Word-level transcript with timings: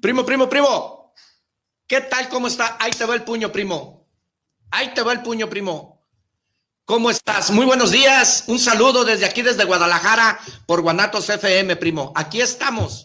Primo, 0.00 0.24
primo, 0.24 0.48
primo. 0.48 1.12
¿Qué 1.86 2.00
tal? 2.00 2.28
¿Cómo 2.28 2.46
está? 2.46 2.76
Ahí 2.80 2.90
te 2.90 3.04
va 3.04 3.14
el 3.14 3.22
puño, 3.22 3.52
primo. 3.52 4.08
Ahí 4.70 4.94
te 4.94 5.02
va 5.02 5.12
el 5.12 5.20
puño, 5.20 5.50
primo. 5.50 6.06
¿Cómo 6.86 7.10
estás? 7.10 7.50
Muy 7.50 7.66
buenos 7.66 7.90
días. 7.90 8.44
Un 8.46 8.58
saludo 8.58 9.04
desde 9.04 9.26
aquí, 9.26 9.42
desde 9.42 9.64
Guadalajara, 9.64 10.40
por 10.66 10.80
Guanatos 10.80 11.28
FM, 11.28 11.76
primo. 11.76 12.12
Aquí 12.16 12.40
estamos. 12.40 13.04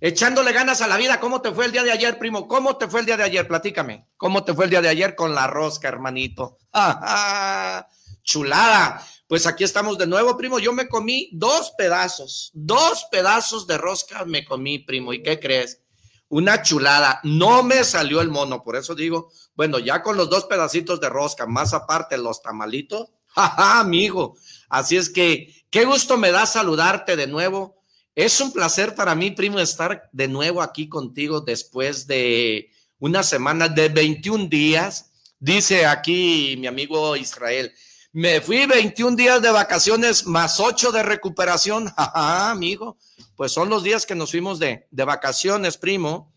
Echándole 0.00 0.52
ganas 0.52 0.82
a 0.82 0.86
la 0.86 0.96
vida. 0.96 1.18
¿Cómo 1.18 1.40
te 1.42 1.50
fue 1.50 1.66
el 1.66 1.72
día 1.72 1.82
de 1.82 1.90
ayer, 1.90 2.18
primo? 2.18 2.46
¿Cómo 2.46 2.76
te 2.76 2.86
fue 2.86 3.00
el 3.00 3.06
día 3.06 3.16
de 3.16 3.24
ayer? 3.24 3.48
Platícame. 3.48 4.06
¿Cómo 4.16 4.44
te 4.44 4.54
fue 4.54 4.66
el 4.66 4.70
día 4.70 4.82
de 4.82 4.88
ayer 4.88 5.16
con 5.16 5.34
la 5.34 5.48
rosca, 5.48 5.88
hermanito? 5.88 6.58
Chulada. 8.22 9.04
Pues 9.26 9.46
aquí 9.46 9.64
estamos 9.64 9.98
de 9.98 10.06
nuevo, 10.06 10.36
primo. 10.36 10.58
Yo 10.60 10.72
me 10.72 10.88
comí 10.88 11.30
dos 11.32 11.72
pedazos, 11.76 12.50
dos 12.52 13.06
pedazos 13.10 13.66
de 13.66 13.78
rosca 13.78 14.24
me 14.24 14.44
comí, 14.44 14.78
primo. 14.78 15.12
¿Y 15.12 15.22
qué 15.22 15.40
crees? 15.40 15.83
Una 16.28 16.62
chulada. 16.62 17.20
No 17.22 17.62
me 17.62 17.84
salió 17.84 18.20
el 18.20 18.28
mono, 18.28 18.62
por 18.62 18.76
eso 18.76 18.94
digo, 18.94 19.30
bueno, 19.54 19.78
ya 19.78 20.02
con 20.02 20.16
los 20.16 20.30
dos 20.30 20.44
pedacitos 20.44 21.00
de 21.00 21.08
rosca, 21.08 21.46
más 21.46 21.72
aparte 21.74 22.18
los 22.18 22.42
tamalitos, 22.42 23.10
jaja, 23.26 23.80
amigo. 23.80 24.36
Así 24.68 24.96
es 24.96 25.10
que, 25.10 25.54
qué 25.70 25.84
gusto 25.84 26.16
me 26.16 26.30
da 26.30 26.46
saludarte 26.46 27.16
de 27.16 27.26
nuevo. 27.26 27.80
Es 28.14 28.40
un 28.40 28.52
placer 28.52 28.94
para 28.94 29.14
mí, 29.14 29.32
primo, 29.32 29.58
estar 29.58 30.08
de 30.12 30.28
nuevo 30.28 30.62
aquí 30.62 30.88
contigo 30.88 31.40
después 31.40 32.06
de 32.06 32.70
una 32.98 33.22
semana 33.22 33.68
de 33.68 33.88
21 33.88 34.46
días. 34.46 35.10
Dice 35.38 35.84
aquí 35.84 36.56
mi 36.58 36.66
amigo 36.66 37.16
Israel, 37.16 37.72
me 38.14 38.40
fui 38.40 38.64
21 38.64 39.14
días 39.14 39.42
de 39.42 39.50
vacaciones 39.50 40.26
más 40.26 40.58
8 40.58 40.90
de 40.90 41.02
recuperación. 41.02 41.88
Jaja, 41.96 42.50
amigo 42.50 42.96
pues 43.36 43.52
son 43.52 43.68
los 43.68 43.82
días 43.82 44.06
que 44.06 44.14
nos 44.14 44.30
fuimos 44.30 44.58
de, 44.58 44.86
de 44.90 45.04
vacaciones, 45.04 45.76
primo. 45.76 46.32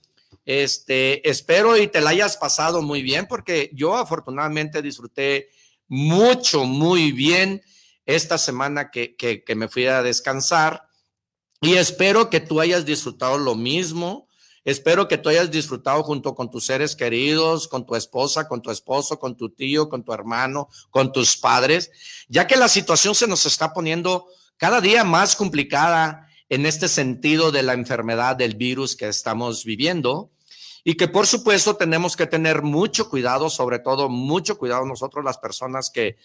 Este, 0.45 1.29
espero 1.29 1.77
y 1.77 1.87
te 1.87 2.01
la 2.01 2.11
hayas 2.11 2.37
pasado 2.37 2.81
muy 2.81 3.01
bien, 3.01 3.27
porque 3.27 3.69
yo 3.73 3.95
afortunadamente 3.95 4.81
disfruté 4.81 5.49
mucho, 5.87 6.65
muy 6.65 7.11
bien 7.11 7.61
esta 8.05 8.37
semana 8.37 8.89
que, 8.89 9.15
que, 9.15 9.43
que 9.43 9.55
me 9.55 9.67
fui 9.67 9.85
a 9.85 10.01
descansar. 10.01 10.87
Y 11.61 11.75
espero 11.75 12.29
que 12.29 12.39
tú 12.39 12.61
hayas 12.61 12.85
disfrutado 12.85 13.37
lo 13.37 13.55
mismo. 13.55 14.26
Espero 14.67 15.07
que 15.07 15.17
tú 15.17 15.29
hayas 15.29 15.49
disfrutado 15.49 16.03
junto 16.03 16.35
con 16.35 16.51
tus 16.51 16.65
seres 16.65 16.93
queridos, 16.93 17.69
con 17.69 17.85
tu 17.85 17.95
esposa, 17.95 18.49
con 18.49 18.61
tu 18.61 18.69
esposo, 18.69 19.17
con 19.17 19.37
tu 19.37 19.49
tío, 19.49 19.87
con 19.87 20.03
tu 20.03 20.11
hermano, 20.11 20.67
con 20.89 21.13
tus 21.13 21.37
padres, 21.37 21.89
ya 22.27 22.47
que 22.47 22.57
la 22.57 22.67
situación 22.67 23.15
se 23.15 23.27
nos 23.27 23.45
está 23.45 23.71
poniendo 23.71 24.27
cada 24.57 24.81
día 24.81 25.05
más 25.05 25.37
complicada 25.37 26.27
en 26.49 26.65
este 26.65 26.89
sentido 26.89 27.53
de 27.53 27.63
la 27.63 27.71
enfermedad 27.71 28.35
del 28.35 28.55
virus 28.55 28.97
que 28.97 29.07
estamos 29.07 29.63
viviendo. 29.63 30.31
Y 30.83 30.95
que 30.95 31.07
por 31.07 31.27
supuesto 31.27 31.77
tenemos 31.77 32.17
que 32.17 32.27
tener 32.27 32.61
mucho 32.61 33.09
cuidado, 33.09 33.49
sobre 33.49 33.79
todo 33.79 34.09
mucho 34.09 34.57
cuidado 34.57 34.85
nosotros 34.85 35.23
las 35.23 35.37
personas 35.37 35.89
que, 35.89 36.17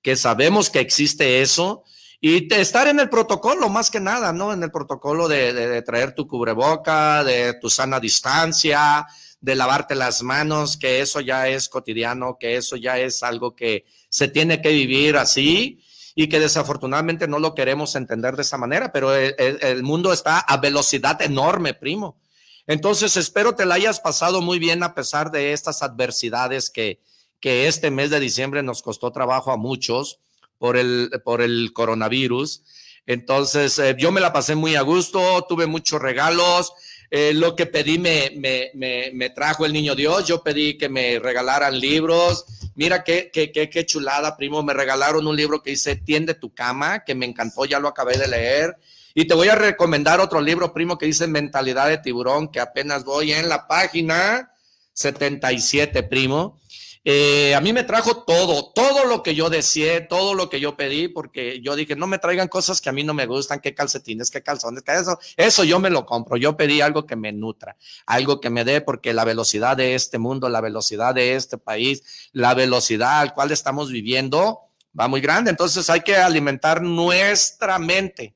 que 0.00 0.16
sabemos 0.16 0.70
que 0.70 0.80
existe 0.80 1.42
eso 1.42 1.84
y 2.20 2.52
estar 2.52 2.86
en 2.86 3.00
el 3.00 3.08
protocolo 3.08 3.70
más 3.70 3.90
que 3.90 3.98
nada, 3.98 4.32
¿no? 4.32 4.52
En 4.52 4.62
el 4.62 4.70
protocolo 4.70 5.26
de, 5.26 5.80
traer 5.82 6.14
tu 6.14 6.28
cubreboca, 6.28 7.24
de 7.24 7.54
tu 7.54 7.70
sana 7.70 7.98
distancia, 7.98 9.06
de 9.40 9.54
lavarte 9.54 9.94
las 9.94 10.22
manos, 10.22 10.76
que 10.76 11.00
eso 11.00 11.20
ya 11.20 11.48
es 11.48 11.70
cotidiano, 11.70 12.36
que 12.38 12.56
eso 12.56 12.76
ya 12.76 12.98
es 12.98 13.22
algo 13.22 13.56
que 13.56 13.86
se 14.10 14.28
tiene 14.28 14.60
que 14.60 14.68
vivir 14.68 15.16
así 15.16 15.80
y 16.14 16.28
que 16.28 16.40
desafortunadamente 16.40 17.26
no 17.26 17.38
lo 17.38 17.54
queremos 17.54 17.94
entender 17.94 18.36
de 18.36 18.42
esa 18.42 18.58
manera, 18.58 18.92
pero 18.92 19.14
el, 19.14 19.82
mundo 19.82 20.12
está 20.12 20.40
a 20.40 20.58
velocidad 20.58 21.22
enorme, 21.22 21.72
primo. 21.72 22.20
Entonces, 22.66 23.16
espero 23.16 23.54
te 23.54 23.64
la 23.64 23.76
hayas 23.76 23.98
pasado 23.98 24.42
muy 24.42 24.58
bien 24.58 24.82
a 24.82 24.94
pesar 24.94 25.30
de 25.30 25.54
estas 25.54 25.82
adversidades 25.82 26.68
que, 26.68 27.00
que 27.40 27.66
este 27.66 27.90
mes 27.90 28.10
de 28.10 28.20
diciembre 28.20 28.62
nos 28.62 28.82
costó 28.82 29.10
trabajo 29.10 29.50
a 29.52 29.56
muchos 29.56 30.20
por 30.60 30.76
el, 30.76 31.10
por 31.24 31.40
el 31.40 31.72
coronavirus. 31.72 32.62
Entonces, 33.06 33.78
eh, 33.78 33.96
yo 33.98 34.12
me 34.12 34.20
la 34.20 34.30
pasé 34.30 34.54
muy 34.54 34.76
a 34.76 34.82
gusto, 34.82 35.46
tuve 35.48 35.66
muchos 35.66 36.02
regalos. 36.02 36.74
Eh, 37.10 37.32
lo 37.34 37.56
que 37.56 37.64
pedí 37.64 37.98
me, 37.98 38.30
me, 38.36 38.70
me, 38.74 39.10
me, 39.14 39.30
trajo 39.30 39.64
el 39.64 39.72
niño 39.72 39.94
Dios. 39.94 40.26
Yo 40.26 40.42
pedí 40.42 40.76
que 40.76 40.90
me 40.90 41.18
regalaran 41.18 41.80
libros, 41.80 42.44
Mira 42.74 43.02
qué, 43.02 43.30
qué, 43.32 43.50
qué, 43.50 43.68
qué 43.68 43.84
chulada, 43.84 44.36
primo. 44.36 44.62
Me 44.62 44.74
regalaron 44.74 45.26
un 45.26 45.36
libro 45.36 45.62
que 45.62 45.70
dice 45.70 45.96
Tiende 45.96 46.34
tu 46.34 46.54
cama, 46.54 47.04
que 47.04 47.14
me 47.14 47.26
encantó, 47.26 47.64
ya 47.64 47.80
lo 47.80 47.88
acabé 47.88 48.16
de 48.16 48.28
leer. 48.28 48.76
Y 49.14 49.26
te 49.26 49.34
voy 49.34 49.48
a 49.48 49.54
recomendar 49.54 50.20
otro 50.20 50.40
libro, 50.40 50.72
primo, 50.72 50.98
que 50.98 51.06
dice 51.06 51.26
Mentalidad 51.26 51.88
de 51.88 51.98
Tiburón, 51.98 52.48
que 52.48 52.60
apenas 52.60 53.04
voy 53.04 53.32
en 53.32 53.48
la 53.48 53.66
página 53.66 54.52
77, 54.92 56.02
primo. 56.04 56.60
Eh, 57.02 57.54
a 57.54 57.60
mí 57.62 57.72
me 57.72 57.84
trajo 57.84 58.24
todo, 58.24 58.72
todo 58.74 59.06
lo 59.06 59.22
que 59.22 59.34
yo 59.34 59.48
deseé, 59.48 60.02
todo 60.02 60.34
lo 60.34 60.50
que 60.50 60.60
yo 60.60 60.76
pedí, 60.76 61.08
porque 61.08 61.60
yo 61.62 61.74
dije, 61.74 61.96
no 61.96 62.06
me 62.06 62.18
traigan 62.18 62.48
cosas 62.48 62.80
que 62.80 62.90
a 62.90 62.92
mí 62.92 63.04
no 63.04 63.14
me 63.14 63.24
gustan, 63.24 63.60
qué 63.60 63.74
calcetines, 63.74 64.30
qué 64.30 64.42
calzones, 64.42 64.82
qué 64.82 64.92
eso, 64.92 65.18
eso 65.36 65.64
yo 65.64 65.78
me 65.78 65.88
lo 65.88 66.04
compro. 66.04 66.36
Yo 66.36 66.56
pedí 66.56 66.82
algo 66.82 67.06
que 67.06 67.16
me 67.16 67.32
nutra, 67.32 67.76
algo 68.04 68.40
que 68.40 68.50
me 68.50 68.64
dé, 68.64 68.82
porque 68.82 69.14
la 69.14 69.24
velocidad 69.24 69.78
de 69.78 69.94
este 69.94 70.18
mundo, 70.18 70.50
la 70.50 70.60
velocidad 70.60 71.14
de 71.14 71.36
este 71.36 71.56
país, 71.56 72.30
la 72.32 72.52
velocidad 72.52 73.20
al 73.20 73.32
cual 73.32 73.50
estamos 73.50 73.90
viviendo 73.90 74.60
va 74.98 75.08
muy 75.08 75.22
grande. 75.22 75.50
Entonces 75.50 75.88
hay 75.88 76.02
que 76.02 76.16
alimentar 76.16 76.82
nuestra 76.82 77.78
mente. 77.78 78.34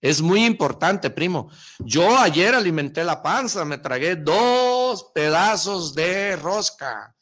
Es 0.00 0.20
muy 0.20 0.44
importante, 0.44 1.10
primo. 1.10 1.50
Yo 1.80 2.18
ayer 2.18 2.54
alimenté 2.54 3.02
la 3.04 3.22
panza, 3.22 3.64
me 3.64 3.78
tragué 3.78 4.14
dos 4.16 5.10
pedazos 5.12 5.94
de 5.94 6.36
rosca. 6.36 7.14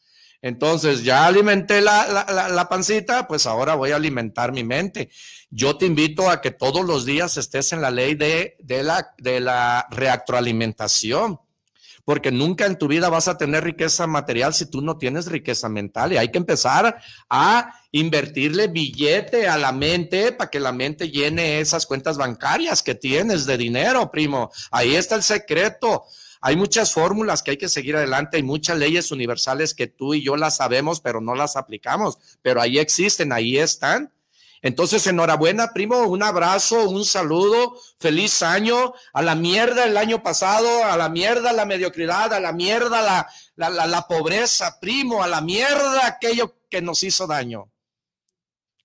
Entonces, 0.47 1.03
ya 1.03 1.27
alimenté 1.27 1.81
la, 1.81 2.67
pancita, 2.71 3.27
pues 3.27 3.47
ahora 3.47 3.75
voy 3.75 3.91
a 3.91 3.97
alimentar 3.97 4.53
mi 4.53 4.63
mente. 4.63 5.11
Yo 5.51 5.77
te 5.77 5.87
invito 5.87 6.31
a 6.31 6.41
que 6.41 6.53
todos 6.53 6.87
los 6.87 7.05
días 7.05 7.37
estés 7.37 7.73
en 7.73 7.81
la 7.81 7.91
ley 7.91 8.15
de, 8.15 8.55
de, 8.61 8.85
la, 8.85 9.13
de 9.19 9.41
la 9.41 9.89
reactroalimentación, 9.91 11.41
porque 12.05 12.31
nunca 12.31 12.65
en 12.65 12.79
tu 12.79 12.87
vida 12.87 13.09
vas 13.09 13.27
a 13.27 13.37
tener 13.37 13.65
riqueza 13.65 14.07
material 14.07 14.55
si 14.55 14.71
tú 14.71 14.83
no 14.83 14.99
tienes 14.99 15.27
riqueza 15.27 15.69
mental. 15.69 16.13
Y 16.13 16.17
hay 16.17 16.31
que 16.31 16.39
empezar 16.39 16.97
a 17.29 17.73
invertirle 17.91 18.69
billete 18.69 19.49
a 19.49 19.59
la 19.59 19.73
mente 19.73 20.31
para 20.31 20.49
que 20.49 20.61
la 20.61 20.71
mente 20.71 21.11
llene 21.11 21.59
esas 21.59 21.87
cuentas 21.87 22.19
bancarias 22.19 22.85
que 22.85 22.95
tienes 22.95 23.47
de 23.47 23.59
dinero, 23.59 24.13
primo. 24.13 24.53
Ahí 24.71 24.95
está 24.95 25.17
el 25.17 25.25
secreto. 25.25 26.05
Hay 26.41 26.57
muchas 26.57 26.93
fórmulas 26.93 27.43
que 27.43 27.53
hay 27.53 27.57
que 27.57 27.69
seguir 27.69 27.97
adelante, 27.97 28.37
hay 28.37 28.43
muchas 28.43 28.79
leyes 28.79 29.11
universales 29.11 29.75
que 29.75 29.87
tú 29.87 30.15
y 30.15 30.25
yo 30.25 30.37
las 30.37 30.57
sabemos, 30.57 31.01
pero 31.01 31.21
no 31.21 31.35
las 31.35 31.57
aplicamos, 31.57 32.19
pero 32.43 32.61
ahí 32.61 32.79
existen, 32.79 33.33
ahí 33.33 33.59
están. 33.59 34.13
Entonces, 34.63 35.07
enhorabuena, 35.07 35.73
primo, 35.73 36.03
un 36.05 36.23
abrazo, 36.23 36.89
un 36.89 37.05
saludo, 37.05 37.79
feliz 38.01 38.43
año, 38.43 38.95
a 39.13 39.23
la 39.23 39.35
mierda 39.35 39.85
el 39.85 39.97
año 39.97 40.23
pasado, 40.23 40.85
a 40.85 40.97
la 40.97 41.09
mierda 41.09 41.53
la 41.53 41.67
mediocridad, 41.67 42.33
a 42.33 42.41
la 42.41 42.53
mierda 42.53 43.03
la, 43.03 43.29
la, 43.55 43.71
la, 43.71 43.87
la 43.87 44.09
pobreza, 44.09 44.81
primo, 44.81 45.23
a 45.23 45.29
la 45.29 45.41
mierda 45.41 46.07
aquello 46.07 46.57
que 46.69 46.83
nos 46.83 47.03
hizo 47.03 47.27
daño. 47.27 47.71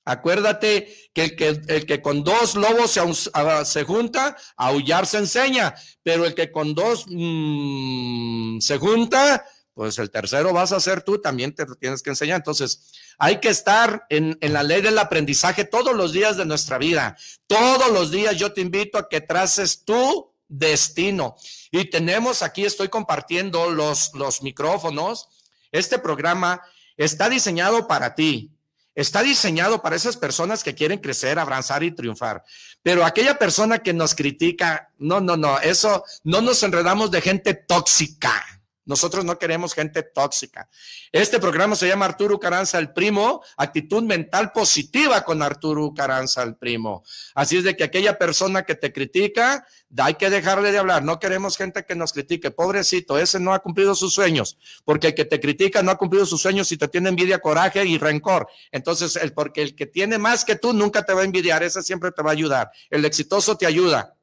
Acuérdate 0.04 1.12
que 1.14 1.24
el, 1.24 1.36
que 1.36 1.48
el 1.68 1.86
que 1.86 2.02
con 2.02 2.24
dos 2.24 2.56
lobos 2.56 2.92
se, 2.92 3.84
junta, 3.84 4.36
a 4.58 4.68
aullar 4.68 5.06
se 5.06 5.20
enseña, 5.20 5.76
pero 6.02 6.26
el 6.26 6.34
que 6.34 6.52
con 6.52 6.74
dos 6.74 7.06
mm, 7.08 8.60
se 8.60 8.80
junta, 8.80 9.46
pues 9.76 10.00
el 10.00 10.10
tercero 10.10 10.54
vas 10.54 10.72
a 10.72 10.80
ser 10.80 11.04
tú, 11.04 11.22
también 11.22 11.54
te 11.54 11.66
tienes 11.80 12.02
que 12.02 12.10
enseñar. 12.10 12.38
Entonces, 12.38 12.92
hay 13.20 13.40
que 13.40 13.50
estar 13.50 14.06
en, 14.10 14.38
en, 14.42 14.54
la 14.54 14.64
ley 14.64 14.82
del 14.82 14.98
aprendizaje 14.98 15.66
todos 15.66 15.96
los 15.96 16.12
días 16.14 16.36
de 16.36 16.46
nuestra 16.46 16.80
vida. 16.80 17.16
Todos 17.46 17.92
los 17.92 18.10
días 18.10 18.36
yo 18.38 18.54
te 18.54 18.62
invito 18.62 18.98
a 18.98 19.08
que 19.08 19.22
traces 19.22 19.86
tu 19.86 20.34
destino. 20.48 21.36
Y 21.72 21.86
tenemos 21.90 22.42
aquí, 22.42 22.66
estoy 22.66 22.90
compartiendo 22.90 23.70
los, 23.70 24.12
los 24.14 24.42
micrófonos. 24.42 25.30
Este 25.72 26.00
programa 26.00 26.62
está 26.98 27.30
diseñado 27.30 27.88
para 27.88 28.16
ti 28.16 28.51
Está 28.94 29.22
diseñado 29.24 29.82
para 29.82 29.96
esas 29.96 30.18
personas 30.18 30.64
que 30.64 30.76
quieren 30.76 31.00
crecer, 31.00 31.40
avanzar 31.40 31.84
y 31.84 31.92
triunfar. 31.92 32.44
Pero 32.84 33.06
aquella 33.06 33.40
persona 33.40 33.80
que 33.80 33.94
nos 33.94 34.16
critica, 34.16 34.90
no, 34.98 35.22
no, 35.22 35.38
no, 35.38 35.60
eso 35.60 36.04
no 36.24 36.42
nos 36.42 36.62
enredamos 36.64 37.12
de 37.12 37.22
gente 37.22 37.54
tóxica. 37.54 38.61
Nosotros 38.92 39.24
no 39.24 39.40
queremos 39.40 39.74
gente 39.74 40.04
tóxica. 40.04 40.68
Este 41.14 41.40
programa 41.40 41.78
se 41.78 41.88
llama 41.88 42.04
Arturo 42.04 42.38
Caranza 42.38 42.78
el 42.78 42.92
Primo, 42.92 43.42
actitud 43.56 44.04
mental 44.04 44.52
positiva 44.52 45.24
con 45.24 45.42
Arturo 45.42 45.94
Caranza 45.94 46.44
el 46.44 46.58
Primo. 46.58 47.02
Así 47.34 47.56
es 47.56 47.64
de 47.64 47.78
que 47.78 47.86
aquella 47.86 48.18
persona 48.18 48.64
que 48.64 48.76
te 48.76 48.92
critica, 48.92 49.66
hay 49.98 50.16
que 50.16 50.30
dejarle 50.30 50.74
de 50.74 50.80
hablar. 50.80 51.06
No 51.06 51.20
queremos 51.20 51.56
gente 51.56 51.86
que 51.86 51.96
nos 51.96 52.12
critique. 52.12 52.52
Pobrecito, 52.52 53.18
ese 53.18 53.40
no 53.40 53.54
ha 53.54 53.60
cumplido 53.60 53.96
sus 53.96 54.14
sueños, 54.14 54.58
porque 54.84 55.08
el 55.08 55.16
que 55.16 55.24
te 55.24 55.40
critica 55.40 55.82
no 55.82 55.92
ha 55.92 55.98
cumplido 55.98 56.26
sus 56.26 56.42
sueños 56.42 56.70
y 56.74 56.78
te 56.78 56.90
tiene 56.90 57.08
envidia, 57.08 57.40
coraje 57.40 57.86
y 57.86 57.98
rencor. 57.98 58.50
Entonces, 58.74 59.16
el, 59.16 59.32
porque 59.32 59.62
el 59.62 59.74
que 59.74 59.86
tiene 59.86 60.18
más 60.18 60.44
que 60.44 60.58
tú 60.58 60.74
nunca 60.74 61.06
te 61.06 61.14
va 61.14 61.22
a 61.22 61.24
envidiar, 61.24 61.64
ese 61.64 61.82
siempre 61.82 62.12
te 62.12 62.22
va 62.22 62.32
a 62.32 62.34
ayudar. 62.34 62.72
El 62.90 63.06
exitoso 63.06 63.56
te 63.56 63.66
ayuda. 63.66 64.18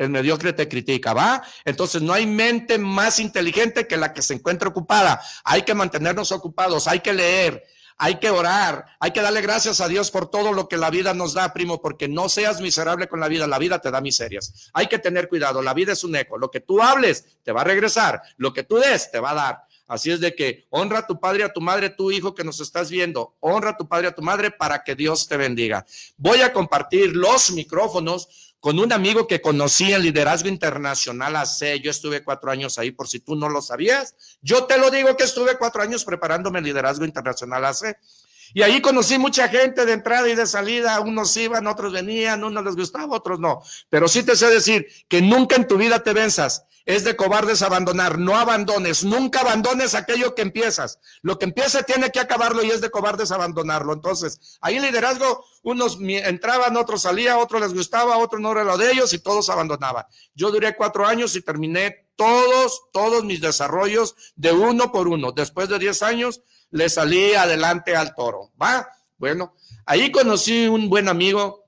El 0.00 0.08
mediocre 0.08 0.54
te 0.54 0.66
critica, 0.66 1.12
¿va? 1.12 1.42
Entonces 1.62 2.00
no 2.00 2.14
hay 2.14 2.26
mente 2.26 2.78
más 2.78 3.20
inteligente 3.20 3.86
que 3.86 3.98
la 3.98 4.14
que 4.14 4.22
se 4.22 4.32
encuentra 4.32 4.70
ocupada. 4.70 5.20
Hay 5.44 5.62
que 5.62 5.74
mantenernos 5.74 6.32
ocupados, 6.32 6.88
hay 6.88 7.00
que 7.00 7.12
leer, 7.12 7.62
hay 7.98 8.14
que 8.14 8.30
orar, 8.30 8.86
hay 8.98 9.10
que 9.10 9.20
darle 9.20 9.42
gracias 9.42 9.82
a 9.82 9.88
Dios 9.88 10.10
por 10.10 10.30
todo 10.30 10.54
lo 10.54 10.68
que 10.68 10.78
la 10.78 10.88
vida 10.88 11.12
nos 11.12 11.34
da, 11.34 11.52
primo, 11.52 11.82
porque 11.82 12.08
no 12.08 12.30
seas 12.30 12.62
miserable 12.62 13.08
con 13.08 13.20
la 13.20 13.28
vida, 13.28 13.46
la 13.46 13.58
vida 13.58 13.78
te 13.78 13.90
da 13.90 14.00
miserias. 14.00 14.70
Hay 14.72 14.86
que 14.86 14.98
tener 14.98 15.28
cuidado, 15.28 15.60
la 15.60 15.74
vida 15.74 15.92
es 15.92 16.02
un 16.02 16.16
eco, 16.16 16.38
lo 16.38 16.50
que 16.50 16.60
tú 16.60 16.80
hables 16.80 17.26
te 17.42 17.52
va 17.52 17.60
a 17.60 17.64
regresar, 17.64 18.22
lo 18.38 18.54
que 18.54 18.62
tú 18.62 18.78
des 18.78 19.10
te 19.10 19.20
va 19.20 19.32
a 19.32 19.34
dar. 19.34 19.64
Así 19.86 20.10
es 20.10 20.20
de 20.20 20.34
que 20.34 20.66
honra 20.70 21.00
a 21.00 21.06
tu 21.06 21.20
padre, 21.20 21.44
a 21.44 21.52
tu 21.52 21.60
madre, 21.60 21.90
tu 21.90 22.10
hijo 22.10 22.34
que 22.34 22.44
nos 22.44 22.60
estás 22.60 22.90
viendo, 22.90 23.34
honra 23.40 23.70
a 23.70 23.76
tu 23.76 23.86
padre, 23.86 24.06
a 24.06 24.14
tu 24.14 24.22
madre 24.22 24.50
para 24.50 24.82
que 24.82 24.94
Dios 24.94 25.28
te 25.28 25.36
bendiga. 25.36 25.84
Voy 26.16 26.40
a 26.40 26.54
compartir 26.54 27.14
los 27.14 27.50
micrófonos 27.50 28.49
con 28.60 28.78
un 28.78 28.92
amigo 28.92 29.26
que 29.26 29.40
conocí 29.40 29.92
en 29.92 30.02
liderazgo 30.02 30.48
internacional 30.48 31.34
hace, 31.36 31.80
yo 31.80 31.90
estuve 31.90 32.22
cuatro 32.22 32.50
años 32.50 32.78
ahí, 32.78 32.90
por 32.90 33.08
si 33.08 33.18
tú 33.18 33.34
no 33.34 33.48
lo 33.48 33.62
sabías. 33.62 34.14
Yo 34.42 34.64
te 34.64 34.78
lo 34.78 34.90
digo 34.90 35.16
que 35.16 35.24
estuve 35.24 35.56
cuatro 35.56 35.82
años 35.82 36.04
preparándome 36.04 36.58
en 36.58 36.66
liderazgo 36.66 37.06
internacional 37.06 37.64
hace. 37.64 37.96
Y 38.54 38.62
ahí 38.62 38.80
conocí 38.80 39.18
mucha 39.18 39.48
gente 39.48 39.86
de 39.86 39.92
entrada 39.92 40.28
y 40.28 40.34
de 40.34 40.46
salida, 40.46 41.00
unos 41.00 41.36
iban, 41.36 41.66
otros 41.66 41.92
venían, 41.92 42.42
unos 42.44 42.64
les 42.64 42.76
gustaba, 42.76 43.16
otros 43.16 43.38
no. 43.40 43.62
Pero 43.88 44.08
sí 44.08 44.22
te 44.22 44.36
sé 44.36 44.48
decir 44.48 44.86
que 45.08 45.22
nunca 45.22 45.56
en 45.56 45.68
tu 45.68 45.76
vida 45.76 46.02
te 46.02 46.12
venzas 46.12 46.66
es 46.94 47.04
de 47.04 47.16
cobardes 47.16 47.62
abandonar. 47.62 48.18
No 48.18 48.36
abandones, 48.36 49.04
nunca 49.04 49.40
abandones 49.40 49.94
aquello 49.94 50.34
que 50.34 50.42
empiezas. 50.42 50.98
Lo 51.22 51.38
que 51.38 51.44
empieza 51.44 51.82
tiene 51.82 52.10
que 52.10 52.20
acabarlo 52.20 52.62
y 52.62 52.70
es 52.70 52.80
de 52.80 52.90
cobardes 52.90 53.30
abandonarlo. 53.30 53.92
Entonces, 53.92 54.58
ahí 54.60 54.76
en 54.76 54.82
liderazgo, 54.82 55.44
unos 55.62 55.98
entraban, 56.00 56.76
otros 56.76 57.02
salían, 57.02 57.38
otros 57.38 57.60
les 57.60 57.74
gustaba, 57.74 58.16
otros 58.18 58.40
no 58.40 58.52
era 58.52 58.64
lo 58.64 58.76
de 58.76 58.90
ellos 58.90 59.12
y 59.12 59.18
todos 59.18 59.50
abandonaban. 59.50 60.04
Yo 60.34 60.50
duré 60.50 60.74
cuatro 60.76 61.06
años 61.06 61.36
y 61.36 61.42
terminé 61.42 62.08
todos, 62.16 62.82
todos 62.92 63.24
mis 63.24 63.40
desarrollos 63.40 64.14
de 64.36 64.52
uno 64.52 64.90
por 64.92 65.08
uno. 65.08 65.32
Después 65.32 65.68
de 65.68 65.78
diez 65.78 66.02
años, 66.02 66.42
le 66.70 66.88
salí 66.88 67.34
adelante 67.34 67.96
al 67.96 68.14
toro. 68.14 68.50
¿Va? 68.60 68.88
Bueno, 69.18 69.54
ahí 69.86 70.10
conocí 70.10 70.66
un 70.66 70.88
buen 70.88 71.08
amigo 71.08 71.60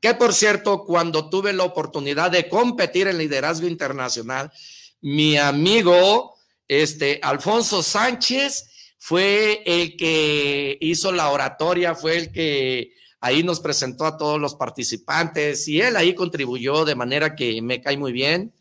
que 0.00 0.14
por 0.14 0.34
cierto, 0.34 0.84
cuando 0.84 1.30
tuve 1.30 1.52
la 1.52 1.64
oportunidad 1.64 2.30
de 2.30 2.48
competir 2.48 3.08
en 3.08 3.18
liderazgo 3.18 3.66
internacional, 3.66 4.52
mi 5.00 5.36
amigo, 5.36 6.34
este, 6.68 7.20
Alfonso 7.22 7.82
Sánchez, 7.82 8.94
fue 8.98 9.62
el 9.64 9.96
que 9.96 10.76
hizo 10.80 11.12
la 11.12 11.30
oratoria, 11.30 11.94
fue 11.94 12.16
el 12.16 12.32
que 12.32 12.92
ahí 13.20 13.42
nos 13.42 13.60
presentó 13.60 14.04
a 14.04 14.16
todos 14.16 14.40
los 14.40 14.54
participantes 14.54 15.68
y 15.68 15.80
él 15.80 15.96
ahí 15.96 16.14
contribuyó 16.14 16.84
de 16.84 16.94
manera 16.94 17.34
que 17.34 17.60
me 17.62 17.80
cae 17.80 17.96
muy 17.96 18.12
bien. 18.12 18.52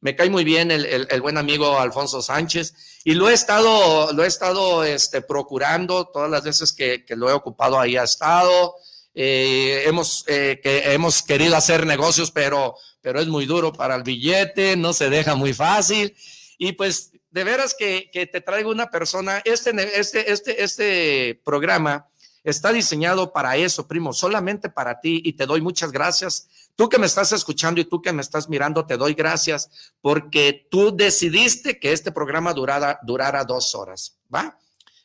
Me 0.00 0.14
cae 0.14 0.30
muy 0.30 0.44
bien 0.44 0.70
el, 0.70 1.20
buen 1.20 1.38
amigo 1.38 1.80
Alfonso 1.80 2.22
Sánchez 2.22 2.97
y 3.08 3.14
lo 3.14 3.30
he 3.30 3.32
estado, 3.32 4.12
lo 4.12 4.22
he 4.22 4.26
estado 4.26 4.84
este, 4.84 5.22
procurando 5.22 6.08
todas 6.08 6.30
las 6.30 6.44
veces 6.44 6.74
que, 6.74 7.06
que 7.06 7.16
lo 7.16 7.30
he 7.30 7.32
ocupado 7.32 7.80
ahí 7.80 7.96
ha 7.96 8.02
estado. 8.02 8.74
Eh, 9.14 9.84
hemos, 9.86 10.26
eh, 10.26 10.60
que 10.62 10.92
hemos 10.92 11.22
querido 11.22 11.56
hacer 11.56 11.86
negocios, 11.86 12.30
pero, 12.30 12.74
pero 13.00 13.18
es 13.18 13.26
muy 13.26 13.46
duro 13.46 13.72
para 13.72 13.94
el 13.94 14.02
billete, 14.02 14.76
no 14.76 14.92
se 14.92 15.08
deja 15.08 15.34
muy 15.36 15.54
fácil. 15.54 16.14
Y 16.58 16.72
pues 16.72 17.12
de 17.30 17.44
veras 17.44 17.74
que, 17.74 18.10
que 18.12 18.26
te 18.26 18.42
traigo 18.42 18.70
una 18.70 18.90
persona, 18.90 19.40
este, 19.46 19.70
este, 19.98 20.30
este, 20.30 20.62
este 20.62 21.40
programa 21.42 22.10
está 22.44 22.72
diseñado 22.72 23.32
para 23.32 23.56
eso, 23.56 23.88
primo, 23.88 24.12
solamente 24.12 24.68
para 24.68 25.00
ti 25.00 25.22
y 25.24 25.32
te 25.32 25.46
doy 25.46 25.62
muchas 25.62 25.92
gracias. 25.92 26.46
Tú 26.78 26.88
que 26.88 27.00
me 27.00 27.06
estás 27.06 27.32
escuchando 27.32 27.80
y 27.80 27.86
tú 27.86 28.00
que 28.00 28.12
me 28.12 28.22
estás 28.22 28.48
mirando, 28.48 28.86
te 28.86 28.96
doy 28.96 29.14
gracias 29.14 29.68
porque 30.00 30.68
tú 30.70 30.96
decidiste 30.96 31.80
que 31.80 31.90
este 31.90 32.12
programa 32.12 32.54
durara, 32.54 33.44
dos 33.44 33.74
horas, 33.74 34.16
¿va? 34.32 34.56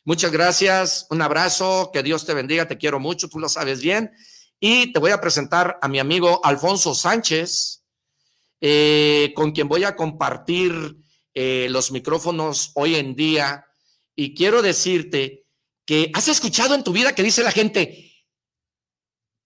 Muchas 0.04 0.30
gracias, 0.30 1.08
un 1.10 1.20
abrazo, 1.20 1.90
que 1.92 2.04
Dios 2.04 2.24
te 2.24 2.32
bendiga, 2.32 2.68
te 2.68 2.78
quiero 2.78 3.00
mucho, 3.00 3.28
tú 3.28 3.40
lo 3.40 3.48
sabes 3.48 3.82
bien. 3.82 4.12
Y 4.60 4.92
te 4.92 5.00
voy 5.00 5.10
a 5.10 5.20
presentar 5.20 5.76
a 5.82 5.88
mi 5.88 5.98
amigo 5.98 6.40
Alfonso 6.44 6.94
Sánchez, 6.94 7.82
eh, 8.60 9.32
con 9.34 9.50
quien 9.50 9.66
voy 9.66 9.82
a 9.82 9.96
compartir 9.96 10.96
eh, 11.34 11.66
los 11.70 11.90
micrófonos 11.90 12.70
hoy 12.76 12.94
en 12.94 13.16
día. 13.16 13.66
Y 14.14 14.36
quiero 14.36 14.62
decirte 14.62 15.44
que 15.84 16.12
has 16.14 16.28
escuchado 16.28 16.76
en 16.76 16.84
tu 16.84 16.92
vida 16.92 17.16
que 17.16 17.24
dice 17.24 17.42
la 17.42 17.50
gente, 17.50 18.13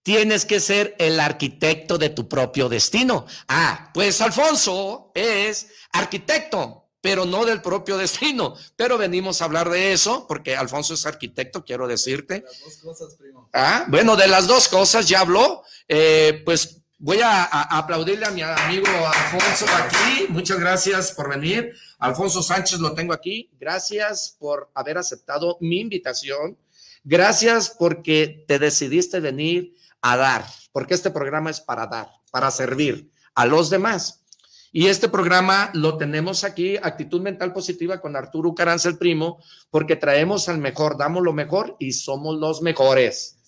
tienes 0.02 0.44
que 0.44 0.60
ser 0.60 0.94
el 0.98 1.20
arquitecto 1.20 1.98
de 1.98 2.10
tu 2.10 2.28
propio 2.28 2.68
destino. 2.68 3.26
Ah, 3.48 3.90
pues 3.92 4.20
Alfonso 4.20 5.12
es 5.14 5.68
arquitecto 5.92 6.88
pero 7.00 7.24
no 7.24 7.44
del 7.44 7.62
propio 7.62 7.96
destino. 7.96 8.54
Pero 8.76 8.98
venimos 8.98 9.40
a 9.40 9.44
hablar 9.44 9.70
de 9.70 9.92
eso, 9.92 10.26
porque 10.26 10.56
Alfonso 10.56 10.94
es 10.94 11.06
arquitecto, 11.06 11.64
quiero 11.64 11.86
decirte. 11.86 12.34
De 12.34 12.42
las 12.42 12.60
dos 12.60 12.76
cosas, 12.78 13.14
primo. 13.14 13.48
Ah, 13.52 13.86
bueno, 13.88 14.16
de 14.16 14.28
las 14.28 14.46
dos 14.46 14.68
cosas 14.68 15.08
ya 15.08 15.20
habló. 15.20 15.62
Eh, 15.86 16.42
pues 16.44 16.82
voy 16.98 17.20
a, 17.20 17.44
aplaudirle 17.44 18.26
a 18.26 18.30
mi 18.30 18.42
amigo 18.42 18.86
Alfonso 19.06 19.66
aquí. 19.74 20.26
Muchas 20.28 20.58
gracias 20.58 21.12
por 21.12 21.30
venir. 21.30 21.72
Alfonso 21.98 22.42
Sánchez 22.42 22.80
lo 22.80 22.94
tengo 22.94 23.12
aquí. 23.12 23.50
Gracias 23.58 24.36
por 24.38 24.70
haber 24.74 24.98
aceptado 24.98 25.56
mi 25.60 25.80
invitación. 25.80 26.58
Gracias 27.04 27.70
porque 27.70 28.44
te 28.46 28.58
decidiste 28.58 29.20
venir 29.20 29.74
a 30.02 30.16
dar, 30.16 30.44
porque 30.72 30.94
este 30.94 31.10
programa 31.10 31.50
es 31.50 31.60
para 31.60 31.86
dar, 31.86 32.08
para 32.30 32.50
servir 32.50 33.10
a 33.34 33.46
los 33.46 33.70
demás. 33.70 34.24
Y 34.70 34.86
este 34.86 35.08
programa 35.08 35.70
lo 35.72 35.96
tenemos 35.96 36.44
aquí, 36.44 36.76
Actitud 36.76 37.22
Mental 37.22 37.52
Positiva 37.52 38.00
con 38.00 38.16
Arturo 38.16 38.54
Caranza, 38.54 38.88
el 38.88 38.98
primo, 38.98 39.42
porque 39.70 39.96
traemos 39.96 40.48
al 40.48 40.58
mejor, 40.58 40.98
damos 40.98 41.22
lo 41.22 41.32
mejor 41.32 41.76
y 41.78 41.92
somos 41.92 42.36
los 42.36 42.60
mejores. 42.60 43.38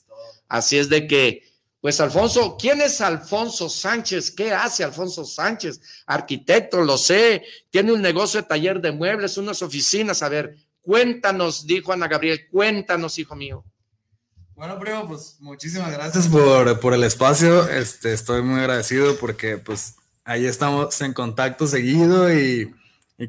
Así 0.49 0.79
es 0.79 0.89
de 0.89 1.07
que, 1.07 1.43
pues 1.81 2.01
Alfonso, 2.01 2.57
¿quién 2.59 2.81
es 2.81 3.01
Alfonso 3.01 3.69
Sánchez? 3.69 4.31
¿Qué 4.31 4.53
hace 4.53 4.83
Alfonso 4.83 5.25
Sánchez? 5.25 5.81
Arquitecto, 6.07 6.81
lo 6.83 6.97
sé, 6.97 7.43
tiene 7.71 7.93
un 7.93 8.01
negocio 8.01 8.41
de 8.41 8.49
taller 8.49 8.81
de 8.81 8.93
muebles, 8.93 9.37
unas 9.37 9.61
oficinas. 9.63 10.23
A 10.23 10.29
ver, 10.31 10.57
cuéntanos, 10.81 11.67
dijo 11.67 11.93
Ana 11.93 12.09
Gabriel, 12.09 12.49
cuéntanos, 12.51 13.19
hijo 13.19 13.37
mío. 13.37 13.65
Bueno, 14.61 14.79
primo, 14.79 15.09
pues 15.09 15.37
muchísimas 15.41 15.91
gracias 15.91 16.29
por, 16.29 16.81
por 16.81 16.93
el 16.93 17.03
espacio. 17.03 17.67
Este, 17.71 18.13
estoy 18.13 18.43
muy 18.43 18.61
agradecido 18.61 19.17
porque 19.17 19.57
pues 19.57 19.95
ahí 20.23 20.45
estamos 20.45 21.01
en 21.01 21.15
contacto 21.15 21.67
seguido 21.67 22.31
y, 22.31 22.71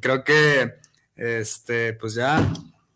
creo 0.01 0.25
que, 0.25 0.73
este, 1.16 1.94
pues 1.94 2.16
ya 2.16 2.45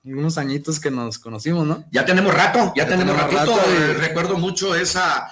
unos 0.04 0.38
añitos 0.38 0.82
que 0.82 0.92
nos 0.92 1.18
conocimos, 1.18 1.66
¿no? 1.66 1.86
Ya 1.94 2.04
tenemos 2.04 2.34
rato, 2.34 2.74
ya, 2.76 2.86
tenemos, 2.86 3.16
ratito. 3.16 3.58
Recuerdo 4.00 4.38
mucho 4.38 4.76
esa, 4.76 5.32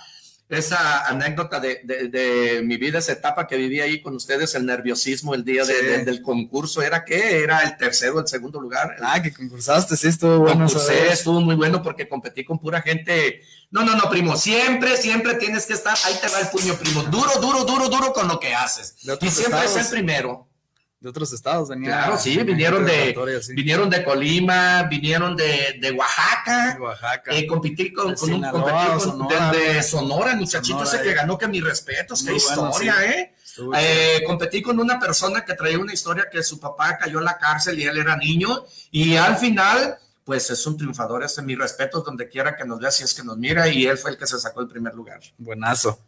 esa 0.53 1.05
anécdota 1.07 1.59
de, 1.59 2.61
mi 2.63 2.77
vida, 2.77 2.99
esa 2.99 3.13
etapa 3.13 3.47
que 3.47 3.57
viví 3.57 3.79
ahí 3.81 4.01
con 4.01 4.15
ustedes, 4.15 4.55
el 4.55 4.65
nerviosismo 4.65 5.33
el 5.33 5.43
día 5.43 5.65
del 5.65 6.21
concurso, 6.21 6.81
¿era 6.81 7.03
qué? 7.03 7.43
¿Era 7.43 7.61
el 7.61 7.77
tercero, 7.77 8.19
el 8.19 8.27
segundo 8.27 8.59
lugar? 8.59 8.95
Ah, 9.01 9.21
que 9.21 9.33
concursaste, 9.33 9.95
sí, 9.97 10.07
estuvo 10.07 10.39
bueno. 10.39 10.65
estuvo 10.65 11.41
muy 11.41 11.55
bueno 11.55 11.81
porque 11.81 12.07
competí 12.07 12.43
con 12.43 12.59
pura 12.59 12.81
gente. 12.81 13.41
No, 13.71 13.83
no, 13.83 13.95
no, 13.95 14.09
primo, 14.09 14.37
siempre, 14.37 14.97
siempre 14.97 15.35
tienes 15.35 15.65
que 15.65 15.73
estar, 15.73 15.97
ahí 16.05 16.15
te 16.21 16.29
va 16.29 16.39
el 16.39 16.47
puño, 16.47 16.75
primo, 16.75 17.03
duro, 17.03 17.31
duro, 17.41 17.63
duro, 17.63 17.89
duro 17.89 18.13
con 18.13 18.27
lo 18.27 18.39
que 18.39 18.53
haces. 18.53 18.95
Y 19.21 19.29
siempre 19.29 19.65
es 19.65 19.75
el 19.75 19.87
primero 19.87 20.47
de 21.03 21.09
otros 21.09 21.33
estados 21.33 21.67
venían. 21.67 21.91
Claro, 21.91 22.17
sí, 22.17 22.37
vinieron 22.43 22.85
de, 22.85 23.13
vinieron 23.53 23.89
de 23.89 24.05
Colima, 24.05 24.83
vinieron 24.83 25.35
de, 25.35 25.77
de 25.81 25.91
Oaxaca. 25.91 26.77
Oaxaca. 26.79 27.35
Eh, 27.35 27.45
competí 27.45 27.91
con, 27.91 28.15
con 28.15 28.33
un 28.33 28.41
Sonora, 28.41 29.51
de, 29.51 29.83
Sonora, 29.83 30.35
muchachito 30.37 30.83
ese 30.83 31.01
que 31.01 31.13
ganó 31.13 31.37
que 31.37 31.49
mis 31.49 31.61
respetos, 31.61 32.23
qué 32.23 32.35
historia, 32.37 32.95
¿eh? 33.05 33.33
eh 33.77 34.23
competí 34.25 34.61
con 34.61 34.79
una 34.79 34.97
persona 34.97 35.43
que 35.43 35.55
traía 35.55 35.77
una 35.77 35.91
historia 35.91 36.29
que 36.31 36.41
su 36.41 36.57
papá 36.57 36.97
cayó 36.97 37.19
en 37.19 37.25
la 37.25 37.37
cárcel 37.37 37.77
y 37.77 37.83
él 37.83 37.97
era 37.97 38.15
niño, 38.15 38.63
y 38.89 39.17
al 39.17 39.35
final, 39.35 39.97
pues 40.23 40.49
es 40.51 40.65
un 40.65 40.77
triunfador, 40.77 41.25
ese 41.25 41.41
mis 41.41 41.57
respetos 41.57 42.05
donde 42.05 42.29
quiera 42.29 42.55
que 42.55 42.63
nos 42.63 42.79
vea, 42.79 42.91
si 42.91 43.03
es 43.03 43.13
que 43.13 43.23
nos 43.23 43.37
mira, 43.37 43.67
y 43.67 43.85
él 43.85 43.97
fue 43.97 44.11
el 44.11 44.17
que 44.17 44.25
se 44.25 44.39
sacó 44.39 44.61
el 44.61 44.69
primer 44.69 44.95
lugar. 44.95 45.19
Buenazo. 45.37 45.99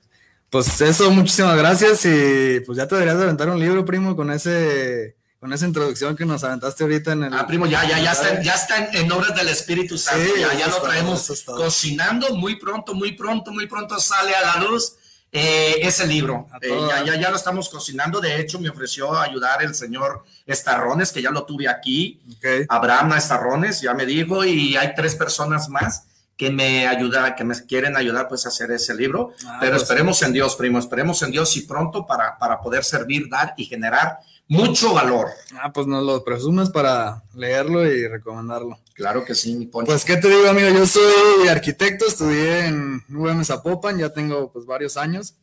Pues 0.50 0.80
eso, 0.82 1.12
muchísimas 1.12 1.58
gracias 1.58 2.06
y 2.06 2.60
pues 2.66 2.78
ya 2.78 2.88
te 2.88 2.96
deberías 2.96 3.18
de 3.18 3.24
aventar 3.24 3.50
un 3.50 3.60
libro, 3.60 3.84
primo, 3.84 4.16
con 4.16 4.32
ese 4.32 5.16
con 5.46 5.54
esa 5.54 5.68
introducción 5.68 6.16
que 6.16 6.26
nos 6.26 6.44
aventaste 6.44 6.84
ahorita 6.84 7.12
en 7.12 7.26
el... 7.26 7.34
Ah, 7.36 7.46
primo, 7.46 7.68
ya, 7.68 7.88
ya, 7.88 8.00
ya 8.00 8.14
está, 8.14 8.42
ya. 8.42 8.56
está 8.56 8.90
en, 8.94 9.12
obras 9.12 9.36
del 9.36 9.48
Espíritu 9.50 9.96
Santo, 9.96 10.36
ya, 10.36 10.68
lo 10.68 10.82
traemos 10.82 11.44
cocinando 11.46 12.34
muy 12.36 12.56
pronto, 12.56 12.96
muy 12.96 13.12
pronto, 13.12 13.52
muy 13.52 13.68
pronto 13.68 14.00
sale 14.00 14.34
a 14.34 14.42
la 14.42 14.64
luz 14.64 14.96
eh, 15.32 15.76
ese 15.82 16.08
libro. 16.08 16.48
Eh, 16.62 16.76
ya, 16.90 17.04
ya, 17.04 17.16
ya 17.20 17.30
lo 17.30 17.36
estamos 17.36 17.70
cocinando, 17.70 18.20
de 18.20 18.40
hecho 18.40 18.60
me 18.60 18.70
ofreció 18.70 19.16
ayudar 19.16 19.62
el 19.62 19.76
señor 19.76 20.24
Estarrones, 20.48 21.12
que 21.12 21.22
ya 21.22 21.30
lo 21.30 21.46
tuve 21.46 21.68
aquí, 21.68 22.24
Abraham 22.68 23.14
Estarrones, 23.14 23.82
ya 23.82 23.94
me 23.94 24.08
dijo, 24.08 24.44
y 24.44 24.76
hay 24.76 24.96
tres 24.96 25.14
personas 25.14 25.70
más 25.70 26.08
que 26.38 26.50
me 26.50 26.88
ayuda, 26.88 27.36
que 27.36 27.44
me 27.44 27.56
quieren 27.66 27.96
ayudar 27.96 28.28
pues 28.28 28.46
a 28.46 28.50
hacer 28.50 28.72
ese 28.72 28.94
libro, 28.94 29.32
ah, 29.48 29.58
pero 29.62 29.78
esperemos 29.78 30.22
en 30.22 30.34
Dios, 30.34 30.56
primo, 30.56 30.80
esperemos 30.80 31.22
en 31.22 31.32
Dios 31.32 31.56
y 31.58 31.62
pronto 31.62 32.06
para, 32.06 32.38
para 32.38 32.60
poder 32.60 32.84
servir, 32.84 33.30
dar 33.30 33.54
y 33.58 33.66
generar 33.66 34.20
mucho 34.48 34.94
valor. 34.94 35.28
Ah, 35.60 35.72
pues 35.72 35.88
nos 35.88 36.04
lo 36.04 36.24
presumes 36.24 36.70
para 36.70 37.24
leerlo 37.34 37.86
y 37.86 38.08
recomendarlo. 38.08 38.80
Claro 38.94 39.26
que 39.26 39.36
sí, 39.36 39.56
mi 39.56 39.66
Poncho. 39.66 39.88
Pues, 39.88 40.06
¿qué 40.06 40.18
te 40.18 40.30
digo, 40.30 40.48
amigo? 40.48 40.70
Yo 40.70 40.86
soy 40.86 41.48
arquitecto, 41.50 42.06
estudié 42.06 42.68
en 42.68 43.04
UM 43.10 43.44
Zapopan, 43.44 43.98
ya 43.98 44.10
tengo 44.10 44.52
pues 44.52 44.66
varios 44.66 44.98
años. 44.98 45.36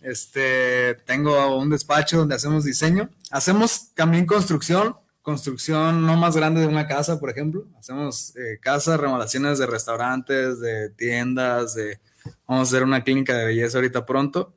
Este, 0.00 0.94
tengo 1.06 1.56
un 1.56 1.70
despacho 1.70 2.18
donde 2.18 2.34
hacemos 2.34 2.64
diseño. 2.64 3.10
Hacemos 3.30 3.92
también 3.94 4.26
construcción, 4.26 4.96
construcción 5.22 6.06
no 6.06 6.16
más 6.16 6.36
grande 6.36 6.60
de 6.60 6.66
una 6.66 6.86
casa, 6.86 7.20
por 7.20 7.30
ejemplo. 7.30 7.66
Hacemos 7.78 8.34
eh, 8.36 8.58
casas, 8.60 8.98
remodelaciones 8.98 9.58
de 9.58 9.66
restaurantes, 9.66 10.60
de 10.60 10.90
tiendas, 10.90 11.74
de... 11.74 11.98
Vamos 12.46 12.68
a 12.68 12.70
hacer 12.70 12.84
una 12.84 13.02
clínica 13.02 13.34
de 13.36 13.46
belleza 13.46 13.78
ahorita 13.78 14.04
pronto. 14.04 14.52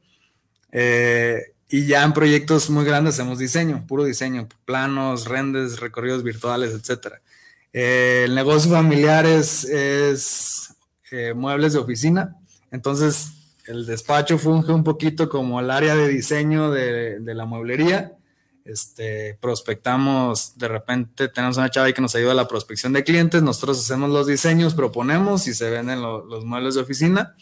Eh, 0.72 1.54
y 1.70 1.86
ya 1.86 2.04
en 2.04 2.14
proyectos 2.14 2.70
muy 2.70 2.86
grandes 2.86 3.16
hacemos 3.16 3.40
diseño, 3.40 3.86
puro 3.88 4.04
diseño, 4.04 4.48
planos, 4.66 5.28
renders, 5.28 5.80
recorridos 5.80 6.24
virtuales, 6.24 6.74
etc. 6.74 7.16
Eh, 7.72 8.24
el 8.26 8.36
negocio 8.36 8.72
familiar 8.72 9.26
es, 9.26 9.64
es 9.66 10.76
muebles 11.36 11.74
de 11.74 11.80
oficina. 11.80 12.36
Entonces, 12.72 13.32
el 13.66 13.86
despacho 13.86 14.38
funge 14.38 14.72
un 14.72 14.84
poquito 14.84 15.30
como 15.30 15.60
el 15.60 15.72
área 15.72 15.96
de 15.96 16.08
diseño 16.08 16.72
de, 16.72 17.20
de 17.20 17.34
la 17.34 17.46
mueblería 17.46 18.14
este, 18.66 19.38
prospectamos, 19.42 20.58
de 20.58 20.68
repente 20.68 21.28
tenemos 21.28 21.58
una 21.58 21.70
chava 21.70 21.88
ahí 21.88 21.94
que 21.94 22.02
nos 22.02 22.16
ayuda 22.16 22.32
a 22.32 22.36
la 22.36 22.48
prospección 22.48 22.94
de 22.94 23.04
clientes, 23.04 23.42
nosotros 23.42 23.80
hacemos 23.80 24.10
los 24.10 24.28
diseños, 24.28 24.74
proponemos 24.74 25.48
y 25.48 25.54
se 25.54 25.70
venden 25.70 26.02
los 26.02 26.46
muebles 26.46 26.76
de 26.76 26.82
oficina. 26.82 27.36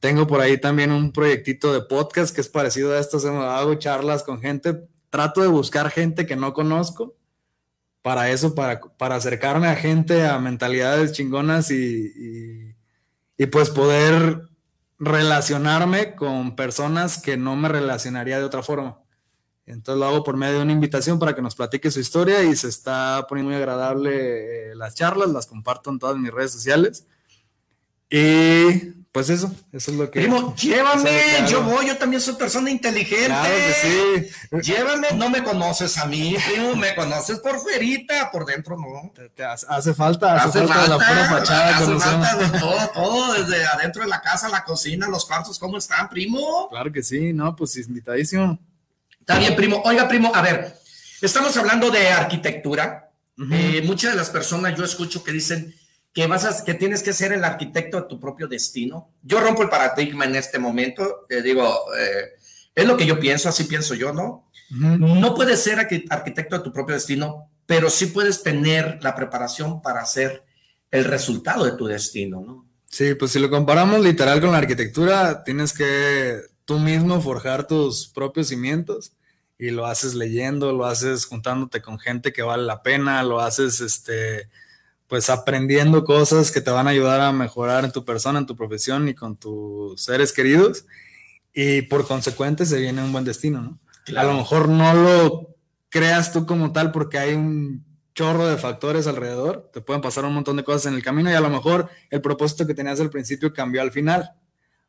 Tengo 0.00 0.26
por 0.26 0.40
ahí 0.40 0.58
también 0.58 0.92
un 0.92 1.12
proyectito 1.12 1.72
de 1.72 1.82
podcast 1.82 2.34
que 2.34 2.40
es 2.40 2.48
parecido 2.48 2.92
a 2.92 2.98
esto, 2.98 3.18
hago 3.42 3.74
charlas 3.76 4.22
con 4.22 4.40
gente, 4.40 4.88
trato 5.10 5.40
de 5.40 5.48
buscar 5.48 5.90
gente 5.90 6.26
que 6.26 6.36
no 6.36 6.52
conozco, 6.52 7.16
para 8.02 8.30
eso, 8.30 8.54
para, 8.54 8.80
acercarme 8.98 9.68
a 9.68 9.76
gente, 9.76 10.26
a 10.26 10.38
mentalidades 10.38 11.12
chingonas 11.12 11.70
y, 11.70 12.74
y 13.38 13.46
pues 13.46 13.70
poder 13.70 14.42
relacionarme 14.98 16.14
con 16.14 16.54
personas 16.54 17.20
que 17.20 17.36
no 17.36 17.56
me 17.56 17.68
relacionaría 17.68 18.38
de 18.38 18.44
otra 18.44 18.62
forma. 18.62 19.03
Entonces 19.66 19.98
lo 19.98 20.06
hago 20.06 20.24
por 20.24 20.36
medio 20.36 20.56
de 20.56 20.62
una 20.62 20.72
invitación 20.72 21.18
para 21.18 21.34
que 21.34 21.40
nos 21.40 21.54
platique 21.54 21.90
su 21.90 22.00
historia 22.00 22.42
y 22.42 22.54
se 22.54 22.68
está 22.68 23.26
poniendo 23.28 23.50
muy 23.50 23.56
agradable 23.56 24.72
eh, 24.72 24.74
las 24.74 24.94
charlas, 24.94 25.30
las 25.30 25.46
comparto 25.46 25.90
en 25.90 25.98
todas 25.98 26.18
mis 26.18 26.30
redes 26.30 26.52
sociales. 26.52 27.06
Y 28.10 29.04
pues 29.10 29.30
eso, 29.30 29.50
eso 29.72 29.90
es 29.90 29.96
lo 29.96 30.10
que. 30.10 30.20
Primo, 30.20 30.54
llévame, 30.56 31.10
yo 31.48 31.62
voy, 31.62 31.86
yo 31.86 31.96
también 31.96 32.20
soy 32.20 32.34
persona 32.34 32.70
inteligente. 32.70 33.26
Claro 33.26 33.54
que 33.54 34.28
sí. 34.60 34.70
Llévame, 34.72 35.08
no 35.14 35.30
me 35.30 35.42
conoces 35.42 35.96
a 35.98 36.06
mí, 36.06 36.36
primo, 36.46 36.76
me 36.76 36.94
conoces 36.94 37.38
por 37.38 37.58
fuerita, 37.58 38.30
por 38.30 38.44
dentro 38.44 38.76
no. 38.76 39.12
hace 39.68 39.94
falta, 39.94 40.34
hace, 40.34 40.66
falta, 40.66 40.88
la 40.88 40.96
pura 40.96 41.28
fachada. 41.28 41.78
Hace 41.78 41.98
falta 41.98 42.36
de 42.36 42.58
todo, 42.58 42.90
todo, 42.92 43.32
desde 43.34 43.64
adentro 43.64 44.02
de 44.02 44.08
la 44.08 44.20
casa, 44.20 44.48
la 44.48 44.64
cocina, 44.64 45.08
los 45.08 45.24
cuartos, 45.24 45.58
¿cómo 45.58 45.78
están, 45.78 46.08
primo? 46.08 46.68
Claro 46.68 46.92
que 46.92 47.02
sí, 47.02 47.32
no, 47.32 47.56
pues 47.56 47.76
invitadísimo. 47.76 48.58
Está 49.24 49.38
bien, 49.38 49.56
primo. 49.56 49.80
Oiga, 49.86 50.06
primo, 50.06 50.30
a 50.34 50.42
ver, 50.42 50.74
estamos 51.22 51.56
hablando 51.56 51.90
de 51.90 52.08
arquitectura. 52.08 53.10
Eh, 53.50 53.82
muchas 53.86 54.12
de 54.12 54.18
las 54.18 54.28
personas 54.28 54.76
yo 54.76 54.84
escucho 54.84 55.24
que 55.24 55.32
dicen 55.32 55.74
que 56.12 56.26
vas 56.26 56.44
a, 56.44 56.62
que 56.62 56.74
tienes 56.74 57.02
que 57.02 57.14
ser 57.14 57.32
el 57.32 57.42
arquitecto 57.42 58.02
de 58.02 58.06
tu 58.06 58.20
propio 58.20 58.48
destino. 58.48 59.14
Yo 59.22 59.40
rompo 59.40 59.62
el 59.62 59.70
paradigma 59.70 60.26
en 60.26 60.36
este 60.36 60.58
momento. 60.58 61.24
Eh, 61.30 61.40
digo, 61.40 61.64
eh, 61.98 62.34
es 62.74 62.86
lo 62.86 62.98
que 62.98 63.06
yo 63.06 63.18
pienso, 63.18 63.48
así 63.48 63.64
pienso 63.64 63.94
yo, 63.94 64.12
¿no? 64.12 64.50
No 64.68 65.34
puedes 65.34 65.62
ser 65.62 65.78
arquitecto 65.78 66.58
de 66.58 66.62
tu 66.62 66.70
propio 66.70 66.94
destino, 66.94 67.50
pero 67.64 67.88
sí 67.88 68.06
puedes 68.06 68.42
tener 68.42 68.98
la 69.00 69.14
preparación 69.14 69.80
para 69.80 70.02
hacer 70.02 70.44
el 70.90 71.06
resultado 71.06 71.64
de 71.64 71.78
tu 71.78 71.86
destino, 71.86 72.42
¿no? 72.42 72.66
Sí, 72.90 73.14
pues 73.14 73.30
si 73.30 73.38
lo 73.38 73.48
comparamos 73.48 74.04
literal 74.04 74.42
con 74.42 74.52
la 74.52 74.58
arquitectura, 74.58 75.44
tienes 75.44 75.72
que 75.72 76.42
tú 76.64 76.78
mismo 76.78 77.20
forjar 77.20 77.66
tus 77.66 78.08
propios 78.08 78.48
cimientos 78.48 79.12
y 79.58 79.70
lo 79.70 79.86
haces 79.86 80.14
leyendo, 80.14 80.72
lo 80.72 80.86
haces 80.86 81.26
juntándote 81.26 81.82
con 81.82 81.98
gente 81.98 82.32
que 82.32 82.42
vale 82.42 82.64
la 82.64 82.82
pena, 82.82 83.22
lo 83.22 83.40
haces 83.40 83.80
este 83.80 84.48
pues 85.06 85.30
aprendiendo 85.30 86.02
cosas 86.04 86.50
que 86.50 86.60
te 86.60 86.70
van 86.70 86.86
a 86.86 86.90
ayudar 86.90 87.20
a 87.20 87.32
mejorar 87.32 87.84
en 87.84 87.92
tu 87.92 88.04
persona, 88.04 88.38
en 88.38 88.46
tu 88.46 88.56
profesión 88.56 89.06
y 89.08 89.14
con 89.14 89.36
tus 89.36 90.02
seres 90.02 90.32
queridos. 90.32 90.86
Y 91.52 91.82
por 91.82 92.06
consecuente 92.06 92.66
se 92.66 92.80
viene 92.80 93.02
un 93.02 93.12
buen 93.12 93.24
destino, 93.24 93.62
¿no? 93.62 93.78
A 94.18 94.24
lo 94.24 94.34
mejor 94.34 94.68
no 94.68 94.92
lo 94.94 95.56
creas 95.88 96.32
tú 96.32 96.46
como 96.46 96.72
tal 96.72 96.90
porque 96.90 97.18
hay 97.18 97.34
un 97.34 97.84
chorro 98.14 98.46
de 98.46 98.56
factores 98.56 99.06
alrededor, 99.06 99.70
te 99.72 99.80
pueden 99.80 100.02
pasar 100.02 100.24
un 100.24 100.34
montón 100.34 100.56
de 100.56 100.64
cosas 100.64 100.86
en 100.86 100.94
el 100.94 101.02
camino 101.02 101.30
y 101.30 101.34
a 101.34 101.40
lo 101.40 101.50
mejor 101.50 101.88
el 102.10 102.20
propósito 102.20 102.66
que 102.66 102.74
tenías 102.74 103.00
al 103.00 103.10
principio 103.10 103.52
cambió 103.52 103.82
al 103.82 103.92
final 103.92 104.32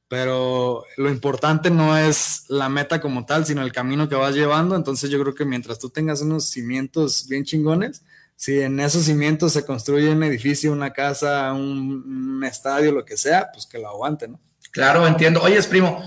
pero 0.07 0.83
lo 0.97 1.09
importante 1.09 1.71
no 1.71 1.97
es 1.97 2.45
la 2.49 2.69
meta 2.69 3.01
como 3.01 3.25
tal, 3.25 3.45
sino 3.45 3.63
el 3.63 3.71
camino 3.71 4.07
que 4.07 4.15
vas 4.15 4.35
llevando. 4.35 4.75
Entonces 4.75 5.09
yo 5.09 5.19
creo 5.21 5.33
que 5.33 5.45
mientras 5.45 5.79
tú 5.79 5.89
tengas 5.89 6.21
unos 6.21 6.45
cimientos 6.49 7.27
bien 7.27 7.43
chingones, 7.43 8.03
si 8.35 8.59
en 8.59 8.79
esos 8.79 9.05
cimientos 9.05 9.53
se 9.53 9.65
construye 9.65 10.09
un 10.09 10.23
edificio, 10.23 10.71
una 10.71 10.93
casa, 10.93 11.53
un, 11.53 12.43
estadio, 12.43 12.91
lo 12.91 13.05
que 13.05 13.17
sea, 13.17 13.49
pues 13.51 13.65
que 13.65 13.79
lo 13.79 13.87
aguante, 13.87 14.27
¿no? 14.27 14.39
Claro, 14.71 15.07
entiendo. 15.07 15.41
Oye, 15.41 15.61
primo, 15.63 16.03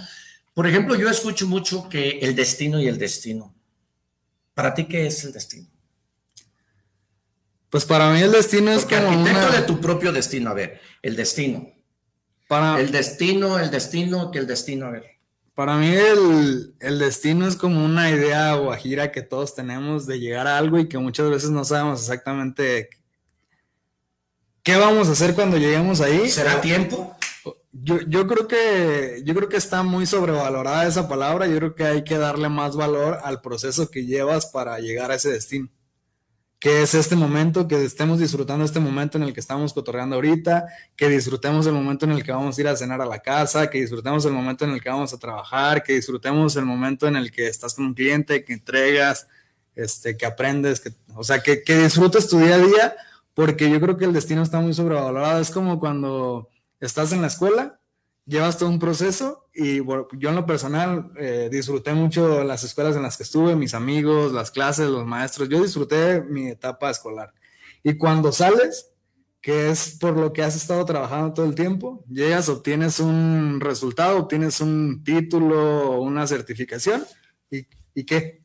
por 0.55 0.67
ejemplo, 0.67 0.95
yo 0.95 1.09
escucho 1.09 1.49
mucho 1.49 1.89
que 1.89 2.19
el 2.21 2.37
destino 2.37 2.81
y 2.81 2.87
el 2.87 2.99
destino. 2.99 3.55
¿Para 4.55 4.75
ti 4.75 4.85
qué 4.85 5.07
es 5.07 5.25
el 5.25 5.33
destino? 5.33 5.69
Pues 7.71 7.85
para 7.85 8.11
mí 8.13 8.21
el 8.21 8.33
destino 8.33 8.71
es 8.73 8.85
que 8.85 8.97
arquitecto 8.97 9.51
de 9.51 9.63
tu 9.63 9.81
propio 9.81 10.13
destino, 10.13 10.51
a 10.51 10.55
ver, 10.55 10.81
el 11.03 11.17
destino. 11.17 11.78
Para, 12.49 12.81
el 12.81 12.91
destino, 12.91 13.59
el 13.59 13.71
destino, 13.71 14.31
que 14.31 14.39
el 14.39 14.47
destino, 14.47 14.87
a 14.87 14.91
ver. 14.91 15.05
Para 15.55 15.77
mí 15.77 15.89
el, 15.89 16.75
el, 16.81 16.99
destino 16.99 17.47
es 17.47 17.57
como 17.57 17.85
una 17.85 18.11
idea 18.11 18.55
guajira 18.55 19.13
que 19.13 19.23
todos 19.23 19.55
tenemos 19.55 20.07
de 20.07 20.19
llegar 20.19 20.47
a 20.47 20.57
algo 20.57 20.79
y 20.79 20.89
que 20.89 20.97
muchas 20.99 21.29
veces 21.29 21.51
no 21.51 21.65
sabemos 21.65 22.01
exactamente 22.01 22.89
qué 24.63 24.77
vamos 24.77 25.09
a 25.09 25.13
hacer 25.13 25.35
cuando 25.35 25.59
lleguemos 25.59 26.01
ahí. 26.01 26.31
¿Será 26.31 26.61
tiempo? 26.61 27.15
Yo, 27.73 28.01
yo, 28.01 28.27
creo 28.27 28.49
que, 28.49 29.21
yo 29.25 29.35
creo 29.35 29.49
que 29.49 29.57
está 29.59 29.83
muy 29.83 30.07
sobrevalorada 30.07 30.87
esa 30.87 31.07
palabra. 31.07 31.47
Yo 31.47 31.57
creo 31.57 31.75
que 31.75 31.85
hay 31.85 32.05
que 32.05 32.17
darle 32.17 32.49
más 32.49 32.77
valor 32.77 33.19
al 33.23 33.43
proceso 33.43 33.91
que 33.91 34.07
llevas 34.07 34.47
para 34.47 34.79
llegar 34.79 35.11
a 35.11 35.17
ese 35.17 35.31
destino 35.31 35.69
que 36.59 36.83
es 36.83 36.95
este 36.95 37.15
momento, 37.15 37.69
que 37.69 37.85
estemos 37.85 38.19
disfrutando 38.19 38.65
este 38.65 38.81
momento 38.81 39.17
en 39.17 39.25
el 39.25 39.33
que 39.33 39.41
estamos 39.41 39.73
cotorreando 39.73 40.17
ahorita, 40.17 40.67
que 40.97 41.09
disfrutemos 41.09 41.67
el 41.67 41.73
momento 41.73 42.05
en 42.05 42.13
el 42.13 42.25
que 42.25 42.33
vamos 42.33 42.59
a 42.59 42.61
ir 42.61 42.69
a 42.69 42.77
cenar 42.77 43.01
a 43.01 43.07
la 43.07 43.21
casa, 43.21 43.71
que 43.71 43.81
disfrutemos 43.81 44.25
el 44.25 44.33
momento 44.33 44.65
en 44.65 44.73
el 44.73 44.83
que 44.83 44.89
vamos 44.89 45.13
a 45.13 45.19
trabajar, 45.19 45.85
que 45.85 45.95
disfrutemos 45.95 46.57
el 46.57 46.65
momento 46.65 47.07
en 47.07 47.17
el 47.17 47.31
que 47.31 47.47
estás 47.47 47.75
con 47.75 47.87
un 47.87 47.95
cliente, 47.95 48.45
que 48.45 48.53
entregas, 48.53 49.29
este, 49.77 50.17
que 50.17 50.27
aprendes, 50.27 50.81
que, 50.81 50.93
o 51.15 51.23
sea, 51.23 51.41
que, 51.43 51.63
que 51.63 51.77
disfrutes 51.79 52.29
tu 52.29 52.39
día 52.39 52.57
a 52.57 52.59
día, 52.59 52.97
porque 53.35 53.71
yo 53.71 53.81
creo 53.81 53.97
que 53.97 54.07
el 54.07 54.13
destino 54.13 54.43
está 54.43 54.59
muy 54.59 54.75
sobrevalorado. 54.75 55.41
Es 55.41 55.51
como 55.53 55.79
cuando 55.79 56.49
estás 56.81 57.13
en 57.13 57.23
la 57.23 57.29
escuela 57.29 57.79
llevas 58.29 58.59
todo 58.59 58.69
un 58.69 58.79
proceso 58.79 59.49
y 59.55 59.79
yo 59.79 60.29
en 60.29 60.35
lo 60.35 60.47
personal 60.47 61.11
eh, 61.17 61.49
disfruté 61.51 61.95
mucho 61.95 62.45
las 62.45 62.63
escuelas 62.63 62.95
en 62.95 63.03
las 63.03 63.17
que 63.17 63.23
estuve, 63.23 63.57
mis 63.57 63.75
amigos, 63.75 64.33
las 64.33 64.51
clases, 64.51 64.89
los 64.89 65.07
maestros, 65.07 65.49
yo 65.49 65.63
disfruté 65.63 66.21
mi 66.21 66.49
etapa 66.49 66.91
escolar. 66.91 67.33
Y 67.83 67.95
cuando 67.97 68.31
sales, 68.31 68.91
que 69.41 69.71
es 69.71 69.97
por 69.99 70.17
lo 70.17 70.33
que 70.33 70.43
has 70.43 70.55
estado 70.55 70.85
trabajando 70.85 71.33
todo 71.33 71.47
el 71.47 71.55
tiempo, 71.55 72.05
llegas, 72.09 72.49
obtienes 72.51 73.01
un 73.01 73.61
resultado, 73.61 74.19
obtienes 74.19 74.61
un 74.61 75.03
título, 75.03 76.01
una 76.01 76.27
certificación, 76.27 77.05
¿y, 77.51 77.67
y 77.95 78.05
qué? 78.05 78.45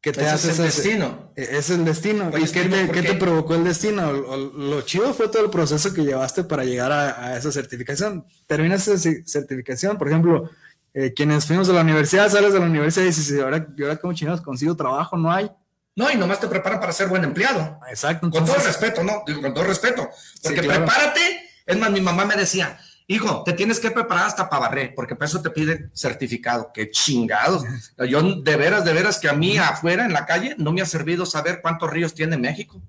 ¿Qué 0.00 0.12
te 0.12 0.26
hace 0.26 0.50
es 0.50 0.58
el 0.58 0.64
destino. 0.64 1.32
E, 1.36 1.58
es 1.58 1.68
el 1.68 1.84
destino. 1.84 2.30
¿Y 2.38 2.44
qué 2.46 3.02
te, 3.02 3.14
provocó 3.14 3.54
el 3.54 3.64
destino? 3.64 4.12
Lo, 4.12 4.80
chido 4.82 5.12
fue 5.12 5.28
todo 5.28 5.44
el 5.44 5.50
proceso 5.50 5.92
que 5.92 6.02
llevaste 6.02 6.44
para 6.44 6.64
llegar 6.64 6.90
a, 6.90 7.36
esa 7.36 7.52
certificación. 7.52 8.24
Terminas 8.46 8.88
esa 8.88 9.10
certificación, 9.26 9.98
por 9.98 10.08
ejemplo, 10.08 10.50
eh, 10.94 11.12
quienes 11.14 11.44
fuimos 11.44 11.68
a 11.68 11.74
la 11.74 11.82
universidad, 11.82 12.30
sales 12.30 12.54
de 12.54 12.60
la 12.60 12.66
universidad 12.66 13.04
y 13.04 13.08
dices, 13.08 13.40
ahora, 13.40 13.66
¿y 13.76 13.82
ahora 13.82 13.96
cómo 13.96 14.14
chingados 14.14 14.40
consigo 14.40 14.74
trabajo? 14.74 15.18
No 15.18 15.30
hay. 15.30 15.50
No, 15.94 16.10
y 16.10 16.16
nomás 16.16 16.40
te 16.40 16.48
preparan 16.48 16.80
para 16.80 16.92
ser 16.92 17.08
buen 17.08 17.22
empleado. 17.24 17.78
Exacto. 17.90 18.30
con 18.30 18.44
todo 18.46 18.56
respeto, 18.56 19.04
¿no? 19.04 19.22
con 19.42 19.52
todo 19.52 19.64
respeto. 19.64 20.08
Porque 20.42 20.62
prepárate. 20.62 21.50
Es 21.66 21.78
más, 21.78 21.90
mi 21.90 22.00
mamá 22.00 22.24
me 22.24 22.36
decía, 22.36 22.80
hijo, 23.10 23.42
te 23.44 23.52
tienes 23.52 23.80
que 23.80 23.90
preparar 23.90 24.26
hasta 24.26 24.48
para 24.48 24.68
barrer, 24.68 24.94
porque 24.94 25.16
para 25.16 25.26
eso 25.26 25.42
te 25.42 25.50
piden 25.50 25.90
certificado. 25.92 26.70
Qué 26.72 26.90
chingados. 26.90 27.64
Yo 28.08 28.22
de 28.22 28.56
veras, 28.56 28.84
de 28.84 28.92
veras 28.92 29.18
que 29.18 29.28
a 29.28 29.32
mí 29.32 29.58
afuera 29.58 30.04
en 30.04 30.12
la 30.12 30.26
calle 30.26 30.54
no 30.58 30.72
me 30.72 30.80
ha 30.80 30.86
servido 30.86 31.26
saber 31.26 31.60
cuántos 31.60 31.90
ríos 31.90 32.14
tiene 32.14 32.38
México. 32.38 32.80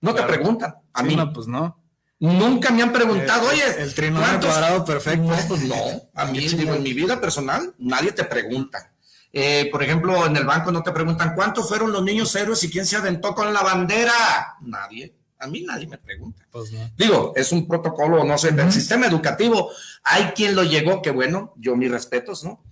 No 0.00 0.14
te 0.14 0.22
preguntan. 0.22 0.74
A 0.94 1.02
mí. 1.02 1.14
No, 1.14 1.32
pues 1.32 1.46
no. 1.46 1.82
Nunca 2.20 2.70
me 2.70 2.82
han 2.82 2.92
preguntado, 2.92 3.48
oye, 3.48 3.82
el 3.82 3.94
trinomio 3.94 4.40
cuadrado 4.40 4.84
perfecto. 4.84 5.28
No, 5.28 5.36
pues 5.46 5.62
no. 5.62 5.76
A 6.14 6.24
mí, 6.24 6.38
digo, 6.38 6.74
en 6.74 6.82
mi 6.82 6.94
vida 6.94 7.20
personal, 7.20 7.74
nadie 7.78 8.12
te 8.12 8.24
pregunta. 8.24 8.92
Eh, 9.32 9.68
por 9.70 9.82
ejemplo, 9.82 10.26
en 10.26 10.36
el 10.36 10.44
banco 10.44 10.72
no 10.72 10.82
te 10.82 10.92
preguntan 10.92 11.34
cuántos 11.34 11.68
fueron 11.68 11.92
los 11.92 12.02
niños 12.02 12.34
héroes 12.34 12.64
y 12.64 12.70
quién 12.70 12.86
se 12.86 12.96
aventó 12.96 13.34
con 13.34 13.52
la 13.52 13.62
bandera. 13.62 14.56
Nadie. 14.62 15.14
A 15.38 15.46
mí 15.46 15.62
nadie 15.62 15.86
me 15.86 15.98
pregunta. 15.98 16.44
Pues 16.50 16.72
digo, 16.96 17.32
es 17.36 17.52
un 17.52 17.66
protocolo, 17.68 18.24
no 18.24 18.36
sé, 18.38 18.52
del 18.52 18.72
sistema 18.72 19.06
educativo. 19.06 19.70
Hay 20.02 20.32
quien 20.34 20.56
lo 20.56 20.64
llegó, 20.64 21.00
que 21.00 21.10
bueno, 21.10 21.54
yo 21.56 21.76
mis 21.76 21.90
respetos, 21.90 22.44
¿no? 22.44 22.62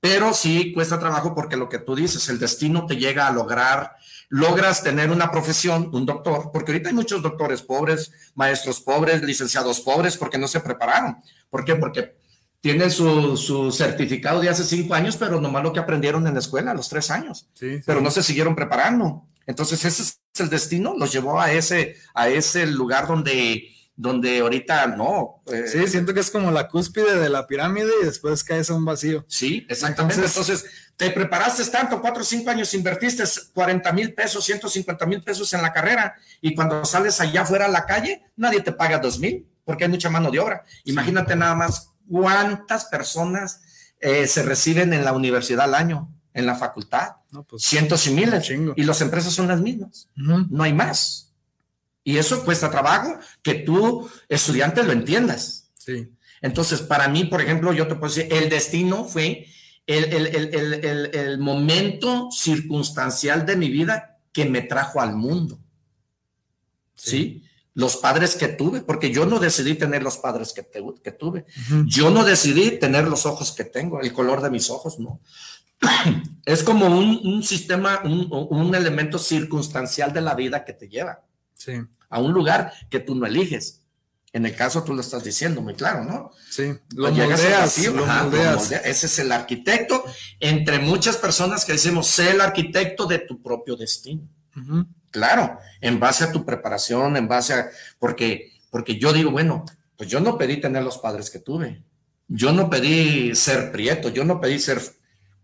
Pero 0.00 0.34
sí 0.34 0.72
cuesta 0.72 0.98
trabajo 0.98 1.34
porque 1.34 1.56
lo 1.56 1.68
que 1.68 1.78
tú 1.78 1.94
dices, 1.96 2.28
el 2.28 2.38
destino 2.38 2.86
te 2.86 2.96
llega 2.96 3.26
a 3.26 3.32
lograr, 3.32 3.96
logras 4.28 4.82
tener 4.82 5.10
una 5.10 5.30
profesión, 5.30 5.90
un 5.92 6.04
doctor, 6.04 6.50
porque 6.52 6.72
ahorita 6.72 6.90
hay 6.90 6.94
muchos 6.94 7.22
doctores 7.22 7.62
pobres, 7.62 8.12
maestros 8.34 8.80
pobres, 8.80 9.22
licenciados 9.22 9.80
pobres, 9.80 10.16
porque 10.16 10.38
no 10.38 10.48
se 10.48 10.60
prepararon. 10.60 11.16
¿Por 11.48 11.64
qué? 11.64 11.76
Porque 11.76 12.16
tienen 12.60 12.90
su, 12.90 13.70
certificado 13.72 14.40
de 14.40 14.48
hace 14.48 14.64
cinco 14.64 14.94
años, 14.94 15.16
pero 15.16 15.40
nomás 15.40 15.62
lo 15.62 15.72
que 15.72 15.80
aprendieron 15.80 16.26
en 16.26 16.34
la 16.34 16.40
escuela 16.40 16.72
a 16.72 16.74
los 16.74 16.88
tres 16.88 17.10
años, 17.10 17.48
pero 17.84 18.00
no 18.00 18.10
se 18.10 18.22
siguieron 18.22 18.54
preparando. 18.54 19.26
Entonces 19.46 19.84
ese 19.84 20.02
es 20.02 20.20
el 20.42 20.50
destino, 20.50 20.94
los 20.96 21.12
llevó 21.12 21.40
a 21.40 21.52
ese, 21.52 21.96
a 22.14 22.28
ese 22.28 22.66
lugar 22.66 23.06
donde, 23.06 23.68
donde 23.94 24.40
ahorita 24.40 24.86
no. 24.88 25.42
Eh, 25.46 25.64
sí, 25.66 25.86
siento 25.86 26.14
que 26.14 26.20
es 26.20 26.30
como 26.30 26.50
la 26.50 26.68
cúspide 26.68 27.18
de 27.18 27.28
la 27.28 27.46
pirámide 27.46 27.90
y 28.02 28.04
después 28.04 28.44
caes 28.44 28.70
a 28.70 28.74
un 28.74 28.84
vacío. 28.84 29.24
Sí, 29.28 29.66
exactamente. 29.68 30.24
Entonces, 30.24 30.64
te 30.96 31.10
preparaste 31.10 31.64
tanto, 31.66 32.00
cuatro 32.00 32.22
o 32.22 32.24
cinco 32.24 32.50
años, 32.50 32.72
invertiste 32.72 33.24
40 33.52 33.92
mil 33.92 34.14
pesos, 34.14 34.44
150 34.44 35.06
mil 35.06 35.22
pesos 35.22 35.52
en 35.52 35.62
la 35.62 35.72
carrera 35.72 36.16
y 36.40 36.54
cuando 36.54 36.84
sales 36.84 37.20
allá 37.20 37.42
afuera 37.42 37.66
a 37.66 37.68
la 37.68 37.84
calle, 37.84 38.22
nadie 38.36 38.60
te 38.60 38.72
paga 38.72 38.98
dos 38.98 39.18
mil 39.18 39.46
porque 39.64 39.84
hay 39.84 39.90
mucha 39.90 40.08
mano 40.08 40.30
de 40.30 40.38
obra. 40.38 40.64
Imagínate 40.84 41.36
nada 41.36 41.54
más 41.54 41.90
cuántas 42.08 42.86
personas 42.86 43.60
eh, 44.00 44.26
se 44.26 44.42
reciben 44.42 44.92
en 44.92 45.04
la 45.04 45.12
universidad 45.12 45.64
al 45.64 45.74
año, 45.74 46.08
en 46.36 46.46
la 46.46 46.54
facultad. 46.54 47.16
Pues, 47.48 47.62
Cientos 47.64 48.06
y 48.06 48.10
miles. 48.10 48.48
Y 48.76 48.84
las 48.84 49.00
empresas 49.00 49.32
son 49.32 49.48
las 49.48 49.60
mismas. 49.60 50.08
No 50.14 50.62
hay 50.62 50.72
más. 50.72 51.32
Y 52.04 52.18
eso 52.18 52.44
cuesta 52.44 52.70
trabajo 52.70 53.18
que 53.42 53.54
tú, 53.54 54.08
estudiante, 54.28 54.84
lo 54.84 54.92
entiendas. 54.92 55.70
Sí. 55.76 56.08
Entonces, 56.40 56.82
para 56.82 57.08
mí, 57.08 57.24
por 57.24 57.40
ejemplo, 57.40 57.72
yo 57.72 57.88
te 57.88 57.96
puedo 57.96 58.14
decir, 58.14 58.32
el 58.32 58.48
destino 58.48 59.04
fue 59.04 59.46
el 59.86 61.38
momento 61.40 62.28
circunstancial 62.30 63.44
de 63.46 63.56
mi 63.56 63.70
vida 63.70 64.18
que 64.32 64.44
me 64.44 64.60
trajo 64.60 65.00
al 65.00 65.16
mundo. 65.16 65.58
¿Sí? 66.94 67.42
los 67.76 67.98
padres 67.98 68.36
que 68.36 68.48
tuve, 68.48 68.80
porque 68.80 69.12
yo 69.12 69.26
no 69.26 69.38
decidí 69.38 69.74
tener 69.74 70.02
los 70.02 70.16
padres 70.16 70.54
que, 70.54 70.66
que 71.04 71.12
tuve. 71.12 71.44
Yo 71.84 72.10
no 72.10 72.24
decidí 72.24 72.78
tener 72.78 73.06
los 73.06 73.26
ojos 73.26 73.52
que 73.52 73.64
tengo, 73.64 74.00
el 74.00 74.14
color 74.14 74.40
de 74.40 74.48
mis 74.48 74.70
ojos, 74.70 74.98
no. 74.98 75.20
es 76.44 76.62
como 76.62 76.86
un, 76.86 77.42
sistema, 77.42 78.02
un, 78.04 78.74
elemento 78.74 79.18
circunstancial 79.18 80.12
de 80.12 80.20
la 80.20 80.34
vida 80.34 80.64
que 80.64 80.72
te 80.72 80.88
lleva 80.88 81.22
a 82.08 82.20
un 82.20 82.32
lugar 82.32 82.72
que 82.90 83.00
tú 83.00 83.14
no 83.14 83.26
eliges. 83.26 83.82
En 84.32 84.44
el 84.44 84.54
caso 84.54 84.84
tú 84.84 84.92
lo 84.92 85.00
estás 85.00 85.24
diciendo 85.24 85.62
muy 85.62 85.74
claro, 85.74 86.04
¿no? 86.04 86.30
Sí, 86.50 86.74
lo 86.94 87.10
moldeas, 87.10 88.70
Ese 88.84 89.06
es 89.06 89.18
el 89.18 89.32
arquitecto, 89.32 90.04
entre 90.40 90.78
muchas 90.78 91.16
personas 91.16 91.64
que 91.64 91.72
decimos, 91.72 92.06
sé 92.06 92.32
el 92.32 92.40
arquitecto 92.40 93.06
de 93.06 93.20
tu 93.20 93.42
propio 93.42 93.76
destino. 93.76 94.28
Claro, 95.10 95.58
en 95.80 95.98
base 95.98 96.24
a 96.24 96.32
tu 96.32 96.44
preparación, 96.44 97.16
en 97.16 97.28
base 97.28 97.54
a, 97.54 97.70
porque, 97.98 98.52
porque 98.70 98.98
yo 98.98 99.12
digo, 99.12 99.30
bueno, 99.30 99.64
pues 99.96 100.10
yo 100.10 100.20
no 100.20 100.36
pedí 100.36 100.60
tener 100.60 100.82
los 100.82 100.98
padres 100.98 101.30
que 101.30 101.38
tuve. 101.38 101.82
Yo 102.28 102.52
no 102.52 102.68
pedí 102.68 103.34
ser 103.34 103.72
prieto, 103.72 104.10
yo 104.10 104.24
no 104.24 104.40
pedí 104.40 104.58
ser 104.58 104.82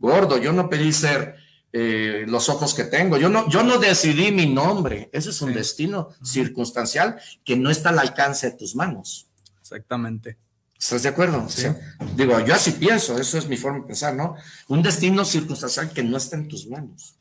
gordo, 0.03 0.37
yo 0.37 0.53
no 0.53 0.69
pedí 0.69 0.93
ser 0.93 1.37
eh, 1.73 2.25
los 2.29 2.51
ojos 2.51 2.75
que 2.75 2.85
tengo. 2.85 3.17
Yo 3.17 3.31
no, 3.31 3.49
yo 3.49 3.63
no 3.63 3.79
decidí 3.79 4.31
mi 4.31 4.47
nombre. 4.47 5.09
Ese 5.13 5.31
es 5.31 5.41
un 5.41 5.55
destino 5.55 6.11
circunstancial 6.23 7.19
que 7.45 7.57
no 7.57 7.71
está 7.71 7.89
al 7.89 8.01
alcance 8.01 8.51
de 8.51 8.57
tus 8.57 8.75
manos. 8.75 9.29
Exactamente. 9.61 10.37
¿Estás 10.79 11.05
de 11.05 11.11
acuerdo? 11.11 11.49
Sí. 11.49 11.69
digo, 12.17 12.41
yo 12.41 12.55
así 12.55 12.73
pienso, 12.73 13.17
eso 13.17 13.39
es 13.39 13.47
mi 13.47 13.57
forma 13.57 13.79
de 13.79 13.87
pensar, 13.87 14.17
¿no? 14.17 14.35
Un 14.67 14.83
destino 14.83 15.25
circunstancial 15.25 15.93
que 15.93 16.03
no 16.03 16.17
está 16.17 16.37
en 16.37 16.49
tus 16.49 16.67
manos. 16.67 17.17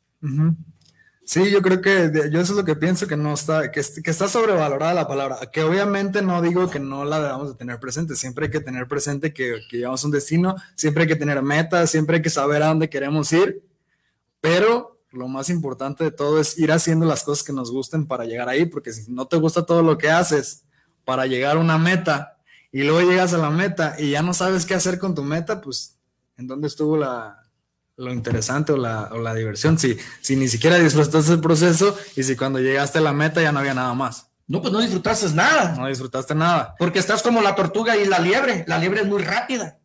Sí, 1.24 1.50
yo 1.52 1.62
creo 1.62 1.82
que 1.82 2.12
yo 2.32 2.42
eso 2.42 2.54
es 2.54 2.58
lo 2.58 2.66
que 2.66 2.76
pienso, 2.76 3.08
que 3.08 3.16
no 3.16 3.34
está, 3.34 3.72
que, 3.72 3.80
está 3.80 4.28
sobrevalorada 4.28 4.94
la 4.94 5.08
palabra, 5.08 5.38
que 5.52 5.64
obviamente 5.64 6.22
no 6.22 6.42
digo 6.42 6.70
que 6.70 6.80
no 6.80 7.06
la 7.06 7.22
debamos 7.22 7.50
de 7.50 7.56
tener 7.56 7.80
presente, 7.80 8.16
siempre 8.16 8.46
hay 8.46 8.52
que 8.52 8.60
tener 8.60 8.88
presente 8.88 9.34
que, 9.34 9.62
que 9.70 9.78
llevamos 9.78 10.04
un 10.04 10.12
destino, 10.12 10.56
siempre 10.76 11.04
hay 11.04 11.08
que 11.08 11.16
tener 11.16 11.42
metas, 11.42 11.92
siempre 11.92 12.18
hay 12.18 12.22
que 12.22 12.30
saber 12.30 12.64
a 12.64 12.68
dónde 12.68 12.90
queremos 12.90 13.32
ir, 13.32 13.64
pero 14.42 15.00
lo 15.12 15.28
más 15.28 15.50
importante 15.50 16.04
de 16.04 16.12
todo 16.12 16.40
es 16.40 16.58
ir 16.58 16.72
haciendo 16.72 17.06
las 17.06 17.24
cosas 17.24 17.44
que 17.44 17.54
nos 17.54 17.72
gusten 17.72 18.08
para 18.08 18.26
llegar 18.26 18.50
ahí, 18.50 18.66
porque 18.66 18.92
si 18.92 19.12
no 19.12 19.28
te 19.28 19.38
gusta 19.38 19.66
todo 19.66 19.84
lo 19.84 19.98
que 19.98 20.10
haces 20.10 20.64
para 21.06 21.28
llegar 21.28 21.58
a 21.58 21.60
una 21.60 21.78
meta 21.78 22.40
y 22.72 22.84
luego 22.84 23.10
llegas 23.10 23.34
a 23.34 23.38
la 23.38 23.50
meta 23.50 23.96
y 24.00 24.12
ya 24.12 24.22
no 24.22 24.34
sabes 24.34 24.66
qué 24.66 24.74
hacer 24.74 24.98
con 24.98 25.14
tu 25.14 25.24
meta, 25.24 25.62
pues 25.62 25.98
¿en 26.38 26.48
dónde 26.48 26.68
estuvo 26.68 26.98
la, 26.98 27.41
lo 28.02 28.12
interesante 28.12 28.72
o 28.72 28.78
la, 28.78 29.10
o 29.12 29.20
la 29.20 29.34
diversión, 29.34 29.78
si, 29.78 29.98
si 30.22 30.36
ni 30.36 30.48
siquiera 30.48 30.78
disfrutaste 30.78 31.34
el 31.34 31.40
proceso 31.40 31.98
y 32.16 32.24
si 32.24 32.36
cuando 32.36 32.60
llegaste 32.60 32.98
a 32.98 33.02
la 33.02 33.14
meta 33.14 33.42
ya 33.42 33.52
no 33.52 33.60
había 33.60 33.74
nada 33.74 33.94
más. 33.94 34.28
No, 34.48 34.62
pues 34.62 34.74
no 34.74 34.80
disfrutaste 34.80 35.30
nada. 35.30 35.76
No 35.78 35.88
disfrutaste 35.88 36.36
nada. 36.36 36.76
Porque 36.78 37.00
estás 37.00 37.22
como 37.22 37.42
la 37.42 37.56
tortuga 37.56 37.96
y 37.96 38.06
la 38.06 38.20
liebre. 38.20 38.66
La 38.68 38.80
liebre 38.80 39.02
es 39.02 39.08
muy 39.08 39.22
rápida. 39.22 39.78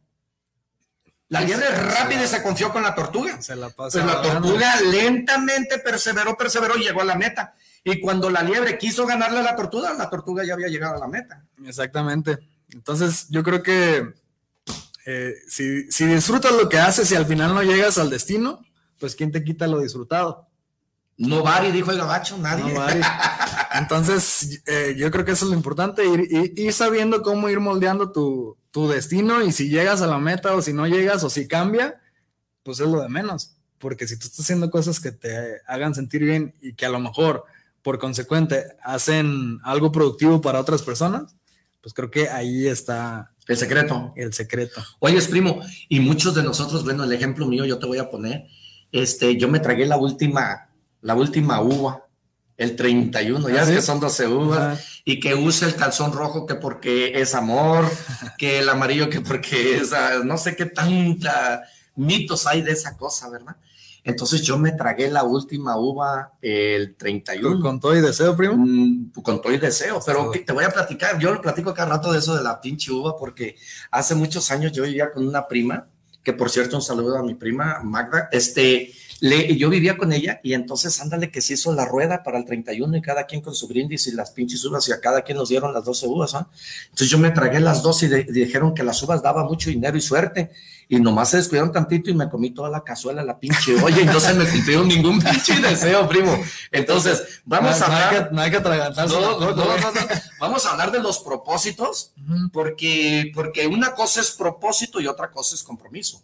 La 1.29 1.41
liebre 1.43 1.67
es 1.67 1.95
rápida 1.95 2.25
y 2.25 2.27
se 2.27 2.43
confió 2.43 2.73
con 2.73 2.83
la 2.83 2.95
tortuga. 2.95 3.41
Se 3.41 3.55
la 3.55 3.71
pasa. 3.71 4.03
Pues 4.03 4.13
la 4.13 4.23
tortuga 4.23 4.81
lentamente 4.81 5.79
perseveró, 5.79 6.37
perseveró 6.37 6.77
y 6.77 6.83
llegó 6.83 7.03
a 7.03 7.05
la 7.05 7.17
meta. 7.17 7.55
Y 7.85 8.01
cuando 8.01 8.31
la 8.31 8.43
liebre 8.43 8.79
quiso 8.79 9.07
ganarle 9.07 9.39
a 9.39 9.43
la 9.43 9.55
tortuga, 9.55 9.95
la 9.95 10.11
tortuga 10.11 10.45
ya 10.45 10.55
había 10.55 10.69
llegado 10.69 10.97
a 10.97 10.99
la 10.99 11.07
meta. 11.07 11.45
Exactamente. 11.65 12.39
Entonces, 12.73 13.29
yo 13.29 13.45
creo 13.45 13.63
que 13.63 14.15
eh, 15.09 15.37
si, 15.47 15.91
si, 15.93 16.05
disfrutas 16.05 16.53
lo 16.53 16.69
que 16.69 16.79
haces 16.79 17.13
y 17.13 17.15
al 17.15 17.27
final 17.27 17.55
no 17.55 17.63
llegas 17.63 17.97
al 17.97 18.11
destino, 18.11 18.61
pues 18.99 19.15
¿quién 19.15 19.31
te 19.31 19.45
quita 19.45 19.69
lo 19.69 19.79
disfrutado? 19.79 20.49
No 21.17 21.45
vale, 21.45 21.71
dijo 21.71 21.93
el 21.93 21.99
gabacho, 21.99 22.37
nadie. 22.37 22.75
No 22.75 22.85
Entonces, 23.79 24.63
eh, 24.67 24.97
yo 24.99 25.09
creo 25.13 25.25
que 25.25 25.31
eso 25.31 25.45
es 25.45 25.51
lo 25.53 25.57
importante, 25.57 26.05
ir, 26.05 26.53
ir, 26.57 26.73
sabiendo 26.73 27.23
cómo 27.23 27.49
ir 27.49 27.61
moldeando 27.61 28.11
tu, 28.11 28.59
tu, 28.73 28.89
destino 28.89 29.43
y 29.43 29.53
si 29.53 29.69
llegas 29.69 30.03
a 30.03 30.09
la 30.09 30.19
meta 30.19 30.55
o 30.57 30.61
si 30.61 30.73
no 30.73 30.89
llegas 30.89 31.23
o 31.23 31.31
si 31.31 31.47
cambia, 31.47 32.01
pues 32.65 32.81
es 32.81 32.89
lo 32.89 33.01
de 33.01 33.09
menos. 33.09 33.57
Porque 33.79 34.09
si 34.09 34.19
tú 34.19 34.27
estás 34.27 34.41
haciendo 34.41 34.71
cosas 34.73 34.99
que 34.99 35.13
te 35.13 35.61
hagan 35.69 35.95
sentir 35.95 36.25
bien 36.25 36.53
y 36.61 36.75
que 36.75 36.85
a 36.85 36.91
lo 36.91 36.99
mejor, 36.99 37.45
por 37.81 38.01
consecuente, 38.01 38.65
hacen 38.83 39.61
algo 39.63 39.93
productivo 39.93 40.41
para 40.41 40.61
otras 40.61 40.83
personas, 40.83 41.37
pues 41.81 41.95
creo 41.95 42.11
que 42.11 42.29
ahí 42.29 42.67
está 42.67 43.36
el 43.47 43.57
secreto. 43.57 44.13
El 44.17 44.33
secreto. 44.33 44.83
Oye, 44.99 45.21
primo, 45.23 45.61
y 45.89 46.01
muchos 46.01 46.35
de 46.35 46.43
nosotros, 46.43 46.85
bueno, 46.85 47.05
el 47.05 47.13
ejemplo 47.13 47.47
mío 47.47 47.65
yo 47.65 47.79
te 47.79 47.87
voy 47.87 47.99
a 47.99 48.11
poner, 48.11 48.47
este, 48.93 49.37
yo 49.37 49.49
me 49.49 49.61
tragué 49.61 49.87
la 49.87 49.97
última, 49.97 50.71
la 51.01 51.15
última 51.15 51.61
uva, 51.61 52.07
el 52.57 52.75
31, 52.75 53.49
ya 53.51 53.63
¿Ah, 53.63 53.67
que 53.67 53.83
son 53.83 54.01
12 54.01 54.29
uvas, 54.29 55.03
y 55.05 55.21
que 55.21 55.35
use 55.35 55.67
el 55.67 55.75
calzón 55.75 56.13
rojo 56.13 56.47
que 56.47 56.55
porque 56.55 57.21
es 57.21 57.35
amor, 57.35 57.85
que 58.39 58.61
el 58.61 58.69
amarillo 58.69 59.11
que 59.11 59.21
porque 59.21 59.77
es, 59.77 59.93
ah, 59.93 60.23
no 60.25 60.39
sé 60.39 60.57
qué 60.57 60.67
tanta 60.67 61.63
mitos 61.95 62.47
hay 62.47 62.63
de 62.63 62.73
esa 62.73 62.97
cosa, 62.97 63.29
¿verdad? 63.31 63.57
Entonces 64.07 64.41
yo 64.43 64.57
me 64.57 64.71
tragué 64.71 65.11
la 65.11 65.25
última 65.25 65.77
uva 65.77 66.33
el 66.41 66.95
31. 66.95 67.61
¿Con 67.61 67.81
todo 67.81 67.97
y 67.97 68.01
deseo, 68.01 68.37
primo? 68.37 68.55
Mm, 68.57 69.11
con 69.21 69.43
todo 69.43 69.53
y 69.53 69.59
deseo, 69.59 70.01
pero 70.07 70.31
te 70.31 70.53
voy 70.53 70.63
a 70.63 70.71
platicar, 70.71 71.19
yo 71.19 71.35
lo 71.35 71.43
platico 71.43 71.75
cada 71.75 71.97
rato 71.97 72.13
de 72.13 72.21
eso 72.21 72.37
de 72.37 72.45
la 72.45 72.61
pinche 72.61 72.93
uva 72.93 73.17
porque 73.17 73.57
hace 73.91 74.15
muchos 74.15 74.49
años 74.53 74.71
yo 74.71 74.85
vivía 74.85 75.11
con 75.11 75.27
una 75.27 75.49
prima, 75.49 75.89
que 76.23 76.33
por 76.33 76.51
cierto 76.51 76.77
un 76.77 76.83
saludo 76.83 77.19
a 77.19 77.25
mi 77.25 77.35
prima 77.35 77.81
Magda, 77.83 78.29
este, 78.31 78.93
le, 79.19 79.57
yo 79.57 79.69
vivía 79.71 79.97
con 79.97 80.13
ella 80.13 80.41
y 80.45 80.55
entonces 80.55 81.01
ándale 81.01 81.33
que 81.33 81.41
se 81.41 81.55
hizo 81.55 81.75
la 81.75 81.85
rueda 81.85 82.23
para 82.23 82.39
el 82.39 82.45
31 82.45 82.97
y 82.97 83.03
cada 83.03 83.27
quien 83.27 83.41
con 83.41 83.57
su 83.57 83.67
brindis 83.67 84.07
y 84.07 84.13
las 84.13 84.31
pinches 84.31 84.65
uvas 84.65 84.89
y 84.89 84.93
a 84.93 85.01
cada 85.01 85.23
quien 85.23 85.39
nos 85.39 85.49
dieron 85.49 85.75
las 85.75 85.85
12 85.85 86.07
uvas. 86.07 86.33
¿no? 86.35 86.49
Entonces 86.85 87.09
yo 87.09 87.19
me 87.19 87.31
tragué 87.33 87.59
las 87.59 87.83
dos 87.83 88.05
y, 88.05 88.09
dijeron 88.09 88.73
que 88.73 88.85
las 88.85 89.03
uvas 89.03 89.21
daban 89.21 89.47
mucho 89.47 89.71
dinero 89.71 89.97
y 89.97 90.01
suerte 90.01 90.53
y 90.89 91.01
nomás 91.01 91.31
se 91.31 91.39
descuidaron 91.39 91.73
tantito 91.73 92.11
y 92.11 92.15
me 92.15 92.29
comí 92.29 92.51
toda 92.51 92.71
la 92.71 92.83
cazuela, 92.83 93.23
la 93.23 93.39
pinche 93.39 93.75
oye, 93.83 94.03
y 94.03 94.05
no 94.05 94.21
se 94.21 94.35
me 94.35 94.47
cumplió 94.47 94.85
ningún 94.85 95.21
pinche 95.21 95.61
deseo, 95.61 96.09
primo. 96.09 96.39
Entonces, 96.71 97.41
vamos 97.45 97.81
a 97.81 97.87
hablar. 97.87 98.33
No 98.33 98.41
hay 98.41 98.51
que, 98.51 98.61
no, 98.61 98.71
no, 98.71 99.55
no, 99.55 99.67
Vamos 100.39 100.67
a 100.67 100.71
hablar 100.73 100.93
de 100.93 101.01
los 101.01 101.19
propósitos, 101.21 102.13
porque, 102.53 103.33
porque 103.35 103.67
una 103.67 103.95
cosa 103.95 104.21
es 104.21 104.31
propósito 104.33 105.01
y 105.01 105.07
otra 105.07 105.31
cosa 105.31 105.55
es 105.55 105.63
compromiso. 105.63 106.23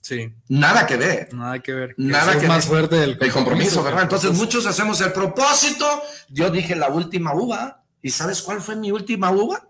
Sí. 0.00 0.32
Nada 0.48 0.86
que 0.86 0.96
ver. 0.96 1.32
Nada 1.34 1.58
que 1.58 1.72
ver. 1.72 1.94
Nada 1.98 2.38
que 2.38 2.48
más 2.48 2.64
fuerte 2.64 3.02
el 3.04 3.32
compromiso, 3.32 3.82
¿verdad? 3.82 4.04
Entonces 4.04 4.32
muchos 4.32 4.66
hacemos 4.66 5.00
el 5.02 5.12
propósito. 5.12 5.86
Yo 6.28 6.50
dije 6.50 6.74
la 6.74 6.88
última 6.88 7.34
uva 7.34 7.80
¿Y 8.02 8.10
sabes 8.10 8.42
cuál 8.42 8.60
fue 8.60 8.76
mi 8.76 8.90
última 8.90 9.30
uva? 9.30 9.68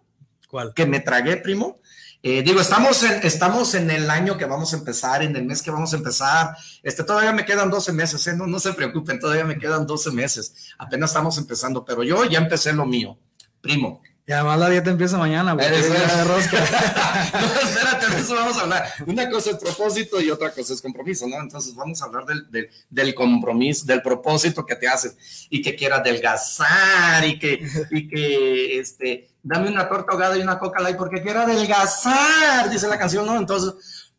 ¿Cuál? 0.48 0.72
Que 0.74 0.87
me 0.87 1.00
tragué, 1.00 1.37
primo. 1.37 1.80
Eh, 2.22 2.42
digo, 2.42 2.61
estamos 2.61 3.02
en, 3.02 3.20
estamos 3.26 3.74
en 3.74 3.90
el 3.90 4.11
año 4.11 4.37
que 4.37 4.44
vamos 4.44 4.74
a 4.74 4.76
empezar, 4.76 5.22
en 5.22 5.35
el 5.37 5.44
mes 5.44 5.62
que 5.62 5.70
vamos 5.70 5.92
a 5.94 5.96
empezar. 5.96 6.56
Este, 6.83 7.02
todavía 7.02 7.33
me 7.33 7.44
quedan 7.44 7.70
12 7.70 7.92
meses, 7.92 8.26
¿eh? 8.26 8.37
no, 8.37 8.46
no 8.46 8.61
se 8.61 8.74
preocupen, 8.74 9.18
todavía 9.18 9.44
me 9.44 9.59
quedan 9.59 9.87
12 9.87 10.11
meses. 10.11 10.74
Apenas 10.78 11.11
estamos 11.11 11.38
empezando, 11.38 11.85
pero 11.85 12.02
yo 12.02 12.24
ya 12.26 12.38
empecé 12.38 12.72
lo 12.72 12.85
mío. 12.85 13.18
Primo, 13.62 14.02
y 14.30 14.33
además 14.33 14.61
la 14.61 14.70
dieta 14.70 14.90
empieza 14.90 15.18
mañana, 15.18 15.54
güey. 15.54 15.66
rosca. 15.68 16.61
no, 17.40 17.68
espérate, 17.68 18.14
de 18.14 18.20
eso 18.20 18.37
vamos 18.37 18.56
a 18.59 18.61
hablar. 18.61 18.85
Una 19.09 19.28
cosa 19.28 19.50
es 19.50 19.56
propósito 19.56 20.20
y 20.20 20.30
otra 20.30 20.52
cosa 20.52 20.72
es 20.72 20.80
compromiso, 20.80 21.26
¿no? 21.26 21.40
Entonces 21.40 21.74
vamos 21.74 22.00
a 22.00 22.04
hablar 22.04 22.26
del, 22.26 22.48
del, 22.48 22.70
del 22.88 23.12
compromiso, 23.12 23.85
del 23.87 24.02
propósito 24.02 24.64
que 24.64 24.76
te 24.76 24.87
haces 24.87 25.48
y 25.50 25.61
que 25.61 25.74
quieras 25.74 25.98
adelgazar 25.98 27.26
y 27.26 27.40
que, 27.40 27.61
y 27.90 28.06
que, 28.06 28.78
este, 28.78 29.30
dame 29.42 29.68
una 29.68 29.88
torta 29.88 30.12
ahogada 30.12 30.37
y 30.37 30.42
una 30.42 30.59
coca 30.59 30.83
light 30.83 30.96
porque 30.96 31.22
quiero 31.22 31.40
adelgazar, 31.40 32.70
dice 32.70 32.88
la 32.88 32.98
canción, 32.98 33.26
¿no? 33.26 33.37
Entonces, 33.37 33.74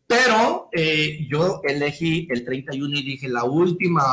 pero 0.07 0.69
eh, 0.71 1.25
yo 1.29 1.61
elegí 1.63 2.27
el 2.29 2.43
31 2.43 2.97
y 2.97 3.03
dije, 3.03 3.29
la 3.29 3.43
última 3.43 4.03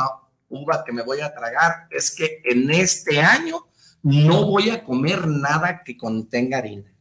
uva 0.49 0.83
que 0.85 0.93
me 0.93 1.03
voy 1.03 1.21
a 1.21 1.33
tragar 1.33 1.87
es 1.89 2.15
que 2.15 2.41
en 2.45 2.71
este 2.71 3.21
año 3.21 3.67
no 4.01 4.45
voy 4.45 4.69
a 4.69 4.83
comer 4.83 5.27
nada 5.27 5.83
que 5.83 5.97
contenga 5.97 6.57
harina. 6.57 6.91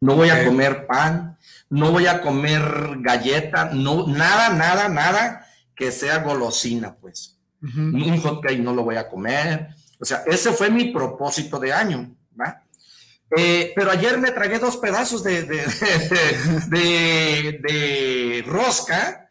No 0.00 0.16
voy 0.16 0.30
a 0.30 0.44
comer 0.44 0.86
pan, 0.86 1.38
no 1.70 1.92
voy 1.92 2.06
a 2.06 2.20
comer 2.20 2.62
galleta, 2.98 3.70
no, 3.72 4.06
nada, 4.06 4.50
nada, 4.50 4.88
nada 4.88 5.46
que 5.74 5.92
sea 5.92 6.18
golosina, 6.18 6.96
pues. 6.96 7.38
Un 7.62 8.20
hot 8.20 8.42
cake 8.42 8.58
no 8.58 8.74
lo 8.74 8.82
voy 8.82 8.96
a 8.96 9.08
comer. 9.08 9.68
O 10.00 10.04
sea, 10.04 10.24
ese 10.26 10.50
fue 10.52 10.70
mi 10.70 10.86
propósito 10.86 11.60
de 11.60 11.72
año, 11.72 12.16
¿va? 12.40 12.62
Eh, 13.36 13.72
pero 13.74 13.90
ayer 13.90 14.18
me 14.18 14.30
tragué 14.30 14.58
dos 14.58 14.76
pedazos 14.76 15.22
de, 15.22 15.44
de, 15.44 15.62
de 17.62 18.44
rosca 18.46 19.22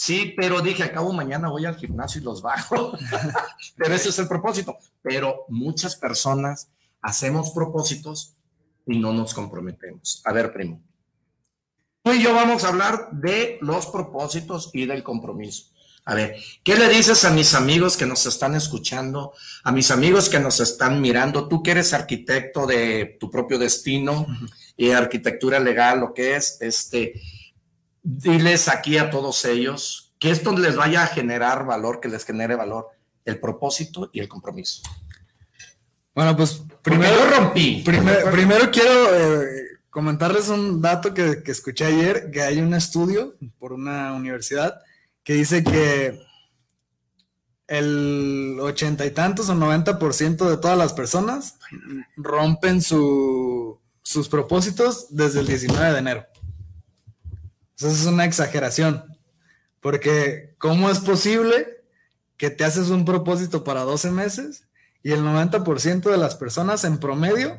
Sí, 0.00 0.32
pero 0.34 0.62
dije, 0.62 0.82
acabo 0.82 1.12
mañana 1.12 1.50
voy 1.50 1.66
al 1.66 1.76
gimnasio 1.76 2.22
y 2.22 2.24
los 2.24 2.40
bajo. 2.40 2.92
pero 3.76 3.94
ese 3.94 4.08
es 4.08 4.18
el 4.18 4.28
propósito. 4.28 4.78
Pero 5.02 5.44
muchas 5.50 5.94
personas 5.94 6.70
hacemos 7.02 7.50
propósitos 7.50 8.34
y 8.86 8.98
no 8.98 9.12
nos 9.12 9.34
comprometemos. 9.34 10.22
A 10.24 10.32
ver, 10.32 10.54
primo. 10.54 10.80
Tú 12.02 12.12
y 12.12 12.22
yo 12.22 12.34
vamos 12.34 12.64
a 12.64 12.68
hablar 12.68 13.10
de 13.12 13.58
los 13.60 13.88
propósitos 13.88 14.70
y 14.72 14.86
del 14.86 15.02
compromiso. 15.02 15.66
A 16.04 16.14
ver, 16.14 16.36
¿qué 16.64 16.76
le 16.76 16.88
dices 16.88 17.24
a 17.24 17.30
mis 17.30 17.54
amigos 17.54 17.96
que 17.96 18.06
nos 18.06 18.26
están 18.26 18.54
escuchando, 18.54 19.32
a 19.62 19.70
mis 19.70 19.90
amigos 19.90 20.28
que 20.28 20.40
nos 20.40 20.60
están 20.60 21.00
mirando? 21.00 21.46
Tú 21.46 21.62
que 21.62 21.72
eres 21.72 21.92
arquitecto 21.92 22.66
de 22.66 23.16
tu 23.20 23.30
propio 23.30 23.58
destino 23.58 24.26
y 24.76 24.90
arquitectura 24.90 25.60
legal, 25.60 26.00
lo 26.00 26.14
que 26.14 26.36
es, 26.36 26.56
este, 26.60 27.20
diles 28.02 28.68
aquí 28.68 28.98
a 28.98 29.10
todos 29.10 29.44
ellos 29.44 30.14
que 30.18 30.30
esto 30.30 30.56
les 30.56 30.76
vaya 30.76 31.02
a 31.02 31.06
generar 31.06 31.64
valor, 31.64 32.00
que 32.00 32.08
les 32.08 32.24
genere 32.24 32.54
valor, 32.54 32.88
el 33.24 33.40
propósito 33.40 34.10
y 34.12 34.20
el 34.20 34.28
compromiso. 34.28 34.82
Bueno, 36.14 36.36
pues 36.36 36.62
primero 36.82 37.16
rompí. 37.30 37.82
Primero, 37.84 38.70
quiero 38.70 39.16
eh, 39.16 39.78
comentarles 39.88 40.48
un 40.48 40.82
dato 40.82 41.14
que, 41.14 41.42
que, 41.42 41.52
escuché 41.52 41.86
ayer, 41.86 42.30
que 42.30 42.42
hay 42.42 42.60
un 42.60 42.74
estudio 42.74 43.36
por 43.58 43.72
una 43.72 44.12
universidad 44.12 44.82
que 45.30 45.34
dice 45.34 45.62
que 45.62 46.20
el 47.68 48.58
ochenta 48.60 49.06
y 49.06 49.12
tantos 49.12 49.48
o 49.48 49.54
noventa 49.54 49.96
por 49.96 50.12
ciento 50.12 50.50
de 50.50 50.56
todas 50.56 50.76
las 50.76 50.92
personas 50.92 51.54
rompen 52.16 52.82
su, 52.82 53.78
sus 54.02 54.28
propósitos 54.28 55.06
desde 55.10 55.38
el 55.38 55.46
19 55.46 55.92
de 55.92 55.98
enero. 56.00 56.26
Eso 57.78 57.86
es 57.90 58.06
una 58.06 58.24
exageración, 58.24 59.04
porque 59.78 60.56
¿cómo 60.58 60.90
es 60.90 60.98
posible 60.98 61.84
que 62.36 62.50
te 62.50 62.64
haces 62.64 62.88
un 62.88 63.04
propósito 63.04 63.62
para 63.62 63.82
12 63.82 64.10
meses 64.10 64.66
y 65.04 65.12
el 65.12 65.20
90% 65.20 66.10
de 66.10 66.18
las 66.18 66.34
personas 66.34 66.82
en 66.82 66.98
promedio 66.98 67.56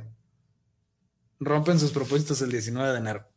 rompen 1.39 1.79
sus 1.79 1.91
propósitos 1.91 2.41
el 2.41 2.51
19 2.51 2.91
de 2.91 2.97
enero? 2.97 3.30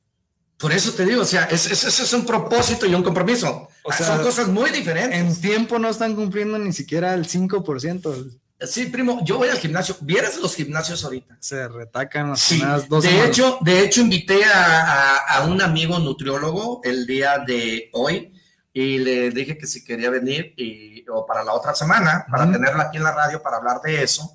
Por 0.58 0.72
eso 0.72 0.92
te 0.92 1.04
digo, 1.04 1.22
o 1.22 1.26
sea, 1.26 1.44
eso 1.44 1.72
es, 1.72 2.12
un 2.12 2.24
propósito 2.24 2.86
y 2.86 2.94
un 2.94 3.02
compromiso. 3.02 3.68
O 3.82 3.92
sea, 3.92 4.06
son 4.06 4.22
cosas 4.22 4.48
muy 4.48 4.70
diferentes. 4.70 5.18
En 5.18 5.40
tiempo 5.40 5.78
no 5.78 5.88
están 5.88 6.14
cumpliendo 6.14 6.58
ni 6.58 6.72
siquiera 6.72 7.14
el 7.14 7.26
5%. 7.26 8.40
Sí, 8.60 8.86
primo, 8.86 9.20
yo 9.24 9.38
voy 9.38 9.48
al 9.48 9.58
gimnasio. 9.58 9.96
¿Vieras 10.00 10.38
los 10.38 10.54
gimnasios 10.54 11.04
ahorita? 11.04 11.36
Se 11.40 11.68
retacan 11.68 12.30
las 12.30 12.40
sí. 12.40 12.62
dos 12.88 13.02
de 13.02 13.24
hecho, 13.26 13.58
de 13.60 13.80
hecho, 13.80 14.00
invité 14.00 14.42
a, 14.44 15.44
un 15.48 15.60
amigo 15.60 15.98
nutriólogo 15.98 16.80
el 16.84 17.06
día 17.06 17.38
de 17.38 17.90
hoy 17.92 18.32
y 18.72 18.98
le 18.98 19.30
dije 19.30 19.58
que 19.58 19.66
si 19.66 19.84
quería 19.84 20.08
venir 20.08 20.54
y, 20.56 21.04
o 21.10 21.26
para 21.26 21.44
la 21.44 21.52
otra 21.52 21.74
semana, 21.74 22.26
para 22.30 22.50
tenerla 22.50 22.84
aquí 22.84 22.96
en 22.96 23.04
la 23.04 23.12
radio 23.12 23.42
para 23.42 23.56
hablar 23.58 23.80
de 23.82 24.02
eso. 24.02 24.34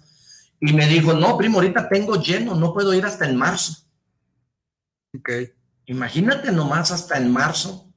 Y 0.59 0.73
me 0.73 0.87
dijo, 0.87 1.13
no, 1.13 1.37
primo, 1.37 1.59
ahorita 1.59 1.87
tengo 1.87 2.21
lleno, 2.21 2.55
no 2.55 2.73
puedo 2.73 2.93
ir 2.93 3.05
hasta 3.05 3.25
en 3.25 3.37
marzo. 3.37 3.73
Ok. 5.17 5.29
Imagínate 5.89 6.51
nomás 6.51 6.91
hasta 6.91 7.17
en 7.17 7.31
marzo 7.31 7.91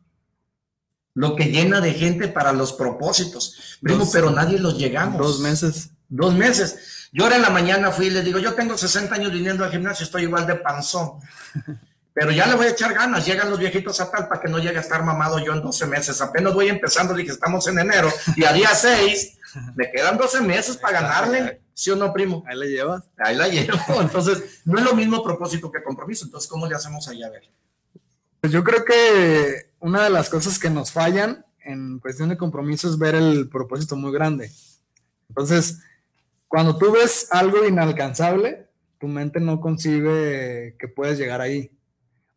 lo 1.15 1.37
que 1.37 1.45
llena 1.45 1.81
de 1.81 1.95
gente 1.95 2.29
para 2.29 2.53
los 2.53 2.73
propósitos. 2.73 3.79
Primo, 3.81 4.09
pero 4.13 4.31
nadie 4.31 4.59
los 4.59 4.79
llegamos. 4.79 5.19
Dos 5.19 5.41
meses 5.41 5.93
dos 6.13 6.35
meses. 6.35 7.09
Yo 7.13 7.25
ahora 7.25 7.37
en 7.37 7.43
la 7.43 7.51
mañana 7.51 7.91
fui 7.91 8.07
y 8.07 8.11
le 8.11 8.23
digo, 8.23 8.39
yo 8.39 8.55
tengo 8.55 8.77
60 8.77 9.15
años 9.15 9.33
viniendo 9.33 9.65
al 9.65 9.71
gimnasio, 9.71 10.05
estoy 10.05 10.23
igual 10.23 10.47
de 10.47 10.57
panzón. 10.57 11.21
Pero 12.15 12.31
ya 12.31 12.47
le 12.47 12.55
voy 12.55 12.67
a 12.67 12.71
echar 12.71 12.93
ganas, 12.93 13.25
llegan 13.25 13.49
los 13.49 13.59
viejitos 13.59 13.99
a 13.99 14.11
tal 14.11 14.29
para 14.29 14.39
que 14.39 14.49
no 14.49 14.59
llegue 14.59 14.77
a 14.77 14.83
estar 14.83 15.03
mamado 15.03 15.39
yo 15.39 15.55
en 15.55 15.63
12 15.63 15.87
meses. 15.87 16.21
Apenas 16.21 16.53
voy 16.53 16.69
empezando, 16.69 17.15
dije, 17.15 17.33
estamos 17.33 17.67
en 17.69 17.79
enero, 17.79 18.13
y 18.37 18.45
a 18.45 18.53
día 18.53 18.69
6, 18.69 19.39
me 19.75 19.91
quedan 19.91 20.19
12 20.19 20.43
meses 20.43 20.77
para 20.77 21.01
ganarle. 21.01 21.63
¿Sí 21.73 21.91
o 21.91 21.97
no, 21.97 22.13
primo? 22.13 22.45
Ahí 22.47 22.59
la 22.59 22.67
llevas. 22.67 23.05
Ahí 23.17 23.35
la 23.35 23.49
llevo. 23.49 23.79
Entonces, 24.01 24.61
no 24.67 24.79
es 24.79 24.85
lo 24.85 24.95
mismo 24.95 25.25
propósito 25.25 25.73
que 25.73 25.83
compromiso. 25.83 26.27
Entonces, 26.27 26.51
¿cómo 26.51 26.67
le 26.67 26.75
hacemos 26.75 27.09
allá 27.09 27.29
a 27.29 27.31
ver? 27.31 27.45
Pues 28.43 28.53
yo 28.53 28.65
creo 28.65 28.85
que 28.85 29.71
una 29.79 30.03
de 30.03 30.11
las 30.11 30.29
cosas 30.29 30.59
que 30.59 30.69
nos 30.69 30.91
fallan 30.91 31.47
en 31.61 32.01
cuestión 32.01 32.29
de 32.29 32.37
compromiso 32.37 32.89
es 32.89 32.99
ver 32.99 33.15
el 33.15 33.49
propósito 33.49 33.95
muy 33.95 34.13
grande. 34.13 34.51
Entonces, 35.29 35.81
cuando 36.49 36.77
tú 36.77 36.91
ves 36.91 37.29
algo 37.31 37.65
inalcanzable, 37.65 38.67
tu 38.99 39.07
mente 39.07 39.39
no 39.39 39.61
concibe 39.61 40.75
que 40.77 40.89
puedes 40.89 41.21
llegar 41.21 41.41
ahí. 41.41 41.71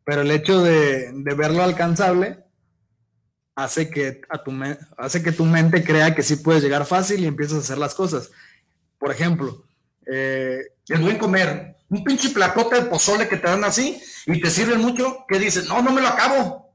Pero 0.04 0.22
el 0.22 0.30
hecho 0.30 0.62
de, 0.62 1.12
verlo 1.36 1.64
alcanzable 1.64 2.38
hace 3.56 3.90
que, 3.90 4.22
a 4.30 4.44
tu 4.44 4.52
hace 5.00 5.24
que 5.24 5.32
tu 5.32 5.46
mente 5.46 5.84
crea 5.84 6.14
que 6.14 6.22
sí 6.22 6.36
puedes 6.36 6.62
llegar 6.62 6.86
fácil 6.86 7.24
y 7.24 7.26
empiezas 7.26 7.58
a 7.58 7.62
hacer 7.62 7.80
las 7.80 7.96
cosas. 7.96 8.30
Por 9.00 9.10
ejemplo, 9.10 9.66
eh, 10.06 10.60
el 10.88 11.02
buen 11.02 11.18
comer, 11.18 11.75
un 11.96 12.04
pinche 12.04 12.30
platote 12.30 12.76
de 12.76 12.82
pozole 12.84 13.28
que 13.28 13.38
te 13.38 13.48
dan 13.48 13.64
así 13.64 14.02
y 14.26 14.42
te 14.42 14.50
sirven 14.50 14.82
mucho, 14.82 15.26
que 15.28 15.40
dices, 15.40 15.68
no, 15.68 15.82
no 15.82 15.92
me 15.92 16.02
lo 16.02 16.08
acabo. 16.08 16.66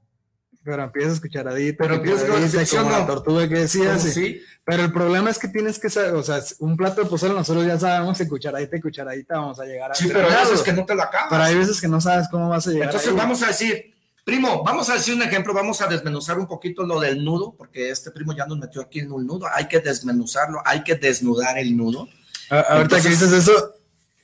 Pero 0.63 0.85
empiezas 0.85 1.21
cucharadita, 1.21 1.85
pero 1.85 1.95
empiezas 1.95 2.71
como 2.71 2.91
la 2.91 3.07
tortuga 3.07 3.49
que 3.49 3.61
decías. 3.61 4.03
Sí. 4.03 4.43
Pero 4.63 4.85
el 4.85 4.93
problema 4.93 5.31
es 5.31 5.39
que 5.39 5.49
tienes 5.49 5.79
que 5.79 5.89
saber, 5.89 6.15
o 6.15 6.23
sea, 6.23 6.39
un 6.59 6.77
plato 6.77 7.03
de 7.03 7.09
pozole 7.09 7.33
nosotros 7.33 7.67
ya 7.67 7.79
sabemos 7.79 8.19
que 8.19 8.29
cucharadita 8.29 8.77
y 8.77 8.81
cucharadita 8.81 9.39
vamos 9.39 9.59
a 9.59 9.65
llegar 9.65 9.91
a. 9.91 9.95
Sí, 9.95 10.09
pero 10.13 10.29
hay 10.29 10.45
veces 10.45 10.61
que 10.63 10.73
no 10.75 10.85
te 10.85 10.95
la 10.95 11.05
acabas. 11.05 11.29
Pero 11.31 11.43
hay 11.43 11.55
veces 11.57 11.81
que 11.81 11.89
no 11.89 12.01
sabes 12.01 12.29
cómo 12.31 12.51
vas 12.51 12.67
a 12.67 12.71
llegar. 12.71 12.89
Entonces 12.89 13.15
vamos 13.15 13.43
a 13.43 13.47
decir, 13.47 13.95
primo, 14.23 14.63
vamos 14.63 14.91
a 14.91 14.95
decir 14.95 15.15
un 15.15 15.23
ejemplo, 15.23 15.55
vamos 15.55 15.81
a 15.81 15.87
desmenuzar 15.87 16.39
un 16.39 16.47
poquito 16.47 16.85
lo 16.85 17.01
del 17.01 17.25
nudo, 17.25 17.55
porque 17.57 17.89
este 17.91 18.11
primo 18.11 18.35
ya 18.35 18.47
nos 18.47 18.59
metió 18.59 18.83
aquí 18.83 19.01
en 19.01 19.13
un 19.13 19.27
nudo. 19.27 19.47
Hay 19.55 19.67
que 19.67 19.81
desmenuzarlo, 19.81 20.61
hay 20.67 20.85
que 20.85 20.95
desnudar 20.95 21.59
el 21.59 21.75
nudo. 21.75 22.07
ahorita 22.51 23.01
que 23.01 23.09
dices 23.09 23.33
eso, 23.33 23.80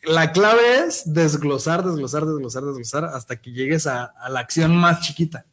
la 0.07 0.33
clave 0.33 0.87
es 0.87 1.03
desglosar, 1.13 1.85
desglosar, 1.85 2.25
desglosar, 2.25 2.65
desglosar 2.65 3.05
hasta 3.07 3.37
que 3.37 3.53
llegues 3.53 3.87
a, 3.87 4.05
a 4.05 4.31
la 4.31 4.41
acción 4.41 4.75
más 4.77 5.01
chiquita. 5.01 5.47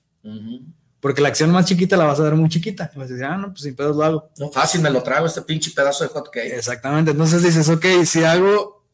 Porque 1.00 1.22
la 1.22 1.30
acción 1.30 1.52
más 1.52 1.66
chiquita 1.66 1.98
la 1.98 2.06
vas 2.06 2.20
a 2.20 2.24
ver 2.24 2.36
muy 2.36 2.50
chiquita. 2.50 2.90
Y 2.94 3.00
vas 3.00 3.10
a 3.10 3.14
decir, 3.14 3.26
ah, 3.26 3.36
no, 3.36 3.50
pues 3.50 3.64
sin 3.64 3.76
pedos 3.76 3.96
lo 3.96 4.04
hago. 4.04 4.30
No, 4.38 4.52
fácil, 4.52 4.82
me 4.82 4.90
lo 4.90 5.02
trago 5.02 5.26
este 5.26 5.42
pinche 5.42 5.72
pedazo 5.72 6.04
de 6.04 6.12
hot 6.12 6.30
cake. 6.32 6.54
Exactamente. 6.54 7.12
Entonces 7.12 7.42
dices, 7.42 7.68
ok, 7.68 7.86
si 8.06 8.24
hago, 8.24 8.86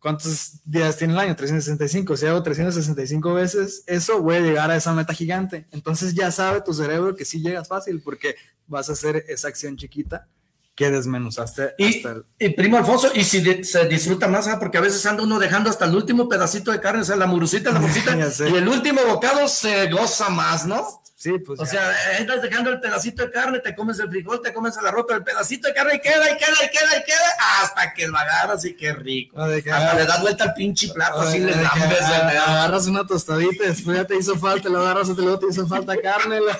¿cuántos 0.00 0.60
días 0.64 0.96
tiene 0.96 1.12
el 1.12 1.18
año? 1.18 1.36
365. 1.36 2.16
Si 2.16 2.26
hago 2.26 2.42
365 2.42 3.34
veces 3.34 3.84
eso, 3.86 4.20
voy 4.22 4.36
a 4.36 4.40
llegar 4.40 4.70
a 4.70 4.76
esa 4.76 4.94
meta 4.94 5.12
gigante. 5.12 5.68
Entonces 5.70 6.14
ya 6.14 6.32
sabe 6.32 6.62
tu 6.62 6.72
cerebro 6.72 7.14
que 7.14 7.26
sí 7.26 7.40
llegas 7.40 7.68
fácil 7.68 8.00
porque 8.02 8.36
vas 8.66 8.88
a 8.88 8.94
hacer 8.94 9.24
esa 9.28 9.48
acción 9.48 9.76
chiquita 9.76 10.28
que 10.74 10.90
desmenuzaste. 10.90 11.74
Y, 11.78 12.02
y 12.38 12.48
primo 12.50 12.76
Alfonso, 12.76 13.10
y 13.14 13.24
si 13.24 13.64
se 13.64 13.86
disfruta 13.86 14.28
más, 14.28 14.48
¿ah? 14.48 14.58
porque 14.58 14.78
a 14.78 14.80
veces 14.80 15.04
anda 15.06 15.22
uno 15.22 15.38
dejando 15.38 15.70
hasta 15.70 15.84
el 15.84 15.94
último 15.94 16.28
pedacito 16.28 16.72
de 16.72 16.80
carne, 16.80 17.02
o 17.02 17.04
sea, 17.04 17.16
la 17.16 17.26
murucita, 17.26 17.70
la 17.70 17.80
murucita, 17.80 18.16
y 18.16 18.54
el 18.54 18.68
último 18.68 19.00
bocado 19.06 19.46
se 19.48 19.90
goza 19.90 20.30
más, 20.30 20.66
¿no? 20.66 20.84
Sí, 21.24 21.38
pues. 21.38 21.58
O 21.58 21.64
sea, 21.64 21.90
estás 22.18 22.42
dejando 22.42 22.68
el 22.68 22.80
pedacito 22.80 23.22
de 23.22 23.30
carne, 23.30 23.58
te 23.58 23.74
comes 23.74 23.98
el 23.98 24.10
frijol, 24.10 24.42
te 24.42 24.52
comes 24.52 24.76
el 24.76 24.86
arroz, 24.86 25.06
pero 25.08 25.20
el 25.20 25.24
pedacito 25.24 25.68
de 25.68 25.72
carne 25.72 25.94
y 25.94 26.00
queda, 26.00 26.30
y 26.30 26.36
queda, 26.36 26.52
y 26.62 26.68
queda, 26.68 26.98
y 26.98 27.02
queda, 27.02 27.62
hasta 27.62 27.94
que 27.94 28.06
lo 28.06 28.18
agarras 28.18 28.62
y 28.66 28.76
qué 28.76 28.92
rico. 28.92 29.40
hasta 29.40 29.94
le 29.94 30.04
das 30.04 30.20
vuelta 30.20 30.44
al 30.44 30.52
pinche 30.52 30.88
plato, 30.92 31.20
así 31.22 31.38
le 31.38 31.52
lambes. 31.52 32.02
Agarras 32.02 32.86
una 32.88 33.06
tostadita, 33.06 33.64
después 33.64 33.96
ya 33.96 34.04
te 34.04 34.18
hizo 34.18 34.36
falta, 34.36 34.68
lo 34.68 34.80
agarras 34.80 35.08
y 35.08 35.14
luego 35.14 35.38
te 35.38 35.46
hizo 35.48 35.66
falta 35.66 35.96
carne. 35.96 36.40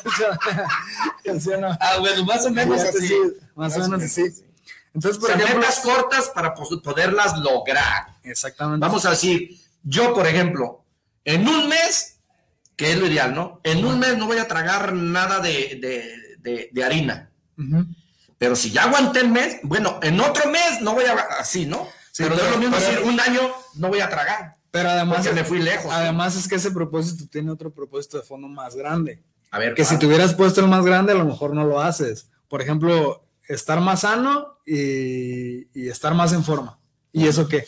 Ah, 1.80 1.96
bueno, 2.00 2.24
más 2.24 2.44
o 2.46 2.50
menos 2.50 2.80
así. 2.80 3.14
más, 3.54 3.76
o 3.76 3.80
menos 3.80 4.02
así. 4.02 4.24
Entonces, 4.94 5.18
por 5.18 5.30
ejemplo. 5.30 5.58
metas 5.58 5.80
cortas 5.80 6.30
para 6.34 6.54
poderlas 6.54 7.38
lograr. 7.38 8.06
Exactamente. 8.22 8.80
Vamos 8.80 9.04
a 9.04 9.10
decir, 9.10 9.58
yo, 9.82 10.14
por 10.14 10.26
ejemplo, 10.26 10.84
en 11.24 11.48
un 11.48 11.68
mes 11.68 12.13
que 12.76 12.92
es 12.92 12.98
lo 12.98 13.06
ideal, 13.06 13.34
¿no? 13.34 13.60
En 13.64 13.84
un 13.84 13.98
mes 13.98 14.16
no 14.18 14.26
voy 14.26 14.38
a 14.38 14.48
tragar 14.48 14.92
nada 14.92 15.40
de, 15.40 16.70
harina. 16.84 17.30
Pero 18.38 18.56
si 18.56 18.70
ya 18.70 18.84
aguanté 18.84 19.20
el 19.20 19.30
mes, 19.30 19.58
bueno, 19.62 19.98
en 20.02 20.20
otro 20.20 20.50
mes 20.50 20.80
no 20.82 20.94
voy 20.94 21.04
a, 21.04 21.14
así, 21.38 21.66
¿no? 21.66 21.86
pero, 22.16 22.34
es 22.34 22.50
lo 22.50 22.58
mismo 22.58 22.76
decir, 22.76 23.00
un 23.04 23.18
año 23.20 23.40
no 23.76 23.88
voy 23.88 24.00
a 24.00 24.08
tragar. 24.08 24.56
Pero 24.70 24.90
además, 24.90 25.32
me 25.32 25.44
fui 25.44 25.60
lejos. 25.60 25.92
Además 25.92 26.34
es 26.36 26.48
que 26.48 26.56
ese 26.56 26.72
propósito 26.72 27.26
tiene 27.30 27.50
otro 27.52 27.72
propósito 27.72 28.16
de 28.16 28.24
fondo 28.24 28.48
más 28.48 28.74
grande. 28.74 29.22
A 29.52 29.58
ver, 29.60 29.74
que 29.74 29.84
si 29.84 29.96
te 29.98 30.06
hubieras 30.06 30.34
puesto 30.34 30.60
el 30.60 30.66
más 30.66 30.84
grande, 30.84 31.12
a 31.12 31.16
lo 31.16 31.24
mejor 31.24 31.54
no 31.54 31.64
lo 31.64 31.80
haces. 31.80 32.28
Por 32.48 32.60
ejemplo, 32.60 33.24
estar 33.46 33.80
más 33.80 34.00
sano 34.00 34.58
y, 34.66 35.68
y 35.78 35.88
estar 35.88 36.12
más 36.14 36.32
en 36.32 36.42
forma. 36.42 36.80
¿Y 37.12 37.28
eso 37.28 37.46
qué? 37.46 37.64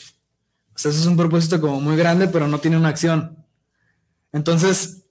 O 0.75 0.79
sea, 0.79 0.91
eso 0.91 1.01
es 1.01 1.07
un 1.07 1.17
propósito 1.17 1.61
como 1.61 1.81
muy 1.81 1.97
grande, 1.97 2.27
pero 2.27 2.49
no 2.49 2.59
tiene 2.59 2.77
una 2.77 2.89
acción. 2.89 3.46
Entonces, 4.37 5.07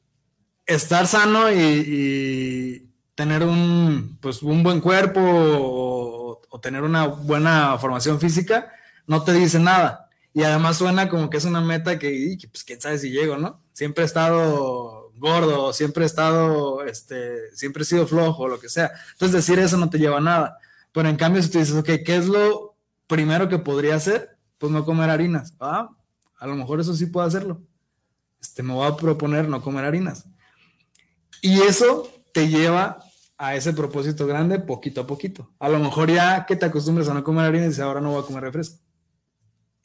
estar 0.68 1.08
sano 1.08 1.52
y, 1.52 2.92
tener 3.16 3.44
un, 3.44 4.20
pues, 4.22 4.44
un 4.44 4.62
buen 4.62 4.82
cuerpo 4.82 5.20
o, 5.20 6.60
tener 6.62 6.84
una 6.84 7.08
buena 7.08 7.78
formación 7.78 8.20
física 8.20 8.72
no 9.08 9.24
te 9.24 9.34
dice 9.34 9.60
nada. 9.60 10.10
Y 10.34 10.44
además 10.44 10.78
suena 10.78 11.10
como 11.10 11.30
que 11.30 11.38
es 11.38 11.46
una 11.46 11.60
meta 11.60 12.00
que, 12.00 12.38
pues 12.50 12.64
quién 12.64 12.80
sabe 12.80 12.98
si 12.98 13.12
llego, 13.12 13.38
¿no? 13.38 13.62
Siempre 13.74 14.04
he 14.04 14.08
estado 14.08 15.12
gordo, 15.18 15.74
siempre 15.74 16.04
he 16.04 16.08
estado, 16.08 16.84
este, 16.86 17.54
siempre 17.56 17.84
he 17.84 17.86
sido 17.86 18.08
flojo, 18.08 18.48
lo 18.48 18.60
que 18.60 18.70
sea. 18.70 18.92
Entonces 19.14 19.36
decir 19.36 19.60
eso 19.60 19.78
no 19.78 19.90
te 19.90 20.00
lleva 20.00 20.18
a 20.18 20.22
nada. 20.22 20.60
Pero 20.94 21.10
en 21.10 21.18
cambio, 21.18 21.42
si 21.42 21.50
tú 21.50 21.60
dices, 21.60 21.76
ok, 21.76 21.90
¿qué 22.06 22.16
es 22.16 22.28
lo 22.28 22.76
primero 23.08 23.50
que 23.50 23.60
podría 23.60 23.96
hacer? 23.96 24.38
Pues 24.60 24.72
no 24.72 24.86
comer 24.86 25.10
harinas. 25.10 25.54
Ah, 25.60 25.90
a 26.38 26.48
lo 26.48 26.56
mejor 26.56 26.80
eso 26.80 26.94
sí 26.94 27.08
puedo 27.08 27.26
hacerlo 27.26 27.62
este, 28.46 28.64
me 28.64 28.74
voy 28.74 28.88
a 28.88 28.96
proponer 28.96 29.50
no 29.50 29.62
comer 29.62 29.86
harinas. 29.86 30.26
Y 31.42 31.62
eso 31.62 32.10
te 32.32 32.48
lleva 32.48 33.00
a 33.38 33.56
ese 33.56 33.74
propósito 33.74 34.26
grande 34.28 34.60
poquito 34.60 35.02
a 35.02 35.08
poquito. 35.08 35.52
A 35.60 35.68
lo 35.68 35.80
mejor 35.80 36.12
ya 36.12 36.46
que 36.46 36.56
te 36.56 36.66
acostumbres 36.66 37.10
a 37.10 37.14
no 37.14 37.24
comer 37.24 37.46
harinas 37.46 37.66
y 37.66 37.70
dices, 37.70 37.84
ahora 37.84 38.02
no 38.02 38.12
voy 38.12 38.24
a 38.24 38.26
comer 38.26 38.44
refresco. 38.44 38.78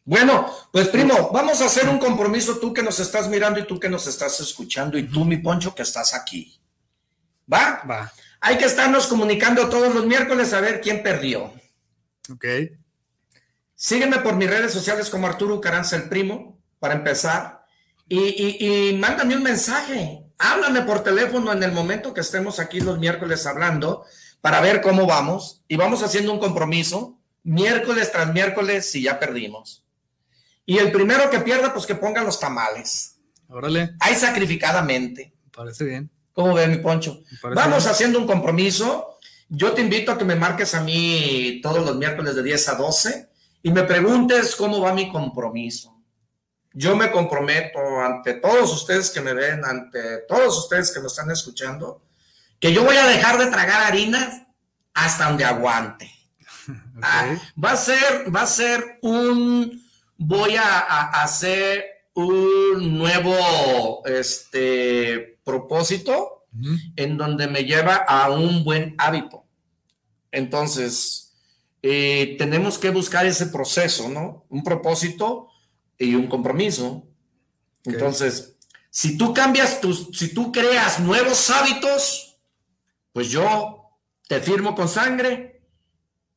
Bueno, 0.05 0.47
pues 0.73 0.89
primo, 0.89 1.31
vamos 1.33 1.61
a 1.61 1.67
hacer 1.67 1.89
un 1.89 1.99
compromiso 1.99 2.59
tú 2.59 2.73
que 2.73 2.83
nos 2.83 2.99
estás 3.01 3.29
mirando 3.29 3.61
y 3.61 3.67
tú 3.67 3.79
que 3.79 3.89
nos 3.89 4.07
estás 4.07 4.41
escuchando 4.41 4.99
y 4.99 5.05
tú, 5.05 5.25
mi 5.25 5.39
Poncho, 5.39 5.75
que 5.75 5.83
estás 5.83 6.15
aquí. 6.15 6.61
¿Va? 7.53 7.83
Va. 7.89 8.13
Hay 8.41 8.57
que 8.57 8.65
estarnos 8.65 9.07
comunicando 9.07 9.69
todos 9.69 9.95
los 9.95 10.07
miércoles 10.07 10.53
a 10.53 10.61
ver 10.61 10.81
quién 10.81 11.03
perdió. 11.03 11.53
Ok. 12.33 12.45
Sígueme 13.75 14.19
por 14.19 14.37
mis 14.37 14.51
redes 14.51 14.73
sociales 14.73 15.11
como 15.11 15.27
Arturo 15.27 15.61
Caranza 15.61 15.97
el 15.97 16.09
Primo, 16.09 16.61
para 16.79 16.95
empezar. 16.95 17.60
Y, 18.13 18.97
mándame 18.99 19.37
un 19.37 19.43
mensaje, 19.45 20.25
háblame 20.37 20.83
por 20.83 21.05
teléfono 21.05 21.53
en 21.53 21.63
el 21.63 21.71
momento 21.71 22.13
que 22.13 22.23
estemos 22.23 22.59
aquí 22.59 22.81
los 22.81 22.99
miércoles 22.99 23.47
hablando 23.47 24.05
para 24.41 24.61
ver 24.61 24.81
cómo 24.81 25.07
vamos 25.07 25.63
y 25.69 25.77
vamos 25.77 26.03
haciendo 26.03 26.33
un 26.33 26.41
compromiso 26.41 27.21
miércoles 27.45 28.11
tras 28.11 28.33
miércoles 28.33 28.91
si 28.91 29.03
ya 29.03 29.21
perdimos. 29.21 29.85
Y 30.67 30.79
el 30.79 30.91
primero 30.91 31.31
que 31.31 31.39
pierda, 31.39 31.73
pues 31.73 31.87
que 31.87 31.95
ponga 31.95 32.25
los 32.25 32.41
tamales. 32.41 33.21
Órale. 33.49 33.95
Ahí 34.01 34.17
sacrificadamente. 34.17 35.33
Parece 35.55 35.85
bien. 35.85 36.11
¿Cómo 36.33 36.55
ve 36.55 36.67
mi 36.67 36.79
poncho? 36.79 37.23
Vamos 37.55 37.87
haciendo 37.87 38.19
un 38.19 38.27
compromiso. 38.27 39.19
Yo 39.49 39.71
te 39.73 39.83
invito 39.83 40.11
a 40.11 40.19
que 40.19 40.25
me 40.25 40.35
marques 40.35 40.75
a 40.75 40.83
mí 40.83 41.61
todos 41.63 41.85
los 41.87 41.97
miércoles 41.97 42.35
de 42.35 42.43
10 42.43 42.69
a 42.71 42.75
12 42.75 43.29
y 43.63 43.71
me 43.71 43.85
preguntes 43.85 44.57
cómo 44.57 44.81
va 44.81 44.93
mi 44.93 45.09
compromiso 45.13 46.00
yo 46.73 46.97
me 46.97 47.11
comprometo 47.11 47.79
ante 48.01 48.35
todos 48.35 48.73
ustedes 48.73 49.11
que 49.11 49.21
me 49.21 49.35
ven, 49.35 49.65
ante 49.65 50.19
todos 50.29 50.57
ustedes 50.59 50.93
que 50.93 51.01
me 51.01 51.07
están 51.07 51.31
escuchando, 51.31 52.03
que 52.59 52.73
yo 52.73 52.85
voy 52.85 52.97
a 52.97 53.07
dejar 53.07 53.39
de 53.39 53.47
tragar 53.47 53.83
harinas 53.83 54.43
hasta 54.95 55.29
donde 55.29 55.45
aguante. 55.45 56.11
Ah, 57.03 57.35
va 57.63 57.73
a 57.73 57.77
ser, 57.77 58.35
va 58.35 58.43
a 58.43 58.47
ser 58.47 58.99
un, 59.01 59.83
voy 60.19 60.57
a, 60.57 60.79
hacer 61.23 61.83
un 62.13 62.99
nuevo 62.99 64.05
este, 64.05 65.41
propósito 65.43 66.45
en 66.97 67.17
donde 67.17 67.49
me 67.49 67.65
lleva 67.65 67.97
a 67.97 68.31
un 68.31 68.63
buen 68.63 68.95
hábito. 68.99 69.45
Entonces, 70.31 71.33
eh, 71.83 72.37
tenemos 72.39 72.79
que 72.79 72.91
buscar 72.91 73.25
ese 73.25 73.47
proceso, 73.47 74.09
¿no? 74.11 74.45
Un 74.51 74.63
propósito 74.63 75.50
y 76.01 76.15
un 76.15 76.27
compromiso. 76.27 77.07
Entonces, 77.85 78.57
si 78.91 79.17
tú 79.17 79.33
cambias 79.33 79.81
tus, 79.81 80.09
si 80.13 80.35
tú 80.35 80.51
creas 80.51 80.99
nuevos 80.99 81.51
hábitos, 81.51 82.39
pues 83.13 83.31
yo 83.31 83.99
te 84.27 84.41
firmo 84.41 84.75
con 84.75 84.89
sangre 84.89 85.63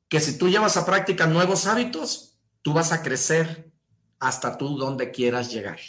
que 0.08 0.20
si 0.20 0.38
tú 0.38 0.50
llevas 0.50 0.78
a 0.78 0.86
práctica 0.86 1.26
nuevos 1.26 1.66
hábitos, 1.66 2.38
tú 2.62 2.74
vas 2.74 2.92
a 2.92 3.02
crecer 3.02 3.72
hasta 4.20 4.58
tú 4.58 4.78
donde 4.78 5.12
quieras 5.12 5.52
llegar. 5.52 5.80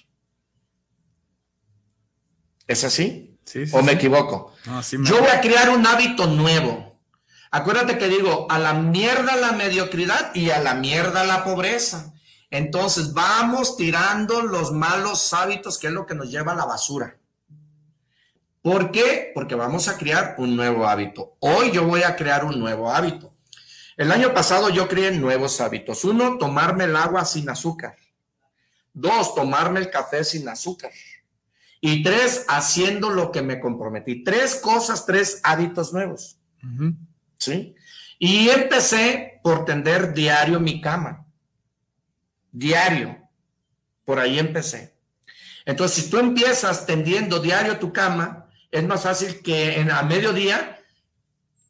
¿Es 2.66 2.84
así? 2.84 3.38
Sí, 3.44 3.64
¿O 3.72 3.82
me 3.82 3.92
equivoco? 3.92 4.54
Yo 5.04 5.20
voy 5.20 5.28
a 5.28 5.40
crear 5.40 5.68
un 5.68 5.86
hábito 5.86 6.26
nuevo. 6.26 6.98
Acuérdate 7.50 7.98
que 7.98 8.08
digo, 8.08 8.46
a 8.50 8.58
la 8.58 8.72
mierda 8.72 9.36
la 9.36 9.52
mediocridad 9.52 10.34
y 10.34 10.50
a 10.50 10.60
la 10.60 10.74
mierda 10.74 11.24
la 11.24 11.44
pobreza. 11.44 12.13
Entonces 12.50 13.12
vamos 13.12 13.76
tirando 13.76 14.42
los 14.42 14.72
malos 14.72 15.32
hábitos, 15.32 15.78
que 15.78 15.88
es 15.88 15.92
lo 15.92 16.06
que 16.06 16.14
nos 16.14 16.30
lleva 16.30 16.52
a 16.52 16.56
la 16.56 16.66
basura. 16.66 17.18
¿Por 18.62 18.90
qué? 18.90 19.32
Porque 19.34 19.54
vamos 19.54 19.88
a 19.88 19.98
crear 19.98 20.36
un 20.38 20.56
nuevo 20.56 20.86
hábito. 20.86 21.36
Hoy 21.40 21.70
yo 21.70 21.84
voy 21.86 22.02
a 22.02 22.16
crear 22.16 22.44
un 22.44 22.58
nuevo 22.58 22.90
hábito. 22.90 23.34
El 23.96 24.10
año 24.10 24.32
pasado 24.32 24.70
yo 24.70 24.88
creé 24.88 25.12
nuevos 25.12 25.60
hábitos. 25.60 26.04
Uno, 26.04 26.38
tomarme 26.38 26.84
el 26.84 26.96
agua 26.96 27.24
sin 27.24 27.48
azúcar. 27.50 27.96
Dos, 28.92 29.34
tomarme 29.34 29.80
el 29.80 29.90
café 29.90 30.24
sin 30.24 30.48
azúcar. 30.48 30.90
Y 31.80 32.02
tres, 32.02 32.46
haciendo 32.48 33.10
lo 33.10 33.30
que 33.30 33.42
me 33.42 33.60
comprometí. 33.60 34.24
Tres 34.24 34.56
cosas, 34.56 35.04
tres 35.04 35.40
hábitos 35.42 35.92
nuevos. 35.92 36.38
¿Sí? 37.36 37.74
Y 38.18 38.48
empecé 38.48 39.40
por 39.42 39.64
tender 39.64 40.14
diario 40.14 40.58
mi 40.58 40.80
cama 40.80 41.23
diario. 42.54 43.18
Por 44.04 44.18
ahí 44.18 44.38
empecé. 44.38 44.94
Entonces, 45.66 46.04
si 46.04 46.10
tú 46.10 46.18
empiezas 46.18 46.86
tendiendo 46.86 47.40
diario 47.40 47.78
tu 47.78 47.92
cama, 47.92 48.48
es 48.70 48.84
más 48.84 49.02
fácil 49.02 49.40
que 49.42 49.80
en 49.80 49.90
a 49.90 50.02
mediodía 50.02 50.80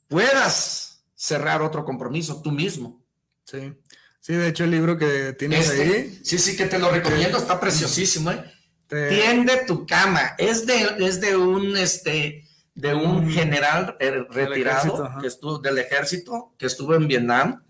puedas 0.09 1.05
cerrar 1.15 1.63
otro 1.63 1.85
compromiso 1.85 2.43
tú 2.43 2.51
mismo. 2.51 3.05
Sí. 3.45 3.73
Sí, 4.21 4.33
de 4.33 4.49
hecho 4.49 4.65
el 4.65 4.71
libro 4.71 4.97
que 4.97 5.35
tienes 5.35 5.69
este, 5.69 5.83
ahí. 5.83 6.21
Sí, 6.23 6.39
sí, 6.39 6.57
que 6.57 6.67
te 6.67 6.79
lo 6.79 6.91
recomiendo, 6.91 7.37
está 7.37 7.61
preciosísimo. 7.61 8.31
¿eh? 8.31 8.43
Tiende 8.89 9.65
tu 9.67 9.87
cama. 9.87 10.35
Es 10.39 10.67
de, 10.67 10.97
es 11.01 11.21
de 11.21 11.37
un, 11.37 11.77
este, 11.77 12.44
de 12.75 12.93
un 12.93 13.31
general 13.31 13.97
eh, 14.01 14.27
retirado 14.31 15.09
que 15.21 15.29
estuvo 15.29 15.59
del 15.59 15.79
ejército 15.79 16.55
que 16.59 16.67
estuvo 16.67 16.97
en 16.97 17.07
Vietnam 17.07 17.63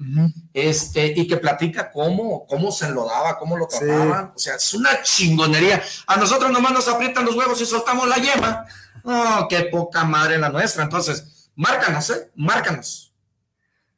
este 0.54 1.12
y 1.14 1.26
que 1.26 1.36
platica 1.36 1.90
cómo 1.92 2.46
cómo 2.46 2.72
se 2.72 2.90
lo 2.90 3.04
daba 3.04 3.38
cómo 3.38 3.56
lo 3.58 3.68
trataban. 3.68 4.32
O 4.34 4.38
sea 4.38 4.56
es 4.56 4.72
una 4.72 5.02
chingonería. 5.02 5.82
A 6.06 6.16
nosotros 6.16 6.50
nomás 6.50 6.72
nos 6.72 6.88
aprietan 6.88 7.26
los 7.26 7.36
huevos 7.36 7.60
y 7.60 7.66
soltamos 7.66 8.08
la 8.08 8.16
yema. 8.16 8.64
Oh 9.04 9.46
qué 9.48 9.68
poca 9.70 10.04
madre 10.04 10.38
la 10.38 10.48
nuestra. 10.48 10.84
Entonces 10.84 11.50
márcanos 11.54 12.08
eh 12.08 12.30
márcanos. 12.34 13.12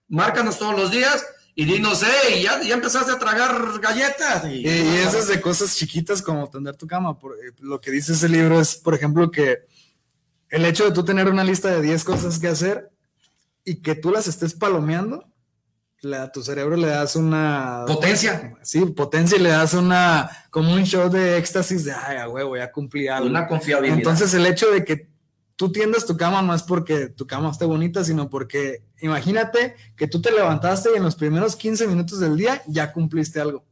Márcanos 0.08 0.58
todos 0.58 0.76
los 0.76 0.90
días 0.90 1.24
y 1.58 1.64
dinos, 1.64 2.04
hey, 2.04 2.42
ya, 2.42 2.60
ya 2.62 2.74
empezaste 2.74 3.12
a 3.12 3.18
tragar 3.18 3.80
galletas. 3.80 4.44
Y, 4.44 4.66
y, 4.68 4.96
eso 4.98 5.18
es 5.18 5.26
de 5.26 5.40
cosas 5.40 5.74
chiquitas 5.74 6.20
como 6.20 6.50
tender 6.50 6.76
tu 6.76 6.86
cama. 6.86 7.18
Por, 7.18 7.32
eh, 7.32 7.52
lo 7.60 7.80
que 7.80 7.90
dice 7.90 8.12
ese 8.12 8.28
libro 8.28 8.60
es, 8.60 8.76
por 8.76 8.94
ejemplo, 8.94 9.30
que 9.30 9.64
el 10.56 10.64
hecho 10.64 10.84
de 10.84 10.92
tú 10.92 11.04
tener 11.04 11.28
una 11.28 11.44
lista 11.44 11.70
de 11.70 11.82
10 11.82 12.04
cosas 12.04 12.38
que 12.38 12.48
hacer 12.48 12.90
y 13.64 13.82
que 13.82 13.94
tú 13.94 14.10
las 14.10 14.26
estés 14.26 14.54
palomeando, 14.54 15.24
a 16.14 16.30
tu 16.30 16.42
cerebro 16.42 16.76
le 16.76 16.88
das 16.88 17.16
una 17.16 17.84
potencia. 17.86 18.56
Sí, 18.62 18.84
potencia 18.86 19.38
y 19.38 19.42
le 19.42 19.50
das 19.50 19.74
una 19.74 20.30
como 20.50 20.72
un 20.72 20.84
show 20.84 21.10
de 21.10 21.36
éxtasis 21.36 21.84
de 21.84 21.92
ay, 21.92 22.18
a 22.18 22.28
huevo, 22.28 22.56
ya 22.56 22.70
cumplí 22.70 23.08
algo. 23.08 23.28
Una 23.28 23.46
confiabilidad. 23.46 23.98
Entonces 23.98 24.32
el 24.34 24.46
hecho 24.46 24.70
de 24.70 24.84
que 24.84 25.08
tú 25.56 25.72
tiendas 25.72 26.06
tu 26.06 26.16
cama 26.16 26.42
no 26.42 26.54
es 26.54 26.62
porque 26.62 27.08
tu 27.08 27.26
cama 27.26 27.50
esté 27.50 27.64
bonita, 27.64 28.04
sino 28.04 28.30
porque 28.30 28.84
imagínate 29.00 29.74
que 29.96 30.06
tú 30.06 30.20
te 30.20 30.30
levantaste 30.30 30.90
y 30.92 30.96
en 30.96 31.02
los 31.02 31.16
primeros 31.16 31.56
15 31.56 31.86
minutos 31.88 32.20
del 32.20 32.36
día 32.36 32.62
ya 32.66 32.92
cumpliste 32.92 33.40
algo. 33.40 33.64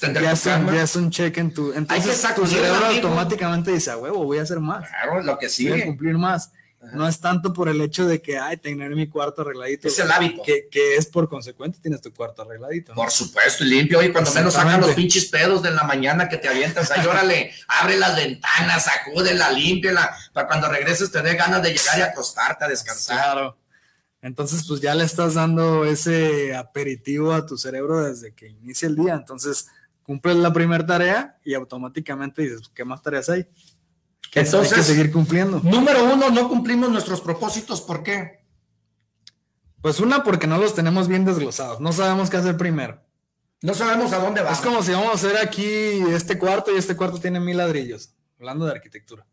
Pues, 0.00 0.12
Ya 0.14 0.32
es, 0.32 0.46
un, 0.46 0.66
ya 0.72 0.82
es, 0.82 0.96
un, 0.96 1.10
check 1.10 1.36
en 1.38 1.54
tu. 1.54 1.72
Entonces 1.72 2.24
tu 2.34 2.46
cerebro 2.46 2.86
automáticamente 2.86 3.72
dice, 3.72 3.90
a 3.90 3.96
huevo, 3.96 4.24
voy 4.24 4.38
a 4.38 4.42
hacer 4.42 4.60
más. 4.60 4.88
Claro, 4.88 5.22
lo 5.22 5.38
que 5.38 5.48
sigue. 5.48 5.70
Voy 5.70 5.82
a 5.82 5.84
cumplir 5.86 6.18
más. 6.18 6.50
No 6.92 7.08
es 7.08 7.20
tanto 7.20 7.52
por 7.52 7.68
el 7.68 7.80
hecho 7.80 8.06
de 8.06 8.22
que, 8.22 8.38
ay, 8.38 8.58
tener 8.58 8.94
mi 8.94 9.08
cuarto 9.08 9.42
arregladito. 9.42 9.88
Es 9.88 9.98
el 9.98 10.10
hábito. 10.10 10.42
Que, 10.42 10.68
que, 10.70 10.96
es 10.96 11.06
por 11.06 11.28
consecuente, 11.28 11.78
tienes 11.80 12.00
tu 12.00 12.12
cuarto 12.12 12.42
arregladito. 12.42 12.94
Por 12.94 13.10
supuesto, 13.10 13.64
y 13.64 13.68
limpio. 13.68 14.02
Y 14.02 14.12
cuando 14.12 14.30
menos 14.32 14.54
sacan 14.54 14.80
los 14.80 14.92
pinches 14.92 15.26
pedos 15.26 15.62
de 15.62 15.70
la 15.70 15.82
mañana 15.84 16.28
que 16.28 16.36
te 16.36 16.48
avientas, 16.48 16.90
ahí 16.90 17.06
órale, 17.06 17.52
abre 17.68 17.96
las 17.96 18.14
ventanas, 18.14 18.84
sacúdela, 18.84 19.50
límpiala, 19.50 20.16
para 20.32 20.46
cuando 20.46 20.68
regreses 20.68 21.10
te 21.10 21.22
dé 21.22 21.34
ganas 21.34 21.62
de 21.62 21.70
llegar 21.70 21.98
y 21.98 22.02
acostarte 22.02 22.64
a 22.64 22.68
descansar. 22.68 23.16
Claro. 23.16 23.58
Entonces, 24.22 24.64
pues 24.66 24.80
ya 24.80 24.94
le 24.94 25.04
estás 25.04 25.34
dando 25.34 25.84
ese 25.84 26.54
aperitivo 26.54 27.32
a 27.32 27.46
tu 27.46 27.56
cerebro 27.56 28.04
desde 28.04 28.34
que 28.34 28.48
inicia 28.48 28.88
el 28.88 28.96
día. 28.96 29.14
Entonces, 29.14 29.68
cumples 30.06 30.36
la 30.36 30.52
primera 30.52 30.86
tarea 30.86 31.38
y 31.44 31.54
automáticamente 31.54 32.42
dices, 32.42 32.70
¿qué 32.72 32.84
más 32.84 33.02
tareas 33.02 33.28
hay? 33.28 33.44
Que 34.30 34.40
Entonces, 34.40 34.72
hay 34.72 34.78
que 34.78 34.84
seguir 34.84 35.12
cumpliendo. 35.12 35.60
Número 35.62 36.04
uno, 36.04 36.30
no 36.30 36.48
cumplimos 36.48 36.90
nuestros 36.90 37.20
propósitos. 37.20 37.80
¿Por 37.80 38.04
qué? 38.04 38.44
Pues 39.82 39.98
una, 39.98 40.22
porque 40.22 40.46
no 40.46 40.58
los 40.58 40.74
tenemos 40.74 41.08
bien 41.08 41.24
desglosados. 41.24 41.80
No 41.80 41.92
sabemos 41.92 42.30
qué 42.30 42.36
hacer 42.36 42.56
primero. 42.56 43.02
No 43.62 43.74
sabemos 43.74 44.12
a 44.12 44.18
dónde 44.18 44.42
vamos. 44.42 44.58
Es 44.58 44.64
como 44.64 44.82
si 44.82 44.92
vamos 44.92 45.08
a 45.08 45.14
hacer 45.14 45.36
aquí 45.38 45.66
este 46.10 46.38
cuarto 46.38 46.72
y 46.74 46.78
este 46.78 46.96
cuarto 46.96 47.18
tiene 47.18 47.40
mil 47.40 47.56
ladrillos. 47.56 48.14
Hablando 48.38 48.66
de 48.66 48.72
arquitectura. 48.72 49.26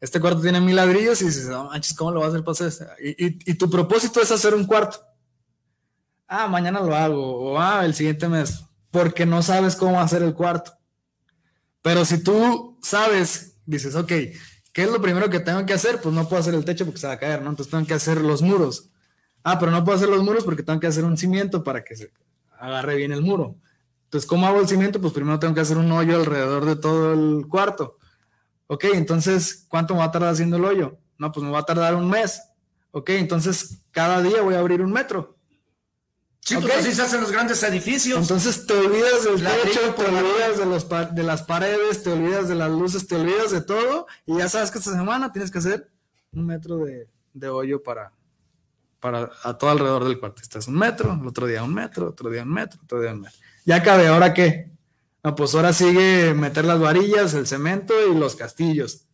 Este 0.00 0.20
cuarto 0.20 0.40
tiene 0.40 0.60
mil 0.60 0.76
ladrillos 0.76 1.22
y 1.22 1.26
dices, 1.26 1.46
no 1.46 1.64
manches, 1.64 1.96
¿cómo 1.96 2.12
lo 2.12 2.20
vas 2.20 2.26
a 2.26 2.30
hacer 2.30 2.44
para 2.44 2.68
hacer? 2.68 2.88
Y, 3.00 3.26
y, 3.26 3.38
y 3.46 3.54
tu 3.54 3.68
propósito 3.70 4.20
es 4.20 4.30
hacer 4.30 4.54
un 4.54 4.66
cuarto. 4.66 5.00
Ah, 6.28 6.46
mañana 6.46 6.80
lo 6.80 6.94
hago. 6.94 7.52
O 7.52 7.58
ah, 7.58 7.84
el 7.84 7.94
siguiente 7.94 8.28
mes. 8.28 8.64
Porque 8.94 9.26
no 9.26 9.42
sabes 9.42 9.74
cómo 9.74 10.00
hacer 10.00 10.22
el 10.22 10.34
cuarto. 10.34 10.78
Pero 11.82 12.04
si 12.04 12.22
tú 12.22 12.78
sabes 12.80 13.56
dices, 13.66 13.96
ok, 13.96 14.06
¿qué 14.06 14.82
es 14.84 14.88
lo 14.88 15.02
primero 15.02 15.28
que 15.28 15.40
tengo 15.40 15.66
que 15.66 15.72
hacer? 15.72 16.00
Pues 16.00 16.14
no 16.14 16.28
puedo 16.28 16.40
hacer 16.40 16.54
el 16.54 16.64
techo 16.64 16.84
porque 16.84 17.00
se 17.00 17.08
va 17.08 17.14
a 17.14 17.18
caer, 17.18 17.42
¿no? 17.42 17.50
Entonces 17.50 17.72
tengo 17.72 17.84
que 17.84 17.94
hacer 17.94 18.20
los 18.20 18.40
muros. 18.40 18.90
Ah, 19.42 19.58
pero 19.58 19.72
no 19.72 19.84
puedo 19.84 19.96
hacer 19.96 20.08
los 20.08 20.22
muros 20.22 20.44
porque 20.44 20.62
tengo 20.62 20.78
que 20.78 20.86
hacer 20.86 21.04
un 21.04 21.16
cimiento 21.16 21.64
para 21.64 21.82
que 21.82 21.96
se 21.96 22.12
agarre 22.56 22.94
bien 22.94 23.10
el 23.10 23.20
muro. 23.22 23.56
Entonces, 24.04 24.28
¿cómo 24.28 24.46
hago 24.46 24.60
el 24.60 24.68
cimiento? 24.68 25.00
Pues 25.00 25.12
primero 25.12 25.40
tengo 25.40 25.54
que 25.54 25.62
hacer 25.62 25.76
un 25.76 25.90
hoyo 25.90 26.14
alrededor 26.14 26.64
de 26.64 26.76
todo 26.76 27.14
el 27.14 27.48
cuarto. 27.48 27.98
Ok, 28.68 28.84
entonces, 28.94 29.66
¿cuánto 29.68 29.94
me 29.94 30.00
va 30.00 30.06
a 30.06 30.12
tardar 30.12 30.30
haciendo 30.30 30.56
el 30.56 30.64
hoyo? 30.64 31.00
No, 31.18 31.32
pues 31.32 31.44
me 31.44 31.50
va 31.50 31.58
a 31.58 31.64
tardar 31.64 31.96
un 31.96 32.08
mes. 32.08 32.42
Ok, 32.92 33.10
entonces 33.10 33.82
cada 33.90 34.22
día 34.22 34.40
voy 34.42 34.54
a 34.54 34.60
abrir 34.60 34.82
un 34.82 34.92
metro. 34.92 35.33
Sí, 36.44 36.56
okay. 36.56 36.68
pues 36.68 36.80
así 36.80 36.94
se 36.94 37.00
hacen 37.00 37.22
los 37.22 37.32
grandes 37.32 37.62
edificios. 37.62 38.20
Entonces 38.20 38.66
te 38.66 38.74
olvidas 38.74 39.24
del 39.24 39.42
techo, 39.42 39.94
te 39.94 40.04
olvidas 40.04 40.58
de, 40.58 40.66
los 40.66 40.86
de 41.14 41.22
las 41.22 41.42
paredes, 41.42 42.02
te 42.02 42.12
olvidas 42.12 42.48
de 42.48 42.54
las 42.54 42.70
luces, 42.70 43.06
te 43.06 43.16
olvidas 43.16 43.50
de 43.50 43.62
todo 43.62 44.06
y 44.26 44.36
ya 44.36 44.48
sabes 44.50 44.70
que 44.70 44.76
esta 44.78 44.92
semana 44.92 45.32
tienes 45.32 45.50
que 45.50 45.58
hacer 45.58 45.90
un 46.32 46.44
metro 46.44 46.76
de, 46.84 47.08
de 47.32 47.48
hoyo 47.48 47.82
para, 47.82 48.12
para 49.00 49.30
a 49.42 49.56
todo 49.56 49.70
alrededor 49.70 50.04
del 50.04 50.20
cuarto. 50.20 50.42
Estás 50.42 50.68
un 50.68 50.74
metro, 50.74 51.18
el 51.18 51.26
otro 51.26 51.46
día 51.46 51.64
un 51.64 51.72
metro, 51.72 52.10
otro 52.10 52.28
día 52.28 52.42
un 52.42 52.52
metro, 52.52 52.78
otro 52.84 53.00
día 53.00 53.12
un 53.12 53.22
metro. 53.22 53.38
Ya 53.64 53.82
cabe, 53.82 54.08
¿ahora 54.08 54.34
qué? 54.34 54.70
No, 55.22 55.34
pues 55.34 55.54
ahora 55.54 55.72
sigue 55.72 56.34
meter 56.34 56.66
las 56.66 56.78
varillas, 56.78 57.32
el 57.32 57.46
cemento 57.46 57.94
y 58.06 58.14
los 58.14 58.36
castillos. 58.36 59.06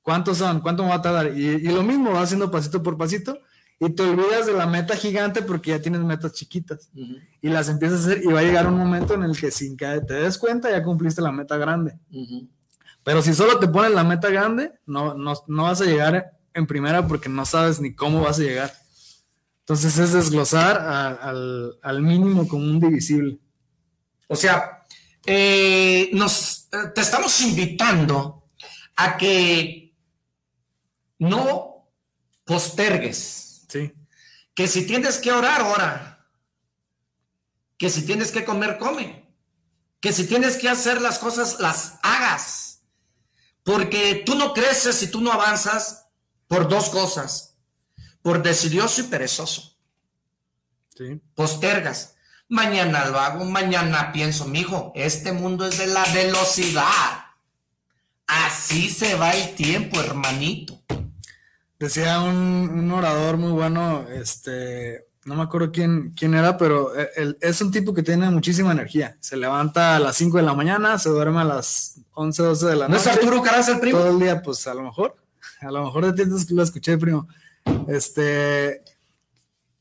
¿Cuántos 0.00 0.38
son? 0.38 0.60
¿Cuánto 0.60 0.84
me 0.84 0.88
va 0.88 0.94
a 0.94 1.02
tardar? 1.02 1.36
Y, 1.36 1.48
y 1.48 1.68
lo 1.68 1.82
mismo, 1.82 2.12
va 2.12 2.22
haciendo 2.22 2.50
pasito 2.50 2.82
por 2.82 2.96
pasito 2.96 3.38
y 3.84 3.90
te 3.90 4.02
olvidas 4.04 4.46
de 4.46 4.52
la 4.52 4.66
meta 4.66 4.96
gigante 4.96 5.42
porque 5.42 5.70
ya 5.70 5.82
tienes 5.82 6.02
metas 6.02 6.32
chiquitas 6.32 6.88
uh 6.94 7.00
-huh. 7.00 7.28
y 7.40 7.48
las 7.48 7.68
empiezas 7.68 8.02
a 8.02 8.10
hacer 8.10 8.22
y 8.22 8.28
va 8.28 8.38
a 8.38 8.44
llegar 8.44 8.68
un 8.68 8.78
momento 8.78 9.14
en 9.14 9.24
el 9.24 9.36
que 9.36 9.50
sin 9.50 9.76
que 9.76 10.00
te 10.06 10.14
des 10.14 10.38
cuenta 10.38 10.70
ya 10.70 10.84
cumpliste 10.84 11.20
la 11.20 11.32
meta 11.32 11.56
grande. 11.56 11.98
Uh 12.12 12.20
-huh. 12.20 12.48
Pero 13.02 13.22
si 13.22 13.34
solo 13.34 13.58
te 13.58 13.66
pones 13.66 13.90
la 13.90 14.04
meta 14.04 14.30
grande, 14.30 14.72
no, 14.86 15.14
no, 15.14 15.34
no, 15.48 15.62
vas 15.64 15.80
a 15.80 15.84
llegar 15.84 16.38
en 16.54 16.66
primera 16.68 17.08
porque 17.08 17.28
no 17.28 17.44
sabes 17.44 17.80
ni 17.80 17.92
cómo 17.92 18.20
vas 18.20 18.38
a 18.38 18.42
llegar. 18.42 18.72
Entonces 19.62 19.98
es 19.98 20.12
desglosar 20.12 20.76
a, 20.78 21.08
al, 21.08 21.76
al, 21.82 22.02
mínimo 22.02 22.46
común 22.46 22.78
divisible. 22.78 23.40
O 24.28 24.36
sea, 24.36 24.84
eh, 25.26 26.08
nos, 26.12 26.68
te 26.94 27.00
estamos 27.00 27.40
invitando 27.40 28.44
a 28.94 29.16
que 29.16 29.92
no 31.18 31.88
postergues. 32.44 33.41
Sí. 33.72 33.94
Que 34.54 34.68
si 34.68 34.86
tienes 34.86 35.16
que 35.16 35.32
orar, 35.32 35.62
ora. 35.62 36.28
Que 37.78 37.88
si 37.88 38.04
tienes 38.04 38.30
que 38.30 38.44
comer, 38.44 38.76
come. 38.76 39.34
Que 40.00 40.12
si 40.12 40.26
tienes 40.26 40.56
que 40.56 40.68
hacer 40.68 41.00
las 41.00 41.18
cosas, 41.18 41.58
las 41.58 41.94
hagas. 42.02 42.82
Porque 43.62 44.22
tú 44.26 44.34
no 44.34 44.52
creces 44.52 45.02
y 45.02 45.10
tú 45.10 45.22
no 45.22 45.32
avanzas 45.32 46.06
por 46.48 46.68
dos 46.68 46.90
cosas. 46.90 47.56
Por 48.20 48.42
decidioso 48.42 49.00
y 49.00 49.04
perezoso. 49.04 49.78
Sí. 50.94 51.22
Postergas. 51.34 52.16
Mañana 52.48 53.06
lo 53.06 53.18
hago, 53.18 53.46
mañana 53.46 54.12
pienso, 54.12 54.44
mijo, 54.44 54.92
este 54.94 55.32
mundo 55.32 55.66
es 55.66 55.78
de 55.78 55.86
la 55.86 56.04
velocidad. 56.12 57.24
Así 58.26 58.90
se 58.90 59.14
va 59.14 59.34
el 59.34 59.54
tiempo, 59.54 59.98
hermanito. 59.98 60.82
Decía 61.82 62.20
un, 62.20 62.70
un, 62.72 62.92
orador 62.92 63.38
muy 63.38 63.50
bueno, 63.50 64.06
este, 64.14 65.04
no 65.24 65.34
me 65.34 65.42
acuerdo 65.42 65.72
quién, 65.72 66.12
quién 66.16 66.32
era, 66.32 66.56
pero 66.56 66.92
él, 67.16 67.36
es 67.40 67.60
un 67.60 67.72
tipo 67.72 67.92
que 67.92 68.04
tiene 68.04 68.30
muchísima 68.30 68.70
energía. 68.70 69.16
Se 69.18 69.36
levanta 69.36 69.96
a 69.96 69.98
las 69.98 70.14
5 70.14 70.36
de 70.36 70.44
la 70.44 70.54
mañana, 70.54 70.96
se 71.00 71.08
duerme 71.08 71.40
a 71.40 71.44
las 71.44 71.98
11, 72.12 72.40
12 72.40 72.66
de 72.66 72.76
la 72.76 72.86
noche. 72.86 73.04
¿No 73.04 73.10
es 73.10 73.16
Arturo 73.18 73.42
Caraz 73.42 73.68
el 73.68 73.80
primo? 73.80 73.98
Todo 73.98 74.10
el 74.10 74.20
día, 74.20 74.40
pues 74.40 74.64
a 74.68 74.74
lo 74.74 74.82
mejor, 74.82 75.16
a 75.60 75.72
lo 75.72 75.84
mejor 75.84 76.14
de 76.14 76.24
ti 76.24 76.30
lo 76.50 76.62
escuché, 76.62 76.96
primo. 76.98 77.26
Este, 77.88 78.84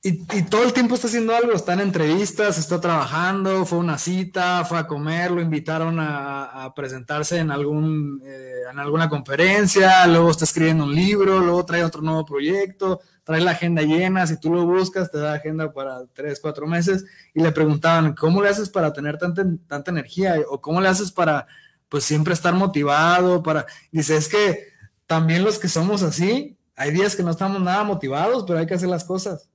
y, 0.03 0.41
todo 0.43 0.63
el 0.63 0.73
tiempo 0.73 0.95
está 0.95 1.05
haciendo 1.05 1.35
algo, 1.35 1.53
está 1.53 1.73
en 1.73 1.81
entrevistas, 1.81 2.57
está 2.57 2.81
trabajando, 2.81 3.67
fue 3.67 3.77
a 3.77 3.81
una 3.81 3.99
cita, 3.99 4.65
fue 4.65 4.79
a 4.79 4.87
comer, 4.87 5.29
lo 5.29 5.41
invitaron 5.41 5.99
a, 5.99 6.63
a 6.63 6.73
presentarse 6.73 7.37
en, 7.37 7.51
algún, 7.51 8.19
eh, 8.25 8.63
en 8.71 8.79
alguna 8.79 9.09
conferencia, 9.09 10.07
luego 10.07 10.31
está 10.31 10.45
escribiendo 10.45 10.85
un 10.85 10.95
libro, 10.95 11.39
luego 11.39 11.63
trae 11.65 11.83
otro 11.83 12.01
nuevo 12.01 12.25
proyecto, 12.25 12.99
trae 13.23 13.41
la 13.41 13.51
agenda 13.51 13.83
llena, 13.83 14.25
si 14.25 14.39
tú 14.39 14.51
lo 14.51 14.65
buscas 14.65 15.11
te 15.11 15.19
da 15.19 15.33
agenda 15.33 15.71
para 15.71 16.03
tres, 16.13 16.39
cuatro 16.39 16.65
meses 16.65 17.05
y 17.35 17.43
le 17.43 17.51
preguntaban, 17.51 18.15
¿cómo 18.15 18.41
le 18.41 18.49
haces 18.49 18.69
para 18.69 18.91
tener 18.93 19.19
tanta, 19.19 19.45
tanta 19.67 19.91
energía? 19.91 20.35
O 20.49 20.59
¿cómo 20.59 20.81
le 20.81 20.87
haces 20.87 21.11
para 21.11 21.45
pues 21.89 22.05
siempre 22.05 22.33
estar 22.33 22.55
motivado? 22.55 23.43
Para... 23.43 23.67
Dice, 23.91 24.17
es 24.17 24.27
que 24.27 24.69
también 25.05 25.43
los 25.43 25.59
que 25.59 25.67
somos 25.67 26.01
así, 26.01 26.57
hay 26.75 26.89
días 26.89 27.15
que 27.15 27.21
no 27.21 27.29
estamos 27.29 27.61
nada 27.61 27.83
motivados, 27.83 28.45
pero 28.47 28.57
hay 28.57 28.65
que 28.65 28.73
hacer 28.73 28.89
las 28.89 29.03
cosas 29.03 29.50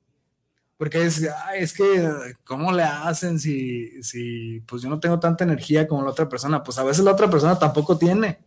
porque 0.76 1.06
es, 1.06 1.26
ay, 1.46 1.62
es 1.62 1.72
que, 1.72 2.34
¿cómo 2.44 2.70
le 2.72 2.82
hacen 2.82 3.40
si, 3.40 4.02
si, 4.02 4.60
pues 4.60 4.82
yo 4.82 4.90
no 4.90 5.00
tengo 5.00 5.18
tanta 5.18 5.44
energía 5.44 5.88
como 5.88 6.02
la 6.02 6.10
otra 6.10 6.28
persona? 6.28 6.62
Pues 6.62 6.78
a 6.78 6.84
veces 6.84 7.04
la 7.04 7.12
otra 7.12 7.30
persona 7.30 7.58
tampoco 7.58 7.96
tiene, 7.96 8.40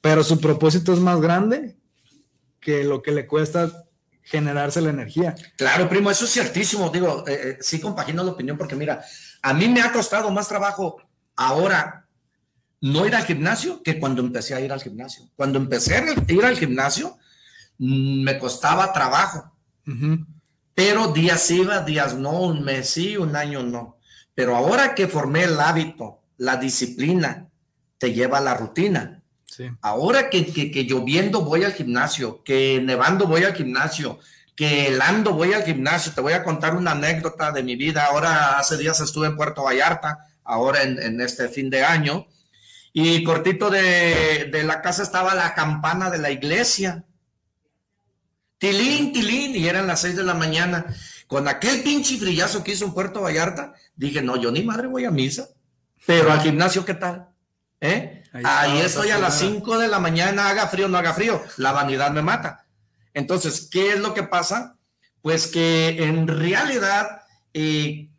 pero 0.00 0.24
su 0.24 0.40
propósito 0.40 0.92
es 0.92 0.98
más 0.98 1.20
grande 1.20 1.76
que 2.60 2.82
lo 2.82 3.00
que 3.00 3.12
le 3.12 3.26
cuesta 3.28 3.84
generarse 4.22 4.80
la 4.80 4.90
energía. 4.90 5.36
Claro, 5.56 5.88
primo, 5.88 6.10
eso 6.10 6.24
es 6.24 6.32
ciertísimo. 6.32 6.90
Digo, 6.90 7.24
eh, 7.28 7.40
eh, 7.42 7.58
sí 7.60 7.80
compagino 7.80 8.24
la 8.24 8.32
opinión 8.32 8.58
porque 8.58 8.74
mira, 8.74 9.02
a 9.40 9.54
mí 9.54 9.68
me 9.68 9.80
ha 9.80 9.92
costado 9.92 10.30
más 10.30 10.48
trabajo 10.48 11.00
ahora 11.36 12.06
no 12.80 13.06
ir 13.06 13.14
al 13.14 13.24
gimnasio 13.24 13.82
que 13.82 14.00
cuando 14.00 14.20
empecé 14.20 14.54
a 14.54 14.60
ir 14.60 14.72
al 14.72 14.82
gimnasio. 14.82 15.30
Cuando 15.36 15.58
empecé 15.58 15.96
a 15.96 16.32
ir 16.32 16.44
al 16.44 16.56
gimnasio, 16.56 17.16
mm, 17.78 18.24
me 18.24 18.38
costaba 18.38 18.92
trabajo. 18.92 19.56
Uh 19.86 19.92
-huh 19.92 20.37
pero 20.78 21.08
días 21.08 21.50
iba, 21.50 21.80
días 21.80 22.14
no, 22.14 22.30
un 22.30 22.62
mes 22.62 22.88
sí, 22.88 23.16
un 23.16 23.34
año 23.34 23.64
no. 23.64 23.98
Pero 24.32 24.54
ahora 24.54 24.94
que 24.94 25.08
formé 25.08 25.42
el 25.42 25.58
hábito, 25.58 26.22
la 26.36 26.56
disciplina, 26.56 27.48
te 27.98 28.12
lleva 28.12 28.38
a 28.38 28.42
la 28.42 28.54
rutina. 28.54 29.20
Sí. 29.44 29.68
Ahora 29.80 30.30
que, 30.30 30.46
que, 30.46 30.70
que, 30.70 30.84
lloviendo 30.84 31.40
voy 31.40 31.64
al 31.64 31.72
gimnasio, 31.72 32.44
que 32.44 32.80
nevando 32.80 33.26
voy 33.26 33.42
al 33.42 33.56
gimnasio, 33.56 34.20
que 34.54 34.86
helando 34.86 35.32
voy 35.32 35.52
al 35.52 35.64
gimnasio, 35.64 36.12
te 36.12 36.20
voy 36.20 36.34
a 36.34 36.44
contar 36.44 36.76
una 36.76 36.92
anécdota 36.92 37.50
de 37.50 37.64
mi 37.64 37.74
vida. 37.74 38.04
Ahora, 38.04 38.60
hace 38.60 38.76
días 38.76 39.00
estuve 39.00 39.26
en 39.26 39.34
Puerto 39.34 39.64
Vallarta, 39.64 40.28
ahora 40.44 40.84
en, 40.84 41.02
en 41.02 41.20
este 41.20 41.48
fin 41.48 41.70
de 41.70 41.82
año, 41.82 42.28
y 42.92 43.24
cortito 43.24 43.68
de, 43.68 44.48
de 44.52 44.62
la 44.62 44.80
casa 44.80 45.02
estaba 45.02 45.34
la 45.34 45.56
campana 45.56 46.08
de 46.08 46.18
la 46.18 46.30
iglesia 46.30 47.04
tilín, 48.58 49.12
tilín, 49.12 49.56
y 49.56 49.66
eran 49.68 49.86
las 49.86 50.00
seis 50.00 50.16
de 50.16 50.24
la 50.24 50.34
mañana. 50.34 50.86
con 51.26 51.46
aquel 51.46 51.82
pinche 51.82 52.16
frillazo 52.16 52.64
que 52.64 52.72
hizo 52.72 52.86
en 52.86 52.94
Puerto 52.94 53.20
Vallarta, 53.20 53.74
dije, 53.94 54.22
no, 54.22 54.36
yo 54.36 54.50
ni 54.50 54.62
madre 54.62 54.88
voy 54.88 55.04
a 55.04 55.10
misa. 55.10 55.48
Pero 56.06 56.32
al 56.32 56.40
gimnasio, 56.40 56.86
¿qué 56.86 56.94
tal? 56.94 57.28
¿Eh? 57.80 58.24
Ahí, 58.32 58.78
estoy 58.78 59.10
a 59.10 59.18
las 59.18 59.38
5 59.38 59.78
de 59.78 59.88
la 59.88 59.98
mañana, 59.98 60.48
haga 60.48 60.68
frío 60.68 60.86
o 60.86 60.88
no 60.88 60.96
haga 60.96 61.12
frío. 61.12 61.42
La 61.56 61.72
vanidad 61.72 62.12
me 62.12 62.22
mata. 62.22 62.66
Entonces, 63.14 63.68
¿qué 63.70 63.92
es 63.92 64.00
lo 64.00 64.14
que 64.14 64.22
pasa? 64.22 64.76
Pues 65.20 65.46
que 65.46 66.02
en 66.02 66.26
realidad 66.28 67.22
eh, 67.52 68.10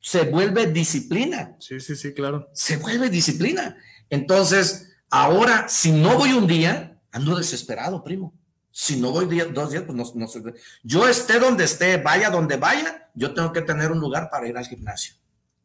se 0.00 0.22
vuelve 0.22 0.66
disciplina. 0.66 1.56
Sí, 1.58 1.80
sí, 1.80 1.96
sí, 1.96 2.14
claro. 2.14 2.48
Se 2.52 2.76
vuelve 2.76 3.10
disciplina. 3.10 3.76
Entonces, 4.08 4.92
ahora, 5.10 5.68
si 5.68 5.92
no 5.92 6.16
voy 6.16 6.32
un 6.32 6.46
día, 6.46 6.98
ando 7.12 7.36
desesperado, 7.36 8.02
primo. 8.02 8.34
Si 8.82 8.98
no 8.98 9.10
voy 9.10 9.26
dos 9.52 9.72
días, 9.72 9.84
pues 9.84 9.94
no, 9.94 10.04
no 10.14 10.26
sé. 10.26 10.42
Yo 10.82 11.06
esté 11.06 11.38
donde 11.38 11.64
esté, 11.64 11.98
vaya 11.98 12.30
donde 12.30 12.56
vaya, 12.56 13.10
yo 13.14 13.34
tengo 13.34 13.52
que 13.52 13.60
tener 13.60 13.92
un 13.92 14.00
lugar 14.00 14.30
para 14.30 14.48
ir 14.48 14.56
al 14.56 14.66
gimnasio. 14.66 15.16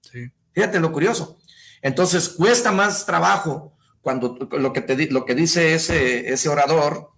Sí. 0.02 0.30
Fíjate 0.52 0.82
lo 0.82 0.92
curioso. 0.92 1.40
Entonces, 1.82 2.28
cuesta 2.28 2.74
más 2.74 3.06
trabajo 3.06 3.74
cuando 4.02 4.38
lo 4.52 4.74
que, 4.74 4.82
te, 4.82 5.10
lo 5.10 5.24
que 5.24 5.34
dice 5.34 5.76
ese, 5.76 6.28
ese 6.34 6.50
orador, 6.50 7.12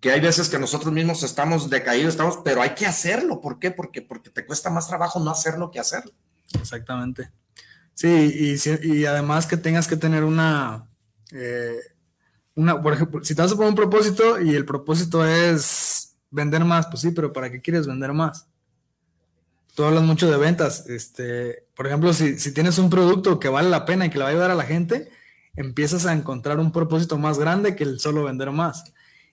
que 0.00 0.10
hay 0.10 0.20
veces 0.20 0.48
que 0.48 0.58
nosotros 0.58 0.92
mismos 0.92 1.22
estamos 1.22 1.70
decaídos, 1.70 2.14
estamos, 2.14 2.40
pero 2.44 2.60
hay 2.60 2.70
que 2.70 2.86
hacerlo. 2.86 3.40
¿Por 3.40 3.60
qué? 3.60 3.70
Porque, 3.70 4.02
porque 4.02 4.30
te 4.30 4.44
cuesta 4.44 4.70
más 4.70 4.88
trabajo 4.88 5.20
no 5.20 5.30
hacerlo 5.30 5.70
que 5.70 5.78
hacerlo. 5.78 6.10
Exactamente. 6.58 7.30
Sí, 7.94 8.58
y, 8.64 8.88
y 8.92 9.06
además 9.06 9.46
que 9.46 9.56
tengas 9.56 9.86
que 9.86 9.96
tener 9.96 10.24
una, 10.24 10.90
eh, 11.30 11.78
una, 12.54 12.80
por 12.80 12.92
ejemplo, 12.92 13.24
si 13.24 13.34
te 13.34 13.42
vas 13.42 13.52
a 13.52 13.56
poner 13.56 13.70
un 13.70 13.76
propósito 13.76 14.40
y 14.40 14.54
el 14.54 14.64
propósito 14.64 15.26
es 15.26 16.16
vender 16.30 16.64
más, 16.64 16.86
pues 16.86 17.00
sí, 17.00 17.10
pero 17.10 17.32
¿para 17.32 17.50
qué 17.50 17.60
quieres 17.60 17.86
vender 17.86 18.12
más? 18.12 18.46
Tú 19.74 19.84
hablas 19.84 20.04
mucho 20.04 20.30
de 20.30 20.36
ventas. 20.36 20.88
Este, 20.88 21.66
por 21.74 21.86
ejemplo, 21.86 22.12
si, 22.12 22.38
si 22.38 22.54
tienes 22.54 22.78
un 22.78 22.90
producto 22.90 23.40
que 23.40 23.48
vale 23.48 23.70
la 23.70 23.84
pena 23.84 24.06
y 24.06 24.10
que 24.10 24.18
le 24.18 24.24
va 24.24 24.30
a 24.30 24.32
ayudar 24.32 24.50
a 24.50 24.56
la 24.56 24.64
gente, 24.64 25.10
empiezas 25.56 26.06
a 26.06 26.12
encontrar 26.12 26.58
un 26.58 26.72
propósito 26.72 27.18
más 27.18 27.38
grande 27.38 27.74
que 27.74 27.84
el 27.84 27.98
solo 27.98 28.24
vender 28.24 28.50
más. 28.50 28.84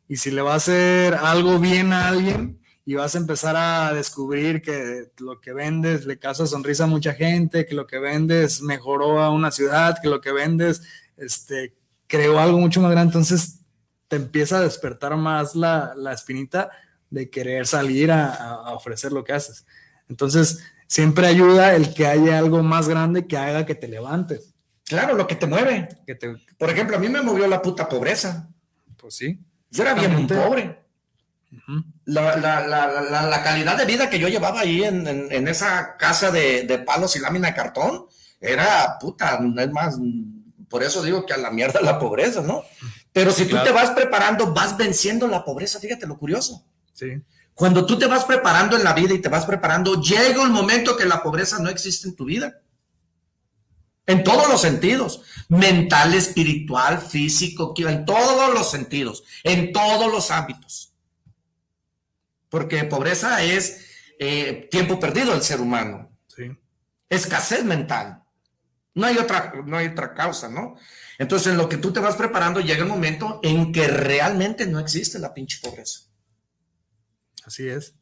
Y 0.07 0.17
si 0.17 0.31
le 0.31 0.41
va 0.41 0.53
a 0.53 0.57
hacer 0.57 1.13
algo 1.15 1.59
bien 1.59 1.93
a 1.93 2.07
alguien 2.07 2.59
y 2.85 2.95
vas 2.95 3.15
a 3.15 3.19
empezar 3.19 3.55
a 3.55 3.93
descubrir 3.93 4.61
que 4.61 5.11
lo 5.19 5.39
que 5.39 5.53
vendes 5.53 6.05
le 6.05 6.19
causa 6.19 6.47
sonrisa 6.47 6.85
a 6.85 6.87
mucha 6.87 7.13
gente, 7.13 7.65
que 7.65 7.75
lo 7.75 7.87
que 7.87 7.99
vendes 7.99 8.61
mejoró 8.61 9.21
a 9.21 9.29
una 9.29 9.51
ciudad, 9.51 9.99
que 10.01 10.09
lo 10.09 10.19
que 10.21 10.31
vendes 10.31 10.81
este, 11.17 11.75
creó 12.11 12.41
algo 12.41 12.57
mucho 12.59 12.81
más 12.81 12.91
grande, 12.91 13.07
entonces 13.07 13.61
te 14.09 14.17
empieza 14.17 14.57
a 14.57 14.61
despertar 14.61 15.15
más 15.15 15.55
la, 15.55 15.95
espinita 16.13 16.69
de 17.09 17.29
querer 17.29 17.65
salir 17.65 18.11
a, 18.11 18.73
ofrecer 18.73 19.13
lo 19.13 19.23
que 19.23 19.31
haces. 19.31 19.65
Entonces, 20.09 20.59
siempre 20.87 21.25
ayuda 21.25 21.73
el 21.73 21.93
que 21.93 22.07
haya 22.07 22.37
algo 22.37 22.63
más 22.63 22.89
grande 22.89 23.27
que 23.27 23.37
haga 23.37 23.65
que 23.65 23.75
te 23.75 23.87
levantes. 23.87 24.53
Claro, 24.83 25.15
lo 25.15 25.25
que 25.25 25.35
te 25.35 25.47
mueve. 25.47 25.87
Que 26.05 26.15
te... 26.15 26.35
Por 26.57 26.69
ejemplo, 26.69 26.97
a 26.97 26.99
mí 26.99 27.07
me 27.07 27.21
movió 27.21 27.47
la 27.47 27.61
puta 27.61 27.87
pobreza. 27.87 28.49
Pues 28.97 29.15
sí. 29.15 29.39
Yo 29.69 29.83
era 29.83 29.93
bien 29.93 30.27
pobre. 30.27 30.81
la, 32.03 33.41
calidad 33.41 33.77
de 33.77 33.85
vida 33.85 34.09
que 34.09 34.19
yo 34.19 34.27
llevaba 34.27 34.59
ahí 34.59 34.83
en, 34.83 35.47
esa 35.47 35.95
casa 35.95 36.29
de, 36.29 36.63
de, 36.63 36.79
palos 36.79 37.15
y 37.15 37.19
lámina 37.19 37.47
de 37.47 37.55
cartón 37.55 38.07
era 38.41 38.97
puta, 38.99 39.39
es 39.57 39.71
más, 39.71 39.97
por 40.71 40.83
eso 40.83 41.03
digo 41.03 41.25
que 41.25 41.33
a 41.33 41.37
la 41.37 41.51
mierda 41.51 41.81
la 41.81 41.99
pobreza, 41.99 42.41
¿no? 42.41 42.63
Pero 43.11 43.31
si 43.31 43.45
tú 43.45 43.57
te 43.61 43.71
vas 43.71 43.91
preparando, 43.91 44.53
vas 44.53 44.77
venciendo 44.77 45.27
la 45.27 45.43
pobreza, 45.43 45.79
fíjate 45.79 46.07
lo 46.07 46.17
curioso. 46.17 46.65
Sí. 46.93 47.21
Cuando 47.53 47.85
tú 47.85 47.99
te 47.99 48.07
vas 48.07 48.23
preparando 48.23 48.77
en 48.77 48.83
la 48.85 48.93
vida 48.93 49.13
y 49.13 49.19
te 49.19 49.27
vas 49.27 49.45
preparando, 49.45 50.01
llega 50.01 50.41
un 50.41 50.51
momento 50.51 50.95
que 50.95 51.05
la 51.05 51.21
pobreza 51.21 51.59
no 51.59 51.69
existe 51.69 52.07
en 52.07 52.15
tu 52.15 52.25
vida. 52.25 52.61
En 54.07 54.23
todos 54.23 54.47
los 54.47 54.61
sentidos, 54.61 55.21
mental, 55.49 56.13
espiritual, 56.13 56.99
físico, 56.99 57.73
en 57.77 58.05
todos 58.05 58.53
los 58.53 58.71
sentidos, 58.71 59.23
en 59.43 59.73
todos 59.73 60.11
los 60.11 60.31
ámbitos. 60.31 60.93
Porque 62.49 62.85
pobreza 62.85 63.43
es 63.43 63.85
eh, 64.19 64.69
tiempo 64.71 64.99
perdido 64.99 65.33
del 65.33 65.43
ser 65.43 65.59
humano. 65.59 66.09
Sí. 66.27 66.49
Escasez 67.09 67.65
mental. 67.65 68.23
No 68.93 69.05
hay 69.05 69.17
otra, 69.17 69.53
no 69.65 69.77
hay 69.77 69.87
otra 69.87 70.13
causa, 70.13 70.49
¿no? 70.49 70.75
Entonces, 71.17 71.51
en 71.51 71.57
lo 71.57 71.69
que 71.69 71.77
tú 71.77 71.93
te 71.93 71.99
vas 71.99 72.15
preparando, 72.15 72.59
llega 72.59 72.83
el 72.83 72.89
momento 72.89 73.39
en 73.43 73.71
que 73.71 73.87
realmente 73.87 74.65
no 74.65 74.79
existe 74.79 75.19
la 75.19 75.33
pinche 75.33 75.59
pobreza. 75.61 76.01
Así 77.45 77.67
es. 77.67 77.93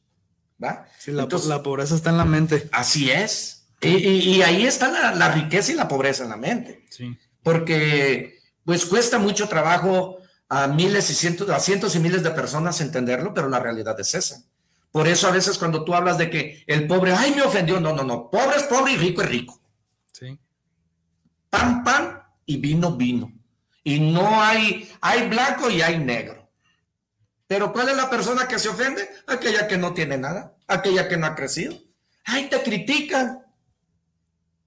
¿Va? 0.62 0.88
Sí, 0.98 1.12
la, 1.12 1.28
pobreza 1.28 1.96
está 1.96 2.10
en 2.10 2.18
la 2.18 2.26
mente. 2.26 2.68
Así 2.72 3.12
es. 3.12 3.68
Y, 3.82 4.42
ahí 4.42 4.66
está 4.66 5.14
la, 5.14 5.32
riqueza 5.32 5.72
y 5.72 5.76
la 5.76 5.88
pobreza 5.88 6.24
en 6.24 6.30
la 6.30 6.38
mente. 6.38 6.86
Sí. 6.90 7.18
Porque, 7.44 8.40
pues, 8.66 8.86
cuesta 8.86 9.20
mucho 9.20 9.48
trabajo 9.48 10.18
a 10.50 10.68
miles 10.68 11.10
y 11.10 11.14
cientos, 11.14 11.50
a 11.50 11.60
cientos 11.60 11.96
y 11.96 12.00
miles 12.00 12.24
de 12.24 12.32
personas 12.32 12.82
entenderlo, 12.82 13.34
pero 13.34 13.48
la 13.48 13.60
realidad 13.60 13.98
es 14.00 14.16
esa. 14.16 14.44
Por 14.92 15.08
eso 15.08 15.28
a 15.28 15.32
veces 15.32 15.58
cuando 15.58 15.86
tú 15.86 15.94
hablas 15.94 16.18
de 16.18 16.30
que 16.30 16.64
el 16.66 16.88
pobre, 16.88 17.14
ay, 17.14 17.34
me 17.36 17.44
ofendió, 17.44 17.80
no, 17.80 17.94
no, 17.94 18.04
no, 18.04 18.30
pobre 18.30 18.58
es 18.58 18.64
pobre 18.64 18.94
y 18.94 18.98
rico 18.98 19.22
es 19.22 19.30
rico. 19.30 19.59
Pan, 21.50 21.84
pan 21.84 22.22
y 22.46 22.58
vino, 22.58 22.96
vino. 22.96 23.32
Y 23.84 24.00
no 24.00 24.42
hay, 24.42 24.90
hay 25.02 25.30
blanco 25.30 25.70
y 25.70 25.82
hay 25.82 25.98
negro. 25.98 26.50
Pero 27.48 27.74
¿cuál 27.74 27.90
es 27.90 27.98
la 27.98 28.10
persona 28.10 28.48
que 28.48 28.60
se 28.60 28.70
ofende? 28.70 29.10
Aquella 29.26 29.68
que 29.68 29.78
no 29.78 29.94
tiene 29.94 30.18
nada, 30.18 30.56
aquella 30.68 31.08
que 31.08 31.18
no 31.18 31.26
ha 31.26 31.36
crecido. 31.36 31.76
Ay, 32.26 32.48
te 32.48 32.62
critican. 32.62 33.44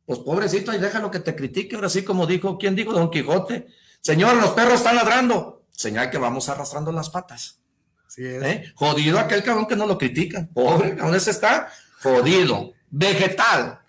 Pues 0.05 0.19
pobrecito, 0.19 0.73
ahí 0.73 0.81
déjalo 0.81 1.11
que 1.11 1.21
te 1.21 1.37
critique. 1.37 1.77
Ahora 1.77 1.89
sí, 1.89 2.03
como 2.03 2.27
dijo, 2.27 2.59
¿quién 2.59 2.75
dijo? 2.75 2.93
Don 2.93 3.11
Quijote. 3.11 3.69
Señor, 4.01 4.37
los 4.37 4.51
perros 4.51 4.75
están 4.75 4.97
ladrando. 4.97 5.65
Señal 5.71 6.11
que 6.11 6.19
vamos 6.19 6.49
arrastrando 6.49 6.91
las 6.91 7.09
patas. 7.09 7.61
Así 8.05 8.25
es. 8.25 8.43
¿Eh? 8.43 8.73
Jodido 8.75 9.21
aquel 9.21 9.45
cabrón 9.45 9.67
que 9.67 9.77
no 9.77 9.87
lo 9.87 9.97
critican. 9.97 10.49
Pobre, 10.49 10.97
¿dónde 10.97 11.21
se 11.21 11.31
está? 11.31 11.71
Jodido. 12.03 12.73
Vegetal. 12.91 13.82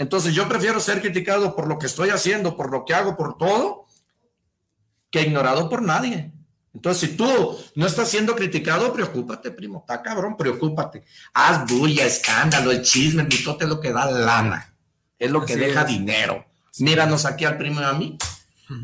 Entonces 0.00 0.32
yo 0.34 0.48
prefiero 0.48 0.80
ser 0.80 1.02
criticado 1.02 1.54
por 1.54 1.68
lo 1.68 1.78
que 1.78 1.84
estoy 1.84 2.08
haciendo, 2.08 2.56
por 2.56 2.70
lo 2.70 2.86
que 2.86 2.94
hago, 2.94 3.18
por 3.18 3.36
todo, 3.36 3.84
que 5.10 5.20
ignorado 5.20 5.68
por 5.68 5.82
nadie. 5.82 6.32
Entonces, 6.72 7.10
si 7.10 7.16
tú 7.18 7.58
no 7.74 7.86
estás 7.86 8.08
siendo 8.08 8.34
criticado, 8.34 8.94
preocúpate, 8.94 9.50
primo. 9.50 9.80
Está 9.80 10.00
cabrón, 10.00 10.38
preocúpate. 10.38 11.04
Haz 11.34 11.70
bulla, 11.70 12.06
escándalo, 12.06 12.70
el 12.70 12.80
chisme, 12.80 13.20
el 13.24 13.28
mitote 13.28 13.64
es 13.64 13.68
lo 13.68 13.78
que 13.78 13.92
da 13.92 14.10
lana. 14.10 14.74
Es 15.18 15.30
lo 15.30 15.44
que 15.44 15.56
deja 15.56 15.84
dinero. 15.84 16.46
Míranos 16.78 17.26
aquí 17.26 17.44
al 17.44 17.58
primo 17.58 17.82
y 17.82 17.84
a 17.84 17.92
mí. 17.92 18.16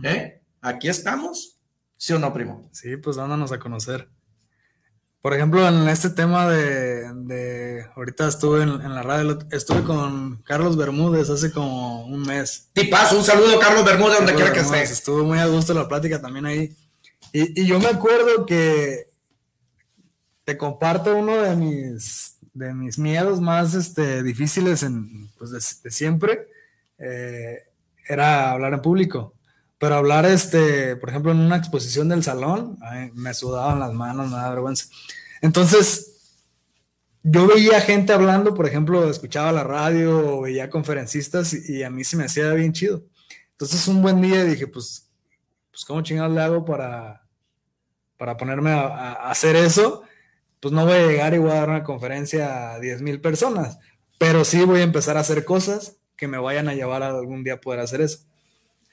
¿Eh? 0.02 0.42
Aquí 0.60 0.88
estamos. 0.88 1.56
¿Sí 1.96 2.12
o 2.12 2.18
no, 2.18 2.30
primo? 2.30 2.68
Sí, 2.72 2.94
pues 2.98 3.16
dándonos 3.16 3.52
a 3.52 3.58
conocer. 3.58 4.10
Por 5.26 5.34
ejemplo, 5.34 5.66
en 5.66 5.88
este 5.88 6.10
tema 6.10 6.48
de, 6.48 7.84
ahorita 7.96 8.28
estuve 8.28 8.62
en, 8.62 8.94
la 8.94 9.02
radio, 9.02 9.36
estuve 9.50 9.82
con 9.82 10.36
Carlos 10.44 10.76
Bermúdez 10.76 11.28
hace 11.30 11.50
como 11.50 12.06
un 12.06 12.22
mes. 12.22 12.68
paso, 12.88 13.18
un 13.18 13.24
saludo 13.24 13.58
Carlos 13.58 13.84
Bermúdez, 13.84 14.18
donde 14.18 14.36
quiera 14.36 14.52
que 14.52 14.60
esté. 14.60 14.84
Estuvo 14.84 15.24
muy 15.24 15.40
a 15.40 15.46
gusto 15.46 15.74
la 15.74 15.88
plática 15.88 16.22
también 16.22 16.46
ahí. 16.46 16.76
Y, 17.32 17.66
yo 17.66 17.80
me 17.80 17.88
acuerdo 17.88 18.46
que 18.46 19.08
te 20.44 20.56
comparto 20.56 21.16
uno 21.16 21.38
de 21.38 21.56
mis, 21.56 22.36
de 22.54 22.72
mis 22.72 22.96
miedos 22.96 23.40
más 23.40 23.74
este, 23.74 24.22
difíciles 24.22 24.84
en, 24.84 25.28
pues 25.38 25.50
de, 25.50 25.90
siempre, 25.90 26.46
eh, 26.98 27.64
era 28.08 28.52
hablar 28.52 28.74
en 28.74 28.80
público. 28.80 29.34
Pero 29.78 29.96
hablar, 29.96 30.24
este, 30.24 30.94
por 30.94 31.10
ejemplo, 31.10 31.32
en 31.32 31.38
una 31.40 31.56
exposición 31.56 32.08
del 32.08 32.22
salón, 32.22 32.78
me 33.12 33.34
sudaban 33.34 33.80
las 33.80 33.92
manos, 33.92 34.30
me 34.30 34.36
da 34.36 34.50
vergüenza. 34.50 34.86
Entonces, 35.42 36.16
yo 37.22 37.46
veía 37.48 37.80
gente 37.80 38.12
hablando, 38.12 38.54
por 38.54 38.66
ejemplo, 38.66 39.10
escuchaba 39.10 39.50
la 39.50 39.64
radio 39.64 40.40
veía 40.42 40.70
conferencistas 40.70 41.52
y, 41.52 41.82
a 41.82 41.90
mí 41.90 42.04
se 42.04 42.16
me 42.16 42.24
hacía 42.24 42.52
bien 42.52 42.72
chido. 42.72 43.04
Entonces, 43.52 43.88
un 43.88 44.00
buen 44.00 44.20
día 44.20 44.44
dije, 44.44 44.68
pues, 44.68 45.10
pues 45.70 45.84
¿cómo 45.84 46.02
chingados 46.02 46.32
le 46.32 46.40
hago 46.40 46.64
para, 46.64 47.26
para 48.16 48.36
ponerme 48.36 48.70
a, 48.70 49.12
hacer 49.28 49.56
eso? 49.56 50.02
Pues 50.60 50.72
no 50.72 50.84
voy 50.84 50.94
a 50.94 51.06
llegar 51.06 51.34
y 51.34 51.38
voy 51.38 51.50
a 51.50 51.54
dar 51.54 51.68
una 51.68 51.82
conferencia 51.82 52.74
a 52.74 52.80
10 52.80 53.02
mil 53.02 53.20
personas, 53.20 53.78
pero 54.18 54.44
sí 54.44 54.64
voy 54.64 54.80
a 54.80 54.84
empezar 54.84 55.16
a 55.16 55.20
hacer 55.20 55.44
cosas 55.44 55.96
que 56.16 56.28
me 56.28 56.38
vayan 56.38 56.68
a 56.68 56.74
llevar 56.74 57.02
a 57.02 57.08
algún 57.08 57.42
día 57.42 57.60
poder 57.60 57.80
hacer 57.80 58.02
eso. 58.02 58.20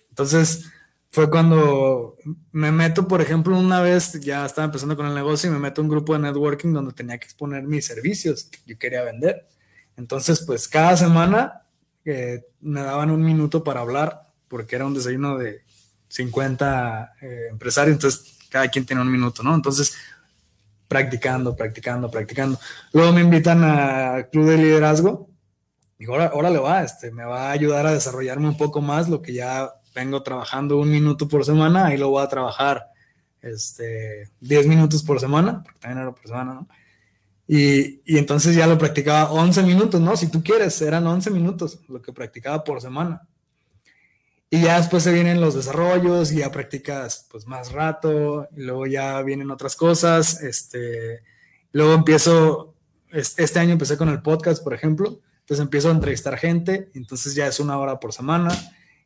Entonces, 0.10 0.66
fue 1.14 1.30
cuando 1.30 2.18
me 2.51 2.72
meto, 2.72 3.07
por 3.07 3.22
ejemplo, 3.22 3.55
una 3.55 3.82
vez 3.82 4.20
ya 4.20 4.47
estaba 4.47 4.66
empezando 4.66 4.95
con 4.95 5.05
el 5.05 5.14
negocio 5.14 5.47
y 5.47 5.53
me 5.53 5.59
meto 5.59 5.80
a 5.80 5.84
un 5.84 5.89
grupo 5.91 6.14
de 6.14 6.20
networking 6.20 6.74
donde 6.74 6.91
tenía 6.91 7.20
que 7.20 7.26
exponer 7.26 7.61
mis 7.61 7.86
servicios 7.86 8.45
que 8.45 8.57
yo 8.66 8.80
quería 8.80 9.03
vender. 9.03 9.47
Entonces, 9.95 10.41
pues 10.41 10.68
cada 10.68 10.97
semana 10.97 11.68
eh, 12.03 12.43
me 12.61 12.82
daban 12.82 13.11
un 13.11 13.22
minuto 13.22 13.64
para 13.64 13.82
hablar 13.82 14.32
porque 14.47 14.76
era 14.76 14.88
un 14.88 14.95
desayuno 14.95 15.38
de 15.38 15.61
50 16.07 17.14
eh, 17.22 17.47
empresarios, 17.51 17.93
entonces 17.93 18.39
cada 18.49 18.68
quien 18.70 18.84
tenía 18.84 19.03
un 19.03 19.11
minuto, 19.11 19.43
¿no? 19.43 19.53
Entonces, 19.53 19.95
practicando, 20.88 21.55
practicando, 21.55 22.09
practicando. 22.09 22.59
Luego 22.91 23.14
me 23.14 23.22
invitan 23.22 23.64
a 23.64 24.30
Club 24.32 24.47
de 24.47 24.57
Liderazgo. 24.57 25.30
Digo, 25.99 26.14
ahora, 26.14 26.32
ahora 26.34 26.49
le 26.49 26.57
va, 26.57 26.82
este, 26.82 27.11
me 27.11 27.24
va 27.24 27.49
a 27.49 27.51
ayudar 27.51 27.86
a 27.86 27.93
desarrollarme 27.93 28.47
un 28.47 28.57
poco 28.57 28.82
más 28.82 29.07
lo 29.09 29.22
que 29.22 29.34
ya 29.34 29.72
vengo 29.94 30.24
trabajando 30.24 30.78
un 30.78 30.89
minuto 30.89 31.28
por 31.28 31.46
semana, 31.46 31.88
ahí 31.88 31.98
lo 31.98 32.10
voy 32.10 32.24
a 32.24 32.28
trabajar 32.28 32.88
este, 33.41 34.30
10 34.39 34.68
minutos 34.68 35.04
por 35.04 35.20
semana, 35.20 35.62
porque 35.64 35.80
también 35.80 36.02
era 36.02 36.12
por 36.12 36.28
semana, 36.28 36.54
¿no? 36.54 36.68
Y, 37.46 38.02
y, 38.06 38.18
entonces 38.18 38.56
ya 38.56 38.68
lo 38.68 38.78
practicaba 38.78 39.32
11 39.32 39.64
minutos, 39.64 40.00
¿no? 40.00 40.16
Si 40.16 40.32
tú 40.32 40.41
quieres, 40.41 40.82
eran 40.82 41.06
11 41.06 41.30
minutos 41.30 41.80
lo 41.89 42.02
que 42.02 42.14
practicaba 42.14 42.64
por 42.64 42.82
semana. 42.82 43.28
Y 44.50 44.62
ya 44.62 44.78
después 44.78 45.04
se 45.04 45.12
vienen 45.12 45.41
los 45.41 45.56
desarrollos 45.56 46.32
y 46.32 46.38
ya 46.38 46.52
practicas 46.52 47.28
pues 47.32 47.48
más 47.48 47.72
rato, 47.72 48.48
y 48.56 48.62
luego 48.62 48.86
ya 48.86 49.20
vienen 49.24 49.50
otras 49.50 49.76
cosas, 49.76 50.41
este, 50.44 51.24
luego 51.72 51.94
empiezo, 51.94 52.76
este 53.12 53.60
año 53.60 53.72
empecé 53.72 53.98
con 53.98 54.10
el 54.10 54.22
podcast, 54.22 54.64
por 54.64 54.76
ejemplo, 54.76 55.20
entonces 55.39 55.64
empiezo 55.64 55.89
a 55.89 55.94
entrevistar 55.94 56.38
gente, 56.38 56.91
entonces 56.94 57.34
ya 57.34 57.48
es 57.48 57.60
una 57.60 57.80
hora 57.80 58.00
por 58.00 58.14
semana, 58.14 58.50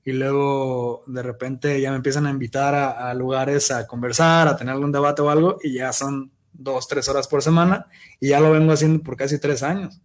y 0.08 0.14
luego 0.14 1.04
de 1.06 1.22
repente 1.22 1.82
ya 1.82 1.90
me 1.90 1.98
empiezan 1.98 2.28
a 2.28 2.30
invitar 2.30 2.74
a, 2.74 3.14
lugares 3.14 3.72
a 3.72 3.86
conversar, 3.86 4.48
a 4.48 4.56
tener 4.56 4.74
algún 4.74 4.90
debate 4.90 5.22
o 5.22 5.30
algo, 5.30 5.58
y 5.62 5.74
ya 5.74 5.92
son 5.92 6.32
dos, 6.54 6.88
tres 6.88 7.10
horas 7.10 7.28
por 7.28 7.44
semana, 7.44 7.88
y 8.18 8.30
ya 8.30 8.40
lo 8.40 8.52
vengo 8.52 8.72
haciendo 8.72 9.04
por 9.04 9.18
casi 9.18 9.38
tres 9.38 9.64
años. 9.64 10.00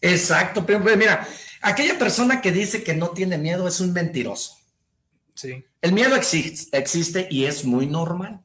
Exacto, 0.00 0.64
pero 0.64 0.82
pues, 0.82 0.96
mira, 0.96 1.28
aquella 1.60 1.98
persona 1.98 2.40
que 2.40 2.52
dice 2.52 2.82
que 2.82 2.94
no 2.94 3.10
tiene 3.10 3.36
miedo 3.36 3.68
es 3.68 3.80
un 3.80 3.92
mentiroso. 3.92 4.56
Sí. 5.34 5.62
El 5.82 5.92
miedo 5.92 6.16
existe, 6.16 6.78
existe 6.78 7.28
y 7.30 7.44
es 7.44 7.66
muy 7.66 7.86
normal 7.86 8.40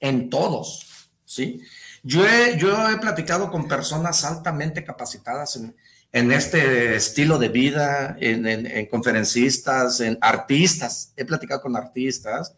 en 0.00 0.28
todos, 0.28 1.08
¿sí? 1.24 1.62
Yo 2.02 2.26
he, 2.26 2.58
yo 2.58 2.90
he 2.90 2.98
platicado 2.98 3.50
con 3.50 3.66
personas 3.66 4.22
altamente 4.22 4.84
capacitadas 4.84 5.56
en, 5.56 5.74
en 6.12 6.32
este 6.32 6.96
estilo 6.96 7.38
de 7.38 7.48
vida, 7.48 8.16
en, 8.20 8.86
conferencistas, 8.86 10.00
en 10.00 10.18
artistas. 10.20 11.12
He 11.16 11.24
platicado 11.24 11.60
con 11.60 11.76
artistas. 11.76 12.54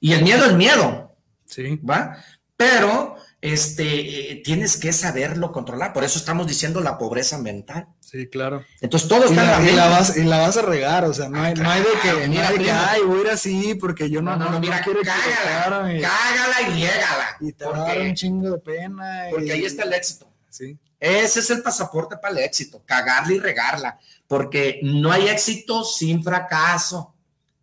Y 0.00 0.12
el 0.12 0.22
miedo 0.22 0.44
es 0.44 0.52
miedo. 0.54 1.16
Sí. 1.46 1.76
¿Va? 1.76 2.18
Pero 2.56 3.16
este, 3.40 4.32
eh, 4.32 4.36
tienes 4.44 4.76
que 4.76 4.92
saberlo 4.92 5.50
controlar. 5.50 5.92
Por 5.92 6.04
eso 6.04 6.18
estamos 6.18 6.46
diciendo 6.46 6.80
la 6.80 6.98
pobreza 6.98 7.38
mental. 7.38 7.88
Sí, 8.00 8.28
claro. 8.28 8.64
Entonces 8.80 9.08
todo 9.08 9.24
está 9.24 9.42
y 9.42 9.46
la, 9.46 9.70
y 9.70 9.74
la, 9.74 9.88
vas, 9.88 10.16
y 10.16 10.22
la 10.24 10.38
vas 10.38 10.56
a 10.56 10.62
regar, 10.62 11.04
o 11.04 11.12
sea, 11.12 11.28
no 11.28 11.42
hay, 11.42 11.54
no 11.54 11.68
hay 11.68 11.82
de 11.82 11.88
que, 12.00 12.28
mira, 12.28 12.42
no 12.42 12.48
hay 12.48 12.58
de 12.58 12.64
que, 12.64 12.70
ay, 12.70 13.00
voy 13.02 13.18
a 13.18 13.20
ir 13.22 13.28
así 13.28 13.74
porque 13.74 14.08
yo 14.08 14.22
no, 14.22 14.36
no, 14.36 14.50
no, 14.50 14.60
mira, 14.60 14.80
quiero 14.82 15.00
cágala, 15.02 16.00
cágala 16.00 16.68
y 16.68 16.80
llégala. 16.80 17.36
Y 17.40 17.52
te 17.52 17.64
va 17.64 17.76
a 17.76 17.80
dar 17.80 18.00
un 18.00 18.14
chingo 18.14 18.52
de 18.52 18.58
pena. 18.58 19.26
Porque 19.30 19.52
ahí 19.52 19.64
está 19.64 19.82
el 19.82 19.94
éxito. 19.94 20.30
Sí. 20.48 20.78
Ese 21.04 21.40
es 21.40 21.50
el 21.50 21.60
pasaporte 21.60 22.16
para 22.16 22.32
el 22.32 22.44
éxito, 22.44 22.82
cagarla 22.86 23.34
y 23.34 23.38
regarla, 23.38 23.98
porque 24.26 24.80
no 24.82 25.12
hay 25.12 25.28
éxito 25.28 25.84
sin 25.84 26.24
fracaso. 26.24 27.14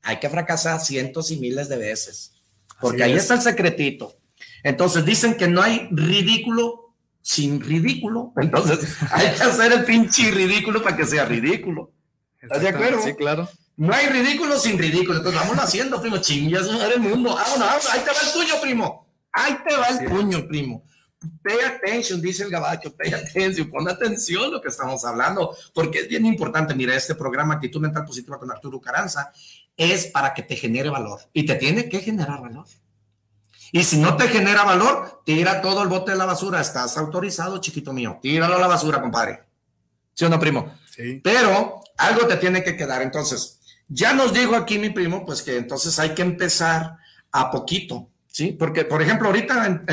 Hay 0.03 0.19
que 0.19 0.29
fracasar 0.29 0.79
cientos 0.79 1.31
y 1.31 1.37
miles 1.37 1.67
de 1.67 1.77
veces, 1.77 2.33
porque 2.79 3.03
ahí 3.03 3.13
está 3.13 3.33
el 3.33 3.41
secretito. 3.41 4.15
Entonces 4.61 5.03
dicen 5.05 5.37
que 5.37 5.47
no 5.47 5.59
hay 5.59 5.87
ridículo 5.89 6.93
sin 7.23 7.59
ridículo, 7.59 8.31
entonces 8.37 8.95
hay 9.11 9.33
que 9.33 9.41
hacer 9.41 9.71
el 9.71 9.85
pinche 9.85 10.29
ridículo 10.29 10.83
para 10.83 10.95
que 10.95 11.07
sea 11.07 11.25
ridículo. 11.25 11.91
¿Estás 12.39 12.61
de 12.61 12.69
acuerdo? 12.69 13.01
Sí, 13.03 13.15
claro. 13.15 13.49
No 13.75 13.91
hay 13.91 14.05
ridículo 14.05 14.59
sin 14.59 14.77
ridículo, 14.77 15.17
entonces 15.17 15.41
vamos 15.41 15.57
haciendo, 15.57 15.99
primo, 15.99 16.19
chingas, 16.19 16.67
el 16.67 16.99
mundo. 16.99 17.33
Vámonos, 17.33 17.89
ahí 17.89 18.01
te 18.01 18.11
va 18.11 18.21
el 18.23 18.33
tuyo, 18.33 18.61
primo. 18.61 19.07
Ahí 19.31 19.57
te 19.67 19.75
va 19.75 19.87
el 19.87 20.05
puño, 20.05 20.47
primo 20.47 20.83
pay 21.41 21.59
attention, 21.59 22.21
dice 22.21 22.43
el 22.43 22.49
gabacho, 22.49 22.95
pay 22.95 23.13
attention, 23.13 23.69
pon 23.69 23.87
atención 23.87 24.51
lo 24.51 24.61
que 24.61 24.69
estamos 24.69 25.03
hablando, 25.05 25.55
porque 25.73 25.99
es 25.99 26.07
bien 26.07 26.25
importante. 26.25 26.73
Mira, 26.73 26.95
este 26.95 27.15
programa 27.15 27.55
Actitud 27.55 27.81
Mental 27.81 28.05
Positiva 28.05 28.39
con 28.39 28.51
Arturo 28.51 28.79
Caranza 28.79 29.31
es 29.77 30.07
para 30.07 30.33
que 30.33 30.43
te 30.43 30.55
genere 30.55 30.89
valor 30.89 31.19
y 31.33 31.45
te 31.45 31.55
tiene 31.55 31.87
que 31.89 31.99
generar 31.99 32.41
valor. 32.41 32.65
Y 33.71 33.83
si 33.83 33.97
no 33.97 34.17
te 34.17 34.27
genera 34.27 34.63
valor, 34.63 35.21
tira 35.25 35.61
todo 35.61 35.81
el 35.81 35.87
bote 35.87 36.11
de 36.11 36.17
la 36.17 36.25
basura. 36.25 36.59
Estás 36.59 36.97
autorizado, 36.97 37.59
chiquito 37.59 37.93
mío. 37.93 38.19
Tíralo 38.21 38.55
a 38.55 38.59
la 38.59 38.67
basura, 38.67 38.99
compadre. 38.99 39.43
¿Sí 40.13 40.25
o 40.25 40.29
no, 40.29 40.37
primo? 40.39 40.73
Sí. 40.93 41.21
Pero 41.23 41.81
algo 41.97 42.27
te 42.27 42.35
tiene 42.35 42.63
que 42.63 42.75
quedar. 42.75 43.01
Entonces, 43.01 43.61
ya 43.87 44.13
nos 44.13 44.33
dijo 44.33 44.57
aquí 44.57 44.77
mi 44.77 44.89
primo, 44.89 45.25
pues 45.25 45.41
que 45.41 45.55
entonces 45.55 45.97
hay 45.99 46.13
que 46.13 46.21
empezar 46.21 46.97
a 47.31 47.49
poquito. 47.49 48.10
Sí, 48.31 48.53
porque, 48.53 48.85
por 48.85 49.01
ejemplo, 49.01 49.27
ahorita 49.27 49.83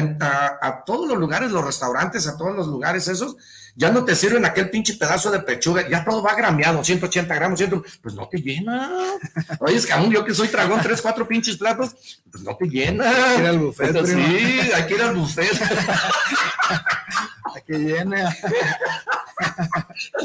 a, 0.60 0.84
todos 0.84 1.08
los 1.08 1.18
lugares, 1.18 1.50
los 1.50 1.64
restaurantes, 1.64 2.28
a 2.28 2.36
todos 2.36 2.54
los 2.54 2.68
lugares 2.68 3.08
esos, 3.08 3.36
ya 3.74 3.90
no 3.90 4.04
te 4.04 4.14
sirven 4.14 4.44
aquel 4.44 4.70
pinche 4.70 4.94
pedazo 4.94 5.32
de 5.32 5.40
pechuga, 5.40 5.88
ya 5.88 6.04
todo 6.04 6.22
va 6.22 6.36
grameado, 6.36 6.84
180 6.84 7.34
gramos, 7.34 7.58
100, 7.58 7.82
pues 8.00 8.14
no 8.14 8.28
te 8.28 8.38
llena. 8.38 8.92
Oye, 9.58 9.76
es 9.76 9.86
que 9.86 9.92
aún 9.92 10.12
yo 10.12 10.24
que 10.24 10.34
soy 10.34 10.46
tragón, 10.46 10.80
tres, 10.80 11.02
cuatro 11.02 11.26
pinches 11.26 11.56
platos, 11.56 11.96
pues 12.30 12.44
no 12.44 12.56
te 12.56 12.66
llena. 12.66 13.08
Hay 13.08 13.36
que 13.36 13.40
ir 13.42 13.46
al 13.48 13.58
buffet. 13.58 14.06
sí, 14.06 14.70
hay 14.72 14.86
que 14.86 14.94
ir 14.94 15.02
al 15.02 15.16
buffet. 15.16 15.60
a 17.56 17.60
que 17.60 17.76
llene. 17.76 18.22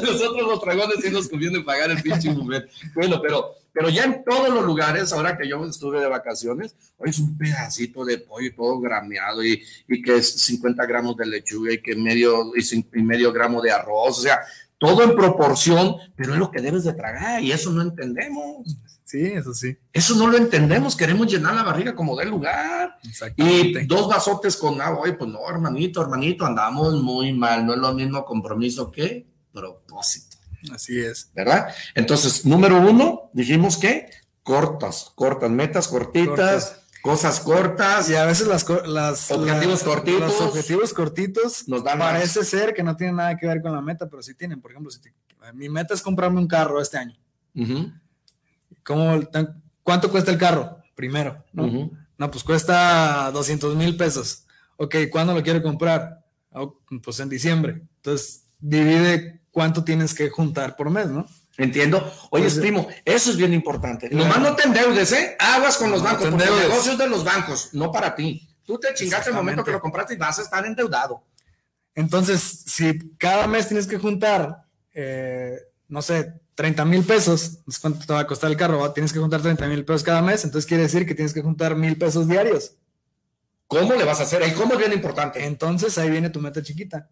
Nosotros 0.00 0.42
los 0.48 0.60
dragones 0.60 0.96
sí 1.02 1.10
nos 1.10 1.28
conviene 1.28 1.60
pagar 1.60 1.90
el 1.90 2.02
pinche 2.02 2.30
buffet. 2.32 2.68
Bueno, 2.94 3.20
pero 3.22 3.54
pero 3.74 3.88
ya 3.88 4.04
en 4.04 4.22
todos 4.22 4.54
los 4.54 4.64
lugares, 4.64 5.12
ahora 5.12 5.36
que 5.36 5.48
yo 5.48 5.62
estuve 5.66 6.00
de 6.00 6.06
vacaciones, 6.06 6.76
hoy 6.96 7.10
es 7.10 7.18
un 7.18 7.36
pedacito 7.36 8.04
de 8.04 8.18
pollo 8.18 8.54
todo 8.54 8.78
grameado 8.78 9.44
y, 9.44 9.60
y 9.88 10.00
que 10.00 10.18
es 10.18 10.32
50 10.42 10.86
gramos 10.86 11.16
de 11.16 11.26
lechuga 11.26 11.72
y 11.72 11.82
que 11.82 11.96
medio, 11.96 12.52
y, 12.54 13.02
medio 13.02 13.32
gramo 13.32 13.60
de 13.60 13.72
arroz, 13.72 14.20
o 14.20 14.22
sea, 14.22 14.38
todo 14.78 15.02
en 15.02 15.16
proporción, 15.16 15.96
pero 16.14 16.34
es 16.34 16.38
lo 16.38 16.52
que 16.52 16.60
debes 16.60 16.84
de 16.84 16.92
tragar 16.92 17.42
y 17.42 17.50
eso 17.50 17.72
no 17.72 17.82
entendemos. 17.82 18.76
Sí, 19.04 19.22
eso 19.22 19.52
sí. 19.52 19.76
Eso 19.92 20.14
no 20.16 20.26
lo 20.26 20.36
entendemos, 20.36 20.96
queremos 20.96 21.30
llenar 21.30 21.54
la 21.54 21.62
barriga 21.62 21.94
como 21.94 22.16
del 22.16 22.30
lugar. 22.30 22.98
Y 23.36 23.86
dos 23.86 24.08
vasotes 24.08 24.56
con 24.56 24.80
agua, 24.80 25.00
oye, 25.02 25.12
pues 25.12 25.30
no, 25.30 25.48
hermanito, 25.48 26.00
hermanito, 26.00 26.46
andamos 26.46 27.02
muy 27.02 27.32
mal, 27.32 27.66
no 27.66 27.74
es 27.74 27.78
lo 27.78 27.92
mismo 27.92 28.24
compromiso 28.24 28.90
que 28.90 29.26
propósito. 29.52 30.38
Así 30.72 30.98
es. 30.98 31.30
¿Verdad? 31.34 31.68
Entonces, 31.94 32.46
número 32.46 32.80
uno, 32.80 33.30
dijimos 33.34 33.76
que 33.76 34.10
cortas, 34.42 35.12
cortas, 35.14 35.50
metas 35.50 35.88
cortitas, 35.88 36.82
cosas 37.02 37.40
cortas. 37.40 38.08
Y 38.08 38.14
a 38.14 38.24
veces 38.24 38.46
las, 38.46 38.66
las 38.86 39.30
objetivos 39.30 39.82
cortitos. 39.82 40.20
Los 40.20 40.40
objetivos 40.40 40.94
cortitos 40.94 41.68
nos 41.68 41.84
dan 41.84 41.98
parece 41.98 42.44
ser 42.44 42.72
que 42.72 42.82
no 42.82 42.96
tienen 42.96 43.16
nada 43.16 43.36
que 43.36 43.46
ver 43.46 43.60
con 43.60 43.72
la 43.72 43.82
meta, 43.82 44.08
pero 44.08 44.22
sí 44.22 44.34
tienen. 44.34 44.60
Por 44.60 44.70
ejemplo, 44.70 44.90
si 44.90 45.00
mi 45.52 45.68
meta 45.68 45.92
es 45.92 46.00
comprarme 46.00 46.40
un 46.40 46.48
carro 46.48 46.80
este 46.80 46.96
año. 46.96 47.16
¿Cuánto 48.84 50.10
cuesta 50.10 50.30
el 50.30 50.38
carro? 50.38 50.78
Primero, 50.94 51.42
¿no? 51.52 51.90
No, 52.16 52.30
pues 52.30 52.44
cuesta 52.44 53.30
200 53.32 53.74
mil 53.74 53.96
pesos. 53.96 54.44
Ok, 54.76 54.96
¿cuándo 55.10 55.34
lo 55.34 55.42
quiero 55.42 55.62
comprar? 55.62 56.24
Oh, 56.52 56.80
pues 57.02 57.18
en 57.20 57.28
diciembre. 57.28 57.82
Entonces, 57.96 58.44
divide 58.60 59.40
cuánto 59.50 59.82
tienes 59.82 60.14
que 60.14 60.30
juntar 60.30 60.76
por 60.76 60.90
mes, 60.90 61.08
¿no? 61.08 61.26
Entiendo. 61.56 62.12
Oye, 62.30 62.50
primo, 62.50 62.88
eso 63.04 63.30
es 63.30 63.36
bien 63.36 63.52
importante. 63.52 64.10
Nomás 64.10 64.40
no 64.40 64.56
te 64.56 64.64
endeudes, 64.64 65.12
¿eh? 65.12 65.36
Aguas 65.38 65.76
con 65.76 65.90
los 65.90 66.02
bancos, 66.02 66.28
porque 66.28 66.44
el 66.44 66.68
negocio 66.68 66.92
es 66.92 66.98
de 66.98 67.08
los 67.08 67.24
bancos, 67.24 67.70
no 67.72 67.92
para 67.92 68.14
ti. 68.14 68.48
Tú 68.64 68.78
te 68.78 68.92
chingaste 68.94 69.30
el 69.30 69.36
momento 69.36 69.62
que 69.62 69.70
lo 69.70 69.80
compraste 69.80 70.14
y 70.14 70.16
vas 70.16 70.38
a 70.38 70.42
estar 70.42 70.64
endeudado. 70.64 71.22
Entonces, 71.94 72.40
si 72.66 73.16
cada 73.16 73.46
mes 73.46 73.68
tienes 73.68 73.86
que 73.86 73.98
juntar, 73.98 74.64
eh, 74.92 75.58
no 75.88 76.02
sé, 76.02 76.40
30 76.54 76.84
mil 76.84 77.04
pesos, 77.04 77.58
¿cuánto 77.80 78.06
te 78.06 78.12
va 78.12 78.20
a 78.20 78.26
costar 78.26 78.50
el 78.50 78.56
carro? 78.56 78.92
Tienes 78.92 79.12
que 79.12 79.18
juntar 79.18 79.42
30 79.42 79.66
mil 79.66 79.84
pesos 79.84 80.02
cada 80.02 80.22
mes, 80.22 80.44
entonces 80.44 80.66
quiere 80.66 80.84
decir 80.84 81.06
que 81.06 81.14
tienes 81.14 81.34
que 81.34 81.42
juntar 81.42 81.74
mil 81.74 81.96
pesos 81.98 82.28
diarios. 82.28 82.76
¿Cómo 83.66 83.94
le 83.94 84.04
vas 84.04 84.20
a 84.20 84.24
hacer? 84.24 84.42
Ahí 84.42 84.52
cómo 84.52 84.74
es 84.74 84.78
bien 84.78 84.92
importante. 84.92 85.44
Entonces 85.44 85.96
ahí 85.98 86.10
viene 86.10 86.30
tu 86.30 86.40
meta 86.40 86.62
chiquita 86.62 87.08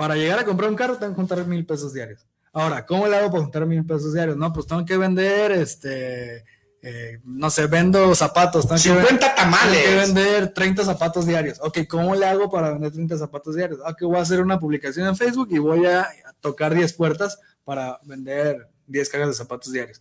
para 0.00 0.14
llegar 0.14 0.38
a 0.38 0.46
comprar 0.46 0.70
un 0.70 0.76
carro 0.76 0.96
tengo 0.96 1.12
que 1.12 1.16
juntar 1.16 1.46
mil 1.46 1.66
pesos 1.66 1.92
diarios. 1.92 2.26
Ahora, 2.54 2.86
¿cómo 2.86 3.06
le 3.06 3.18
hago 3.18 3.30
para 3.30 3.42
juntar 3.42 3.66
mil 3.66 3.84
pesos 3.84 4.14
diarios? 4.14 4.34
No, 4.34 4.50
pues 4.50 4.66
tengo 4.66 4.82
que 4.86 4.96
vender, 4.96 5.52
este, 5.52 6.42
eh, 6.80 7.20
no 7.22 7.50
sé, 7.50 7.66
vendo 7.66 8.14
zapatos. 8.14 8.66
Tengo 8.66 8.78
50 8.78 9.34
tamales. 9.34 9.84
Tengo 9.84 10.00
que 10.00 10.06
vender 10.06 10.54
30 10.54 10.86
zapatos 10.86 11.26
diarios. 11.26 11.58
Ok, 11.60 11.80
¿cómo 11.86 12.14
le 12.14 12.24
hago 12.24 12.50
para 12.50 12.70
vender 12.70 12.92
30 12.92 13.18
zapatos 13.18 13.54
diarios? 13.54 13.80
Ah, 13.84 13.94
que 13.94 14.06
voy 14.06 14.16
a 14.16 14.22
hacer 14.22 14.40
una 14.40 14.58
publicación 14.58 15.06
en 15.06 15.16
Facebook 15.16 15.48
y 15.50 15.58
voy 15.58 15.84
a 15.84 16.08
tocar 16.40 16.74
10 16.74 16.94
puertas 16.94 17.38
para 17.62 18.00
vender 18.04 18.69
10 18.90 19.08
cajas 19.08 19.28
de 19.28 19.34
zapatos 19.34 19.72
diarios. 19.72 20.00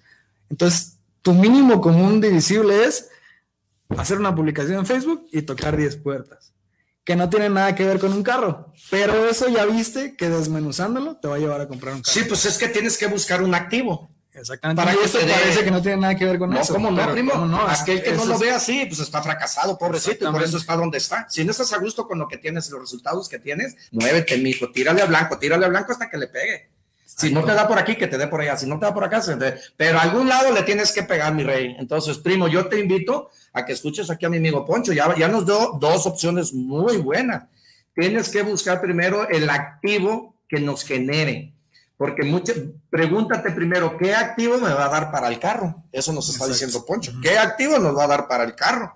Entonces, 0.50 0.98
tu 1.22 1.34
mínimo 1.34 1.80
común 1.80 2.20
divisible 2.20 2.86
es 2.86 3.10
hacer 3.98 4.20
una 4.20 4.36
publicación 4.36 4.80
en 4.80 4.86
Facebook 4.86 5.28
y 5.32 5.42
tocar 5.42 5.78
10 5.78 5.98
puertas 5.98 6.54
que 7.10 7.16
no 7.16 7.28
tiene 7.28 7.50
nada 7.50 7.74
que 7.74 7.84
ver 7.86 8.00
con 8.00 8.14
un 8.14 8.22
carro. 8.22 8.72
Pero 8.92 9.28
eso 9.28 9.50
ya 9.50 9.66
viste 9.66 10.16
que 10.16 10.30
desmenuzándolo 10.30 11.18
te 11.18 11.28
va 11.28 11.38
a 11.38 11.40
llevar 11.40 11.60
a 11.60 11.68
comprar 11.68 11.96
un 11.96 12.04
carro. 12.04 12.14
Sí, 12.14 12.24
pues 12.28 12.46
es 12.46 12.56
que 12.60 12.68
tienes 12.68 13.00
que 13.00 13.08
buscar 13.08 13.42
un 13.42 13.56
activo. 13.56 14.12
Exactamente. 14.32 14.80
Para 14.80 14.94
y 14.94 15.04
eso 15.04 15.18
parece 15.18 15.64
que 15.64 15.72
no 15.72 15.82
tiene 15.82 15.98
nada 15.98 16.16
que 16.16 16.24
ver 16.24 16.38
con 16.38 16.52
No, 16.52 16.62
eso. 16.62 16.72
¿cómo 16.72 16.92
no, 16.92 16.98
pero 16.98 17.14
primo? 17.14 17.32
¿cómo 17.32 17.48
no? 17.48 17.68
Aquel 17.68 18.04
que 18.04 18.12
no 18.12 18.26
lo 18.26 18.38
ve 18.38 18.52
así, 18.52 18.86
pues 18.86 19.00
está 19.00 19.24
fracasado, 19.24 19.76
pobrecito, 19.76 20.30
y 20.30 20.32
por 20.32 20.44
eso 20.44 20.58
está 20.58 20.76
donde 20.76 21.00
está. 21.00 21.26
Si 21.30 21.44
no 21.44 21.50
estás 21.50 21.74
a 21.74 21.80
gusto 21.80 22.08
con 22.08 22.20
lo 22.20 22.28
que 22.28 22.38
tienes, 22.38 22.70
los 22.70 22.80
resultados 22.80 23.28
que 23.28 23.40
tienes, 23.40 23.76
muévete, 23.92 24.38
mijo, 24.38 24.72
tírale 24.72 25.02
a 25.02 25.06
blanco, 25.06 25.40
tírale 25.40 25.66
a 25.66 25.70
blanco 25.70 25.92
hasta 25.92 26.12
que 26.12 26.18
le 26.18 26.28
pegue. 26.28 26.70
Si 27.20 27.34
no 27.34 27.44
te 27.44 27.54
da 27.54 27.68
por 27.68 27.78
aquí, 27.78 27.96
que 27.96 28.08
te 28.08 28.18
dé 28.18 28.28
por 28.28 28.40
allá. 28.40 28.56
Si 28.56 28.66
no 28.66 28.80
te 28.80 28.86
da 28.86 28.94
por 28.94 29.04
acá, 29.04 29.22
se 29.22 29.36
te... 29.36 29.56
pero 29.76 30.00
a 30.00 30.04
algún 30.04 30.30
lado 30.30 30.54
le 30.54 30.64
tienes 30.64 30.94
que 30.94 31.04
pegar, 31.04 31.34
mi 31.34 31.44
rey. 31.44 31.76
Entonces, 31.78 32.18
primo, 32.18 32.48
yo 32.48 32.68
te 32.68 32.80
invito 32.80 33.30
a 33.52 33.66
que 33.66 33.74
escuches 33.74 34.10
aquí 34.10 34.26
a 34.26 34.30
mi 34.30 34.38
amigo 34.38 34.66
Poncho. 34.66 34.94
Ya, 34.94 35.14
ya 35.18 35.28
nos 35.28 35.46
dio 35.46 35.78
dos 35.80 36.06
opciones 36.06 36.54
muy 36.54 36.98
buenas. 36.98 37.44
Tienes 37.94 38.30
que 38.30 38.42
buscar 38.42 38.80
primero 38.80 39.28
el 39.28 39.50
activo 39.50 40.36
que 40.48 40.60
nos 40.62 40.86
genere. 40.86 41.54
Porque 41.98 42.24
mucho, 42.24 42.54
pregúntate 42.90 43.52
primero, 43.52 43.98
¿qué 43.98 44.16
activo 44.16 44.58
me 44.58 44.74
va 44.74 44.86
a 44.86 44.90
dar 44.90 45.12
para 45.12 45.28
el 45.28 45.38
carro? 45.38 45.84
Eso 45.92 46.14
nos 46.14 46.30
está 46.30 46.46
Exacto. 46.46 46.54
diciendo 46.54 46.86
Poncho. 46.86 47.12
¿Qué 47.22 47.38
activo 47.38 47.78
nos 47.78 47.98
va 47.98 48.06
a 48.06 48.08
dar 48.08 48.28
para 48.30 48.46
el 48.46 48.56
carro? 48.56 48.96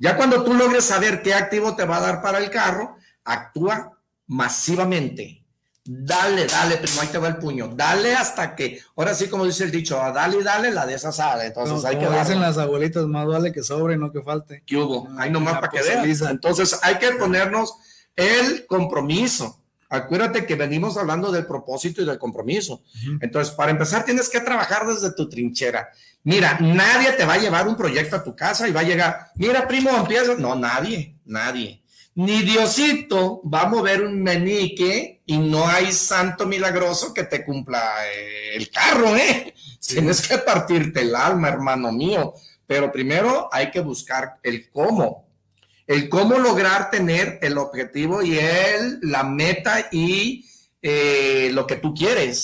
Ya 0.00 0.16
cuando 0.16 0.42
tú 0.42 0.52
logres 0.52 0.84
saber 0.84 1.22
qué 1.22 1.34
activo 1.34 1.76
te 1.76 1.84
va 1.84 1.98
a 1.98 2.00
dar 2.00 2.20
para 2.20 2.38
el 2.38 2.50
carro, 2.50 2.96
actúa 3.22 3.96
masivamente. 4.26 5.41
Dale, 5.84 6.46
dale, 6.46 6.76
primo, 6.76 7.00
ahí 7.00 7.08
te 7.08 7.18
va 7.18 7.28
el 7.28 7.38
puño. 7.38 7.72
Dale 7.74 8.14
hasta 8.14 8.54
que, 8.54 8.80
ahora 8.94 9.14
sí, 9.14 9.28
como 9.28 9.44
dice 9.44 9.64
el 9.64 9.72
dicho, 9.72 10.00
a 10.00 10.12
dale 10.12 10.38
y 10.38 10.42
dale, 10.44 10.70
la 10.70 10.86
de 10.86 10.94
esa 10.94 11.10
sale. 11.10 11.46
Entonces 11.46 11.74
Como, 11.74 11.88
hay 11.88 11.98
que 11.98 12.06
como 12.06 12.18
dicen 12.18 12.40
las 12.40 12.56
abuelitas, 12.56 13.04
más 13.06 13.26
vale 13.26 13.52
que 13.52 13.64
sobre 13.64 13.94
y 13.94 13.98
no 13.98 14.12
que 14.12 14.22
falte. 14.22 14.62
¿Qué 14.64 14.76
hubo? 14.76 15.08
Ahí 15.18 15.30
nomás 15.30 15.54
para 15.54 15.68
que 15.68 15.82
veas. 15.82 16.22
Entonces 16.22 16.78
hay 16.82 16.98
que 16.98 17.10
ponernos 17.12 17.74
el 18.14 18.66
compromiso. 18.66 19.58
Acuérdate 19.88 20.46
que 20.46 20.54
venimos 20.54 20.96
hablando 20.96 21.30
del 21.30 21.46
propósito 21.46 22.00
y 22.00 22.06
del 22.06 22.18
compromiso. 22.18 22.82
Entonces, 23.20 23.52
para 23.54 23.72
empezar, 23.72 24.06
tienes 24.06 24.30
que 24.30 24.40
trabajar 24.40 24.86
desde 24.86 25.12
tu 25.12 25.28
trinchera. 25.28 25.90
Mira, 26.24 26.56
nadie 26.60 27.12
te 27.12 27.26
va 27.26 27.34
a 27.34 27.38
llevar 27.38 27.68
un 27.68 27.76
proyecto 27.76 28.16
a 28.16 28.24
tu 28.24 28.34
casa 28.34 28.66
y 28.66 28.72
va 28.72 28.80
a 28.80 28.84
llegar, 28.84 29.32
mira, 29.34 29.68
primo, 29.68 29.90
empieza. 29.90 30.34
No, 30.38 30.54
nadie, 30.54 31.16
nadie. 31.26 31.81
Ni 32.14 32.42
Diosito 32.42 33.42
va 33.48 33.62
a 33.62 33.68
mover 33.68 34.02
un 34.02 34.22
menique 34.22 35.22
y 35.24 35.38
no 35.38 35.66
hay 35.66 35.92
santo 35.92 36.46
milagroso 36.46 37.14
que 37.14 37.24
te 37.24 37.44
cumpla 37.44 38.06
eh, 38.06 38.56
el 38.56 38.70
carro, 38.70 39.16
¿eh? 39.16 39.54
Tienes 39.80 40.26
que 40.26 40.38
partirte 40.38 41.00
el 41.00 41.14
alma, 41.14 41.48
hermano 41.48 41.90
mío. 41.90 42.34
Pero 42.66 42.92
primero 42.92 43.48
hay 43.50 43.70
que 43.70 43.80
buscar 43.80 44.38
el 44.42 44.70
cómo. 44.70 45.28
El 45.86 46.08
cómo 46.08 46.38
lograr 46.38 46.90
tener 46.90 47.38
el 47.42 47.58
objetivo 47.58 48.22
y 48.22 48.38
el, 48.38 48.98
la 49.02 49.24
meta 49.24 49.88
y 49.90 50.46
eh, 50.80 51.50
lo 51.52 51.66
que 51.66 51.76
tú 51.76 51.94
quieres. 51.94 52.38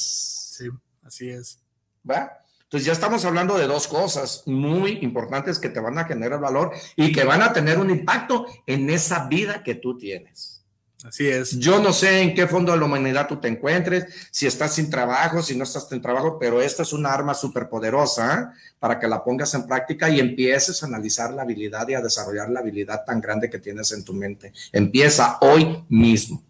Sí, 0.56 0.68
así 1.04 1.28
es. 1.28 1.60
¿va? 2.08 2.32
Entonces 2.68 2.86
ya 2.86 2.92
estamos 2.92 3.24
hablando 3.24 3.56
de 3.56 3.66
dos 3.66 3.88
cosas 3.88 4.42
muy 4.44 4.98
importantes 5.00 5.58
que 5.58 5.70
te 5.70 5.80
van 5.80 5.96
a 5.96 6.04
generar 6.04 6.38
valor 6.38 6.72
y 6.96 7.12
que 7.12 7.24
van 7.24 7.40
a 7.40 7.54
tener 7.54 7.78
un 7.78 7.88
impacto 7.88 8.44
en 8.66 8.90
esa 8.90 9.26
vida 9.26 9.62
que 9.62 9.74
tú 9.74 9.96
tienes. 9.96 10.62
Así 11.02 11.26
es. 11.26 11.58
Yo 11.58 11.80
no 11.80 11.94
sé 11.94 12.20
en 12.20 12.34
qué 12.34 12.46
fondo 12.46 12.72
de 12.72 12.78
la 12.78 12.84
humanidad 12.84 13.26
tú 13.26 13.36
te 13.36 13.48
encuentres, 13.48 14.04
si 14.30 14.46
estás 14.46 14.74
sin 14.74 14.90
trabajo, 14.90 15.40
si 15.40 15.56
no 15.56 15.64
estás 15.64 15.88
sin 15.88 16.02
trabajo, 16.02 16.38
pero 16.38 16.60
esta 16.60 16.82
es 16.82 16.92
una 16.92 17.10
arma 17.10 17.32
súper 17.32 17.70
poderosa 17.70 18.34
¿eh? 18.34 18.58
para 18.78 19.00
que 19.00 19.08
la 19.08 19.24
pongas 19.24 19.54
en 19.54 19.66
práctica 19.66 20.10
y 20.10 20.20
empieces 20.20 20.82
a 20.82 20.86
analizar 20.86 21.32
la 21.32 21.42
habilidad 21.42 21.88
y 21.88 21.94
a 21.94 22.02
desarrollar 22.02 22.50
la 22.50 22.60
habilidad 22.60 23.02
tan 23.06 23.22
grande 23.22 23.48
que 23.48 23.60
tienes 23.60 23.92
en 23.92 24.04
tu 24.04 24.12
mente. 24.12 24.52
Empieza 24.72 25.38
hoy 25.40 25.84
mismo. 25.88 26.44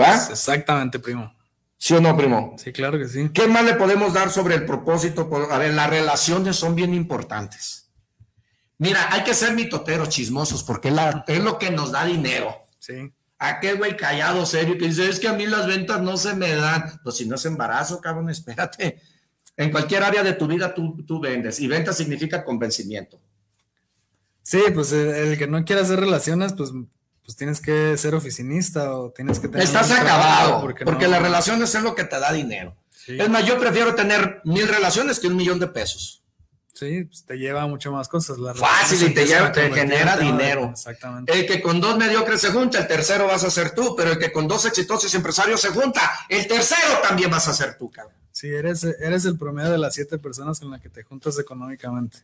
¿Va? 0.00 0.14
Exactamente, 0.30 0.98
primo. 0.98 1.33
¿Sí 1.84 1.92
o 1.92 2.00
no, 2.00 2.16
primo? 2.16 2.54
Sí, 2.56 2.72
claro 2.72 2.98
que 2.98 3.06
sí. 3.06 3.28
¿Qué 3.34 3.46
más 3.46 3.62
le 3.62 3.74
podemos 3.74 4.14
dar 4.14 4.30
sobre 4.30 4.54
el 4.54 4.64
propósito? 4.64 5.28
A 5.50 5.58
ver, 5.58 5.74
las 5.74 5.90
relaciones 5.90 6.56
son 6.56 6.74
bien 6.74 6.94
importantes. 6.94 7.90
Mira, 8.78 9.06
hay 9.12 9.22
que 9.22 9.34
ser 9.34 9.52
mitoteros, 9.54 10.08
chismosos, 10.08 10.62
porque 10.62 10.88
es, 10.88 10.94
la- 10.94 11.22
es 11.28 11.44
lo 11.44 11.58
que 11.58 11.70
nos 11.70 11.92
da 11.92 12.06
dinero. 12.06 12.56
Sí. 12.78 13.12
Aquel 13.38 13.76
güey 13.76 13.98
callado, 13.98 14.46
serio, 14.46 14.78
que 14.78 14.86
dice, 14.86 15.10
es 15.10 15.20
que 15.20 15.28
a 15.28 15.34
mí 15.34 15.44
las 15.46 15.66
ventas 15.66 16.00
no 16.00 16.16
se 16.16 16.32
me 16.34 16.54
dan. 16.54 17.00
Pues 17.02 17.18
si 17.18 17.26
no 17.28 17.34
es 17.34 17.44
embarazo, 17.44 18.00
cabrón, 18.00 18.30
espérate. 18.30 18.98
En 19.58 19.70
cualquier 19.70 20.04
área 20.04 20.22
de 20.22 20.32
tu 20.32 20.46
vida 20.46 20.72
tú, 20.72 21.04
tú 21.06 21.20
vendes. 21.20 21.60
Y 21.60 21.66
venta 21.66 21.92
significa 21.92 22.46
convencimiento. 22.46 23.20
Sí, 24.42 24.62
pues 24.72 24.90
el, 24.92 25.08
el 25.10 25.36
que 25.38 25.46
no 25.46 25.62
quiera 25.66 25.82
hacer 25.82 26.00
relaciones, 26.00 26.54
pues, 26.54 26.70
pues 27.24 27.36
tienes 27.36 27.60
que 27.60 27.96
ser 27.96 28.14
oficinista 28.14 28.96
o 28.96 29.10
tienes 29.10 29.38
que 29.40 29.48
tener. 29.48 29.64
Estás 29.64 29.90
acabado, 29.90 30.60
porque, 30.60 30.84
no- 30.84 31.08
las 31.08 31.22
relaciones 31.22 31.74
es 31.74 31.82
lo 31.82 31.94
que 31.94 32.04
te 32.04 32.18
da 32.20 32.32
dinero. 32.32 32.76
Sí, 32.90 33.16
Es 33.20 33.28
más, 33.28 33.44
yo 33.46 33.58
prefiero 33.58 33.94
tener 33.94 34.40
mil 34.44 34.66
relaciones 34.68 35.18
que 35.20 35.26
un 35.28 35.36
millón 35.36 35.58
de 35.58 35.66
pesos. 35.68 36.22
sí, 36.72 37.04
pues 37.04 37.24
te 37.24 37.36
lleva 37.36 37.66
mucho 37.68 37.92
más 37.92 38.08
cosas. 38.08 38.36
Fácil, 38.56 39.10
y 39.10 39.14
te 39.14 39.26
lleva- 39.26 39.52
te 39.52 39.70
genera 39.70 40.16
dinero. 40.16 40.70
Exactamente. 40.72 41.32
El 41.32 41.46
que 41.46 41.62
con 41.62 41.80
dos 41.80 41.96
mediocres 41.96 42.40
se 42.40 42.48
junta, 42.50 42.78
el 42.78 42.86
tercero 42.88 43.26
vas 43.28 43.44
a 43.44 43.50
ser 43.50 43.70
tú, 43.74 43.94
pero 43.96 44.10
el 44.12 44.18
que 44.18 44.32
con 44.32 44.48
dos 44.48 44.64
exitosos 44.64 45.14
empresarios 45.14 45.60
se 45.60 45.68
junta, 45.68 46.00
el 46.28 46.46
tercero 46.48 46.98
también 47.02 47.30
vas 47.30 47.46
a 47.48 47.52
ser 47.54 47.78
tú, 47.78 47.90
cabrón. 47.90 48.16
Sí, 48.32 48.48
eres, 48.48 48.82
eres 48.82 49.24
el 49.26 49.38
promedio 49.38 49.70
de 49.70 49.78
las 49.78 49.94
siete 49.94 50.18
personas 50.18 50.58
con 50.58 50.70
las 50.72 50.80
que 50.80 50.88
te 50.88 51.04
juntas 51.04 51.38
económicamente. 51.38 52.18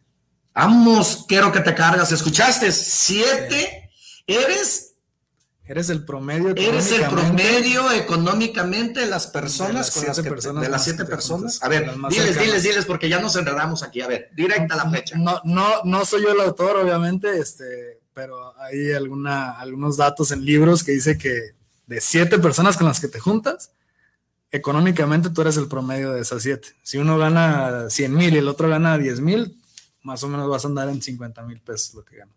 Vamos, 0.53 1.24
quiero 1.28 1.53
que 1.53 1.61
te 1.61 1.72
cargas. 1.74 2.11
¿Escuchaste? 2.11 2.72
Siete. 2.72 3.88
Eres, 4.26 4.89
Eres 5.71 5.89
el 5.89 6.05
promedio. 6.05 6.49
eres 6.49 6.91
el 6.91 7.03
económicamente 7.03 7.45
promedio 7.45 7.93
económicamente 7.93 9.01
de 9.01 9.07
las 9.07 9.29
personas 9.29 9.71
De 9.71 9.75
las 9.75 9.91
con 9.93 10.05
las 10.05 10.16
siete 10.16 10.29
personas 10.29 10.62
de 10.64 10.68
las 10.68 10.83
siete 10.83 11.05
personas. 11.05 11.62
A 11.62 11.68
ver, 11.68 11.83
diles, 11.85 12.25
cercanas. 12.25 12.45
diles, 12.45 12.62
diles, 12.64 12.85
porque 12.87 13.09
ya 13.09 13.21
nos 13.21 13.37
enredamos 13.37 13.85
aquí. 13.85 14.01
A 14.01 14.09
ver, 14.09 14.31
directa 14.35 14.75
la 14.75 14.91
fecha. 14.91 15.16
No, 15.16 15.41
no, 15.45 15.85
no 15.85 16.05
soy 16.05 16.23
yo 16.23 16.33
el 16.33 16.41
autor, 16.41 16.77
obviamente, 16.77 17.39
este, 17.39 18.01
pero 18.12 18.53
hay 18.59 18.91
alguna, 18.91 19.53
algunos 19.53 19.97
datos 19.97 20.33
en 20.33 20.45
libros 20.45 20.83
que 20.83 20.91
dice 20.91 21.16
que 21.16 21.53
de 21.87 22.01
siete 22.01 22.41
personas 22.41 22.77
con 22.77 22.89
las 22.89 22.99
que 22.99 23.07
te 23.07 23.21
juntas, 23.21 23.71
económicamente 24.51 25.31
tú 25.31 25.43
eres 25.43 25.57
el 25.57 25.68
promedio 25.68 26.11
de 26.11 26.23
esas 26.23 26.43
siete. 26.43 26.71
Si 26.83 26.99
uno 26.99 27.16
gana 27.16 27.89
100 27.89 28.12
mil 28.12 28.35
y 28.35 28.39
el 28.39 28.49
otro 28.49 28.68
gana 28.68 28.99
10 28.99 29.21
mil, 29.21 29.57
más 30.03 30.25
o 30.25 30.29
menos 30.29 30.51
vas 30.51 30.64
a 30.64 30.68
andar 30.68 30.89
en 30.89 31.01
50 31.01 31.45
mil 31.45 31.61
pesos 31.61 31.95
lo 31.95 32.05
que 32.05 32.16
gana. 32.16 32.33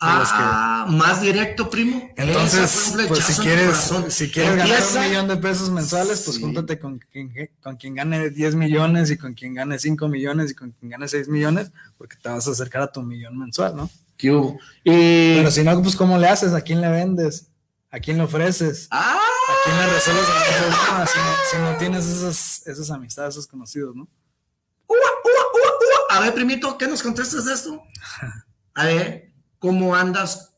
Los 0.00 0.28
que- 0.28 0.34
Ah, 0.38 0.86
más 0.88 1.20
directo, 1.20 1.68
primo. 1.68 2.10
Entonces, 2.16 2.94
pues 3.06 3.22
si 3.24 3.40
quieres, 3.42 3.92
si 4.08 4.30
quieres 4.30 4.56
ganar 4.56 4.82
un 4.94 5.08
millón 5.10 5.28
de 5.28 5.36
pesos 5.36 5.68
mensuales, 5.70 6.22
pues 6.24 6.36
Sí. 6.36 6.42
júntate 6.42 6.78
con 6.78 6.98
quien, 6.98 7.32
con 7.62 7.76
quien 7.76 7.94
gane 7.94 8.30
10 8.30 8.54
millones 8.54 9.10
y 9.10 9.18
con 9.18 9.34
quien 9.34 9.54
gane 9.54 9.78
5 9.78 10.08
millones 10.08 10.52
y 10.52 10.54
con 10.54 10.70
quien 10.72 10.90
gane 10.90 11.06
6 11.06 11.28
millones, 11.28 11.70
porque 11.98 12.16
te 12.16 12.28
vas 12.30 12.48
a 12.48 12.50
acercar 12.52 12.82
a 12.82 12.90
tu 12.92 13.02
millón 13.02 13.38
mensual, 13.38 13.76
¿no? 13.76 13.90
¿Qué 14.16 14.30
hubo? 14.32 14.58
Y... 14.84 15.36
Pero 15.36 15.50
si 15.50 15.62
no, 15.62 15.82
pues 15.82 15.96
¿cómo 15.96 16.16
le 16.18 16.28
haces? 16.28 16.52
¿A 16.54 16.60
quién 16.62 16.80
le 16.80 16.88
vendes? 16.90 17.46
¿A 17.90 17.98
quién 18.00 18.16
le 18.18 18.22
ofreces? 18.24 18.86
¡Ah! 18.90 19.18
¿A 19.18 19.54
quién 19.64 19.76
le 19.76 19.86
resuelves 19.92 20.24
si 21.12 21.18
no, 21.18 21.34
si 21.50 21.56
no 21.72 21.76
tienes 21.78 22.06
esas, 22.06 22.66
esas 22.66 22.90
amistades, 22.90 23.34
esos 23.34 23.46
conocidos, 23.46 23.94
¿no? 23.96 24.06
Ua, 24.86 24.96
ua, 24.96 25.32
ua. 25.54 26.16
A 26.16 26.20
ver, 26.20 26.34
primito, 26.34 26.76
¿qué 26.78 26.86
nos 26.86 27.02
contestas 27.02 27.44
de 27.44 27.54
esto? 27.54 27.82
A 28.74 28.84
ver, 28.84 29.29
¿cómo 29.60 29.94
andas 29.94 30.48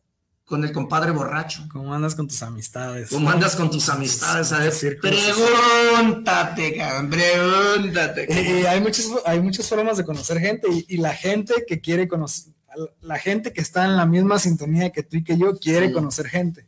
con 0.47 0.65
el 0.65 0.73
compadre 0.73 1.11
borracho? 1.13 1.67
¿Cómo 1.71 1.93
andas 1.95 2.15
con 2.15 2.27
tus 2.29 2.43
amistades? 2.43 3.11
¿Cómo 3.11 3.31
andas 3.31 3.55
con 3.57 3.71
tus 3.71 3.89
amistades? 3.91 4.51
A 4.53 4.59
ver, 4.61 4.73
pregúntate, 5.01 6.77
cabrón, 6.77 7.11
pregúntate. 7.11 8.27
Y, 8.31 8.61
y 8.63 8.67
hay, 8.67 8.81
muchas, 8.81 9.07
hay 9.27 9.41
muchas 9.41 9.69
formas 9.69 9.97
de 9.99 10.05
conocer 10.05 10.39
gente 10.41 10.69
y, 10.71 10.87
y 10.89 10.97
la 10.99 11.15
gente 11.15 11.65
que 11.67 11.81
quiere 11.81 12.09
conocer, 12.09 12.53
la 13.01 13.19
gente 13.19 13.53
que 13.53 13.61
está 13.61 13.85
en 13.85 13.97
la 13.97 14.07
misma 14.07 14.39
sintonía 14.39 14.91
que 14.91 15.03
tú 15.03 15.19
y 15.19 15.25
que 15.25 15.37
yo 15.39 15.59
quiere 15.59 15.89
Sí. 15.89 15.93
conocer 15.93 16.27
gente. 16.29 16.67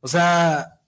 O 0.00 0.08
sea, 0.08 0.80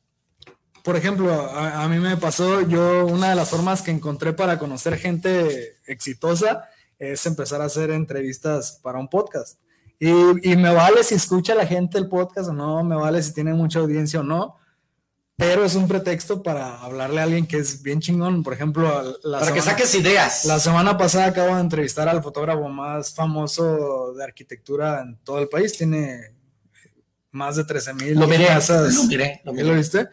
por 0.82 0.96
ejemplo, 0.96 1.32
a, 1.32 1.82
a 1.82 1.88
mí 1.88 1.98
me 1.98 2.16
pasó, 2.16 2.60
yo 2.62 3.06
una 3.06 3.30
de 3.30 3.34
las 3.36 3.48
formas 3.50 3.82
que 3.82 3.90
encontré 3.90 4.32
para 4.32 4.58
conocer 4.58 4.96
gente 4.98 5.78
exitosa 5.86 6.68
es 6.98 7.26
empezar 7.26 7.60
a 7.60 7.64
hacer 7.66 7.90
entrevistas 7.90 8.78
para 8.82 8.98
un 8.98 9.08
podcast. 9.08 9.58
Y, 9.98 10.52
y 10.52 10.56
me 10.56 10.72
vale 10.74 11.02
si 11.04 11.14
escucha 11.14 11.54
la 11.54 11.66
gente 11.66 11.96
el 11.98 12.08
podcast 12.08 12.50
o 12.50 12.52
no, 12.52 12.82
me 12.84 12.96
vale 12.96 13.22
si 13.22 13.32
tiene 13.32 13.54
mucha 13.54 13.78
audiencia 13.78 14.20
o 14.20 14.22
no, 14.22 14.56
pero 15.36 15.64
es 15.64 15.74
un 15.74 15.86
pretexto 15.88 16.42
para 16.42 16.80
hablarle 16.82 17.20
a 17.20 17.24
alguien 17.24 17.46
que 17.46 17.58
es 17.58 17.82
bien 17.82 18.00
chingón. 18.00 18.42
Por 18.42 18.52
ejemplo, 18.54 18.86
la 19.24 19.38
Para 19.40 19.52
que 19.52 19.60
semana- 19.60 19.78
saques 19.78 19.94
ideas. 19.94 20.44
la 20.44 20.58
semana 20.58 20.96
pasada 20.98 21.26
acabo 21.26 21.54
de 21.54 21.60
entrevistar 21.60 22.08
al 22.08 22.22
fotógrafo 22.22 22.68
más 22.68 23.14
famoso 23.14 24.12
de 24.14 24.24
arquitectura 24.24 25.02
en 25.02 25.16
todo 25.24 25.38
el 25.38 25.48
país. 25.48 25.76
Tiene 25.76 26.32
más 27.32 27.56
de 27.56 27.64
13 27.64 27.92
mil 27.94 28.18
Lo 28.18 28.26
miré, 28.26 28.46
casas. 28.46 28.94
lo 28.94 29.04
miré, 29.04 29.40
lo 29.44 29.52
¿Ya 29.52 29.56
miré. 29.56 29.68
lo 29.68 29.74
viste? 29.76 30.08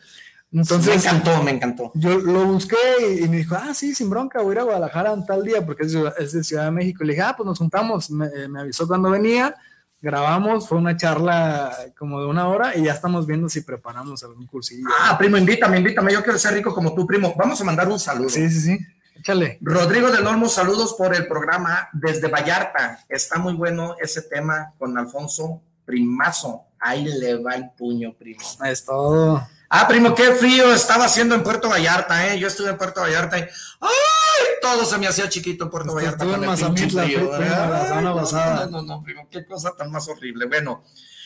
me 0.51 0.61
Entonces, 0.61 1.03
encantó, 1.03 1.41
me 1.41 1.51
encantó. 1.51 1.91
yo 1.95 2.19
lo 2.19 2.45
busqué 2.45 2.75
y, 3.09 3.23
y 3.23 3.27
me 3.29 3.37
dijo, 3.37 3.55
ah, 3.55 3.73
sí, 3.73 3.95
sin 3.95 4.07
bronca, 4.09 4.41
voy 4.41 4.51
a 4.51 4.53
ir 4.53 4.59
a 4.59 4.63
Guadalajara 4.63 5.11
en 5.13 5.25
tal 5.25 5.43
día 5.43 5.65
porque 5.65 5.83
es, 5.83 5.93
de- 5.93 6.13
es 6.19 6.31
de 6.33 6.43
Ciudad 6.43 6.65
de 6.65 6.71
México. 6.71 7.03
Y 7.03 7.07
le 7.07 7.13
dije, 7.13 7.23
ah, 7.23 7.33
pues 7.35 7.47
nos 7.47 7.57
juntamos. 7.57 8.11
Me, 8.11 8.27
eh, 8.27 8.47
me 8.47 8.59
avisó 8.61 8.85
cuando 8.87 9.09
venía, 9.09 9.55
grabamos, 10.03 10.67
fue 10.67 10.77
una 10.77 10.97
charla 10.97 11.75
como 11.97 12.19
de 12.19 12.27
una 12.27 12.49
hora 12.49 12.75
y 12.75 12.83
ya 12.83 12.91
estamos 12.91 13.25
viendo 13.25 13.47
si 13.47 13.61
preparamos 13.61 14.21
algún 14.23 14.45
cursillo. 14.45 14.85
Ah, 14.99 15.17
primo, 15.17 15.37
invítame, 15.37 15.77
invítame. 15.77 16.11
Yo 16.11 16.21
quiero 16.21 16.37
ser 16.37 16.53
rico 16.53 16.73
como 16.73 16.93
tú, 16.93 17.07
primo. 17.07 17.33
Vamos 17.37 17.59
a 17.61 17.63
mandar 17.63 17.87
un 17.87 17.97
saludo. 17.97 18.29
sí, 18.29 18.49
sí, 18.49 18.59
sí. 18.59 18.79
Échale. 19.15 19.59
Rodrigo 19.61 20.11
del 20.11 20.27
Olmo, 20.27 20.49
saludos 20.49 20.95
por 20.97 21.15
el 21.15 21.25
programa 21.27 21.87
desde 21.93 22.27
Vallarta. 22.27 22.99
Está 23.07 23.39
muy 23.39 23.53
bueno 23.53 23.95
ese 24.01 24.23
tema 24.23 24.73
con 24.77 24.97
Alfonso 24.97 25.61
Primazo. 25.85 26.65
Ahí 26.79 27.05
le 27.05 27.41
va 27.41 27.55
el 27.55 27.69
puño, 27.69 28.13
primo. 28.13 28.41
Es 28.65 28.83
todo. 28.83 29.47
Ah, 29.69 29.87
primo, 29.87 30.13
qué 30.13 30.33
frío 30.33 30.73
estaba 30.73 31.05
haciendo 31.05 31.33
en 31.35 31.43
Puerto 31.43 31.69
Vallarta, 31.69 32.27
¿eh? 32.27 32.39
Yo 32.39 32.47
estuve 32.47 32.71
en 32.71 32.77
Puerto 32.77 32.99
Vallarta 32.99 33.39
y 33.39 33.43
¡ay! 33.79 34.22
Todo 34.63 34.85
se 34.85 34.97
me 34.97 35.07
hacía 35.07 35.27
chiquito 35.27 35.65
en 35.65 35.69
Puerto 35.69 35.93
Vallarta. 35.93 36.23
Estuve 36.23 36.35
en 36.35 36.49
Mazamitla, 36.49 37.05
la 37.05 37.85
semana 37.85 38.15
pasada. 38.15 38.65
No, 38.67 38.81
no, 38.81 38.95
no, 38.95 39.03
primo, 39.03 39.27
qué 39.29 39.45
cosa 39.45 39.75
tan 39.75 39.91
más 39.91 40.07
horrible. 40.07 40.45
Bueno, 40.45 40.85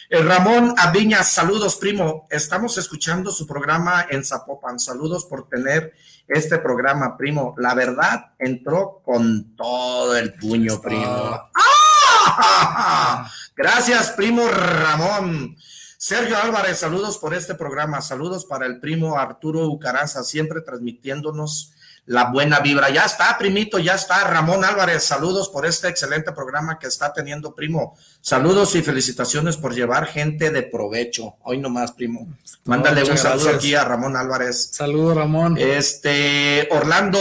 eh, 0.10 0.24
Ramón 0.24 0.74
Aviña, 0.76 1.24
saludos, 1.24 1.76
primo. 1.76 2.28
Estamos 2.32 2.80
escuchando 2.80 3.30
su 3.30 3.46
programa 3.46 4.08
en 4.10 4.26
Zapopan. 4.26 4.80
Saludos 4.80 5.26
por 5.26 5.48
tener 5.48 5.94
este 6.28 6.58
programa, 6.58 7.16
primo. 7.16 7.54
La 7.60 7.76
verdad, 7.76 8.34
entró 8.40 9.04
con 9.06 9.56
todo 9.56 10.18
el 10.18 10.34
puño, 10.34 10.82
primo. 10.82 11.40
¡Ah! 11.54 13.30
Gracias, 13.56 14.14
primo 14.14 14.48
Ramón. 14.48 15.56
Sergio 16.00 16.38
Álvarez, 16.42 16.80
saludos 16.80 17.20
por 17.20 17.36
este 17.36 17.54
programa. 17.54 18.02
Saludos 18.02 18.46
para 18.46 18.66
el 18.66 18.80
primo 18.80 19.20
Arturo 19.20 19.68
Ucaraza, 19.68 20.24
siempre 20.24 20.62
transmitiéndonos 20.62 21.74
la 22.08 22.32
buena 22.32 22.60
vibra. 22.60 22.90
Ya 22.90 23.04
está, 23.04 23.38
primito, 23.38 23.78
ya 23.78 23.96
está. 23.96 24.24
Ramón 24.24 24.66
Álvarez, 24.66 25.04
saludos 25.04 25.50
por 25.50 25.66
este 25.66 25.88
excelente 25.88 26.32
programa 26.32 26.80
que 26.80 26.88
está 26.88 27.14
teniendo, 27.14 27.54
primo. 27.54 27.96
Saludos 28.22 28.76
y 28.76 28.82
felicitaciones 28.82 29.58
por 29.58 29.76
llevar 29.76 30.08
gente 30.08 30.50
de 30.50 30.64
provecho. 30.64 31.36
Hoy 31.44 31.60
nomás, 31.60 31.92
primo. 31.92 32.28
Mándale 32.66 33.04
un 33.04 33.18
saludo 33.18 33.50
aquí 33.50 33.76
a 33.76 33.84
Ramón 33.84 34.16
Álvarez. 34.16 34.70
Saludos, 34.72 35.16
Ramón. 35.16 35.58
Este, 35.58 36.68
Orlando 36.72 37.20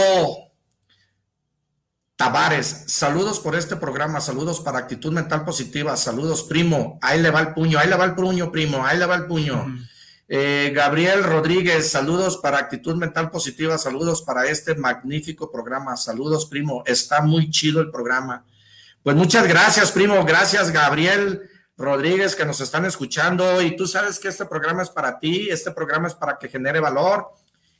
Tavares, 2.15 2.85
saludos 2.87 3.39
por 3.39 3.55
este 3.55 3.75
programa, 3.75 4.19
saludos 4.21 4.59
para 4.59 4.79
actitud 4.79 5.13
mental 5.13 5.45
positiva, 5.45 5.95
saludos 5.95 6.41
primo, 6.43 6.97
ahí 7.03 7.21
le 7.21 7.29
va 7.29 7.41
el 7.41 7.53
puño, 7.53 7.77
ahí 7.77 7.87
le 7.87 7.95
va 7.95 8.05
el 8.05 8.15
puño, 8.15 8.51
primo, 8.51 8.83
ahí 8.83 8.97
le 8.97 9.05
va 9.05 9.13
el 9.13 9.27
puño. 9.27 9.67
Eh, 10.29 10.71
Gabriel 10.75 11.23
Rodríguez, 11.23 11.89
saludos 11.89 12.37
para 12.37 12.57
actitud 12.57 12.95
mental 12.95 13.31
positiva, 13.31 13.77
saludos 13.77 14.21
para 14.21 14.45
este 14.47 14.75
magnífico 14.75 15.49
programa, 15.49 15.95
saludos 15.95 16.45
primo, 16.45 16.83
está 16.85 17.21
muy 17.21 17.49
chido 17.49 17.79
el 17.79 17.91
programa. 17.91 18.45
Pues 19.03 19.15
muchas 19.15 19.47
gracias 19.47 19.91
primo, 19.91 20.25
gracias 20.25 20.71
Gabriel 20.71 21.49
Rodríguez 21.77 22.35
que 22.35 22.45
nos 22.45 22.59
están 22.59 22.83
escuchando 22.83 23.61
y 23.61 23.77
tú 23.77 23.87
sabes 23.87 24.19
que 24.19 24.27
este 24.27 24.45
programa 24.45 24.83
es 24.83 24.89
para 24.89 25.17
ti, 25.17 25.47
este 25.49 25.71
programa 25.71 26.07
es 26.07 26.13
para 26.13 26.37
que 26.37 26.49
genere 26.49 26.81
valor 26.81 27.27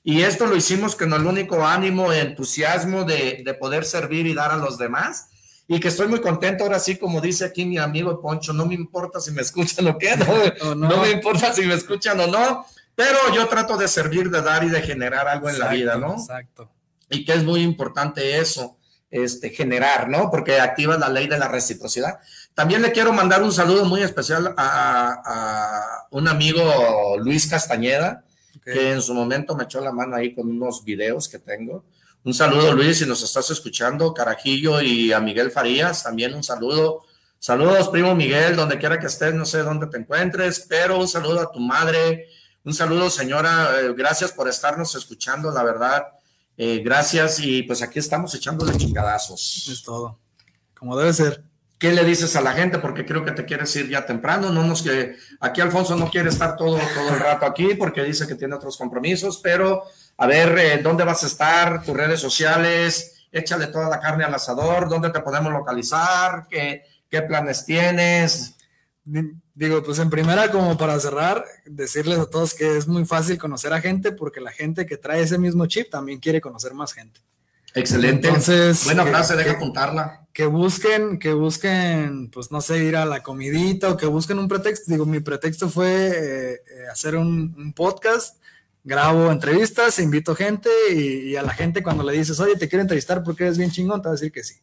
y 0.07 0.21
esto 0.21 0.45
lo 0.45 0.55
hicimos 0.55 0.95
con 0.95 1.11
el 1.11 1.25
único 1.25 1.65
ánimo, 1.65 2.13
entusiasmo 2.13 3.03
de, 3.03 3.57
poder 3.59 3.83
servir 3.83 4.25
y 4.25 4.33
dar 4.33 4.51
a 4.51 4.55
los 4.55 4.77
demás. 4.77 5.31
Y 5.67 5.79
que 5.79 5.89
estoy 5.89 6.07
muy 6.07 6.21
contento 6.21 6.63
ahora 6.63 6.79
sí, 6.79 6.97
como 6.97 7.19
dice 7.19 7.45
aquí 7.45 7.65
mi 7.65 7.77
amigo 7.77 8.21
Poncho, 8.21 8.53
no 8.53 8.65
me 8.65 8.75
importa 8.75 9.19
si 9.19 9.31
me 9.31 9.41
escuchan 9.41 9.87
o 9.87 9.97
qué, 9.97 10.15
no, 10.61 10.75
no. 10.75 11.01
me 11.01 11.11
importa 11.11 11.53
si 11.53 11.63
me 11.63 11.73
escuchan 11.73 12.19
o 12.21 12.27
no, 12.27 12.65
pero 12.95 13.17
yo 13.35 13.47
trato 13.47 13.75
de 13.75 13.87
servir, 13.87 14.29
de 14.29 14.41
dar 14.41 14.63
y 14.63 14.69
de 14.69 14.81
generar 14.81 15.27
algo 15.27 15.49
en 15.49 15.59
la 15.59 15.69
vida, 15.69 15.97
¿no? 15.97 16.13
Exacto. 16.13 16.69
Y 17.09 17.25
que 17.25 17.33
es 17.33 17.43
muy 17.43 17.61
importante 17.61 18.39
eso, 18.39 18.77
este, 19.11 19.49
generar, 19.49 20.09
¿no? 20.09 20.31
Porque 20.31 20.59
activa 20.59 20.97
la 20.97 21.09
ley 21.09 21.27
de 21.27 21.37
la 21.37 21.47
reciprocidad. 21.47 22.19
También 22.53 22.81
le 22.81 22.91
quiero 22.91 23.13
mandar 23.13 23.43
un 23.43 23.51
saludo 23.51 23.85
muy 23.85 24.01
especial 24.01 24.53
a, 24.57 25.21
a 25.25 26.07
un 26.11 26.27
amigo 26.27 27.17
Luis 27.19 27.47
Castañeda, 27.47 28.23
que 28.63 28.91
en 28.91 29.01
su 29.01 29.13
momento 29.13 29.55
me 29.55 29.65
echó 29.65 29.79
la 29.79 29.91
mano 29.91 30.15
ahí 30.15 30.33
con 30.33 30.49
unos 30.49 30.83
videos 30.83 31.29
que 31.29 31.39
tengo. 31.39 31.83
Un 32.27 32.33
saludo, 32.33 32.73
Luis, 32.73 32.97
si 32.97 33.05
nos 33.05 33.23
estás 33.23 33.49
escuchando, 33.51 34.13
Carajillo 34.13 34.81
y 34.81 35.13
a 35.13 35.21
Miguel 35.21 35.49
Farías, 35.49 36.03
también 36.03 36.33
un 36.33 36.43
saludo. 36.43 37.05
Saludos, 37.39 37.87
primo 37.87 38.15
Miguel, 38.15 38.57
donde 38.57 38.77
quiera 38.77 38.99
que 38.99 39.07
estés, 39.07 39.33
no 39.33 39.45
sé 39.45 39.59
dónde 39.59 39.87
te 39.87 39.97
encuentres, 39.97 40.65
pero 40.67 40.99
un 40.99 41.07
saludo 41.07 41.39
a 41.39 41.49
tu 41.49 41.61
madre, 41.61 42.27
un 42.65 42.73
saludo, 42.73 43.09
señora, 43.09 43.79
eh, 43.79 43.93
gracias 43.95 44.33
por 44.33 44.49
estarnos 44.49 44.93
escuchando, 44.95 45.51
la 45.51 45.63
verdad, 45.63 46.03
eh, 46.57 46.81
gracias, 46.83 47.39
y 47.39 47.63
pues 47.63 47.81
aquí 47.81 47.99
estamos 47.99 48.35
echándole 48.35 48.75
chingadazos. 48.75 49.69
Es 49.69 49.81
todo, 49.81 50.19
como 50.77 50.97
debe 50.97 51.13
ser. 51.13 51.45
¿Qué 51.77 51.93
le 51.93 52.03
dices 52.03 52.35
a 52.35 52.41
la 52.41 52.51
gente? 52.51 52.79
Porque 52.79 53.05
creo 53.05 53.23
que 53.23 53.31
te 53.31 53.45
quieres 53.45 53.73
ir 53.75 53.87
ya 53.87 54.05
temprano. 54.05 54.51
No 54.51 54.63
nos 54.63 54.81
que 54.81 55.15
aquí 55.39 55.61
Alfonso 55.61 55.95
no 55.95 56.09
quiere 56.09 56.29
estar 56.29 56.57
todo, 56.57 56.77
todo 56.95 57.09
el 57.13 57.19
rato 57.19 57.45
aquí 57.45 57.75
porque 57.75 58.03
dice 58.03 58.27
que 58.27 58.33
tiene 58.33 58.55
otros 58.55 58.75
compromisos, 58.77 59.39
pero 59.43 59.83
a 60.17 60.27
ver, 60.27 60.57
eh, 60.57 60.77
¿dónde 60.81 61.03
vas 61.03 61.23
a 61.23 61.27
estar? 61.27 61.83
Tus 61.83 61.95
redes 61.95 62.19
sociales, 62.19 63.27
échale 63.31 63.67
toda 63.67 63.89
la 63.89 63.99
carne 63.99 64.23
al 64.23 64.33
asador, 64.33 64.89
¿dónde 64.89 65.09
te 65.09 65.19
podemos 65.21 65.51
localizar? 65.51 66.47
¿Qué, 66.49 66.83
qué 67.09 67.21
planes 67.21 67.65
tienes? 67.65 68.55
Digo, 69.03 69.83
pues 69.83 69.99
en 69.99 70.09
primera, 70.09 70.51
como 70.51 70.77
para 70.77 70.99
cerrar, 70.99 71.45
decirles 71.65 72.19
a 72.19 72.29
todos 72.29 72.53
que 72.53 72.77
es 72.77 72.87
muy 72.87 73.05
fácil 73.05 73.37
conocer 73.37 73.73
a 73.73 73.81
gente 73.81 74.11
porque 74.11 74.41
la 74.41 74.51
gente 74.51 74.85
que 74.85 74.97
trae 74.97 75.21
ese 75.21 75.37
mismo 75.37 75.65
chip 75.67 75.89
también 75.89 76.19
quiere 76.19 76.41
conocer 76.41 76.73
más 76.73 76.93
gente. 76.93 77.21
Excelente. 77.73 78.27
Entonces, 78.27 78.83
buena 78.85 79.05
frase, 79.05 79.35
deja 79.35 79.51
apuntarla 79.51 80.27
que 80.37 80.45
busquen, 80.45 81.17
que 81.17 81.33
busquen, 81.33 82.29
pues 82.29 82.51
no 82.51 82.61
sé, 82.61 82.83
ir 82.83 82.95
a 82.95 83.07
la 83.07 83.23
comidita 83.23 83.89
o 83.89 83.97
que 83.97 84.05
busquen 84.05 84.37
un 84.37 84.47
pretexto. 84.47 84.91
Digo, 84.91 85.03
mi 85.07 85.19
pretexto 85.19 85.67
fue 85.67 85.89
eh, 85.89 86.53
eh, 86.53 86.87
hacer 86.91 87.15
un, 87.15 87.73
podcast, 87.73 88.37
grabo 88.87 89.33
entrevistas, 89.33 89.99
invito 89.99 90.33
gente 90.33 90.69
y, 90.93 91.35
a 91.35 91.41
la 91.41 91.53
gente 91.53 91.83
cuando 91.83 92.03
le 92.03 92.13
dices, 92.13 92.39
oye, 92.39 92.55
te 92.55 92.69
quiero 92.69 92.83
entrevistar 92.83 93.21
porque 93.21 93.43
eres 93.43 93.57
bien 93.57 93.69
chingón, 93.69 94.01
te 94.01 94.07
va 94.07 94.11
a 94.11 94.15
decir 94.15 94.31
que 94.31 94.45
sí. 94.45 94.55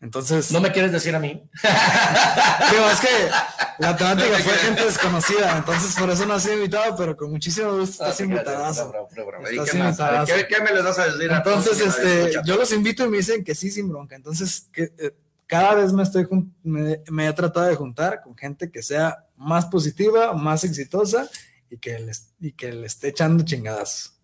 Entonces. 0.00 0.50
¿No 0.50 0.60
me 0.60 0.72
quieres 0.72 0.90
decir 0.90 1.14
a 1.14 1.20
mí? 1.20 1.28
Digo, 2.70 2.90
es 2.90 3.00
que 3.00 3.30
la 3.78 3.96
temática 3.96 4.38
fue 4.38 4.52
gente 4.54 4.84
desconocida, 4.84 5.58
entonces 5.58 5.94
por 5.96 6.10
eso 6.10 6.26
no 6.26 6.34
ha 6.34 6.40
sido 6.40 6.54
invitado, 6.54 6.96
pero 6.96 7.16
con 7.16 7.30
muchísimo 7.30 7.70
gusto 7.76 8.04
estás 8.04 8.20
invitado. 8.20 9.06
¿Qué, 10.26 10.46
¿Qué, 10.48 10.60
me 10.60 10.72
les 10.72 10.82
vas 10.82 10.98
a 10.98 11.06
decir? 11.06 11.30
Entonces, 11.30 11.80
este, 11.80 12.40
yo 12.44 12.56
los 12.56 12.72
invito 12.72 13.04
y 13.06 13.10
me 13.10 13.18
dicen 13.18 13.44
que 13.44 13.54
sí, 13.54 13.70
sin 13.70 13.88
bronca. 13.88 14.16
Entonces, 14.16 14.68
que, 14.72 14.92
eh, 14.98 15.14
cada 15.46 15.74
vez 15.76 15.92
me 15.92 16.02
estoy 16.02 16.26
me, 16.64 17.00
me, 17.10 17.28
he 17.28 17.32
tratado 17.32 17.66
de 17.66 17.76
juntar 17.76 18.22
con 18.22 18.36
gente 18.36 18.72
que 18.72 18.82
sea 18.82 19.24
más 19.36 19.66
positiva, 19.66 20.32
más 20.32 20.64
exitosa 20.64 21.28
y 21.70 21.78
que 21.78 21.98
les, 21.98 22.34
y 22.40 22.52
que 22.52 22.72
le 22.72 22.86
esté 22.86 23.08
echando 23.08 23.44
chingadas. 23.44 24.18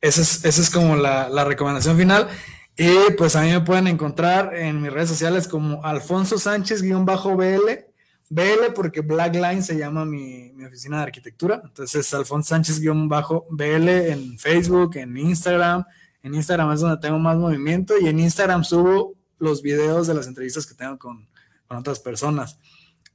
Esa 0.00 0.22
es, 0.22 0.44
esa 0.44 0.62
es 0.62 0.70
como 0.70 0.96
la, 0.96 1.28
la 1.28 1.44
recomendación 1.44 1.96
final. 1.96 2.28
Y 2.76 3.12
pues 3.16 3.34
a 3.36 3.42
mí 3.42 3.50
me 3.50 3.62
pueden 3.62 3.86
encontrar 3.86 4.54
en 4.54 4.82
mis 4.82 4.92
redes 4.92 5.08
sociales 5.08 5.48
como 5.48 5.82
Alfonso 5.82 6.38
Sánchez-BL. 6.38 7.86
BL 8.28 8.72
porque 8.74 9.00
Blackline 9.00 9.62
se 9.62 9.78
llama 9.78 10.04
mi, 10.04 10.52
oficina 10.64 10.98
de 10.98 11.04
arquitectura. 11.04 11.62
Entonces 11.64 12.12
Alfonso 12.12 12.50
Sánchez-BL 12.50 13.88
en 13.88 14.38
Facebook, 14.38 14.96
en 14.96 15.16
Instagram. 15.16 15.84
En 16.22 16.34
Instagram 16.34 16.72
es 16.72 16.80
donde 16.80 16.98
tengo 16.98 17.18
más 17.18 17.36
movimiento 17.36 17.94
y 17.98 18.08
en 18.08 18.18
Instagram 18.18 18.62
subo 18.62 19.14
los 19.38 19.62
videos 19.62 20.06
de 20.06 20.14
las 20.14 20.26
entrevistas 20.26 20.66
que 20.66 20.74
tengo 20.74 20.98
con, 20.98 21.28
con 21.66 21.78
otras 21.78 22.00
personas. 22.00 22.58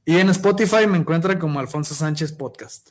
Y 0.04 0.16
en 0.16 0.30
Spotify 0.30 0.88
me 0.88 0.98
encuentran 0.98 1.38
como 1.38 1.60
Alfonso 1.60 1.94
Sánchez 1.94 2.32
Podcast. 2.32 2.90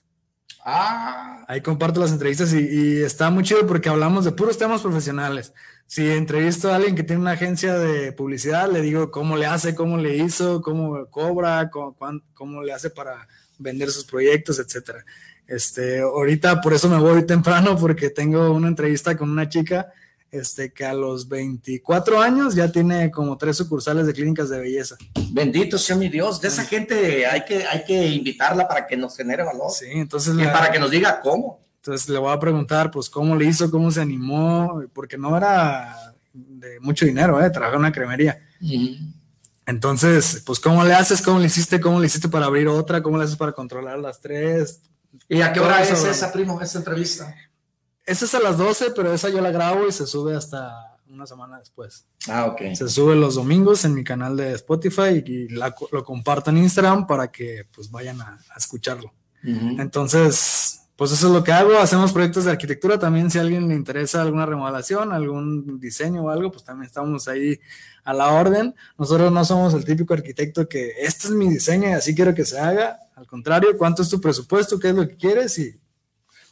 Ah. 0.64 1.44
Ahí 1.48 1.62
comparto 1.62 2.00
las 2.00 2.12
entrevistas 2.12 2.54
y, 2.54 3.02
está 3.02 3.30
muy 3.30 3.44
chido 3.44 3.66
porque 3.66 3.90
hablamos 3.90 4.26
de 4.26 4.32
puros 4.32 4.58
temas 4.58 4.82
profesionales. 4.82 5.54
Si 5.88 6.10
entrevisto 6.10 6.72
a 6.72 6.76
alguien 6.76 6.96
que 6.96 7.04
tiene 7.04 7.22
una 7.22 7.32
agencia 7.32 7.78
de 7.78 8.12
publicidad, 8.14 8.72
le 8.72 8.82
digo 8.82 9.12
cómo 9.12 9.36
le 9.36 9.48
hace, 9.48 9.76
cómo 9.76 9.98
le 9.98 10.18
hizo, 10.18 10.62
cómo 10.62 11.08
cobra, 11.08 11.70
cómo, 11.70 11.96
cómo 12.34 12.62
le 12.62 12.74
hace 12.74 12.90
para 12.90 13.28
vender 13.58 13.92
sus 13.92 14.06
proyectos, 14.06 14.60
etcétera. 14.60 15.04
Este, 15.48 16.00
ahorita 16.00 16.62
por 16.62 16.74
eso 16.74 16.88
me 16.90 16.98
voy 16.98 17.26
temprano 17.28 17.78
porque 17.78 18.10
tengo 18.10 18.52
una 18.52 18.68
entrevista 18.68 19.18
con 19.18 19.30
una 19.30 19.50
chica 19.50 19.92
este, 20.32 20.72
que 20.72 20.86
a 20.86 20.94
los 20.94 21.28
24 21.28 22.22
años 22.22 22.56
ya 22.56 22.72
tiene 22.72 23.12
como 23.12 23.38
tres 23.38 23.58
sucursales 23.58 24.08
de 24.08 24.14
clínicas 24.14 24.50
de 24.50 24.60
belleza. 24.60 24.96
Bendito 25.32 25.78
sea 25.78 25.96
mi 25.96 26.08
Dios, 26.10 26.40
de 26.42 26.48
esa 26.48 26.64
gente 26.64 27.28
hay 27.28 27.44
que, 27.44 27.66
hay 27.66 27.84
que 27.84 28.08
invitarla 28.08 28.68
para 28.68 28.88
que 28.88 28.96
nos 28.96 29.16
genere 29.16 29.44
valor. 29.44 29.72
Sí, 29.72 29.88
entonces. 29.90 30.34
Y 30.36 30.44
para 30.46 30.72
que 30.72 30.80
nos 30.80 30.90
diga 30.90 31.20
cómo. 31.22 31.62
Entonces 31.78 32.08
le 32.10 32.20
voy 32.20 32.32
a 32.32 32.40
preguntar, 32.40 32.92
pues, 32.92 33.10
cómo 33.10 33.36
le 33.36 33.46
hizo, 33.46 33.70
cómo 33.72 33.90
se 33.90 34.02
animó, 34.02 34.84
porque 34.94 35.18
no 35.18 35.36
era 35.36 36.14
de 36.32 36.80
mucho 36.80 37.06
dinero, 37.06 37.44
¿eh? 37.44 37.50
Trabajar 37.50 37.76
en 37.76 37.80
una 37.80 37.92
cremería. 37.92 38.40
Entonces, 39.66 40.44
pues, 40.46 40.60
¿cómo 40.60 40.84
le 40.84 40.94
haces? 40.94 41.22
¿Cómo 41.22 41.40
le 41.40 41.48
hiciste? 41.48 41.82
¿Cómo 41.82 42.00
le 42.00 42.06
hiciste 42.06 42.30
para 42.30 42.46
abrir 42.46 42.68
otra? 42.68 43.02
¿Cómo 43.02 43.18
le 43.18 43.24
haces 43.24 43.36
para 43.36 43.52
controlar 43.52 43.98
las 43.98 44.20
tres? 44.20 44.82
¿Y 45.28 45.42
a 45.42 45.52
qué 45.52 45.60
hora 45.60 45.82
es 45.82 46.04
esa, 46.04 46.32
primo, 46.32 46.62
esa 46.62 46.78
entrevista? 46.78 47.36
Esa 48.12 48.26
es 48.26 48.36
a 48.36 48.42
las 48.42 48.58
12, 48.58 48.92
pero 48.94 49.14
esa 49.14 49.30
yo 49.30 49.40
la 49.40 49.52
grabo 49.52 49.88
y 49.88 49.92
se 49.94 50.06
sube 50.06 50.36
hasta 50.36 50.98
una 51.08 51.26
semana 51.26 51.60
después. 51.60 52.06
Ah, 52.28 52.48
ok. 52.48 52.74
Se 52.74 52.90
sube 52.90 53.16
los 53.16 53.36
domingos 53.36 53.86
en 53.86 53.94
mi 53.94 54.04
canal 54.04 54.36
de 54.36 54.52
Spotify 54.52 55.24
y 55.26 55.48
lo 55.48 56.04
comparto 56.04 56.50
en 56.50 56.58
Instagram 56.58 57.08
para 57.08 57.32
que 57.32 57.64
pues 57.74 57.90
vayan 57.90 58.20
a, 58.20 58.38
escucharlo. 58.58 59.14
Entonces, 59.44 60.90
pues 60.98 61.14
eso 61.14 61.28
es 61.28 61.34
lo 61.34 61.42
que 61.42 61.54
hago. 61.54 61.78
Hacemos 61.78 62.12
proyectos 62.12 62.44
de 62.44 62.52
arquitectura 62.52 63.00
también. 63.00 63.32
Si 63.32 63.38
a 63.38 63.42
alguien 63.44 63.70
le 63.70 63.76
interesa 63.76 64.22
alguna 64.22 64.46
remodelación, 64.46 65.14
algún 65.14 65.80
diseño 65.80 66.24
o 66.24 66.30
algo, 66.32 66.52
pues 66.52 66.66
también 66.66 66.88
estamos 66.88 67.30
ahí 67.30 67.62
a 68.04 68.14
la 68.14 68.34
orden. 68.34 68.76
Nosotros 68.98 69.32
no 69.32 69.46
somos 69.46 69.74
el 69.74 69.86
típico 69.86 70.14
arquitecto 70.14 70.68
que 70.68 70.96
este 71.00 71.30
es 71.30 71.32
mi 71.32 71.48
diseño 71.48 71.88
y 71.88 71.94
así 71.94 72.14
quiero 72.14 72.36
que 72.36 72.44
se 72.44 72.60
haga. 72.60 73.00
Al 73.16 73.26
contrario, 73.26 73.78
¿cuánto 73.78 74.02
es 74.02 74.10
tu 74.10 74.20
presupuesto? 74.20 74.78
¿Qué 74.78 74.90
es 74.90 74.96
lo 74.96 75.08
que 75.08 75.16
quieres? 75.16 75.58
Y 75.60 75.81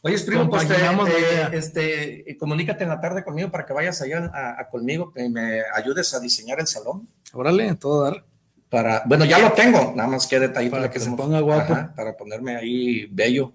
Oye, 0.02 0.18
primo, 0.20 0.48
pues 0.48 0.66
te, 0.66 1.56
este, 1.56 2.36
comunícate 2.38 2.84
en 2.84 2.90
la 2.90 3.00
tarde 3.00 3.22
conmigo 3.22 3.50
para 3.50 3.66
que 3.66 3.74
vayas 3.74 4.00
allá 4.00 4.30
a, 4.32 4.66
conmigo, 4.70 5.12
que 5.12 5.28
me 5.28 5.62
ayudes 5.74 6.14
a 6.14 6.20
diseñar 6.20 6.58
el 6.58 6.66
salón. 6.66 7.06
Órale, 7.34 7.74
todo 7.74 8.04
dar. 8.04 8.24
Para, 8.70 9.02
bueno, 9.04 9.24
ya 9.26 9.38
lo 9.38 9.52
tengo, 9.52 9.92
nada 9.94 10.08
más 10.08 10.26
que 10.26 10.38
detallito. 10.38 10.76
Para 10.76 10.90
que 10.90 11.00
se 11.00 11.10
ponga 11.10 11.40
guapo. 11.40 11.76
para 11.94 12.16
ponerme 12.16 12.56
ahí 12.56 13.06
bello. 13.10 13.52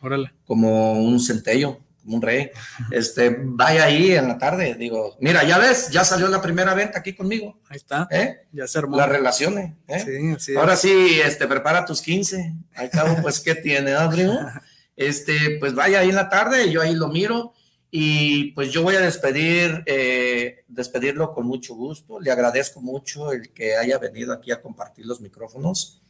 Órale. 0.00 0.32
Como 0.46 0.94
un 0.94 1.20
centello, 1.20 1.78
como 2.02 2.16
un 2.16 2.22
rey. 2.22 2.50
Este, 2.90 3.36
vaya 3.38 3.84
ahí 3.84 4.12
en 4.12 4.28
la 4.28 4.38
tarde, 4.38 4.74
digo, 4.74 5.16
mira, 5.20 5.44
ya 5.44 5.58
ves, 5.58 5.90
ya 5.90 6.04
salió 6.04 6.28
la 6.28 6.40
primera 6.40 6.72
venta 6.74 7.00
aquí 7.00 7.12
conmigo. 7.12 7.60
Ahí 7.68 7.76
está. 7.76 8.08
¿Eh? 8.10 8.46
Ya 8.52 8.66
se 8.66 8.78
armó. 8.78 8.96
Las 8.96 9.10
relaciones. 9.10 9.74
¿eh? 9.88 10.00
Sí, 10.00 10.36
sí. 10.38 10.56
Ahora 10.56 10.74
sí, 10.76 11.20
este, 11.22 11.46
prepara 11.46 11.84
tus 11.84 12.00
15. 12.00 12.54
Al 12.76 12.88
cabo, 12.88 13.16
pues, 13.20 13.40
¿qué 13.40 13.54
tiene, 13.56 13.92
no, 13.92 14.08
primo? 14.08 14.38
este, 15.06 15.58
pues 15.60 15.74
vaya 15.74 16.00
ahí 16.00 16.10
en 16.10 16.16
la 16.16 16.28
tarde, 16.28 16.70
yo 16.70 16.80
ahí 16.80 16.94
lo 16.94 17.08
miro 17.08 17.52
y 17.90 18.52
pues 18.52 18.70
yo 18.72 18.82
voy 18.82 18.96
a 18.96 19.00
despedir, 19.00 19.82
eh, 19.84 20.64
despedirlo 20.66 21.34
con 21.34 21.46
mucho 21.46 21.74
gusto. 21.74 22.18
Le 22.18 22.30
agradezco 22.30 22.80
mucho 22.80 23.32
el 23.32 23.52
que 23.52 23.76
haya 23.76 23.98
venido 23.98 24.32
aquí 24.32 24.50
a 24.50 24.62
compartir 24.62 25.04
los 25.04 25.20
micrófonos 25.20 26.00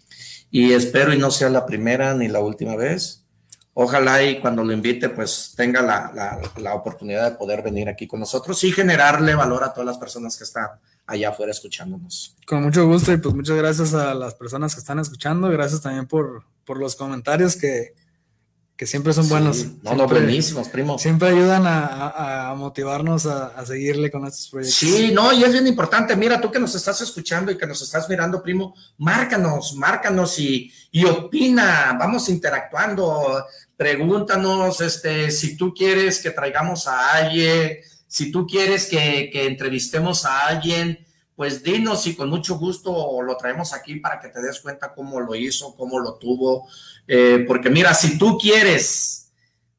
y 0.51 0.73
espero 0.73 1.13
y 1.13 1.19
no 1.19 1.31
sea 1.31 1.51
la 1.51 1.67
primera 1.67 2.15
ni 2.15 2.29
la 2.29 2.39
última 2.39 2.77
vez. 2.77 3.25
Ojalá 3.75 4.23
y 4.23 4.41
cuando 4.41 4.63
lo 4.63 4.73
invite 4.73 5.09
pues 5.09 5.55
tenga 5.57 5.83
la, 5.83 6.41
la 6.59 6.75
oportunidad 6.75 7.31
de 7.31 7.37
poder 7.37 7.63
venir 7.63 7.89
aquí 7.89 8.07
con 8.07 8.21
nosotros 8.21 8.63
y 8.63 8.71
generarle 8.71 9.35
valor 9.35 9.65
a 9.65 9.73
todas 9.73 9.87
las 9.87 9.99
personas 9.99 10.37
que 10.37 10.45
están 10.45 10.69
allá 11.07 11.31
afuera 11.31 11.51
escuchándonos. 11.51 12.37
Con 12.47 12.63
mucho 12.63 12.87
gusto 12.87 13.13
y 13.13 13.17
pues 13.17 13.35
muchas 13.35 13.57
gracias 13.57 13.93
a 13.95 14.15
las 14.15 14.35
personas 14.35 14.75
que 14.75 14.81
están 14.81 15.01
escuchando. 15.01 15.49
Gracias 15.49 15.81
también 15.81 16.07
por, 16.07 16.45
por 16.65 16.79
los 16.79 16.95
comentarios 16.95 17.57
que, 17.57 17.95
que 18.77 18.87
siempre 18.87 19.13
son 19.13 19.29
buenos. 19.29 19.67
no, 19.83 19.95
no, 19.95 20.07
buenísimos, 20.07 20.69
primo. 20.69 20.99
Siempre 20.99 21.29
ayudan 21.29 21.63
a, 21.67 22.55
motivarnos 22.57 23.27
a, 23.27 23.65
seguirle 23.65 24.11
con 24.11 24.27
estos 24.27 24.49
proyectos. 24.49 24.79
Sí, 24.79 25.13
no, 25.13 25.33
y 25.33 25.45
es 25.45 25.53
bien 25.53 25.67
importante. 25.67 26.17
Mira, 26.17 26.41
tú 26.41 26.51
que 26.51 26.59
nos 26.59 26.75
estás 26.75 27.01
escuchando 27.01 27.53
y 27.53 27.59
que 27.59 27.67
nos 27.67 27.81
estás 27.83 28.09
mirando, 28.09 28.43
primo, 28.43 28.75
márcanos, 28.99 29.75
márcanos 29.77 30.39
y, 30.39 30.73
y 30.91 31.05
opina, 31.05 31.97
vamos 31.99 32.29
interactuando, 32.29 33.45
pregúntanos, 33.77 34.81
este, 34.81 35.31
si 35.31 35.57
tú 35.57 35.73
quieres 35.75 36.21
que 36.21 36.31
traigamos 36.31 36.87
a 36.87 37.15
alguien, 37.15 37.79
si 38.07 38.33
tú 38.33 38.47
quieres 38.47 38.87
que, 38.87 39.31
que 39.33 39.47
entrevistemos 39.47 40.25
a 40.25 40.47
alguien, 40.49 41.07
pues 41.35 41.63
dinos 41.63 42.07
y 42.07 42.15
con 42.15 42.29
mucho 42.29 42.59
gusto 42.59 43.23
lo 43.23 43.37
traemos 43.37 43.73
aquí 43.73 43.97
para 43.97 44.21
que 44.21 44.29
te 44.29 44.41
des 44.43 44.61
cuenta 44.61 44.93
cómo 44.95 45.19
lo 45.19 45.35
hizo, 45.35 45.75
cómo 45.75 45.99
lo 45.99 46.15
tuvo. 46.15 46.69
Eh, 47.07 47.45
porque 47.47 47.71
mira, 47.71 47.95
si 47.95 48.19
tú 48.19 48.39
quieres 48.39 49.33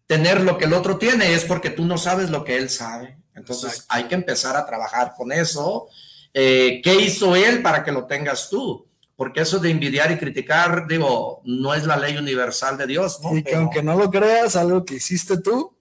tener 0.05 0.41
lo 0.41 0.57
que 0.57 0.65
el 0.65 0.73
otro 0.73 0.97
tiene, 0.97 1.33
es 1.33 1.45
porque 1.45 1.69
tú 1.69 1.85
no 1.85 1.97
sabes 1.97 2.29
lo 2.29 2.43
que 2.43 2.57
él 2.57 2.69
sabe. 2.69 3.17
Entonces 3.35 3.85
hay 3.89 4.05
que 4.05 4.15
empezar 4.15 4.55
a 4.55 4.65
trabajar 4.65 5.13
con 5.17 5.31
eso. 5.31 5.87
Eh, 6.33 6.81
¿Qué 6.83 6.95
hizo 6.95 7.35
él 7.35 7.61
para 7.61 7.83
que 7.83 7.91
lo 7.91 8.05
tengas 8.05 8.49
tú? 8.49 8.87
Porque 9.15 9.41
eso 9.41 9.59
de 9.59 9.69
envidiar 9.69 10.11
y 10.11 10.17
criticar, 10.17 10.87
digo, 10.87 11.41
no 11.45 11.73
es 11.73 11.85
la 11.85 11.97
ley 11.97 12.17
universal 12.17 12.77
de 12.77 12.87
Dios, 12.87 13.19
¿no? 13.21 13.35
Y 13.35 13.43
que 13.43 13.55
aunque 13.55 13.83
no 13.83 13.95
lo 13.95 14.09
creas, 14.09 14.55
algo 14.55 14.83
que 14.83 14.95
hiciste 14.95 15.37
tú 15.37 15.75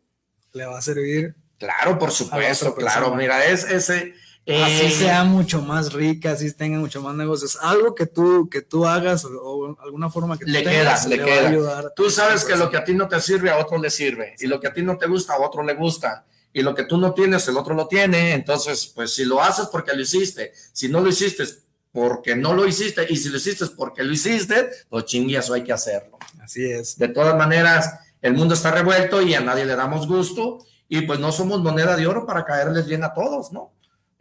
le 0.53 0.67
va 0.67 0.79
a 0.79 0.83
servir. 0.83 1.35
Claro, 1.59 1.99
por 1.99 2.11
supuesto, 2.11 2.75
claro. 2.75 3.15
Mira, 3.15 3.45
es 3.47 3.65
ese 3.65 4.15
así 4.47 4.87
eh, 4.87 4.91
sea 4.91 5.25
mucho 5.25 5.63
más 5.63 5.93
rica, 5.93 6.33
así 6.33 6.53
tenga 6.53 6.79
mucho 6.79 7.01
más 7.01 7.15
negocios, 7.15 7.59
algo 7.61 7.95
que 7.95 8.07
tú, 8.07 8.49
que 8.51 8.63
tú 8.63 8.87
hagas 8.87 9.25
o, 9.25 9.77
alguna 9.81 10.11
forma 10.11 10.37
que 10.37 10.45
le 10.47 10.65
queda, 10.65 11.07
le, 11.07 11.19
queda. 11.19 11.95
tú 11.95 12.11
sabes 12.11 12.45
que 12.45 12.57
lo 12.57 12.69
que 12.71 12.77
a 12.77 12.85
ti 12.85 12.95
no 12.95 13.09
te 13.09 13.21
sirve, 13.21 13.51
a 13.51 13.59
otro 13.59 13.79
le 13.79 13.91
sirve, 13.91 14.35
y 14.39 14.47
lo 14.47 14.59
que 14.59 14.67
a 14.67 14.73
ti 14.73 14.83
no 14.83 14.99
te 14.99 15.07
gusta, 15.07 15.35
a 15.35 15.41
otro 15.41 15.63
le 15.63 15.75
gusta, 15.75 16.25
y 16.53 16.63
lo 16.63 16.75
que 16.75 16.85
tú 16.85 16.99
no 16.99 17.15
tienes, 17.15 17.47
el 17.49 17.57
otro 17.57 17.75
lo 17.75 17.87
tiene, 17.87 18.33
entonces, 18.35 18.87
pues 18.95 19.15
si 19.15 19.25
lo 19.25 19.41
haces 19.41 19.67
porque 19.71 19.95
lo 19.95 20.03
hiciste, 20.03 20.53
si 20.73 20.89
no 20.89 21.01
lo 21.01 21.09
hiciste 21.09 21.45
porque 21.93 22.35
no 22.35 22.55
lo 22.55 22.67
hiciste, 22.67 23.07
y 23.09 23.17
si 23.17 23.29
lo 23.29 23.37
hiciste 23.37 23.67
porque 23.77 24.03
lo 24.03 24.13
hiciste, 24.13 24.71
pues 24.89 25.05
chinguiazo 25.05 25.55
hay 25.55 25.63
que 25.63 25.75
hacerlo. 25.75 26.19
Así 26.41 26.65
es. 26.65 26.97
De 26.97 27.09
todas 27.09 27.37
maneras, 27.37 28.01
el 28.23 28.33
mundo 28.33 28.55
está 28.55 28.71
revuelto 28.71 29.21
y 29.21 29.35
a 29.35 29.41
nadie 29.41 29.67
le 29.67 29.77
damos 29.77 30.09
gusto, 30.09 30.59
y 30.89 31.03
pues 31.03 31.21
no 31.21 31.33
somos 31.33 31.61
moneda 31.61 31.97
de 31.97 32.07
oro 32.07 32.27
para 32.27 32.45
caerles 32.45 32.87
bien 32.87 33.05
a 33.05 33.13
todos, 33.13 33.53
¿no? 33.53 33.73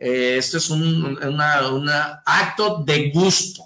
Eh, 0.04 0.38
esto 0.40 0.58
es 0.58 0.68
un 0.72 1.16
acto 2.26 2.84
de 2.84 3.12
gusto. 3.12 3.66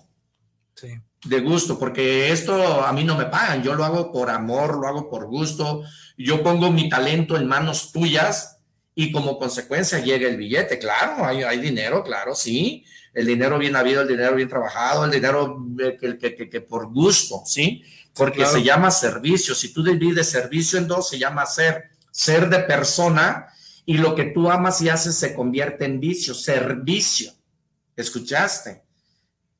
Sí. 0.73 0.89
De 1.23 1.39
gusto, 1.39 1.79
porque 1.79 2.29
esto 2.29 2.83
a 2.85 2.91
mí 2.91 3.05
no 3.05 3.15
me 3.15 3.27
pagan, 3.27 3.63
yo 3.63 3.73
lo 3.73 3.85
hago 3.85 4.11
por 4.11 4.29
amor, 4.29 4.77
lo 4.77 4.85
hago 4.85 5.09
por 5.09 5.27
gusto, 5.27 5.83
yo 6.17 6.43
pongo 6.43 6.71
mi 6.71 6.89
talento 6.89 7.37
en 7.37 7.47
manos 7.47 7.93
tuyas 7.93 8.57
y 8.93 9.13
como 9.13 9.39
consecuencia 9.39 9.99
llega 9.99 10.27
el 10.27 10.35
billete, 10.35 10.77
claro, 10.77 11.25
hay, 11.25 11.43
hay 11.43 11.59
dinero, 11.59 12.03
claro, 12.03 12.35
sí, 12.35 12.83
el 13.13 13.27
dinero 13.27 13.57
bien 13.57 13.77
habido, 13.77 14.01
el 14.01 14.07
dinero 14.09 14.35
bien 14.35 14.49
trabajado, 14.49 15.05
el 15.05 15.11
dinero 15.11 15.65
eh, 15.79 15.97
que, 15.97 16.49
que, 16.49 16.61
por 16.61 16.91
gusto, 16.91 17.43
¿sí? 17.45 17.81
Porque 18.13 18.45
se 18.45 18.61
llama 18.61 18.91
servicio, 18.91 19.55
si 19.55 19.71
tú 19.71 19.81
divides 19.81 20.29
servicio 20.29 20.77
en 20.79 20.87
dos, 20.87 21.07
se 21.07 21.17
llama 21.17 21.45
ser, 21.45 21.91
ser 22.11 22.49
de 22.49 22.59
persona 22.59 23.47
y 23.85 23.97
lo 23.97 24.15
que 24.15 24.25
tú 24.25 24.49
amas 24.49 24.81
y 24.81 24.89
haces 24.89 25.15
se 25.15 25.33
convierte 25.33 25.85
en 25.85 25.99
vicio, 25.99 26.33
servicio. 26.33 27.31
¿Escuchaste? 27.95 28.83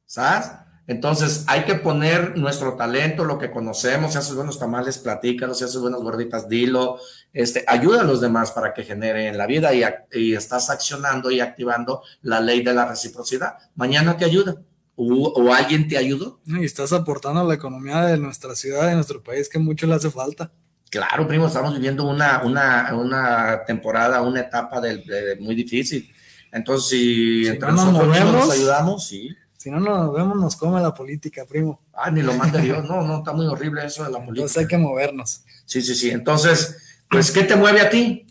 ¿Sabes? 0.06 0.52
Entonces 0.88 1.46
hay 1.48 1.64
que 1.64 1.76
poner 1.76 2.38
nuestro 2.38 2.76
talento, 2.76 3.26
lo 3.26 3.40
que 3.40 3.50
conocemos, 3.50 4.12
si 4.12 4.20
haces 4.20 4.36
buenos 4.36 4.60
tamales, 4.60 5.00
platícalo, 5.00 5.56
si 5.56 5.64
haces 5.64 5.82
buenas 5.82 6.02
gorditas, 6.02 6.48
dilo, 6.48 7.00
este, 7.34 7.64
ayuda 7.68 8.02
a 8.02 8.04
los 8.04 8.22
demás 8.22 8.52
para 8.52 8.74
que 8.74 8.84
generen 8.84 9.38
la 9.38 9.48
vida 9.48 9.74
y, 9.74 9.84
y, 10.12 10.36
estás 10.36 10.70
accionando 10.70 11.32
y 11.32 11.40
activando 11.40 12.04
la 12.22 12.40
ley 12.40 12.62
de 12.62 12.74
la 12.74 12.86
reciprocidad. 12.86 13.56
Mañana 13.74 14.16
te 14.16 14.26
ayuda 14.26 14.62
o, 14.96 15.30
o 15.30 15.54
alguien 15.54 15.88
te 15.88 15.98
ayudó. 15.98 16.40
Y 16.46 16.64
estás 16.64 16.94
aportando 16.94 17.42
a 17.42 17.46
la 17.46 17.56
economía 17.56 18.06
de 18.06 18.18
nuestra 18.18 18.56
ciudad, 18.56 18.88
de 18.88 18.96
nuestro 18.96 19.24
país, 19.24 19.50
que 19.50 19.58
mucho 19.58 19.88
le 19.88 19.96
hace 19.96 20.12
falta. 20.12 20.52
Claro, 20.90 21.28
primo, 21.28 21.48
estamos 21.48 21.74
viviendo 21.74 22.08
una, 22.08 22.42
una, 22.44 23.64
temporada, 23.66 24.22
una 24.22 24.42
etapa 24.42 24.80
de, 24.80 25.38
muy 25.40 25.56
difícil. 25.56 26.10
Entonces, 26.52 26.90
si, 26.90 27.48
entre 27.48 27.72
nosotros 27.72 28.08
nos, 28.32 28.52
ayudamos, 28.52 29.08
sí. 29.08 29.36
Si 29.58 29.70
no 29.70 29.80
nos 29.80 30.14
vemos, 30.14 30.38
nos 30.38 30.56
come 30.56 30.80
la 30.80 30.94
política, 30.94 31.44
primo. 31.46 31.82
Ah, 31.94 32.12
ni 32.12 32.22
lo 32.22 32.34
manda 32.34 32.60
Dios. 32.60 32.86
No, 32.88 33.02
no, 33.02 33.18
está 33.18 33.34
muy 33.34 33.48
horrible 33.48 33.84
eso 33.84 34.04
de 34.04 34.12
la 34.12 34.20
política. 34.20 34.42
Entonces 34.42 34.58
hay 34.58 34.68
que 34.68 34.78
movernos. 34.78 35.42
Sí, 35.66 35.82
sí, 35.82 35.96
sí. 35.96 36.12
Entonces, 36.12 37.02
pues, 37.10 37.32
¿qué 37.32 37.44
te 37.44 37.56
mueve 37.56 37.82
a 37.82 37.90
ti? 37.90 38.28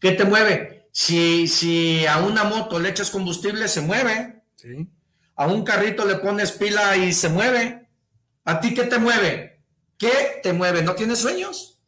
¿Qué 0.00 0.12
te 0.12 0.24
mueve? 0.24 0.88
Si, 0.90 1.46
si 1.46 2.06
a 2.06 2.18
una 2.18 2.44
moto 2.44 2.80
le 2.80 2.88
echas 2.88 3.10
combustible, 3.10 3.68
se 3.68 3.82
mueve. 3.82 4.42
Sí. 4.56 4.88
A 5.36 5.46
un 5.46 5.64
carrito 5.64 6.06
le 6.06 6.16
pones 6.16 6.52
pila 6.52 6.96
y 6.96 7.12
se 7.12 7.28
mueve. 7.28 7.88
¿A 8.44 8.60
ti 8.60 8.74
qué 8.74 8.84
te 8.84 8.98
mueve? 8.98 9.51
¿Qué 10.02 10.40
te 10.42 10.52
mueve? 10.52 10.82
¿No 10.82 10.96
tienes 10.96 11.20
sueños? 11.20 11.78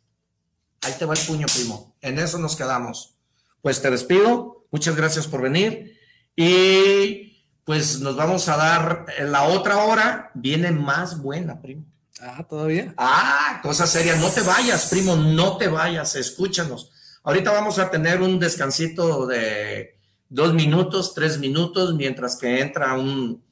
Ahí 0.82 0.92
te 0.96 1.04
va 1.04 1.14
el 1.14 1.26
puño, 1.26 1.46
primo. 1.52 1.96
En 2.00 2.20
eso 2.20 2.38
nos 2.38 2.54
quedamos. 2.54 3.16
Pues 3.60 3.82
te 3.82 3.90
despido. 3.90 4.68
Muchas 4.70 4.94
gracias 4.94 5.26
por 5.26 5.42
venir. 5.42 5.98
Y 6.36 7.44
pues 7.64 7.98
nos 7.98 8.14
vamos 8.14 8.48
a 8.48 8.56
dar 8.56 9.06
la 9.18 9.42
otra 9.42 9.78
hora. 9.78 10.30
Viene 10.34 10.70
más 10.70 11.20
buena, 11.20 11.60
primo. 11.60 11.86
Ah, 12.20 12.46
todavía. 12.48 12.94
Ah, 12.96 13.58
cosa 13.64 13.84
seria. 13.84 14.14
No 14.14 14.28
te 14.28 14.42
vayas, 14.42 14.90
primo. 14.90 15.16
No 15.16 15.56
te 15.56 15.66
vayas. 15.66 16.14
Escúchanos. 16.14 16.92
Ahorita 17.24 17.50
vamos 17.50 17.80
a 17.80 17.90
tener 17.90 18.22
un 18.22 18.38
descansito 18.38 19.26
de 19.26 19.98
dos 20.28 20.54
minutos, 20.54 21.14
tres 21.14 21.38
minutos, 21.38 21.96
mientras 21.96 22.36
que 22.36 22.60
entra 22.60 22.94
un, 22.94 23.42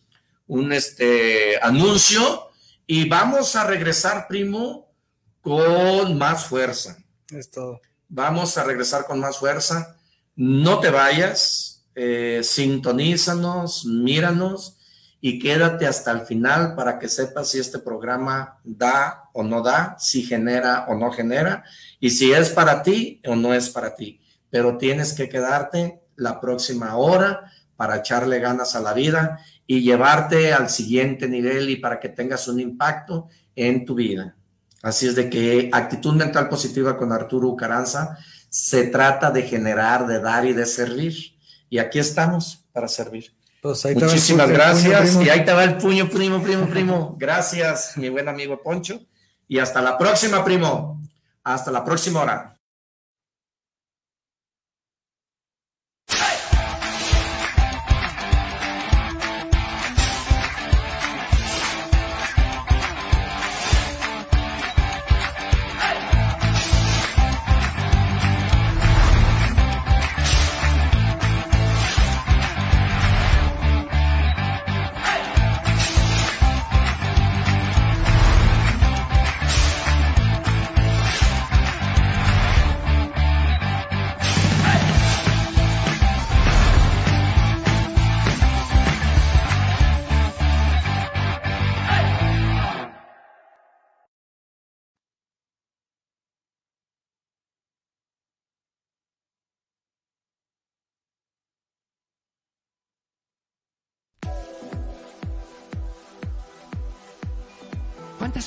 un 0.47 0.73
este, 0.73 1.59
anuncio 1.61 2.52
y 2.87 3.09
vamos 3.09 3.57
a 3.57 3.65
regresar, 3.65 4.27
primo, 4.29 4.93
con 5.41 6.17
más 6.19 6.47
fuerza. 6.47 6.97
Es 7.31 7.51
todo. 7.51 7.81
Vamos 8.09 8.57
a 8.59 8.65
regresar 8.65 9.07
con 9.07 9.21
más 9.21 9.39
fuerza. 9.39 9.97
No 10.35 10.81
te 10.81 10.91
vayas, 10.91 11.85
eh, 11.95 12.41
sintonízanos, 12.43 13.85
míranos 13.85 14.79
y 15.21 15.39
quédate 15.39 15.87
hasta 15.87 16.11
el 16.11 16.23
final 16.23 16.75
para 16.75 16.99
que 16.99 17.09
sepas 17.09 17.51
si 17.51 17.59
este 17.59 17.79
programa 17.79 18.59
da 18.65 19.31
o 19.33 19.43
no 19.43 19.63
da, 19.63 19.97
si 19.99 20.23
genera 20.23 20.87
o 20.89 20.95
no 20.97 21.13
genera, 21.13 21.65
y 22.01 22.11
si 22.11 22.33
es 22.33 22.51
para 22.51 22.83
ti 22.83 23.21
o 23.27 23.37
no 23.37 23.55
es 23.55 23.71
para 23.71 23.95
ti. 23.95 24.21
Pero 24.51 24.79
tienes 24.79 25.13
que 25.13 25.29
quedarte 25.29 26.03
la 26.17 26.41
próxima 26.41 26.97
hora 26.97 27.53
para 27.77 27.97
echarle 27.97 28.41
ganas 28.41 28.75
a 28.75 28.81
la 28.81 28.95
vida 28.95 29.39
y 29.67 29.83
llevarte 29.83 30.53
al 30.53 30.69
siguiente 30.69 31.29
nivel 31.29 31.71
y 31.71 31.77
para 31.77 32.01
que 32.01 32.09
tengas 32.09 32.49
un 32.49 32.61
impacto 32.61 33.29
en 33.55 33.85
tu 33.85 33.95
vida. 33.95 34.37
Así 34.83 35.07
es 35.07 35.15
de 35.15 35.31
que 35.31 35.71
actitud 35.73 36.15
mental 36.15 36.49
positiva 36.49 36.97
con 36.97 37.13
Arturo 37.13 37.55
Caranza 37.55 38.19
se 38.51 38.85
trata 38.89 39.31
de 39.31 39.43
generar, 39.43 40.07
de 40.07 40.21
dar 40.21 40.45
y 40.45 40.53
de 40.53 40.67
servir. 40.67 41.35
Y 41.71 41.79
aquí 41.79 41.99
estamos 41.99 42.67
para 42.73 42.89
servir. 42.89 43.33
Pues 43.63 43.85
Muchísimas 43.95 44.51
gracias. 44.51 45.15
y 45.25 45.31
ahí 45.31 45.45
te 45.45 45.53
va 45.53 45.63
el 45.63 45.77
puño, 45.77 46.09
primo, 46.09 46.43
primo, 46.43 46.67
primo. 46.67 47.17
Gracias, 47.19 47.97
mi 47.97 48.09
buen 48.09 48.29
amigo 48.29 48.61
Poncho. 48.61 49.01
Y 49.47 49.61
hasta 49.61 49.81
la 49.81 49.97
próxima, 49.97 50.45
primo. 50.45 51.01
Hasta 51.45 51.71
la 51.71 51.85
próxima 51.85 52.23
hora. 52.23 52.57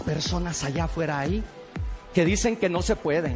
Personas 0.06 0.64
allá 0.64 0.86
afuera 0.86 1.20
ahí 1.20 1.43
que 2.14 2.24
dicen 2.24 2.56
que 2.56 2.70
no 2.70 2.82
se 2.82 2.95
puede? 2.95 3.36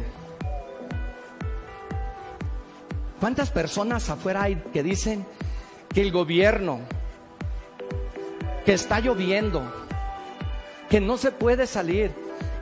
¿Cuántas 3.20 3.50
personas 3.50 4.08
afuera 4.08 4.44
hay 4.44 4.56
que 4.72 4.82
dicen 4.82 5.26
que 5.92 6.00
el 6.00 6.10
gobierno, 6.10 6.80
que 8.64 8.72
está 8.72 9.00
lloviendo, 9.00 9.62
que 10.88 11.00
no 11.00 11.18
se 11.18 11.30
puede 11.30 11.66
salir, 11.66 12.12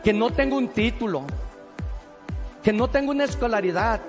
que 0.03 0.13
no 0.13 0.31
tengo 0.31 0.57
un 0.57 0.69
título, 0.69 1.23
que 2.65 2.73
no 2.73 2.91
tengo 2.91 3.13
una 3.13 3.25
escolaridad, 3.25 4.01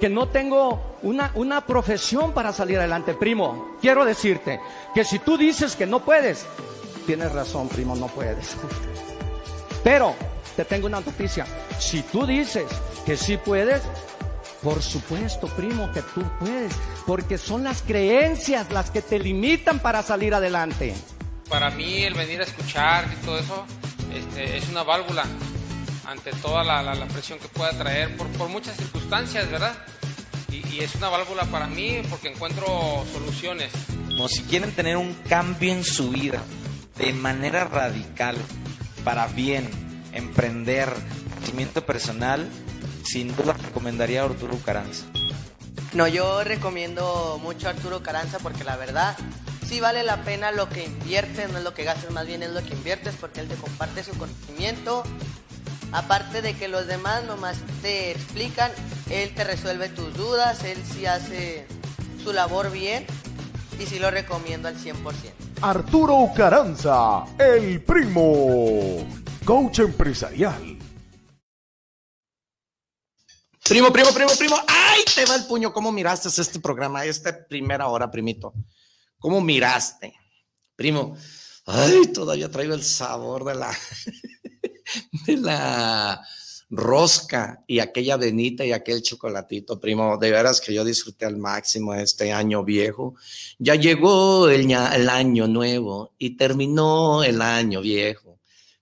que 0.00 0.08
no 0.08 0.28
tengo 0.28 0.96
una, 1.02 1.32
una 1.34 1.66
profesión 1.66 2.32
para 2.32 2.54
salir 2.54 2.78
adelante? 2.78 3.12
Primo, 3.12 3.76
quiero 3.82 4.06
decirte 4.06 4.58
que 4.94 5.04
si 5.04 5.18
tú 5.18 5.36
dices 5.36 5.76
que 5.76 5.86
no 5.86 6.00
puedes, 6.00 6.46
tienes 7.04 7.30
razón, 7.32 7.68
primo, 7.68 7.94
no 7.94 8.06
puedes. 8.06 8.56
Pero 9.82 10.14
te 10.56 10.64
tengo 10.64 10.86
una 10.86 11.00
noticia. 11.00 11.46
Si 11.78 12.02
tú 12.02 12.26
dices 12.26 12.66
que 13.06 13.16
sí 13.16 13.36
puedes, 13.36 13.82
por 14.62 14.82
supuesto, 14.82 15.46
primo, 15.48 15.90
que 15.92 16.02
tú 16.02 16.22
puedes, 16.38 16.72
porque 17.06 17.38
son 17.38 17.64
las 17.64 17.82
creencias 17.82 18.70
las 18.70 18.90
que 18.90 19.02
te 19.02 19.18
limitan 19.18 19.78
para 19.78 20.02
salir 20.02 20.34
adelante. 20.34 20.94
Para 21.48 21.70
mí 21.70 22.02
el 22.02 22.14
venir 22.14 22.40
a 22.40 22.44
escuchar 22.44 23.08
y 23.12 23.24
todo 23.24 23.38
eso 23.38 23.64
este, 24.14 24.56
es 24.56 24.68
una 24.68 24.82
válvula 24.82 25.24
ante 26.06 26.32
toda 26.42 26.64
la, 26.64 27.06
presión 27.06 27.38
que 27.38 27.48
pueda 27.48 27.70
traer 27.70 28.16
por, 28.16 28.48
muchas 28.48 28.76
circunstancias, 28.76 29.50
¿verdad? 29.50 29.74
Y, 30.50 30.66
y, 30.68 30.80
es 30.80 30.94
una 30.96 31.08
válvula 31.08 31.44
para 31.44 31.68
mí 31.68 32.02
porque 32.10 32.28
encuentro 32.28 33.04
soluciones. 33.12 33.70
Como 34.08 34.28
si 34.28 34.42
quieren 34.42 34.72
tener 34.72 34.96
un 34.96 35.14
cambio 35.28 35.72
en 35.72 35.84
su 35.84 36.10
vida 36.10 36.42
de 36.98 37.12
manera 37.12 37.64
radical, 37.64 38.36
para 39.04 39.26
bien, 39.28 39.68
emprender, 40.12 40.92
crecimiento 41.36 41.84
personal, 41.84 42.48
sin 43.04 43.34
duda 43.34 43.54
recomendaría 43.54 44.22
a 44.22 44.24
Arturo 44.24 44.58
Caranza. 44.64 45.06
No, 45.92 46.06
yo 46.06 46.44
recomiendo 46.44 47.40
mucho 47.42 47.66
a 47.66 47.70
Arturo 47.70 48.02
Caranza 48.02 48.38
porque 48.38 48.62
la 48.62 48.76
verdad 48.76 49.16
sí 49.66 49.80
vale 49.80 50.02
la 50.02 50.22
pena 50.22 50.52
lo 50.52 50.68
que 50.68 50.84
inviertes, 50.84 51.50
no 51.50 51.58
es 51.58 51.64
lo 51.64 51.74
que 51.74 51.84
gastas, 51.84 52.10
más 52.10 52.26
bien 52.26 52.42
es 52.42 52.50
lo 52.50 52.62
que 52.62 52.74
inviertes 52.74 53.14
porque 53.20 53.40
él 53.40 53.48
te 53.48 53.56
comparte 53.56 54.04
su 54.04 54.12
conocimiento. 54.16 55.02
Aparte 55.92 56.42
de 56.42 56.54
que 56.54 56.68
los 56.68 56.86
demás 56.86 57.24
nomás 57.24 57.56
te 57.82 58.12
explican, 58.12 58.70
él 59.10 59.34
te 59.34 59.42
resuelve 59.42 59.88
tus 59.88 60.14
dudas, 60.14 60.62
él 60.62 60.78
sí 60.92 61.06
hace 61.06 61.66
su 62.22 62.32
labor 62.32 62.70
bien 62.70 63.04
y 63.80 63.86
sí 63.86 63.98
lo 63.98 64.10
recomiendo 64.10 64.68
al 64.68 64.76
100%. 64.76 65.49
Arturo 65.62 66.30
Caranza, 66.34 67.22
el 67.38 67.82
primo, 67.84 69.06
coach 69.44 69.80
empresarial. 69.80 70.78
Primo, 73.68 73.92
primo, 73.92 74.10
primo, 74.14 74.30
primo. 74.38 74.56
¡Ay! 74.66 75.02
Te 75.14 75.26
va 75.26 75.34
el 75.34 75.44
puño. 75.44 75.70
¿Cómo 75.70 75.92
miraste 75.92 76.28
este 76.28 76.60
programa, 76.60 77.04
esta 77.04 77.46
primera 77.46 77.88
hora, 77.88 78.10
primito? 78.10 78.54
¿Cómo 79.18 79.42
miraste? 79.42 80.14
Primo, 80.74 81.14
ay, 81.66 82.06
todavía 82.06 82.50
traigo 82.50 82.72
el 82.72 82.82
sabor 82.82 83.44
de 83.44 83.54
la, 83.54 83.78
de 85.26 85.36
la 85.36 86.26
rosca 86.70 87.64
y 87.66 87.80
aquella 87.80 88.16
venita 88.16 88.64
y 88.64 88.72
aquel 88.72 89.02
chocolatito, 89.02 89.80
primo, 89.80 90.16
de 90.16 90.30
veras 90.30 90.60
que 90.60 90.72
yo 90.72 90.84
disfruté 90.84 91.26
al 91.26 91.36
máximo 91.36 91.94
este 91.94 92.32
año 92.32 92.64
viejo. 92.64 93.16
Ya 93.58 93.74
llegó 93.74 94.48
el, 94.48 94.72
año 94.72 95.48
nuevo 95.48 96.14
y 96.16 96.36
terminó 96.36 97.24
el 97.24 97.42
año 97.42 97.80
viejo. 97.80 98.38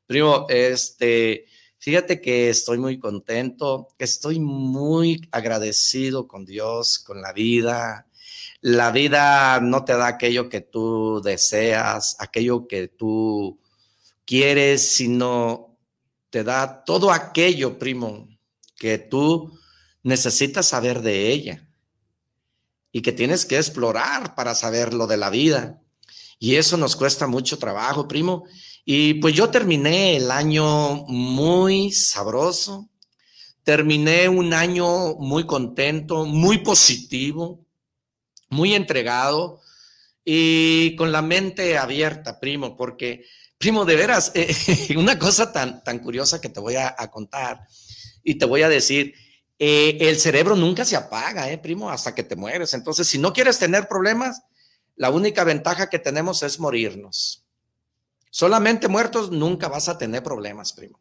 Primo, 0.06 0.46
este, 0.50 1.46
fíjate 1.78 2.20
que 2.20 2.50
estoy 2.50 2.78
muy 2.78 2.98
contento, 2.98 3.88
estoy 3.98 4.38
muy 4.38 5.26
agradecido 5.32 6.28
con 6.28 6.44
Dios, 6.44 6.98
con 6.98 7.22
la 7.22 7.32
vida. 7.32 8.06
La 8.60 8.90
vida 8.90 9.60
no 9.60 9.84
te 9.84 9.94
da 9.94 10.08
aquello 10.08 10.48
que 10.50 10.60
tú 10.60 11.22
deseas, 11.22 12.16
aquello 12.18 12.66
que 12.66 12.88
tú 12.88 13.58
quieres, 14.26 14.90
sino 14.90 15.67
te 16.30 16.44
da 16.44 16.84
todo 16.84 17.10
aquello, 17.10 17.78
primo, 17.78 18.28
que 18.76 18.98
tú 18.98 19.58
necesitas 20.02 20.66
saber 20.66 21.02
de 21.02 21.30
ella 21.30 21.68
y 22.92 23.02
que 23.02 23.12
tienes 23.12 23.44
que 23.44 23.56
explorar 23.56 24.34
para 24.34 24.54
saber 24.54 24.94
lo 24.94 25.06
de 25.06 25.16
la 25.16 25.30
vida. 25.30 25.80
Y 26.38 26.54
eso 26.56 26.76
nos 26.76 26.96
cuesta 26.96 27.26
mucho 27.26 27.58
trabajo, 27.58 28.08
primo. 28.08 28.44
Y 28.84 29.14
pues 29.14 29.34
yo 29.34 29.50
terminé 29.50 30.16
el 30.16 30.30
año 30.30 31.04
muy 31.06 31.92
sabroso, 31.92 32.88
terminé 33.62 34.28
un 34.28 34.54
año 34.54 35.14
muy 35.16 35.46
contento, 35.46 36.24
muy 36.24 36.58
positivo, 36.58 37.66
muy 38.48 38.74
entregado 38.74 39.60
y 40.24 40.96
con 40.96 41.12
la 41.12 41.22
mente 41.22 41.76
abierta, 41.76 42.40
primo, 42.40 42.76
porque 42.76 43.24
Primo, 43.58 43.84
de 43.84 43.96
veras, 43.96 44.30
eh, 44.34 44.54
una 44.96 45.18
cosa 45.18 45.52
tan, 45.52 45.82
tan 45.82 45.98
curiosa 45.98 46.40
que 46.40 46.48
te 46.48 46.60
voy 46.60 46.76
a, 46.76 46.94
contar 47.10 47.66
y 48.22 48.36
te 48.36 48.46
voy 48.46 48.62
a 48.62 48.68
decir, 48.68 49.14
eh, 49.58 49.98
el 50.00 50.18
cerebro 50.18 50.54
nunca 50.54 50.84
se 50.84 50.94
apaga, 50.94 51.50
eh, 51.50 51.58
primo, 51.58 51.90
hasta 51.90 52.14
que 52.14 52.22
te 52.22 52.36
mueres. 52.36 52.72
Entonces, 52.74 53.08
si 53.08 53.18
no 53.18 53.32
quieres 53.32 53.58
tener 53.58 53.88
problemas, 53.88 54.42
la 54.94 55.10
única 55.10 55.42
ventaja 55.42 55.90
que 55.90 55.98
tenemos 55.98 56.44
es 56.44 56.60
morirnos. 56.60 57.44
Solamente 58.30 58.86
muertos 58.86 59.32
nunca 59.32 59.68
vas 59.68 59.88
a 59.88 59.98
tener 59.98 60.22
problemas, 60.22 60.72
primo. 60.72 61.00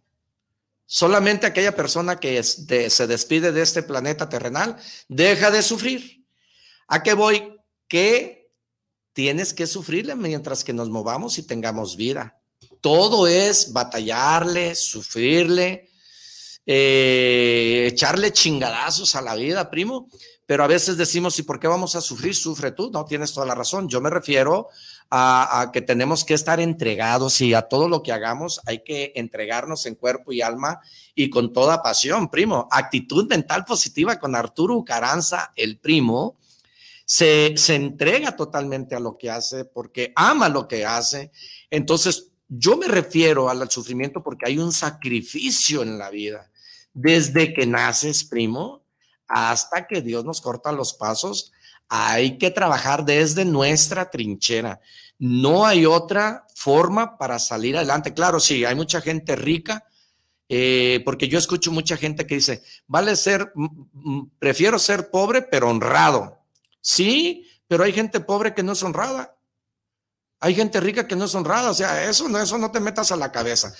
Solamente 0.87 1.45
aquella 1.45 1.75
persona 1.75 2.19
que 2.19 2.41
se 2.41 3.07
despide 3.07 3.51
de 3.51 3.61
este 3.61 3.83
planeta 3.83 4.29
terrenal 4.29 4.77
deja 5.09 5.51
de 5.51 5.61
sufrir. 5.61 6.25
¿A 6.87 7.03
qué 7.03 7.13
voy? 7.13 7.59
Que 7.89 8.49
tienes 9.11 9.53
que 9.53 9.67
sufrirle 9.67 10.15
mientras 10.15 10.63
que 10.63 10.73
nos 10.73 10.89
movamos 10.89 11.37
y 11.37 11.43
tengamos 11.43 11.97
vida 11.97 12.36
todo 12.81 13.27
es 13.27 13.73
batallarle, 13.73 14.75
sufrirle, 14.75 15.89
eh, 16.65 17.87
echarle 17.91 18.31
chingadazos 18.31 19.15
a 19.15 19.21
la 19.21 19.35
vida, 19.35 19.69
primo. 19.69 20.09
Pero 20.47 20.63
a 20.63 20.67
veces 20.67 20.95
decimos, 20.95 21.37
¿y 21.39 21.43
por 21.43 21.59
qué 21.59 21.67
vamos 21.67 21.95
a 21.95 22.01
sufrir? 22.01 22.33
Sufre 22.33 22.71
tú. 22.71 22.89
No, 22.89 23.03
tienes 23.03 23.33
toda 23.33 23.45
la 23.45 23.53
razón. 23.53 23.89
Yo 23.89 23.99
me 23.99 24.09
refiero 24.09 24.69
a, 25.09 25.69
que 25.73 25.81
tenemos 25.81 26.23
que 26.23 26.33
estar 26.33 26.61
entregados 26.61 27.41
y 27.41 27.53
a 27.53 27.63
todo 27.63 27.89
lo 27.89 28.01
que 28.01 28.13
hagamos 28.13 28.61
hay 28.65 28.81
que 28.83 29.11
entregarnos 29.15 29.85
en 29.85 29.95
cuerpo 29.95 30.31
y 30.31 30.41
alma 30.41 30.79
y 31.15 31.29
con 31.29 31.51
toda 31.51 31.83
pasión, 31.83 32.29
primo. 32.29 32.69
Actitud 32.71 33.27
mental 33.27 33.65
positiva 33.65 34.19
con 34.19 34.35
Arturo 34.35 34.83
Caranza, 34.85 35.51
el 35.57 35.79
primo. 35.79 36.37
Se, 37.03 37.57
se 37.57 37.75
entrega 37.75 38.35
totalmente 38.37 38.95
a 38.95 38.99
lo 39.01 39.17
que 39.17 39.29
hace 39.29 39.65
porque 39.65 40.13
ama 40.15 40.47
lo 40.47 40.67
que 40.67 40.85
hace. 40.85 41.31
Entonces, 41.69 42.31
Yo 42.47 42.77
me 42.77 42.87
refiero 42.87 43.49
al 43.49 43.69
sufrimiento 43.69 44.23
porque 44.23 44.45
hay 44.47 44.57
un 44.57 44.71
sacrificio 44.71 45.81
en 45.83 45.97
la 45.97 46.09
vida. 46.09 46.49
Desde 46.93 47.53
que 47.53 47.65
naces, 47.65 48.23
primo, 48.23 48.83
hasta 49.27 49.87
que 49.87 50.01
Dios 50.01 50.23
nos 50.25 50.41
corta 50.41 50.71
los 50.71 50.93
pasos, 50.93 51.51
hay 51.89 52.37
que 52.37 52.51
trabajar 52.51 53.05
desde 53.05 53.45
nuestra 53.45 54.09
trinchera. 54.09 54.79
No 55.19 55.65
hay 55.65 55.85
otra 55.85 56.45
forma 56.55 57.17
para 57.17 57.39
salir 57.39 57.75
adelante. 57.77 58.13
Claro, 58.13 58.39
sí, 58.39 58.65
hay 58.65 58.75
mucha 58.75 59.01
gente 59.01 59.35
rica, 59.35 59.85
eh, 60.49 61.01
porque 61.05 61.27
yo 61.27 61.37
escucho 61.37 61.71
mucha 61.71 61.97
gente 61.97 62.25
que 62.25 62.35
dice, 62.35 62.63
vale 62.87 63.15
ser, 63.15 63.51
prefiero 64.39 64.79
ser 64.79 65.09
pobre 65.09 65.41
pero 65.41 65.69
honrado. 65.69 66.39
Sí, 66.81 67.47
pero 67.67 67.83
hay 67.83 67.93
gente 67.93 68.19
pobre 68.19 68.53
que 68.53 68.63
no 68.63 68.71
es 68.71 68.83
honrada. 68.83 69.36
Hay 70.39 70.53
gente 70.53 70.79
rica 70.79 71.07
que 71.07 71.15
no 71.15 71.25
es 71.25 71.33
honrada, 71.33 71.71
o 71.71 71.73
sea, 71.73 72.07
eso 72.07 72.29
no, 72.29 72.39
eso 72.39 72.57
no 72.57 72.71
te 72.71 72.79
metas 72.79 73.11
a 73.11 73.15
la 73.15 73.31
cabeza. 73.31 73.73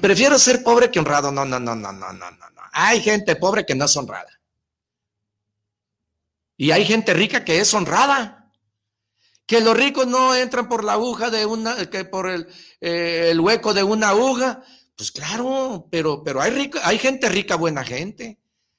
Prefiero 0.00 0.38
ser 0.38 0.62
pobre 0.62 0.90
que 0.90 0.98
honrado. 0.98 1.30
No, 1.30 1.44
no, 1.44 1.60
no, 1.60 1.74
no, 1.74 1.92
no, 1.92 2.12
no, 2.12 2.30
no. 2.30 2.62
Hay 2.72 3.00
gente 3.00 3.36
pobre 3.36 3.64
que 3.64 3.74
no 3.74 3.84
es 3.84 3.96
honrada. 3.96 4.30
Y 6.56 6.70
hay 6.70 6.84
gente 6.84 7.12
rica 7.12 7.44
que 7.44 7.60
es 7.60 7.72
honrada. 7.74 8.50
Que 9.46 9.60
los 9.60 9.76
ricos 9.76 10.06
no 10.06 10.34
entran 10.34 10.68
por 10.68 10.82
la 10.82 10.94
aguja 10.94 11.30
de 11.30 11.46
una, 11.46 11.88
que 11.88 12.04
por 12.04 12.28
el, 12.28 12.48
eh, 12.80 13.34
hueco 13.38 13.74
de 13.74 13.84
una 13.84 14.08
aguja. 14.10 14.62
Pues 14.96 15.12
claro, 15.12 15.86
pero, 15.90 16.24
pero 16.24 16.40
hay, 16.40 16.50
rica, 16.50 16.80
hay 16.84 16.98
gente 16.98 17.28
rica, 17.28 17.56
buena 17.56 17.84
gente. 17.84 18.38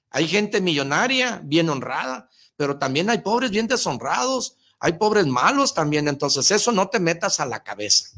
Hay 0.09 0.27
gente 0.27 0.61
millonaria, 0.61 1.41
bien 1.43 1.69
honrada. 1.69 2.29
Pero 2.55 2.77
también 2.77 3.09
hay 3.09 3.19
pobres 3.19 3.51
bien 3.51 3.67
deshonrados. 3.67 4.57
Hay 4.79 4.93
pobres 4.93 5.25
malos 5.25 5.73
también. 5.73 6.07
Entonces, 6.07 6.49
eso 6.51 6.71
no 6.71 6.89
te 6.89 6.99
metas 6.99 7.39
a 7.39 7.45
la 7.45 7.63
cabeza. 7.63 8.09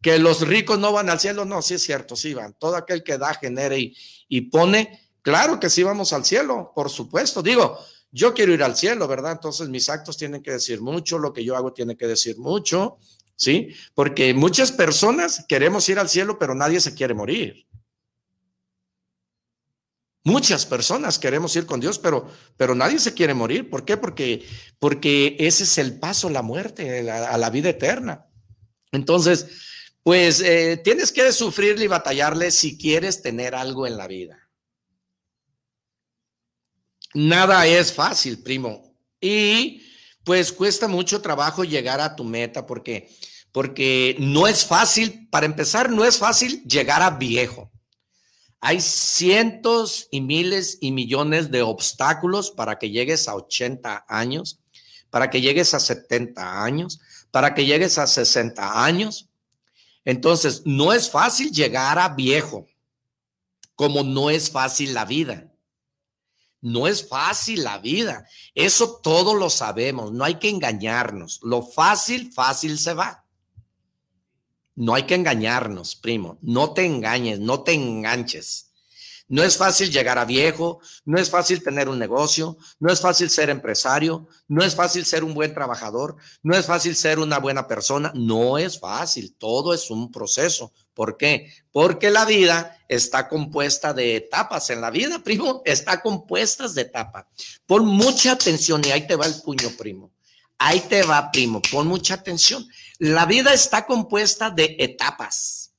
Que 0.00 0.18
los 0.18 0.46
ricos 0.46 0.78
no 0.78 0.92
van 0.92 1.10
al 1.10 1.20
cielo, 1.20 1.44
no, 1.44 1.62
sí 1.62 1.74
es 1.74 1.82
cierto, 1.82 2.16
sí 2.16 2.34
van. 2.34 2.54
Todo 2.54 2.76
aquel 2.76 3.04
que 3.04 3.18
da, 3.18 3.34
genera 3.34 3.76
y, 3.76 3.96
y 4.28 4.42
pone, 4.42 5.08
claro 5.22 5.60
que 5.60 5.70
sí 5.70 5.82
vamos 5.82 6.12
al 6.12 6.24
cielo, 6.24 6.72
por 6.74 6.90
supuesto. 6.90 7.42
Digo, 7.42 7.78
yo 8.12 8.34
quiero 8.34 8.52
ir 8.52 8.62
al 8.62 8.76
cielo, 8.76 9.08
¿verdad? 9.08 9.32
Entonces 9.32 9.68
mis 9.68 9.88
actos 9.88 10.16
tienen 10.16 10.42
que 10.42 10.52
decir 10.52 10.80
mucho, 10.80 11.18
lo 11.18 11.32
que 11.32 11.44
yo 11.44 11.56
hago 11.56 11.72
tiene 11.72 11.96
que 11.96 12.06
decir 12.06 12.36
mucho, 12.38 12.98
¿sí? 13.36 13.68
Porque 13.94 14.34
muchas 14.34 14.70
personas 14.70 15.44
queremos 15.48 15.88
ir 15.88 15.98
al 15.98 16.08
cielo, 16.08 16.38
pero 16.38 16.54
nadie 16.54 16.80
se 16.80 16.94
quiere 16.94 17.14
morir. 17.14 17.66
Muchas 20.24 20.66
personas 20.66 21.18
queremos 21.18 21.54
ir 21.56 21.66
con 21.66 21.80
Dios, 21.80 21.98
pero, 21.98 22.28
pero 22.56 22.74
nadie 22.74 22.98
se 22.98 23.14
quiere 23.14 23.34
morir. 23.34 23.68
¿Por 23.68 23.84
qué? 23.84 23.96
Porque, 23.96 24.46
porque 24.78 25.36
ese 25.40 25.64
es 25.64 25.78
el 25.78 25.98
paso 25.98 26.30
la 26.30 26.42
muerte, 26.42 27.10
a 27.10 27.36
la 27.36 27.50
vida 27.50 27.70
eterna. 27.70 28.26
Entonces, 28.92 29.46
pues 30.04 30.40
eh, 30.40 30.80
tienes 30.82 31.10
que 31.10 31.32
sufrirle 31.32 31.86
y 31.86 31.88
batallarle 31.88 32.50
si 32.50 32.78
quieres 32.78 33.22
tener 33.22 33.54
algo 33.54 33.86
en 33.86 33.96
la 33.96 34.06
vida. 34.06 34.38
Nada 37.14 37.66
es 37.66 37.92
fácil, 37.92 38.42
primo. 38.42 38.96
Y 39.20 39.82
pues 40.24 40.52
cuesta 40.52 40.86
mucho 40.86 41.20
trabajo 41.20 41.64
llegar 41.64 42.00
a 42.00 42.14
tu 42.14 42.24
meta 42.24 42.64
porque 42.64 43.10
porque 43.52 44.16
no 44.18 44.46
es 44.46 44.64
fácil, 44.64 45.28
para 45.30 45.46
empezar, 45.46 45.90
no 45.90 46.04
es 46.04 46.18
fácil 46.18 46.64
llegar 46.64 47.02
a 47.02 47.10
viejo. 47.10 47.71
Hay 48.64 48.80
cientos 48.80 50.06
y 50.12 50.20
miles 50.20 50.78
y 50.80 50.92
millones 50.92 51.50
de 51.50 51.62
obstáculos 51.62 52.52
para 52.52 52.78
que 52.78 52.90
llegues 52.90 53.26
a 53.26 53.34
80 53.34 54.06
años, 54.08 54.60
para 55.10 55.30
que 55.30 55.40
llegues 55.40 55.74
a 55.74 55.80
70 55.80 56.62
años, 56.62 57.00
para 57.32 57.54
que 57.54 57.66
llegues 57.66 57.98
a 57.98 58.06
60 58.06 58.84
años. 58.84 59.28
Entonces, 60.04 60.62
no 60.64 60.92
es 60.92 61.10
fácil 61.10 61.50
llegar 61.50 61.98
a 61.98 62.10
viejo, 62.10 62.68
como 63.74 64.04
no 64.04 64.30
es 64.30 64.48
fácil 64.48 64.94
la 64.94 65.06
vida. 65.06 65.52
No 66.60 66.86
es 66.86 67.08
fácil 67.08 67.64
la 67.64 67.78
vida. 67.78 68.28
Eso 68.54 69.00
todo 69.02 69.34
lo 69.34 69.50
sabemos. 69.50 70.12
No 70.12 70.22
hay 70.22 70.36
que 70.36 70.48
engañarnos. 70.48 71.40
Lo 71.42 71.62
fácil, 71.62 72.32
fácil 72.32 72.78
se 72.78 72.94
va. 72.94 73.21
No 74.74 74.94
hay 74.94 75.04
que 75.04 75.14
engañarnos, 75.14 75.96
primo. 75.96 76.38
No 76.42 76.72
te 76.72 76.84
engañes, 76.84 77.38
no 77.40 77.62
te 77.62 77.72
enganches. 77.72 78.72
No 79.28 79.42
es 79.42 79.56
fácil 79.56 79.90
llegar 79.90 80.18
a 80.18 80.26
viejo, 80.26 80.80
no 81.06 81.18
es 81.18 81.30
fácil 81.30 81.62
tener 81.62 81.88
un 81.88 81.98
negocio, 81.98 82.58
no 82.78 82.92
es 82.92 83.00
fácil 83.00 83.30
ser 83.30 83.48
empresario, 83.48 84.28
no 84.46 84.62
es 84.62 84.74
fácil 84.74 85.06
ser 85.06 85.24
un 85.24 85.32
buen 85.32 85.54
trabajador, 85.54 86.16
no 86.42 86.54
es 86.54 86.66
fácil 86.66 86.94
ser 86.94 87.18
una 87.18 87.38
buena 87.38 87.66
persona, 87.66 88.12
no 88.14 88.58
es 88.58 88.78
fácil, 88.78 89.34
todo 89.38 89.72
es 89.72 89.90
un 89.90 90.12
proceso. 90.12 90.74
¿Por 90.92 91.16
qué? 91.16 91.50
Porque 91.70 92.10
la 92.10 92.26
vida 92.26 92.78
está 92.88 93.28
compuesta 93.28 93.94
de 93.94 94.16
etapas. 94.16 94.68
En 94.68 94.82
la 94.82 94.90
vida, 94.90 95.22
primo, 95.22 95.62
está 95.64 96.02
compuesta 96.02 96.68
de 96.68 96.82
etapas. 96.82 97.24
Pon 97.64 97.86
mucha 97.86 98.32
atención 98.32 98.82
y 98.84 98.90
ahí 98.90 99.06
te 99.06 99.16
va 99.16 99.24
el 99.24 99.40
puño, 99.40 99.70
primo. 99.78 100.12
Ahí 100.58 100.80
te 100.80 101.02
va, 101.04 101.30
primo, 101.30 101.62
pon 101.70 101.86
mucha 101.86 102.14
atención. 102.14 102.68
La 102.98 103.26
vida 103.26 103.52
está 103.52 103.86
compuesta 103.86 104.50
de 104.50 104.76
etapas. 104.78 105.72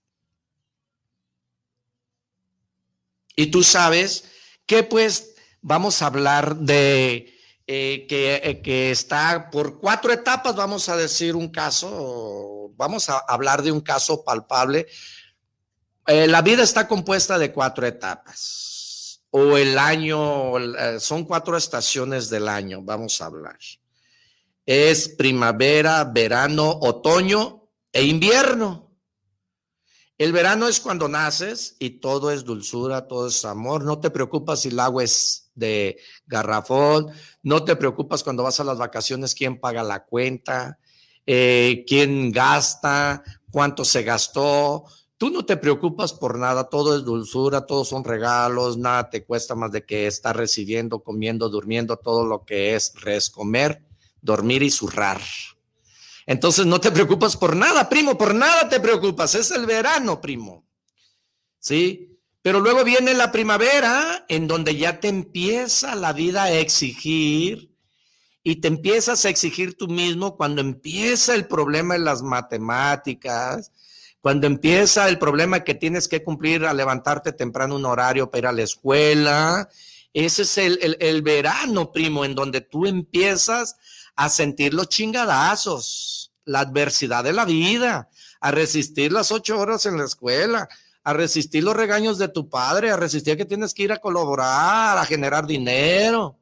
Y 3.36 3.48
tú 3.48 3.64
sabes 3.64 4.26
que 4.66 4.84
pues 4.84 5.36
vamos 5.62 6.02
a 6.02 6.08
hablar 6.08 6.56
de 6.58 7.34
eh, 7.66 8.06
que, 8.08 8.42
eh, 8.44 8.62
que, 8.62 8.92
está 8.92 9.50
por 9.50 9.80
cuatro 9.80 10.12
etapas, 10.12 10.54
vamos 10.54 10.90
a 10.90 10.98
decir 10.98 11.34
un 11.34 11.50
caso, 11.50 12.72
vamos 12.76 13.10
a 13.10 13.20
hablar 13.20 13.62
de 13.62 13.72
un 13.72 13.80
caso 13.80 14.24
palpable. 14.24 14.86
Eh, 16.06 16.28
la 16.28 16.42
vida 16.42 16.64
está 16.64 16.88
compuesta 16.90 17.38
de 17.40 17.54
cuatro 17.54 17.88
etapas, 17.88 19.22
o 19.30 19.58
el 19.58 19.80
año, 19.80 20.54
son 21.00 21.24
cuatro 21.24 21.56
estaciones 21.56 22.30
del 22.30 22.50
año, 22.50 22.82
vamos 22.82 23.22
a 23.22 23.28
hablar. 23.28 23.58
Es 24.66 25.10
primavera, 25.10 26.04
verano, 26.06 26.80
otoño 26.82 27.70
e 27.92 28.04
invierno. 28.04 28.84
El 30.18 30.32
verano 30.32 30.68
es 30.68 30.80
cuando 30.80 31.08
naces 31.08 31.76
y 31.80 32.00
todo 32.00 32.32
es 32.32 32.46
dulzura, 32.46 33.08
todo 33.08 33.28
es 33.28 33.44
amor. 33.46 33.84
No 33.84 34.00
te 34.00 34.10
preocupas 34.10 34.62
si 34.62 34.70
el 34.70 34.80
agua 34.80 35.04
es 35.04 35.52
de 35.56 35.98
garrafón, 36.26 37.12
no 37.42 37.64
te 37.64 37.76
preocupas 37.76 38.24
cuando 38.24 38.44
vas 38.44 38.60
a 38.60 38.64
las 38.64 38.78
vacaciones 38.78 39.36
quién 39.36 39.60
paga 39.60 39.84
la 39.84 40.06
cuenta, 40.06 40.80
eh, 41.26 41.84
quién 41.88 42.32
gasta, 42.32 43.24
cuánto 43.52 43.84
se 43.84 44.04
gastó. 44.04 44.86
Tú 45.18 45.30
no 45.30 45.46
te 45.46 45.58
preocupas 45.58 46.14
por 46.14 46.38
nada, 46.38 46.70
todo 46.70 46.96
es 46.98 47.04
dulzura, 47.04 47.66
todos 47.66 47.88
son 47.88 48.04
regalos, 48.04 48.78
nada 48.78 49.10
te 49.10 49.26
cuesta 49.26 49.56
más 49.56 49.72
de 49.72 49.86
que 49.86 50.08
estar 50.08 50.36
recibiendo, 50.36 51.04
comiendo, 51.04 51.50
durmiendo, 51.50 51.98
todo 51.98 52.26
lo 52.26 52.46
que 52.46 52.76
es 52.76 52.94
res 53.02 53.30
comer, 53.30 53.84
dormir 54.24 54.64
y 54.64 54.72
zurrar. 54.72 55.22
Entonces 56.26 56.66
no 56.66 56.80
te 56.80 56.92
preocupas 56.92 57.38
por 57.38 57.56
nada, 57.56 57.90
primo, 57.90 58.18
por 58.18 58.34
nada 58.34 58.70
te 58.70 58.80
preocupas. 58.80 59.36
Es 59.36 59.52
el 59.52 59.66
verano, 59.66 60.22
primo. 60.22 60.66
¿Sí? 61.60 62.18
Pero 62.42 62.60
luego 62.60 62.84
viene 62.84 63.14
la 63.14 63.32
primavera 63.32 64.26
en 64.28 64.48
donde 64.48 64.76
ya 64.76 65.00
te 65.00 65.08
empieza 65.08 65.96
la 65.96 66.14
vida 66.14 66.44
a 66.44 66.52
exigir 66.52 67.72
y 68.44 68.58
te 68.58 68.68
empiezas 68.68 69.24
a 69.24 69.30
exigir 69.30 69.78
tú 69.78 69.88
mismo 69.88 70.36
cuando 70.36 70.62
empieza 70.62 71.36
el 71.36 71.48
problema 71.48 71.96
en 71.96 72.04
las 72.04 72.22
matemáticas, 72.22 73.72
cuando 74.20 74.48
empieza 74.48 75.08
el 75.08 75.20
problema 75.20 75.64
que 75.64 75.76
tienes 75.76 76.10
que 76.10 76.24
cumplir 76.24 76.66
a 76.66 76.74
levantarte 76.74 77.32
temprano 77.32 77.76
un 77.76 77.86
horario 77.86 78.30
para 78.30 78.40
ir 78.40 78.48
a 78.48 78.52
la 78.52 78.64
escuela. 78.64 79.70
Ese 80.14 80.42
es 80.42 80.58
el, 80.58 80.98
el 81.00 81.22
verano, 81.22 81.92
primo, 81.92 82.26
en 82.26 82.36
donde 82.36 82.60
tú 82.62 82.86
empiezas 82.86 83.78
a 84.16 84.30
sentir 84.30 84.74
los 84.74 84.90
chingadazos, 84.90 86.32
la 86.46 86.60
adversidad 86.60 87.24
de 87.24 87.34
la 87.34 87.46
vida, 87.46 88.10
a 88.40 88.52
resistir 88.52 89.12
las 89.12 89.32
ocho 89.32 89.60
horas 89.60 89.86
en 89.86 89.98
la 89.98 90.06
escuela, 90.06 90.68
a 91.04 91.14
resistir 91.14 91.64
los 91.64 91.76
regaños 91.76 92.18
de 92.18 92.28
tu 92.28 92.50
padre, 92.50 92.92
a 92.92 92.98
resistir 92.98 93.38
que 93.38 93.46
tienes 93.46 93.74
que 93.74 93.84
ir 93.84 93.92
a 93.92 94.00
colaborar, 94.00 94.98
a 94.98 95.06
generar 95.06 95.46
dinero. 95.46 96.38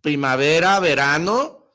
Primavera, 0.00 0.80
verano, 0.80 1.74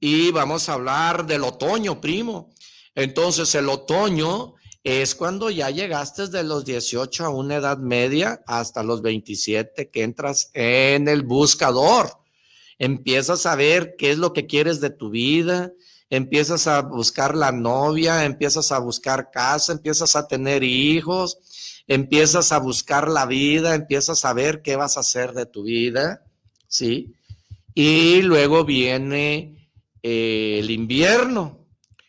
y 0.00 0.30
vamos 0.30 0.68
a 0.68 0.74
hablar 0.74 1.26
del 1.26 1.44
otoño, 1.44 2.00
primo. 2.00 2.50
Entonces, 2.94 3.54
el 3.54 3.68
otoño 3.68 4.54
es 4.84 5.14
cuando 5.14 5.50
ya 5.50 5.70
llegaste 5.70 6.28
de 6.28 6.44
los 6.44 6.64
18 6.64 7.24
a 7.24 7.28
una 7.28 7.56
edad 7.56 7.78
media 7.78 8.42
hasta 8.46 8.82
los 8.82 9.02
27 9.02 9.90
que 9.90 10.02
entras 10.02 10.50
en 10.54 11.08
el 11.08 11.22
buscador 11.22 12.17
empiezas 12.78 13.46
a 13.46 13.56
ver 13.56 13.94
qué 13.98 14.10
es 14.10 14.18
lo 14.18 14.32
que 14.32 14.46
quieres 14.46 14.80
de 14.80 14.90
tu 14.90 15.10
vida, 15.10 15.72
empiezas 16.10 16.66
a 16.66 16.82
buscar 16.82 17.36
la 17.36 17.52
novia, 17.52 18.24
empiezas 18.24 18.72
a 18.72 18.78
buscar 18.78 19.30
casa, 19.30 19.72
empiezas 19.72 20.16
a 20.16 20.26
tener 20.26 20.62
hijos, 20.62 21.38
empiezas 21.86 22.52
a 22.52 22.58
buscar 22.58 23.08
la 23.08 23.26
vida, 23.26 23.74
empiezas 23.74 24.24
a 24.24 24.32
ver 24.32 24.62
qué 24.62 24.76
vas 24.76 24.96
a 24.96 25.00
hacer 25.00 25.32
de 25.32 25.46
tu 25.46 25.64
vida, 25.64 26.24
¿sí? 26.66 27.14
Y 27.74 28.22
luego 28.22 28.64
viene 28.64 29.70
eh, 30.02 30.58
el 30.60 30.70
invierno. 30.70 31.66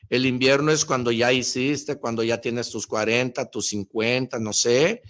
El 0.10 0.26
invierno 0.26 0.72
es 0.72 0.86
cuando 0.86 1.12
ya 1.12 1.32
hiciste, 1.32 1.98
cuando 1.98 2.24
ya 2.24 2.42
tienes 2.42 2.70
tus 2.70 2.88
40, 2.88 3.50
tus 3.52 3.68
50, 3.68 4.40
no 4.40 4.54
sé. 4.54 5.04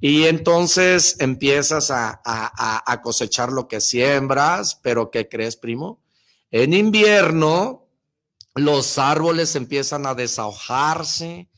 Y 0.00 0.24
entonces 0.24 1.16
empiezas 1.20 1.90
a, 1.90 2.20
a 2.24 3.02
cosechar 3.02 3.50
lo 3.52 3.68
que 3.68 3.80
siembras, 3.80 4.78
pero 4.82 5.10
¿qué 5.10 5.28
crees, 5.28 5.56
primo? 5.56 6.02
En 6.50 6.74
invierno, 6.74 7.88
los 8.54 8.98
árboles 8.98 9.56
empiezan 9.56 10.06
a 10.06 10.14
desahojarse, 10.14 11.48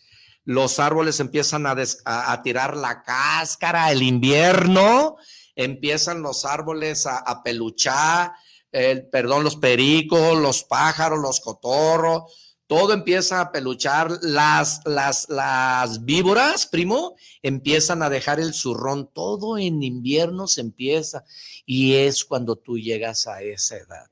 los 0.47 0.79
árboles 0.79 1.19
empiezan 1.21 1.67
a, 1.67 2.43
tirar 2.43 2.77
la 2.77 3.03
cáscara, 3.03 3.91
el 3.91 4.03
invierno, 4.03 5.17
empiezan 5.57 6.23
los 6.23 6.45
árboles 6.45 7.05
a, 7.07 7.43
peluchar, 7.43 8.33
el, 8.71 9.09
perdón, 9.09 9.43
los 9.43 9.57
pericos, 9.57 10.39
los 10.39 10.63
pájaros, 10.63 11.19
los 11.19 11.41
cotorros, 11.41 12.46
todo 12.67 12.93
empieza 12.93 13.41
a 13.41 13.53
peluchar, 13.53 14.11
las, 14.23 14.81
las, 14.85 15.29
las 15.29 16.05
víboras, 16.05 16.67
primo, 16.67 17.17
empiezan 17.43 18.03
a 18.03 18.11
dejar 18.11 18.41
el 18.41 18.55
zurrón, 18.55 19.11
todo 19.13 19.57
en 19.57 19.83
invierno 19.83 20.49
se 20.49 20.63
empieza 20.63 21.25
y 21.65 21.95
es 21.95 22.25
cuando 22.25 22.57
tú 22.57 22.79
llegas 22.79 23.27
a 23.27 23.43
esa 23.43 23.77
edad 23.77 24.07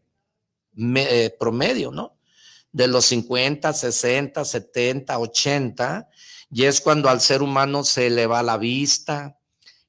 eh, 0.76 1.34
promedio, 1.38 1.90
¿no? 1.90 2.16
De 2.72 2.88
los 2.88 3.06
50, 3.06 3.72
60, 3.72 4.44
70, 4.44 5.18
80, 5.18 6.08
y 6.50 6.64
es 6.64 6.80
cuando 6.80 7.08
al 7.08 7.20
ser 7.20 7.42
humano 7.42 7.84
se 7.84 8.10
le 8.10 8.26
va 8.26 8.42
la 8.42 8.56
vista, 8.56 9.38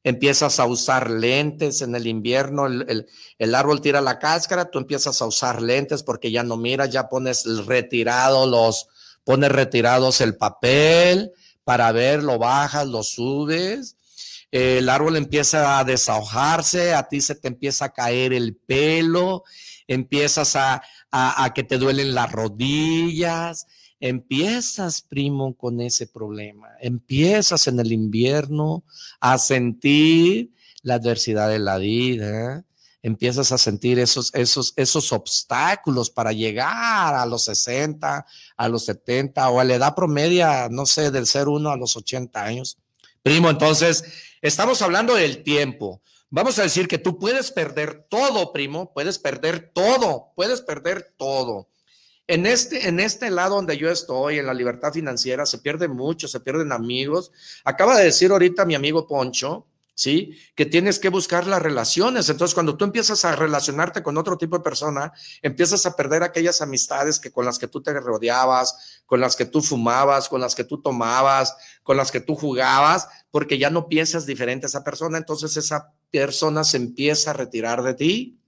empiezas 0.06 0.60
a 0.60 0.68
usar 0.68 1.10
lentes 1.10 1.82
en 1.82 1.96
el 1.96 2.06
invierno, 2.06 2.68
el, 2.68 3.56
árbol 3.56 3.82
tira 3.82 4.02
la 4.02 4.20
cáscara, 4.20 4.70
tú 4.70 4.78
empiezas 4.78 5.20
a 5.20 5.26
usar 5.26 5.64
lentes 5.64 6.04
porque 6.04 6.32
ya 6.32 6.44
no 6.44 6.58
miras, 6.58 6.92
ya 6.92 7.10
pones 7.10 7.44
retirado 7.66 8.46
los, 8.46 8.88
pones 9.24 9.52
retirados 9.52 10.22
el 10.22 10.38
papel 10.38 11.32
para 11.64 11.92
ver, 11.92 12.22
lo 12.22 12.38
bajas, 12.38 12.86
lo 12.86 13.02
subes, 13.02 13.98
el 14.52 14.90
árbol 14.90 15.18
empieza 15.18 15.80
a 15.80 15.84
desahojarse, 15.84 16.94
a 16.94 17.08
ti 17.08 17.20
se 17.20 17.34
te 17.34 17.48
empieza 17.48 17.86
a 17.86 17.94
caer 17.94 18.32
el 18.32 18.56
pelo, 18.56 19.44
empiezas 19.88 20.56
a, 20.56 20.84
a 21.10 21.52
que 21.56 21.64
te 21.64 21.80
duelen 21.80 22.14
las 22.14 22.32
rodillas, 22.32 23.66
empiezas, 24.00 25.02
primo, 25.02 25.56
con 25.56 25.82
ese 25.82 26.08
problema. 26.08 26.70
Empiezas 26.80 27.68
en 27.68 27.80
el 27.80 27.92
invierno 27.92 28.84
a 29.20 29.38
sentir 29.38 30.52
la 30.82 30.96
adversidad 30.96 31.50
de 31.50 31.60
la 31.60 31.78
vida. 31.78 32.66
Empiezas 33.02 33.52
a 33.52 33.58
sentir 33.58 34.00
esos, 34.00 34.34
esos, 34.34 34.74
esos 34.76 35.12
obstáculos 35.12 36.10
para 36.10 36.32
llegar 36.32 37.14
a 37.14 37.26
los 37.26 37.46
60, 37.46 38.26
a 38.58 38.70
los 38.70 38.86
70 38.86 39.50
o 39.50 39.60
a 39.60 39.64
la 39.64 39.76
edad 39.76 39.96
promedia, 39.96 40.70
no 40.70 40.86
sé, 40.86 41.12
del 41.12 41.28
ser 41.28 41.48
uno 41.48 41.70
a 41.70 41.78
los 41.78 41.96
80 41.96 42.44
años. 42.44 42.78
Primo, 43.22 43.50
entonces, 43.50 44.04
estamos 44.42 44.82
hablando 44.82 45.16
del 45.16 45.44
tiempo. 45.44 46.02
Vamos 46.30 46.60
a 46.60 46.64
decir 46.64 46.88
que 46.88 46.98
tú 46.98 47.18
puedes 47.18 47.52
perder 47.52 48.06
todo, 48.10 48.52
primo, 48.52 48.92
puedes 48.94 49.20
perder 49.20 49.72
todo, 49.74 50.34
puedes 50.36 50.62
perder 50.62 51.14
todo. 51.18 51.70
En 52.28 52.48
este, 52.48 52.88
en 52.88 53.00
este 53.00 53.30
lado 53.30 53.56
donde 53.56 53.78
yo 53.78 53.90
estoy, 53.90 54.40
en 54.40 54.48
la 54.48 54.54
libertad 54.54 54.92
financiera, 54.92 55.46
se 55.46 55.60
pierde 55.60 55.88
mucho, 55.88 56.28
se 56.28 56.40
pierden 56.40 56.72
amigos. 56.72 57.32
Acaba 57.64 57.98
de 57.98 58.06
decir 58.06 58.32
ahorita 58.32 58.66
mi 58.66 58.74
amigo 58.74 59.06
Poncho, 59.06 59.68
¿sí? 59.94 60.36
Que 60.56 60.66
tienes 60.66 60.98
que 60.98 61.10
buscar 61.10 61.46
las 61.46 61.62
relaciones. 61.62 62.28
Entonces, 62.30 62.56
cuando 62.56 62.78
tú 62.78 62.84
empiezas 62.84 63.26
a 63.26 63.36
relacionarte 63.36 64.02
con 64.02 64.18
otro 64.18 64.38
tipo 64.38 64.58
de 64.58 64.64
persona, 64.64 65.14
empiezas 65.44 65.86
a 65.86 65.96
perder 65.96 66.24
aquellas 66.24 66.62
amistades 66.62 67.20
que 67.20 67.32
con 67.32 67.46
las 67.46 67.60
que 67.60 67.68
tú 67.68 67.84
te 67.84 67.94
rodeabas, 67.94 69.02
con 69.06 69.20
las 69.20 69.36
que 69.36 69.46
tú 69.46 69.62
fumabas, 69.62 70.28
con 70.28 70.42
las 70.42 70.56
que 70.56 70.64
tú 70.64 70.82
tomabas, 70.82 71.56
con 71.84 71.96
las 71.96 72.12
que 72.12 72.22
tú 72.22 72.36
jugabas, 72.36 73.08
porque 73.30 73.60
ya 73.60 73.70
no 73.70 73.88
piensas 73.88 74.26
diferente 74.26 74.66
a 74.66 74.70
esa 74.70 74.84
persona. 74.84 75.20
Entonces, 75.20 75.58
esa 75.58 75.94
persona 76.10 76.64
se 76.64 76.78
empieza 76.78 77.30
a 77.30 77.34
retirar 77.34 77.84
de 77.84 77.94
ti 77.94 78.40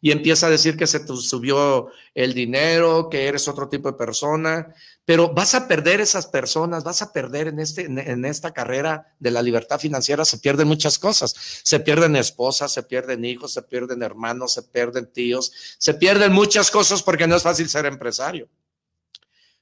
y 0.00 0.12
empieza 0.12 0.46
a 0.46 0.50
decir 0.50 0.76
que 0.76 0.86
se 0.86 1.00
te 1.00 1.14
subió 1.16 1.88
el 2.14 2.32
dinero, 2.32 3.08
que 3.10 3.26
eres 3.26 3.48
otro 3.48 3.68
tipo 3.68 3.90
de 3.90 3.98
persona, 3.98 4.74
pero 5.04 5.32
vas 5.32 5.54
a 5.54 5.68
perder 5.68 6.00
esas 6.00 6.26
personas, 6.26 6.84
vas 6.84 7.02
a 7.02 7.12
perder 7.12 7.48
en, 7.48 7.60
este, 7.60 7.84
en 7.84 8.24
esta 8.24 8.52
carrera 8.52 9.14
de 9.18 9.30
la 9.30 9.42
libertad 9.42 9.78
financiera, 9.78 10.24
se 10.24 10.38
pierden 10.38 10.68
muchas 10.68 10.98
cosas, 10.98 11.34
se 11.62 11.80
pierden 11.80 12.16
esposas, 12.16 12.72
se 12.72 12.82
pierden 12.82 13.24
hijos, 13.24 13.52
se 13.52 13.62
pierden 13.62 14.02
hermanos, 14.02 14.54
se 14.54 14.62
pierden 14.62 15.12
tíos, 15.12 15.52
se 15.78 15.94
pierden 15.94 16.32
muchas 16.32 16.70
cosas 16.70 17.02
porque 17.02 17.26
no 17.26 17.36
es 17.36 17.42
fácil 17.42 17.68
ser 17.68 17.84
empresario. 17.86 18.48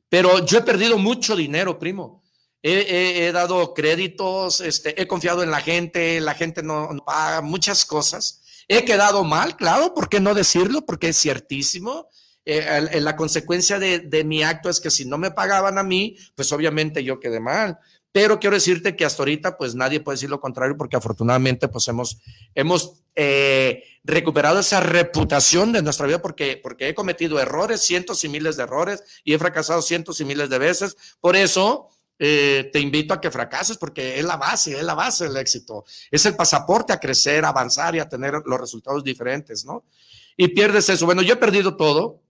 Pero 0.09 0.45
yo 0.45 0.59
he 0.59 0.63
perdido 0.63 0.99
mucho 0.99 1.35
dinero, 1.35 1.79
primo. 1.79 2.23
He, 2.63 3.31
dado 3.33 3.73
créditos, 3.73 4.61
este, 4.61 5.01
he 5.01 5.07
confiado 5.07 5.43
en 5.43 5.51
la 5.51 5.61
gente, 5.61 6.21
la 6.21 6.35
gente 6.35 6.63
no 6.63 6.91
paga 7.07 7.41
muchas 7.41 7.85
cosas 7.85 8.43
He 8.69 8.85
quedado 8.85 9.25
mal, 9.25 9.57
claro, 9.57 9.95
¿por 9.95 10.11
qué 10.11 10.21
no 10.21 10.35
decirlo? 10.35 10.85
Porque 10.85 11.09
es 11.09 11.17
ciertísimo. 11.17 12.09
Eh, 12.45 13.01
la 13.01 13.17
consecuencia 13.17 13.79
de, 13.79 14.25
mi 14.25 14.43
acto 14.43 14.69
es 14.69 14.81
que 14.81 14.91
si 14.91 15.07
no 15.07 15.19
me 15.19 15.31
pagaban 15.31 15.79
a 15.79 15.83
mí, 15.83 16.17
pues 16.35 16.53
obviamente 16.53 17.03
yo 17.03 17.19
quedé 17.19 17.41
mal. 17.41 17.79
Pero 18.13 18.39
quiero 18.39 18.57
decirte 18.57 18.97
que 18.97 19.05
hasta 19.05 19.23
ahorita, 19.23 19.57
pues 19.57 19.75
nadie 19.75 20.01
puede 20.01 20.17
decir 20.17 20.31
lo 20.31 20.41
contrario, 20.41 20.77
porque 20.77 20.97
afortunadamente, 20.97 21.69
pues 21.69 21.89
hemos, 21.89 22.19
hemos 22.55 23.03
eh, 23.15 23.85
recuperado 24.03 24.61
esa 24.61 24.81
reputación 24.81 25.73
de 25.73 25.83
nuestra 25.83 26.07
vida, 26.07 26.21
porque, 26.21 26.59
porque 26.63 26.89
he 26.89 26.95
cometido 26.95 27.39
errores, 27.39 27.83
cientos 27.83 28.25
y 28.25 28.29
miles 28.29 28.57
de 28.57 28.63
errores, 28.63 29.03
y 29.25 29.35
he 29.35 29.39
fracasado 29.39 29.83
cientos 29.83 30.21
y 30.21 30.25
miles 30.25 30.49
de 30.49 30.59
veces. 30.59 30.97
Por 31.21 31.37
eso, 31.37 31.91
eh, 32.19 32.69
te 32.73 32.81
invito 32.81 33.15
a 33.15 33.21
que 33.21 33.31
fracases 33.31 33.77
porque 33.77 34.19
es 34.19 34.25
la 34.25 34.37
base, 34.37 34.77
es 34.77 34.83
la 34.83 34.95
base 34.95 35.25
del 35.25 35.37
éxito. 35.37 35.85
Es 36.11 36.27
el 36.27 36.35
pasaporte 36.35 36.93
a 36.93 36.99
crecer, 36.99 37.45
a 37.45 37.51
avanzar 37.51 37.95
y 37.95 38.01
a 38.01 38.09
tener 38.09 38.35
los 38.45 38.61
resultados 38.61 39.05
diferentes, 39.05 39.65
¿no? 39.65 39.85
Y 40.37 40.49
pierdes 40.49 40.89
eso. 40.89 41.07
Bueno, 41.07 41.23
yo 41.23 41.35
he 41.35 41.39
perdido 41.39 41.77
todo, 41.77 42.23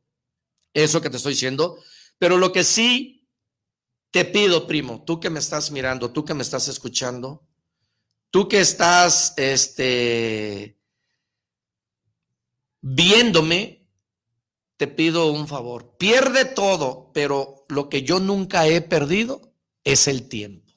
eso 0.74 1.00
que 1.00 1.10
te 1.10 1.16
estoy 1.16 1.32
diciendo, 1.32 1.78
pero 2.18 2.36
lo 2.36 2.52
que 2.52 2.64
sí 2.64 3.26
te 4.10 4.24
pido, 4.24 4.66
primo, 4.66 5.02
tú 5.04 5.20
que 5.20 5.30
me 5.30 5.38
estás 5.38 5.70
mirando, 5.70 6.12
tú 6.12 6.24
que 6.24 6.34
me 6.34 6.42
estás 6.42 6.68
escuchando, 6.68 7.46
tú 8.30 8.48
que 8.48 8.60
estás, 8.60 9.34
este, 9.36 10.78
viéndome, 12.80 13.86
te 14.76 14.86
pido 14.86 15.30
un 15.32 15.48
favor. 15.48 15.96
Pierde 15.98 16.44
todo, 16.44 17.10
pero 17.12 17.64
lo 17.68 17.88
que 17.88 18.02
yo 18.02 18.20
nunca 18.20 18.66
he 18.66 18.80
perdido 18.80 19.47
es 19.84 20.08
el 20.08 20.28
tiempo. 20.28 20.72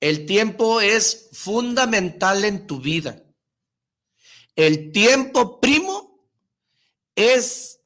El 0.00 0.26
tiempo 0.26 0.80
es 0.80 1.30
fundamental 1.32 2.44
en 2.44 2.66
tu 2.66 2.80
vida. 2.80 3.22
El 4.54 4.92
tiempo, 4.92 5.60
primo, 5.60 6.26
es 7.14 7.80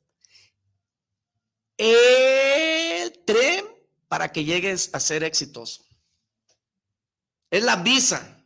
el 1.76 3.24
tren 3.24 3.64
para 4.08 4.30
que 4.30 4.44
llegues 4.44 4.90
a 4.92 5.00
ser 5.00 5.24
exitoso. 5.24 5.84
Es 7.50 7.62
la 7.62 7.76
visa 7.76 8.44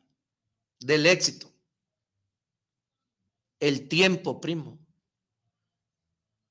del 0.79 1.07
éxito. 1.07 1.53
El 3.61 3.89
tiempo, 3.89 4.41
primo. 4.41 4.79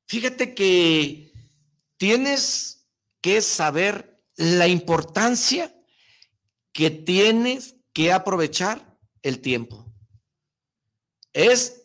Fíjate 0.07 0.53
que 0.53 1.31
tienes 1.97 2.87
que 3.21 3.41
saber 3.41 4.12
la 4.35 4.67
importancia 4.67 5.73
que 6.71 6.89
tienes 6.89 7.75
que 7.93 8.11
aprovechar 8.11 8.97
el 9.21 9.39
tiempo. 9.39 9.85
Es 11.31 11.81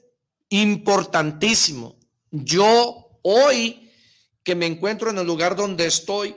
importantísimo. 0.49 1.99
Yo 2.31 3.21
hoy 3.23 3.93
que 4.43 4.55
me 4.55 4.67
encuentro 4.67 5.11
en 5.11 5.19
el 5.19 5.27
lugar 5.27 5.57
donde 5.57 5.87
estoy, 5.87 6.37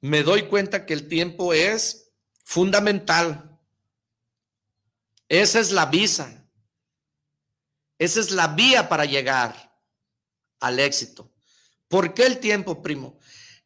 me 0.00 0.22
doy 0.22 0.42
cuenta 0.48 0.84
que 0.84 0.92
el 0.92 1.08
tiempo 1.08 1.54
es 1.54 2.12
fundamental. 2.44 3.58
Esa 5.28 5.60
es 5.60 5.70
la 5.70 5.86
visa. 5.86 6.46
Esa 7.98 8.20
es 8.20 8.30
la 8.32 8.48
vía 8.48 8.88
para 8.88 9.04
llegar 9.04 9.78
al 10.60 10.80
éxito. 10.80 11.32
¿Por 11.88 12.14
qué 12.14 12.26
el 12.26 12.40
tiempo, 12.40 12.82
primo? 12.82 13.18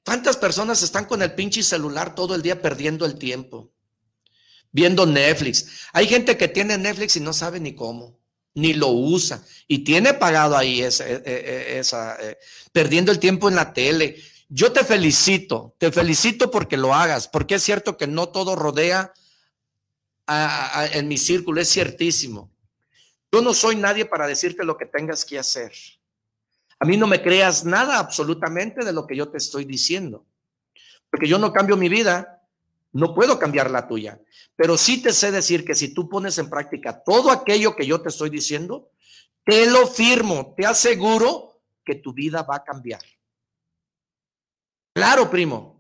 ¿Cuántas 0.07 0.37
personas 0.37 0.85
están 0.85 1.07
con 1.07 1.21
el 1.21 1.35
pinche 1.35 1.65
celular 1.65 2.15
todo 2.15 2.37
el 2.37 2.43
día 2.43 2.63
perdiendo 2.63 3.05
el 3.07 3.19
tiempo? 3.19 3.73
Viendo 4.71 5.05
Netflix. 5.05 5.67
Hay 5.93 6.07
gente 6.07 6.37
que 6.37 6.47
tiene 6.47 6.79
Netflix 6.79 7.17
y 7.17 7.21
no 7.21 7.33
sabe 7.33 7.59
ni 7.59 7.75
cómo, 7.75 8.17
ni 8.55 8.73
lo 8.73 8.87
usa. 8.87 9.43
Y 9.67 9.81
tiene 9.81 10.15
pagado 10.15 10.57
ahí 10.57 10.81
esa, 10.81 11.09
e, 11.09 11.23
e, 11.25 11.79
esa 11.81 12.17
eh, 12.23 12.39
perdiendo 12.71 13.11
el 13.11 13.19
tiempo 13.19 13.49
en 13.49 13.57
la 13.57 13.73
tele. 13.75 14.23
Yo 14.49 14.71
te 14.71 14.85
felicito, 14.85 15.75
te 15.77 15.91
felicito 15.91 16.53
porque 16.53 16.77
lo 16.77 16.95
hagas, 16.95 17.27
porque 17.27 17.57
es 17.57 17.65
cierto 17.65 17.97
que 17.97 18.07
no 18.07 18.29
todo 18.29 18.55
rodea 18.55 19.13
en 20.93 21.09
mi 21.09 21.19
círculo, 21.19 21.61
es 21.61 21.69
ciertísimo. 21.69 22.53
Yo 23.33 23.43
no 23.43 23.53
soy 23.53 23.75
nadie 23.75 24.05
para 24.05 24.29
decirte 24.29 24.65
lo 24.65 24.77
que 24.77 24.87
tengas 24.87 25.25
que 25.25 25.37
hacer. 25.37 25.73
A 26.79 26.85
mí 26.85 26.97
no 26.97 27.07
me 27.07 27.23
creas 27.23 27.65
nada 27.65 27.99
absolutamente 27.99 28.85
de 28.85 28.93
lo 28.93 29.07
que 29.07 29.17
yo 29.17 29.29
te 29.29 29.39
estoy 29.39 29.65
diciendo. 29.65 30.27
Porque 31.11 31.29
yo 31.29 31.39
no 31.39 31.53
cambio 31.53 31.77
mi 31.77 31.89
vida, 31.89 32.43
no 32.93 33.15
puedo 33.15 33.39
cambiar 33.39 33.71
la 33.71 33.87
tuya. 33.87 34.21
Pero 34.57 34.77
sí 34.77 35.03
te 35.03 35.13
sé 35.13 35.31
decir 35.31 35.65
que 35.65 35.75
si 35.75 35.95
tú 35.95 36.09
pones 36.09 36.39
en 36.39 36.51
práctica 36.51 37.03
todo 37.03 37.31
aquello 37.31 37.77
que 37.77 37.87
yo 37.87 38.01
te 38.01 38.09
estoy 38.09 38.31
diciendo, 38.31 38.91
te 39.45 39.71
lo 39.71 39.87
firmo, 39.87 40.55
te 40.57 40.67
aseguro 40.67 41.61
que 41.85 41.95
tu 41.97 42.13
vida 42.13 42.43
va 42.43 42.57
a 42.57 42.65
cambiar. 42.65 43.01
Claro, 44.93 45.31
primo. 45.31 45.76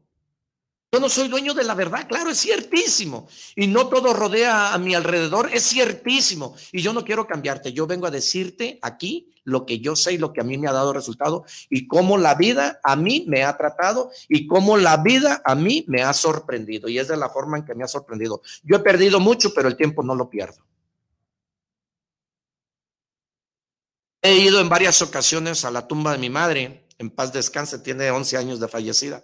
Yo 0.97 1.01
no 1.01 1.11
soy 1.11 1.29
dueño 1.29 1.53
de 1.53 1.63
la 1.63 1.75
verdad, 1.75 2.09
claro, 2.09 2.31
es 2.31 2.41
ciertísimo. 2.41 3.29
Y 3.55 3.67
no 3.67 3.89
todo 3.89 4.15
rodea 4.15 4.73
a 4.73 4.79
mi 4.79 4.95
alrededor, 4.95 5.51
es 5.53 5.69
ciertísimo. 5.69 6.57
Y 6.73 6.81
yo 6.81 6.95
no 6.95 7.05
quiero 7.05 7.27
cambiarte, 7.27 7.75
yo 7.75 7.87
vengo 7.87 8.07
a 8.07 8.11
decirte 8.11 8.79
aquí 8.81 9.31
lo 9.45 9.67
que 9.67 9.79
yo 9.79 9.95
sé 9.95 10.15
y 10.15 10.19
lo 10.19 10.33
que 10.33 10.41
a 10.41 10.45
mí 10.45 10.57
me 10.57 10.69
ha 10.69 10.73
dado 10.73 10.95
resultado 10.95 11.45
y 11.69 11.87
cómo 11.87 12.17
la 12.17 12.35
vida 12.35 12.81
a 12.83 12.97
mí 12.97 13.27
me 13.29 13.45
ha 13.45 13.55
tratado 13.59 14.11
y 14.27 14.47
cómo 14.47 14.79
la 14.79 14.97
vida 14.97 15.43
a 15.45 15.55
mí 15.55 15.85
me 15.87 16.03
ha 16.03 16.15
sorprendido. 16.15 16.89
Y 16.89 16.99
es 16.99 17.09
de 17.09 17.19
la 17.19 17.29
forma 17.29 17.59
en 17.59 17.67
que 17.67 17.75
me 17.75 17.85
ha 17.85 17.89
sorprendido. 17.89 18.41
Yo 18.63 18.77
he 18.77 18.81
perdido 18.81 19.21
mucho, 19.21 19.53
pero 19.53 19.69
el 19.69 19.77
tiempo 19.77 20.03
no 20.03 20.15
lo 20.15 20.31
pierdo. 20.31 20.65
He 24.23 24.35
ido 24.39 24.63
en 24.63 24.71
varias 24.71 25.03
ocasiones 25.03 25.63
a 25.67 25.71
la 25.71 25.87
tumba 25.87 26.13
de 26.13 26.19
mi 26.19 26.31
madre, 26.31 26.87
en 26.97 27.11
paz 27.11 27.35
descanse, 27.35 27.81
tiene 27.81 28.11
11 28.11 28.39
años 28.39 28.61
de 28.61 28.69
fallecida. 28.69 29.23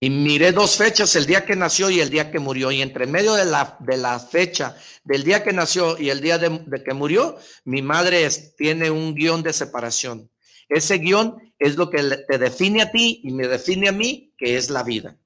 Y 0.00 0.10
miré 0.10 0.52
dos 0.52 0.76
fechas, 0.76 1.16
el 1.16 1.26
día 1.26 1.44
que 1.44 1.56
nació 1.56 1.90
y 1.90 2.00
el 2.00 2.08
día 2.08 2.30
que 2.30 2.38
murió. 2.38 2.70
Y 2.70 2.82
entre 2.82 3.06
medio 3.06 3.34
de 3.34 3.44
la, 3.44 3.76
de 3.80 3.96
la 3.96 4.20
fecha 4.20 4.76
del 5.02 5.24
día 5.24 5.42
que 5.42 5.52
nació 5.52 5.98
y 5.98 6.10
el 6.10 6.20
día 6.20 6.38
de, 6.38 6.84
que 6.84 6.94
murió, 6.94 7.36
mi 7.64 7.82
madre 7.82 8.28
tiene 8.56 8.90
un 8.90 9.14
guion 9.14 9.42
de 9.42 9.52
separación. 9.52 10.30
Ese 10.68 10.98
guion 10.98 11.52
es 11.58 11.76
lo 11.76 11.90
que 11.90 12.02
te 12.28 12.38
define 12.38 12.82
a 12.82 12.92
ti 12.92 13.22
y 13.24 13.32
me 13.32 13.48
define 13.48 13.88
a 13.88 13.92
mí, 13.92 14.32
que 14.38 14.56
es 14.56 14.70
la 14.70 14.84
vida. 14.84 15.16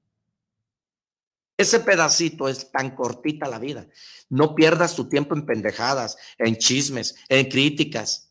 Ese 1.59 1.81
pedacito 1.81 2.49
es 2.49 2.71
tan 2.71 2.95
cortita 2.95 3.49
la 3.49 3.59
vida. 3.59 3.87
No 4.31 4.55
pierdas 4.55 4.97
tu 4.97 5.07
tiempo 5.07 5.35
en 5.35 5.45
pendejadas, 5.45 6.17
en 6.39 6.57
chismes, 6.57 7.15
en 7.29 7.47
críticas. 7.51 8.31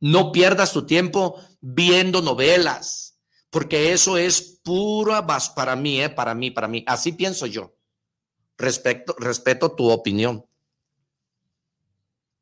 No 0.00 0.32
pierdas 0.32 0.72
tu 0.72 0.84
tiempo 0.84 1.40
viendo 1.60 2.20
novelas 2.20 3.08
porque 3.50 3.92
eso 3.92 4.18
es 4.18 4.57
pura 4.68 5.26
para 5.26 5.74
mí, 5.76 5.98
¿eh? 6.02 6.10
para 6.10 6.34
mí, 6.34 6.50
para 6.50 6.68
mí. 6.68 6.84
Así 6.86 7.12
pienso 7.12 7.46
yo. 7.46 7.74
Respecto, 8.58 9.16
respeto 9.18 9.72
tu 9.72 9.88
opinión. 9.88 10.44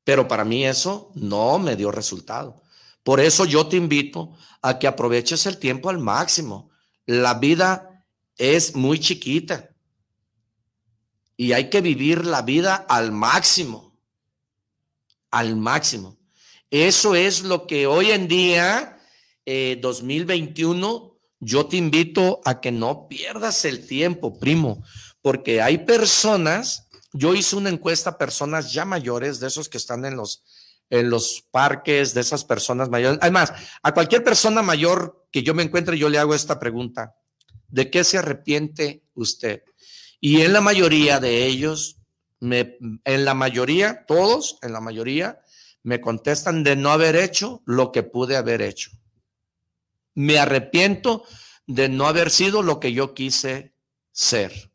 Pero 0.02 0.26
para 0.26 0.44
mí 0.44 0.66
eso 0.66 1.12
no 1.14 1.56
me 1.60 1.76
dio 1.76 1.92
resultado. 1.92 2.60
Por 3.04 3.20
eso 3.20 3.44
yo 3.44 3.68
te 3.68 3.76
invito 3.76 4.36
a 4.60 4.76
que 4.76 4.88
aproveches 4.88 5.46
el 5.46 5.58
tiempo 5.58 5.88
al 5.88 5.98
máximo. 5.98 6.70
La 7.04 7.34
vida 7.34 8.04
es 8.36 8.74
muy 8.74 8.98
chiquita 8.98 9.70
y 11.36 11.52
hay 11.52 11.70
que 11.70 11.80
vivir 11.80 12.24
la 12.24 12.42
vida 12.42 12.74
al 12.88 13.12
máximo. 13.12 13.96
Al 15.30 15.54
máximo. 15.54 16.18
Eso 16.70 17.14
es 17.14 17.44
lo 17.44 17.68
que 17.68 17.86
hoy 17.86 18.10
en 18.10 18.26
día 18.26 18.98
2021, 19.80 21.12
eh, 21.12 21.15
yo 21.46 21.66
te 21.66 21.76
invito 21.76 22.40
a 22.44 22.60
que 22.60 22.72
no 22.72 23.06
pierdas 23.06 23.64
el 23.64 23.86
tiempo, 23.86 24.36
primo, 24.40 24.82
porque 25.22 25.62
hay 25.62 25.78
personas, 25.78 26.88
yo 27.12 27.34
hice 27.34 27.54
una 27.54 27.70
encuesta 27.70 28.10
a 28.10 28.18
personas 28.18 28.72
ya 28.72 28.84
mayores, 28.84 29.38
de 29.38 29.46
esos 29.46 29.68
que 29.68 29.78
están 29.78 30.04
en 30.04 30.16
los, 30.16 30.42
en 30.90 31.08
los 31.08 31.44
parques, 31.52 32.14
de 32.14 32.20
esas 32.20 32.44
personas 32.44 32.88
mayores. 32.88 33.20
Además, 33.22 33.52
a 33.80 33.94
cualquier 33.94 34.24
persona 34.24 34.60
mayor 34.60 35.24
que 35.30 35.44
yo 35.44 35.54
me 35.54 35.62
encuentre, 35.62 35.96
yo 35.96 36.08
le 36.08 36.18
hago 36.18 36.34
esta 36.34 36.58
pregunta, 36.58 37.14
¿de 37.68 37.90
qué 37.90 38.02
se 38.02 38.18
arrepiente 38.18 39.04
usted? 39.14 39.62
Y 40.20 40.40
en 40.40 40.52
la 40.52 40.60
mayoría 40.60 41.20
de 41.20 41.46
ellos, 41.46 41.98
me, 42.40 42.76
en 43.04 43.24
la 43.24 43.34
mayoría, 43.34 44.04
todos, 44.08 44.58
en 44.62 44.72
la 44.72 44.80
mayoría, 44.80 45.38
me 45.84 46.00
contestan 46.00 46.64
de 46.64 46.74
no 46.74 46.90
haber 46.90 47.14
hecho 47.14 47.62
lo 47.66 47.92
que 47.92 48.02
pude 48.02 48.36
haber 48.36 48.62
hecho. 48.62 48.90
Me 50.16 50.40
arrepiento 50.40 51.22
de 51.68 51.88
no 51.88 52.08
haber 52.08 52.30
sido 52.30 52.62
lo 52.62 52.80
que 52.80 52.92
yo 52.92 53.14
quise 53.14 53.72
ser. 54.10 54.72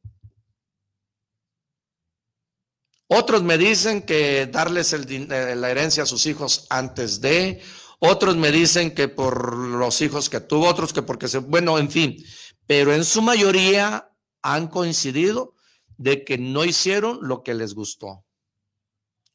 Otros 3.07 3.43
me 3.43 3.57
dicen 3.57 4.03
que 4.03 4.45
darles 4.45 4.93
eh, 4.93 5.55
la 5.57 5.69
herencia 5.69 6.03
a 6.03 6.05
sus 6.05 6.25
hijos 6.25 6.65
antes 6.69 7.19
de, 7.19 7.61
otros 8.03 8.35
me 8.35 8.51
dicen 8.51 8.95
que 8.95 9.09
por 9.09 9.55
los 9.55 10.01
hijos 10.01 10.27
que 10.27 10.39
tuvo, 10.39 10.67
otros 10.67 10.91
que 10.91 11.03
porque 11.03 11.27
se, 11.27 11.37
bueno, 11.37 11.77
en 11.77 11.91
fin, 11.91 12.17
pero 12.65 12.95
en 12.95 13.05
su 13.05 13.21
mayoría 13.21 14.11
han 14.41 14.69
coincidido 14.69 15.53
de 15.97 16.23
que 16.23 16.39
no 16.39 16.65
hicieron 16.65 17.19
lo 17.21 17.43
que 17.43 17.53
les 17.53 17.75
gustó. 17.75 18.25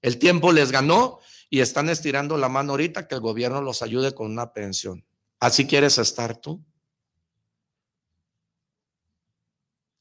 El 0.03 0.19
tiempo 0.19 0.51
les 0.51 0.73
ganó 0.73 1.21
y 1.49 1.61
están 1.61 1.89
estirando 1.89 2.37
la 2.39 2.49
mano 2.49 2.73
ahorita 2.73 3.07
que 3.07 3.15
el 3.15 3.21
gobierno 3.21 3.63
los 3.63 3.83
ayude 3.83 4.17
con 4.17 4.33
una 4.33 4.53
pensión. 4.53 5.06
¿Así 5.41 5.67
quieres 5.67 5.99
estar 5.99 6.37
tú? 6.37 6.65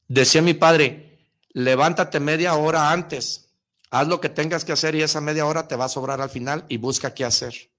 Decía 0.08 0.40
mi 0.40 0.54
padre, 0.54 1.18
levántate 1.50 2.20
media 2.20 2.54
hora 2.54 2.92
antes, 2.92 3.48
haz 3.90 4.06
lo 4.06 4.20
que 4.20 4.28
tengas 4.28 4.64
que 4.64 4.72
hacer 4.72 4.94
y 4.94 5.02
esa 5.02 5.20
media 5.20 5.46
hora 5.46 5.66
te 5.66 5.76
va 5.76 5.86
a 5.86 5.88
sobrar 5.88 6.20
al 6.20 6.30
final 6.30 6.64
y 6.68 6.76
busca 6.76 7.12
qué 7.12 7.24
hacer. 7.24 7.70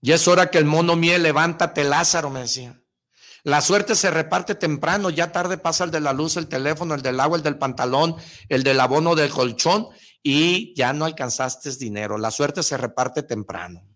Y 0.00 0.12
es 0.12 0.26
hora 0.26 0.50
que 0.50 0.58
el 0.58 0.64
mono 0.64 0.96
miel, 0.96 1.22
levántate 1.22 1.84
Lázaro, 1.84 2.30
me 2.30 2.40
decía. 2.40 2.80
La 3.44 3.60
suerte 3.60 3.94
se 3.94 4.10
reparte 4.10 4.54
temprano, 4.54 5.10
ya 5.10 5.32
tarde 5.32 5.58
pasa 5.58 5.84
el 5.84 5.90
de 5.90 6.00
la 6.00 6.12
luz, 6.12 6.36
el 6.36 6.48
teléfono, 6.48 6.94
el 6.94 7.02
del 7.02 7.20
agua, 7.20 7.36
el 7.36 7.42
del 7.42 7.58
pantalón, 7.58 8.16
el 8.48 8.62
del 8.62 8.80
abono 8.80 9.14
del 9.14 9.30
colchón 9.30 9.88
y 10.22 10.74
ya 10.74 10.92
no 10.92 11.04
alcanzaste 11.04 11.70
dinero. 11.76 12.18
La 12.18 12.30
suerte 12.30 12.62
se 12.62 12.76
reparte 12.76 13.22
temprano. 13.22 13.91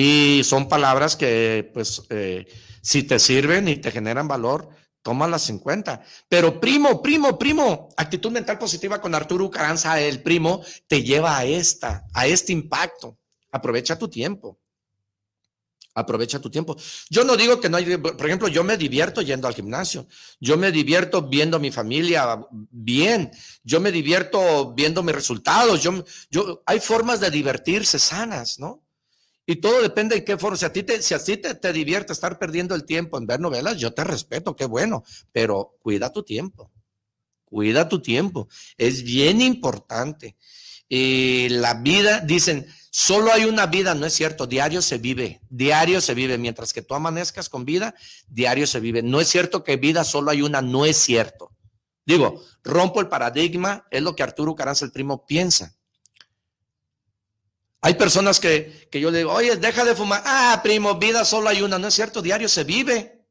Y 0.00 0.44
son 0.44 0.68
palabras 0.68 1.16
que, 1.16 1.72
pues, 1.74 2.02
eh, 2.10 2.46
si 2.80 3.02
te 3.02 3.18
sirven 3.18 3.66
y 3.66 3.78
te 3.78 3.90
generan 3.90 4.28
valor, 4.28 4.68
tómalas 5.02 5.50
en 5.50 5.58
cuenta. 5.58 6.04
Pero 6.28 6.60
primo, 6.60 7.02
primo, 7.02 7.36
primo, 7.36 7.88
actitud 7.96 8.30
mental 8.30 8.60
positiva 8.60 9.00
con 9.00 9.12
Arturo 9.16 9.50
Caranza, 9.50 10.00
el 10.00 10.22
primo, 10.22 10.62
te 10.86 11.02
lleva 11.02 11.36
a 11.36 11.44
esta, 11.44 12.04
a 12.14 12.28
este 12.28 12.52
impacto. 12.52 13.18
Aprovecha 13.50 13.98
tu 13.98 14.06
tiempo. 14.06 14.60
Aprovecha 15.94 16.38
tu 16.38 16.48
tiempo. 16.48 16.76
Yo 17.10 17.24
no 17.24 17.36
digo 17.36 17.60
que 17.60 17.68
no 17.68 17.76
hay, 17.78 17.96
por 17.96 18.24
ejemplo, 18.24 18.46
yo 18.46 18.62
me 18.62 18.76
divierto 18.76 19.20
yendo 19.20 19.48
al 19.48 19.54
gimnasio. 19.54 20.06
Yo 20.38 20.56
me 20.56 20.70
divierto 20.70 21.22
viendo 21.22 21.56
a 21.56 21.60
mi 21.60 21.72
familia 21.72 22.38
bien. 22.70 23.32
Yo 23.64 23.80
me 23.80 23.90
divierto 23.90 24.72
viendo 24.74 25.02
mis 25.02 25.16
resultados. 25.16 25.82
Yo, 25.82 26.04
yo, 26.30 26.62
hay 26.66 26.78
formas 26.78 27.18
de 27.18 27.32
divertirse 27.32 27.98
sanas, 27.98 28.60
¿no? 28.60 28.84
Y 29.50 29.56
todo 29.56 29.80
depende 29.80 30.14
de 30.14 30.24
qué 30.24 30.36
forma. 30.36 30.58
Si 30.58 30.66
a 30.66 30.72
ti, 30.74 30.82
te, 30.82 31.00
si 31.00 31.36
te, 31.38 31.54
te 31.54 31.72
divierte 31.72 32.12
estar 32.12 32.38
perdiendo 32.38 32.74
el 32.74 32.84
tiempo 32.84 33.16
en 33.16 33.26
ver 33.26 33.40
novelas, 33.40 33.78
yo 33.78 33.94
te 33.94 34.04
respeto, 34.04 34.54
qué 34.54 34.66
bueno, 34.66 35.04
pero 35.32 35.78
cuida 35.80 36.12
tu 36.12 36.22
tiempo. 36.22 36.70
Cuida 37.46 37.88
tu 37.88 38.02
tiempo. 38.02 38.46
Es 38.76 39.02
bien 39.02 39.40
importante. 39.40 40.36
Y 40.86 41.48
la 41.48 41.72
vida, 41.72 42.20
dicen, 42.20 42.66
solo 42.90 43.32
hay 43.32 43.46
una 43.46 43.64
vida, 43.64 43.94
no 43.94 44.04
es 44.04 44.12
cierto, 44.12 44.46
diario 44.46 44.82
se 44.82 44.98
vive, 44.98 45.40
diario 45.48 46.02
se 46.02 46.12
vive, 46.12 46.36
mientras 46.36 46.74
que 46.74 46.82
tú 46.82 46.94
amanezcas 46.94 47.48
con 47.48 47.64
vida, 47.64 47.94
diario 48.28 48.66
se 48.66 48.80
vive. 48.80 49.02
No 49.02 49.18
es 49.18 49.28
cierto 49.28 49.64
que 49.64 49.78
vida 49.78 50.04
solo 50.04 50.30
hay 50.30 50.42
una, 50.42 50.60
no 50.60 50.84
es 50.84 50.98
cierto. 50.98 51.56
Digo, 52.04 52.44
rompo 52.62 53.00
el 53.00 53.08
paradigma, 53.08 53.86
es 53.90 54.02
lo 54.02 54.14
que 54.14 54.22
Arturo 54.22 54.54
Caranza, 54.54 54.84
el 54.84 54.92
primo, 54.92 55.24
piensa. 55.24 55.77
Hay 57.80 57.94
personas 57.94 58.40
que, 58.40 58.88
yo 58.92 59.10
le 59.10 59.18
digo, 59.18 59.32
oye, 59.32 59.56
deja 59.56 59.84
de 59.84 59.94
fumar. 59.94 60.22
Ah, 60.24 60.60
primo, 60.62 60.96
vida 60.96 61.24
solo 61.24 61.48
hay 61.48 61.62
una. 61.62 61.78
No 61.78 61.88
es 61.88 61.94
cierto, 61.94 62.22
diario 62.22 62.48
se 62.48 62.64
vive. 62.64 63.26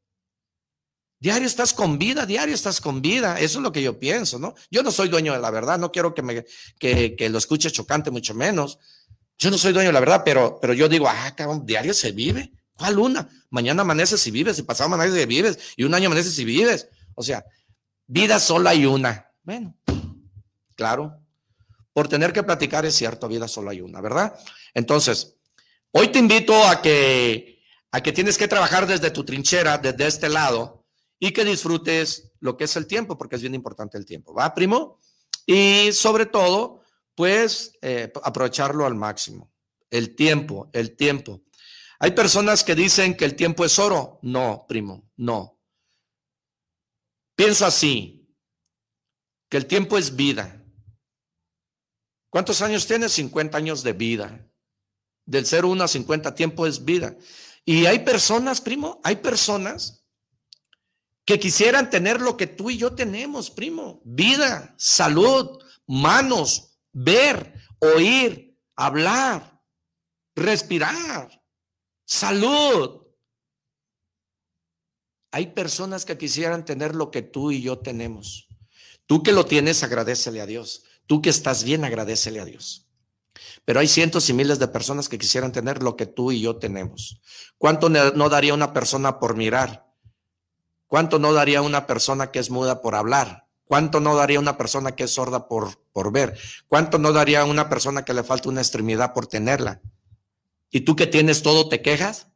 Diario 1.20 1.46
estás 1.46 1.74
con 1.74 1.98
vida, 1.98 2.26
diario 2.26 2.54
estás 2.54 2.80
con 2.80 3.02
vida. 3.02 3.38
Eso 3.40 3.58
es 3.58 3.62
lo 3.62 3.72
que 3.72 3.82
yo 3.82 3.98
pienso, 3.98 4.38
¿no? 4.38 4.54
Yo 4.70 4.82
no 4.82 4.90
soy 4.90 5.08
dueño 5.08 5.32
de 5.32 5.40
la 5.40 5.50
verdad, 5.50 5.78
no 5.78 5.90
quiero 5.90 6.14
que, 6.14 6.22
me, 6.22 6.46
que, 6.78 7.16
que 7.16 7.28
lo 7.28 7.38
escuche 7.38 7.70
chocante, 7.70 8.10
mucho 8.10 8.34
menos. 8.34 8.78
Yo 9.36 9.50
no 9.50 9.58
soy 9.58 9.72
dueño 9.72 9.88
de 9.88 9.92
la 9.92 10.00
verdad, 10.00 10.22
pero, 10.24 10.58
pero 10.60 10.74
yo 10.74 10.88
digo, 10.88 11.08
ah, 11.08 11.34
cabrón, 11.36 11.66
diario 11.66 11.92
se 11.92 12.12
vive. 12.12 12.52
¿Cuál 12.72 12.98
una? 12.98 13.28
Mañana 13.50 13.82
amaneces 13.82 14.24
y 14.26 14.30
vives, 14.30 14.58
y 14.58 14.62
pasado 14.62 14.86
amaneces 14.86 15.20
y 15.20 15.26
vives, 15.26 15.58
y 15.76 15.84
un 15.84 15.94
año 15.94 16.06
amaneces 16.06 16.38
y 16.38 16.44
vives. 16.44 16.88
O 17.14 17.22
sea, 17.22 17.44
vida 18.06 18.38
solo 18.38 18.68
hay 18.68 18.86
una. 18.86 19.32
Bueno, 19.42 19.76
claro, 20.76 21.20
por 21.98 22.06
tener 22.06 22.32
que 22.32 22.44
platicar 22.44 22.86
es 22.86 22.94
cierto, 22.94 23.26
vida 23.26 23.48
solo 23.48 23.70
hay 23.70 23.80
una, 23.80 24.00
¿verdad? 24.00 24.38
Entonces, 24.72 25.34
hoy 25.90 26.06
te 26.12 26.20
invito 26.20 26.54
a 26.64 26.80
que, 26.80 27.60
a 27.90 28.00
que 28.00 28.12
tienes 28.12 28.38
que 28.38 28.46
trabajar 28.46 28.86
desde 28.86 29.10
tu 29.10 29.24
trinchera, 29.24 29.78
desde 29.78 30.06
este 30.06 30.28
lado, 30.28 30.86
y 31.18 31.32
que 31.32 31.44
disfrutes 31.44 32.30
lo 32.38 32.56
que 32.56 32.66
es 32.66 32.76
el 32.76 32.86
tiempo, 32.86 33.18
porque 33.18 33.34
es 33.34 33.42
bien 33.42 33.56
importante 33.56 33.98
el 33.98 34.06
tiempo, 34.06 34.32
¿va, 34.32 34.54
primo? 34.54 35.00
Y 35.44 35.90
sobre 35.90 36.26
todo, 36.26 36.82
pues 37.16 37.72
eh, 37.82 38.12
aprovecharlo 38.22 38.86
al 38.86 38.94
máximo. 38.94 39.50
El 39.90 40.14
tiempo, 40.14 40.70
el 40.72 40.94
tiempo. 40.94 41.42
Hay 41.98 42.12
personas 42.12 42.62
que 42.62 42.76
dicen 42.76 43.16
que 43.16 43.24
el 43.24 43.34
tiempo 43.34 43.64
es 43.64 43.76
oro. 43.76 44.20
No, 44.22 44.66
primo, 44.68 45.10
no. 45.16 45.58
Piensa 47.34 47.66
así, 47.66 48.24
que 49.48 49.56
el 49.56 49.66
tiempo 49.66 49.98
es 49.98 50.14
vida. 50.14 50.57
¿Cuántos 52.30 52.62
años 52.62 52.86
tienes? 52.86 53.12
50 53.12 53.56
años 53.56 53.82
de 53.82 53.92
vida. 53.92 54.46
Del 55.24 55.46
0 55.46 55.76
a 55.80 55.88
50 55.88 56.34
tiempo 56.34 56.66
es 56.66 56.84
vida. 56.84 57.16
Y 57.64 57.86
hay 57.86 58.00
personas, 58.00 58.60
primo, 58.60 59.00
hay 59.04 59.16
personas 59.16 60.04
que 61.26 61.38
quisieran 61.38 61.90
tener 61.90 62.20
lo 62.20 62.38
que 62.38 62.46
tú 62.46 62.70
y 62.70 62.78
yo 62.78 62.94
tenemos, 62.94 63.50
primo. 63.50 64.00
Vida, 64.04 64.74
salud, 64.78 65.62
manos, 65.86 66.78
ver, 66.92 67.52
oír, 67.80 68.58
hablar, 68.74 69.60
respirar, 70.34 71.44
salud. 72.06 73.02
Hay 75.30 75.48
personas 75.48 76.06
que 76.06 76.16
quisieran 76.16 76.64
tener 76.64 76.94
lo 76.94 77.10
que 77.10 77.20
tú 77.20 77.50
y 77.50 77.60
yo 77.60 77.78
tenemos. 77.78 78.48
Tú 79.04 79.22
que 79.22 79.32
lo 79.32 79.44
tienes, 79.44 79.82
agradecele 79.82 80.40
a 80.40 80.46
Dios. 80.46 80.84
Tú 81.08 81.22
que 81.22 81.30
estás 81.30 81.64
bien, 81.64 81.86
agradecele 81.86 82.38
a 82.38 82.44
Dios. 82.44 82.86
Pero 83.64 83.80
hay 83.80 83.88
cientos 83.88 84.28
y 84.28 84.34
miles 84.34 84.58
de 84.58 84.68
personas 84.68 85.08
que 85.08 85.18
quisieran 85.18 85.52
tener 85.52 85.82
lo 85.82 85.96
que 85.96 86.04
tú 86.04 86.32
y 86.32 86.42
yo 86.42 86.56
tenemos. 86.56 87.18
¿Cuánto 87.56 87.88
no 87.88 88.28
daría 88.28 88.52
una 88.52 88.74
persona 88.74 89.18
por 89.18 89.34
mirar? 89.34 89.86
¿Cuánto 90.86 91.18
no 91.18 91.32
daría 91.32 91.62
una 91.62 91.86
persona 91.86 92.30
que 92.30 92.38
es 92.38 92.50
muda 92.50 92.82
por 92.82 92.94
hablar? 92.94 93.46
¿Cuánto 93.64 94.00
no 94.00 94.16
daría 94.16 94.38
una 94.38 94.58
persona 94.58 94.94
que 94.94 95.04
es 95.04 95.10
sorda 95.12 95.48
por, 95.48 95.78
por 95.92 96.12
ver? 96.12 96.38
¿Cuánto 96.66 96.98
no 96.98 97.12
daría 97.12 97.46
una 97.46 97.70
persona 97.70 98.04
que 98.04 98.12
le 98.12 98.22
falta 98.22 98.50
una 98.50 98.60
extremidad 98.60 99.14
por 99.14 99.26
tenerla? 99.26 99.80
¿Y 100.70 100.82
tú 100.82 100.94
que 100.94 101.06
tienes 101.06 101.42
todo 101.42 101.70
te 101.70 101.80
quejas? 101.80 102.28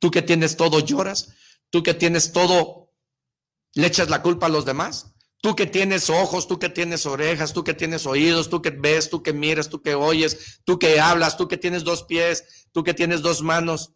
¿Tú 0.00 0.10
que 0.10 0.22
tienes 0.22 0.56
todo 0.56 0.80
lloras? 0.80 1.28
¿Tú 1.70 1.84
que 1.84 1.94
tienes 1.94 2.32
todo 2.32 2.92
le 3.74 3.86
echas 3.86 4.10
la 4.10 4.20
culpa 4.20 4.46
a 4.46 4.48
los 4.48 4.64
demás? 4.64 5.15
Tú 5.40 5.54
que 5.54 5.66
tienes 5.66 6.10
ojos, 6.10 6.48
tú 6.48 6.58
que 6.58 6.68
tienes 6.68 7.06
orejas, 7.06 7.52
tú 7.52 7.62
que 7.62 7.74
tienes 7.74 8.06
oídos, 8.06 8.48
tú 8.48 8.62
que 8.62 8.70
ves, 8.70 9.10
tú 9.10 9.22
que 9.22 9.32
miras, 9.32 9.68
tú 9.68 9.82
que 9.82 9.94
oyes, 9.94 10.60
tú 10.64 10.78
que 10.78 10.98
hablas, 10.98 11.36
tú 11.36 11.46
que 11.46 11.56
tienes 11.56 11.84
dos 11.84 12.04
pies, 12.04 12.68
tú 12.72 12.82
que 12.82 12.94
tienes 12.94 13.22
dos 13.22 13.42
manos 13.42 13.92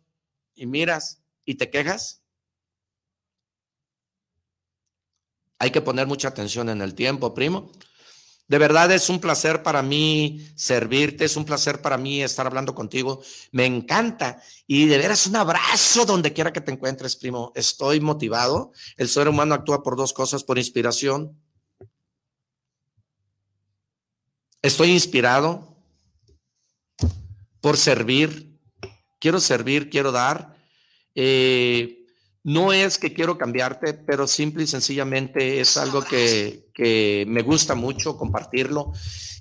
y 0.55 0.67
miras 0.67 1.23
y 1.45 1.55
te 1.55 1.71
quejas. 1.71 2.23
Hay 5.59 5.71
que 5.71 5.81
poner 5.81 6.07
mucha 6.07 6.29
atención 6.29 6.69
en 6.69 6.81
el 6.83 6.95
tiempo, 6.95 7.35
primo. 7.35 7.71
De 8.51 8.59
verdad 8.59 8.91
es 8.91 9.09
un 9.09 9.21
placer 9.21 9.63
para 9.63 9.81
mí 9.81 10.45
servirte, 10.57 11.25
es 11.25 11.37
un 11.37 11.45
placer 11.45 11.81
para 11.81 11.97
mí 11.97 12.21
estar 12.21 12.49
hablando 12.49 12.75
contigo. 12.75 13.23
Me 13.53 13.65
encanta 13.65 14.43
y 14.67 14.87
de 14.87 14.99
veras 14.99 15.25
un 15.29 15.37
abrazo 15.37 16.05
donde 16.05 16.33
quiera 16.33 16.53
que 16.53 16.61
te 16.61 16.73
encuentres, 16.73 17.15
primo. 17.15 17.53
Estoy 17.55 18.01
motivado. 18.01 18.73
El 18.97 19.09
ser 19.09 19.29
humano 19.29 19.55
actúa 19.55 19.85
por 19.85 19.95
dos 19.97 20.13
cosas, 20.13 20.43
por 20.43 20.59
inspiración. 20.59 21.41
Estoy 24.63 24.91
inspirado 24.91 25.77
por 27.61 27.77
servir. 27.77 28.59
Quiero 29.21 29.39
servir, 29.39 29.91
quiero 29.91 30.11
dar. 30.11 30.57
Eh, 31.15 32.00
no 32.43 32.73
es 32.73 32.99
que 32.99 33.13
quiero 33.13 33.37
cambiarte, 33.37 33.95
pero 33.95 34.27
simple 34.27 34.65
y 34.65 34.67
sencillamente 34.67 35.61
es 35.61 35.77
algo 35.77 36.03
que, 36.03 36.69
me 37.29 37.43
gusta 37.43 37.75
mucho 37.75 38.17
compartirlo. 38.17 38.93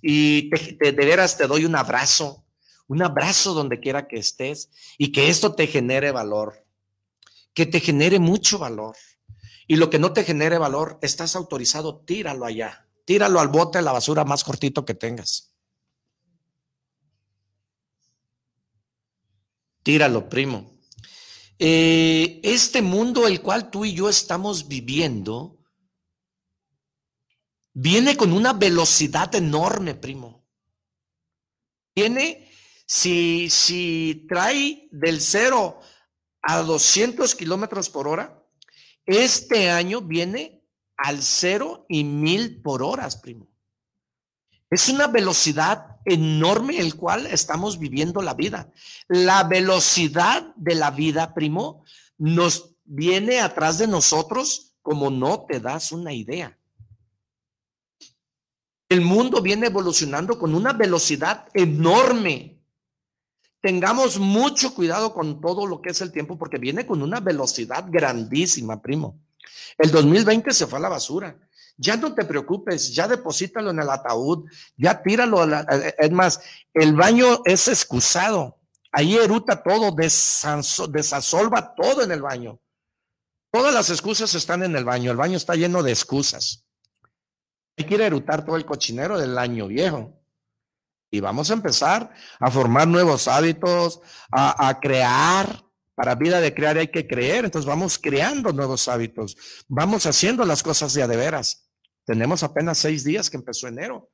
Y 0.02 0.50
de 0.50 0.92
veras 0.92 1.38
te 1.38 1.48
doy 1.48 1.66
un 1.66 1.76
abrazo, 1.76 2.46
un 2.88 3.02
abrazo 3.02 3.54
donde 3.54 3.80
quiera 3.80 4.08
que 4.08 4.18
estés 4.18 4.70
y 4.98 5.12
que 5.12 5.30
esto 5.30 5.56
te 5.56 5.68
genere 5.68 6.12
valor, 6.12 6.66
que 7.54 7.66
te 7.66 7.80
genere 7.80 8.20
mucho 8.20 8.60
valor. 8.60 8.96
Y 9.68 9.76
lo 9.76 9.90
que 9.90 10.00
no 10.00 10.12
te 10.12 10.24
genere 10.24 10.58
valor, 10.58 10.98
estás 11.02 11.36
autorizado, 11.36 12.02
tíralo 12.02 12.46
allá, 12.46 12.88
tíralo 13.06 13.40
al 13.40 13.48
bote 13.48 13.78
de 13.78 13.84
la 13.84 13.92
basura 13.92 14.26
más 14.26 14.44
cortito 14.44 14.84
que 14.84 14.96
tengas. 14.96 15.54
Tíralo, 19.84 20.28
primo. 20.28 20.79
Eh, 21.62 22.40
este 22.42 22.82
mundo 22.82 23.28
el 23.28 23.42
cual 23.42 23.70
tú 23.70 23.84
y 23.84 23.94
yo 23.94 24.08
estamos 24.08 24.70
viviendo 24.70 25.60
viene 27.74 28.16
con 28.16 28.32
una 28.32 28.54
velocidad 28.54 29.36
enorme, 29.36 29.94
primo. 29.94 30.48
Viene, 31.94 32.50
si, 32.86 33.50
si 33.50 34.26
trae 34.30 34.88
del 34.92 35.20
cero 35.20 35.82
a 36.42 36.62
200 36.62 37.36
kilómetros 37.36 37.90
por 37.90 38.08
hora, 38.08 38.42
este 39.06 39.70
año 39.70 40.00
viene 40.00 40.64
al 40.96 41.22
cero 41.22 41.86
y 41.90 42.06
mil 42.06 42.62
por 42.62 42.82
horas, 42.84 43.18
primo. 43.18 43.49
Es 44.70 44.88
una 44.90 45.08
velocidad 45.08 45.98
enorme 46.06 46.78
el 46.78 46.96
cual 46.96 47.26
estamos 47.28 47.80
viviendo 47.80 48.22
la 48.22 48.34
vida. 48.34 48.72
La 49.08 49.44
velocidad 49.44 50.54
de 50.56 50.76
la 50.76 50.92
vida, 50.92 51.34
primo, 51.34 51.84
nos 52.18 52.76
viene 52.86 53.40
atrás 53.40 53.80
de 53.80 53.88
nosotros 53.88 54.74
como 54.82 55.10
no 55.10 55.46
te 55.46 55.60
das 55.60 55.92
una 55.92 56.14
idea. 56.14 56.58
El 58.88 59.02
mundo 59.02 59.42
viene 59.42 59.68
evolucionando 59.68 60.40
con 60.40 60.56
una 60.56 60.74
velocidad 60.74 61.48
enorme. 61.54 62.60
Tengamos 63.62 64.18
mucho 64.18 64.74
cuidado 64.74 65.14
con 65.14 65.42
todo 65.42 65.68
lo 65.68 65.82
que 65.82 65.90
es 65.90 66.02
el 66.02 66.12
tiempo 66.12 66.38
porque 66.38 66.58
viene 66.58 66.86
con 66.86 67.02
una 67.02 67.20
velocidad 67.20 67.86
grandísima, 67.90 68.82
primo. 68.82 69.20
El 69.78 69.92
2020 69.92 70.52
se 70.54 70.66
fue 70.66 70.80
a 70.80 70.82
la 70.82 70.90
basura. 70.90 71.38
Ya 71.82 71.96
no 71.96 72.14
te 72.14 72.26
preocupes, 72.26 72.94
ya 72.94 73.08
deposítalo 73.08 73.72
en 73.72 73.80
el 73.80 73.90
ataúd, 73.90 74.50
ya 74.76 75.02
tíralo. 75.02 75.48
es 75.98 76.12
más, 76.12 76.42
el 76.74 76.94
baño 76.94 77.42
es 77.46 77.70
excusado. 77.70 78.60
Ahí 78.92 79.16
eruta 79.16 79.64
todo, 79.64 79.96
desasolva 79.96 81.74
todo 81.76 82.04
en 82.04 82.12
el 82.12 82.22
baño. 82.22 82.60
Todas 83.50 83.74
las 83.74 83.90
excusas 83.90 84.36
están 84.36 84.64
en 84.64 84.76
el 84.76 84.84
baño. 84.84 85.12
El 85.12 85.18
baño 85.18 85.38
está 85.38 85.56
lleno 85.56 85.82
de 85.82 85.92
excusas. 85.92 86.66
Hay 87.78 87.86
que 87.86 87.96
ir 87.96 88.02
a 88.02 88.08
erutar 88.08 88.44
todo 88.44 88.58
el 88.58 88.66
cochinero 88.66 89.18
del 89.18 89.38
año 89.38 89.68
viejo. 89.68 90.22
Y 91.12 91.22
vamos 91.22 91.50
a 91.50 91.54
empezar 91.54 92.14
a 92.42 92.52
formar 92.52 92.90
nuevos 92.90 93.30
hábitos, 93.30 94.02
a, 94.32 94.68
a 94.68 94.80
crear. 94.82 95.64
Para 95.96 96.16
vida 96.16 96.42
de 96.42 96.54
crear 96.54 96.78
hay 96.78 96.90
que 96.90 97.08
creer. 97.08 97.46
Entonces 97.46 97.68
vamos 97.68 97.98
creando 97.98 98.52
nuevos 98.52 98.90
hábitos. 98.90 99.38
Vamos 99.70 100.06
haciendo 100.06 100.44
las 100.44 100.62
cosas 100.62 100.94
de 100.94 101.04
a 101.04 101.08
de 101.08 101.16
veras. 101.16 101.69
Tenemos 102.06 102.44
apenas 102.44 102.78
seis 102.78 103.04
días 103.04 103.30
que 103.30 103.38
empezó 103.38 103.68
enero. 103.68 104.10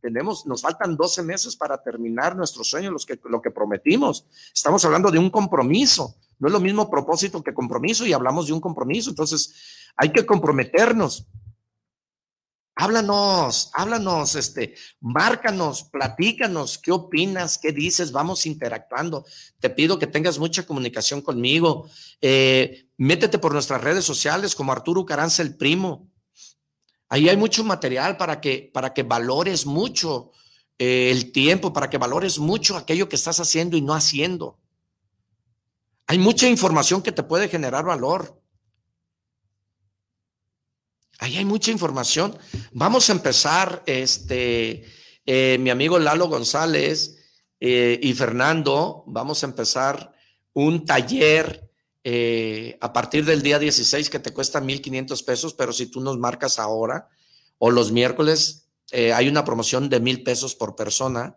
Tenemos, 0.00 0.46
nos 0.46 0.62
faltan 0.62 0.96
12 0.96 1.22
meses 1.22 1.56
para 1.56 1.82
terminar 1.82 2.36
nuestro 2.36 2.62
sueño, 2.62 2.90
los 2.90 3.04
que, 3.04 3.18
lo 3.24 3.42
que 3.42 3.50
prometimos. 3.50 4.26
Estamos 4.54 4.84
hablando 4.84 5.10
de 5.10 5.18
un 5.18 5.30
compromiso. 5.30 6.16
No 6.38 6.48
es 6.48 6.52
lo 6.52 6.60
mismo 6.60 6.88
propósito 6.88 7.42
que 7.42 7.52
compromiso 7.52 8.06
y 8.06 8.12
hablamos 8.12 8.46
de 8.46 8.52
un 8.52 8.60
compromiso. 8.60 9.10
Entonces, 9.10 9.54
hay 9.96 10.12
que 10.12 10.24
comprometernos. 10.24 11.26
Háblanos, 12.80 13.72
háblanos, 13.74 14.36
este, 14.36 14.76
márcanos, 15.00 15.82
platícanos, 15.82 16.78
qué 16.78 16.92
opinas, 16.92 17.58
qué 17.58 17.72
dices, 17.72 18.12
vamos 18.12 18.46
interactuando. 18.46 19.26
Te 19.58 19.68
pido 19.68 19.98
que 19.98 20.06
tengas 20.06 20.38
mucha 20.38 20.64
comunicación 20.64 21.20
conmigo. 21.20 21.90
Eh, 22.20 22.86
métete 22.96 23.40
por 23.40 23.52
nuestras 23.52 23.82
redes 23.82 24.04
sociales 24.04 24.54
como 24.54 24.70
Arturo 24.70 25.04
Caranza 25.04 25.42
el 25.42 25.56
Primo. 25.56 26.07
Ahí 27.08 27.28
hay 27.28 27.36
mucho 27.36 27.64
material 27.64 28.16
para 28.16 28.40
que, 28.40 28.70
para 28.72 28.92
que 28.92 29.02
valores 29.02 29.64
mucho 29.64 30.32
eh, 30.78 31.10
el 31.10 31.32
tiempo, 31.32 31.72
para 31.72 31.88
que 31.88 31.98
valores 31.98 32.38
mucho 32.38 32.76
aquello 32.76 33.08
que 33.08 33.16
estás 33.16 33.40
haciendo 33.40 33.76
y 33.76 33.80
no 33.80 33.94
haciendo. 33.94 34.58
Hay 36.06 36.18
mucha 36.18 36.48
información 36.48 37.02
que 37.02 37.12
te 37.12 37.22
puede 37.22 37.48
generar 37.48 37.84
valor. 37.84 38.40
Ahí 41.18 41.36
hay 41.36 41.44
mucha 41.44 41.70
información. 41.70 42.38
Vamos 42.72 43.08
a 43.08 43.12
empezar, 43.12 43.82
este, 43.86 44.84
eh, 45.26 45.58
mi 45.58 45.70
amigo 45.70 45.98
Lalo 45.98 46.28
González 46.28 47.18
eh, 47.60 47.98
y 48.02 48.12
Fernando, 48.14 49.02
vamos 49.06 49.42
a 49.42 49.46
empezar 49.46 50.12
un 50.52 50.84
taller 50.84 51.67
eh, 52.04 52.78
a 52.80 52.92
partir 52.92 53.24
del 53.24 53.42
día 53.42 53.58
16 53.58 54.08
que 54.08 54.18
te 54.18 54.32
cuesta 54.32 54.60
1.500 54.60 55.24
pesos, 55.24 55.54
pero 55.54 55.72
si 55.72 55.86
tú 55.86 56.00
nos 56.00 56.18
marcas 56.18 56.58
ahora 56.58 57.08
o 57.58 57.70
los 57.70 57.90
miércoles, 57.92 58.66
eh, 58.92 59.12
hay 59.12 59.28
una 59.28 59.44
promoción 59.44 59.88
de 59.88 60.00
mil 60.00 60.22
pesos 60.22 60.54
por 60.54 60.76
persona. 60.76 61.36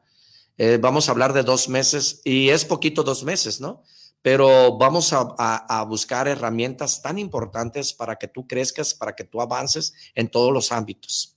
Eh, 0.57 0.77
vamos 0.79 1.07
a 1.07 1.11
hablar 1.11 1.33
de 1.33 1.43
dos 1.43 1.67
meses 1.67 2.21
y 2.23 2.49
es 2.49 2.65
poquito 2.65 3.03
dos 3.03 3.23
meses, 3.23 3.59
¿no? 3.59 3.83
Pero 4.21 4.77
vamos 4.77 5.13
a, 5.13 5.83
buscar 5.85 6.27
herramientas 6.27 7.01
tan 7.01 7.17
importantes 7.17 7.91
para 7.91 8.17
que 8.17 8.27
tú 8.27 8.45
crezcas, 8.45 8.93
para 8.93 9.15
que 9.15 9.23
tú 9.23 9.41
avances 9.41 9.93
en 10.13 10.29
todos 10.29 10.53
los 10.53 10.71
ámbitos. 10.71 11.35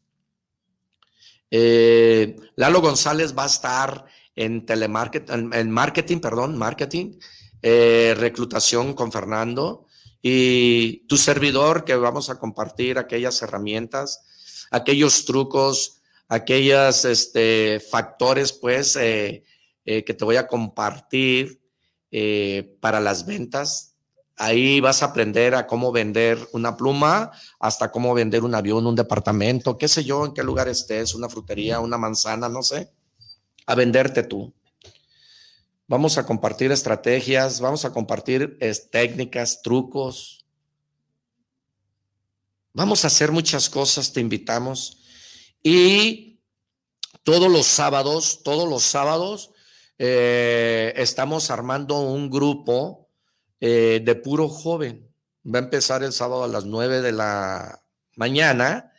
Lalo 1.51 2.83
González 2.83 3.35
va 3.37 3.45
a 3.45 3.47
estar 3.47 4.05
en 4.37 4.67
telemarketing, 4.67 5.55
en 5.55 5.71
marketing, 5.71 6.19
perdón, 6.19 6.59
marketing, 6.59 7.15
eh, 7.67 8.15
reclutación 8.19 8.93
con 8.93 9.11
Fernando 9.11 9.87
y 10.21 11.07
tu 11.07 11.17
servidor 11.17 11.85
que 11.85 11.97
vamos 11.97 12.29
a 12.29 12.39
compartir 12.39 12.99
aquellas 12.99 13.41
herramientas, 13.41 14.67
aquellos 14.71 15.25
trucos, 15.25 16.03
aquellos 16.29 17.07
este, 17.07 17.81
factores, 17.81 18.53
pues, 18.53 18.97
eh, 18.97 19.45
que 19.85 20.03
te 20.03 20.25
voy 20.25 20.37
a 20.37 20.47
compartir 20.47 21.61
para 22.81 23.01
las 23.01 23.27
ventas 23.27 23.95
Ahí 24.37 24.81
vas 24.81 25.03
a 25.03 25.07
aprender 25.07 25.55
a 25.55 25.67
cómo 25.67 25.93
vender 25.93 26.39
una 26.53 26.77
pluma, 26.77 27.31
hasta 27.61 27.93
cómo 27.93 28.15
vender 28.15 28.43
un 28.43 28.55
avión, 28.55 28.87
un 28.87 28.97
departamento, 28.97 29.79
qué 29.79 29.87
sé 29.87 30.03
yo, 30.03 30.25
en 30.27 30.35
qué 30.35 30.43
lugar 30.43 30.69
estés, 30.69 31.15
una 31.15 31.29
frutería, 31.29 31.79
una 31.79 31.99
manzana, 31.99 32.49
no 32.49 32.63
sé. 32.63 32.91
A 33.67 33.77
venderte 33.77 34.25
tú. 34.25 34.53
Vamos 35.87 36.17
a 36.17 36.25
compartir 36.25 36.73
estrategias, 36.73 37.61
vamos 37.61 37.85
a 37.85 37.93
compartir 37.93 38.59
técnicas, 38.91 39.61
trucos. 39.61 40.47
Vamos 42.73 43.05
a 43.05 43.09
hacer 43.09 43.33
muchas 43.33 43.69
cosas, 43.69 44.13
te 44.13 44.21
invitamos. 44.21 45.03
Y 45.63 46.41
todos 47.23 47.51
los 47.51 47.67
sábados, 47.67 48.43
todos 48.43 48.67
los 48.67 48.83
sábados, 48.83 49.51
eh, 49.99 50.95
estamos 50.97 51.51
armando 51.51 52.01
un 52.01 52.31
grupo 52.31 53.11
eh, 53.61 54.01
de 54.03 54.15
puro 54.15 54.49
joven. 54.49 55.07
Va 55.47 55.59
a 55.59 55.63
empezar 55.63 56.03
el 56.03 56.15
sábado 56.15 56.45
a 56.45 56.49
las 56.49 56.65
9 56.65 57.03
de 57.03 57.13
la 57.13 57.85
mañana 58.17 58.91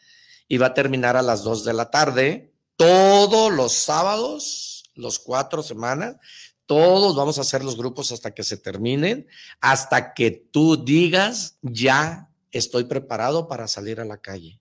y 0.48 0.60
va 0.60 0.68
a 0.68 0.74
terminar 0.76 1.18
a 1.18 1.24
las 1.24 1.44
2 1.44 1.66
de 1.66 1.74
la 1.74 1.90
tarde. 1.90 2.54
Todos 2.76 3.52
los 3.52 3.74
sábados, 3.74 4.92
los 4.96 5.20
cuatro 5.20 5.64
semanas, 5.64 6.16
todos 6.66 7.16
vamos 7.16 7.38
a 7.38 7.42
hacer 7.42 7.64
los 7.64 7.78
grupos 7.78 8.12
hasta 8.12 8.34
que 8.34 8.44
se 8.44 8.58
terminen, 8.58 9.28
hasta 9.62 10.14
que 10.14 10.32
tú 10.32 10.84
digas, 10.84 11.58
ya 11.62 12.30
estoy 12.52 12.86
preparado 12.86 13.48
para 13.48 13.68
salir 13.68 14.00
a 14.00 14.06
la 14.06 14.18
calle. 14.18 14.60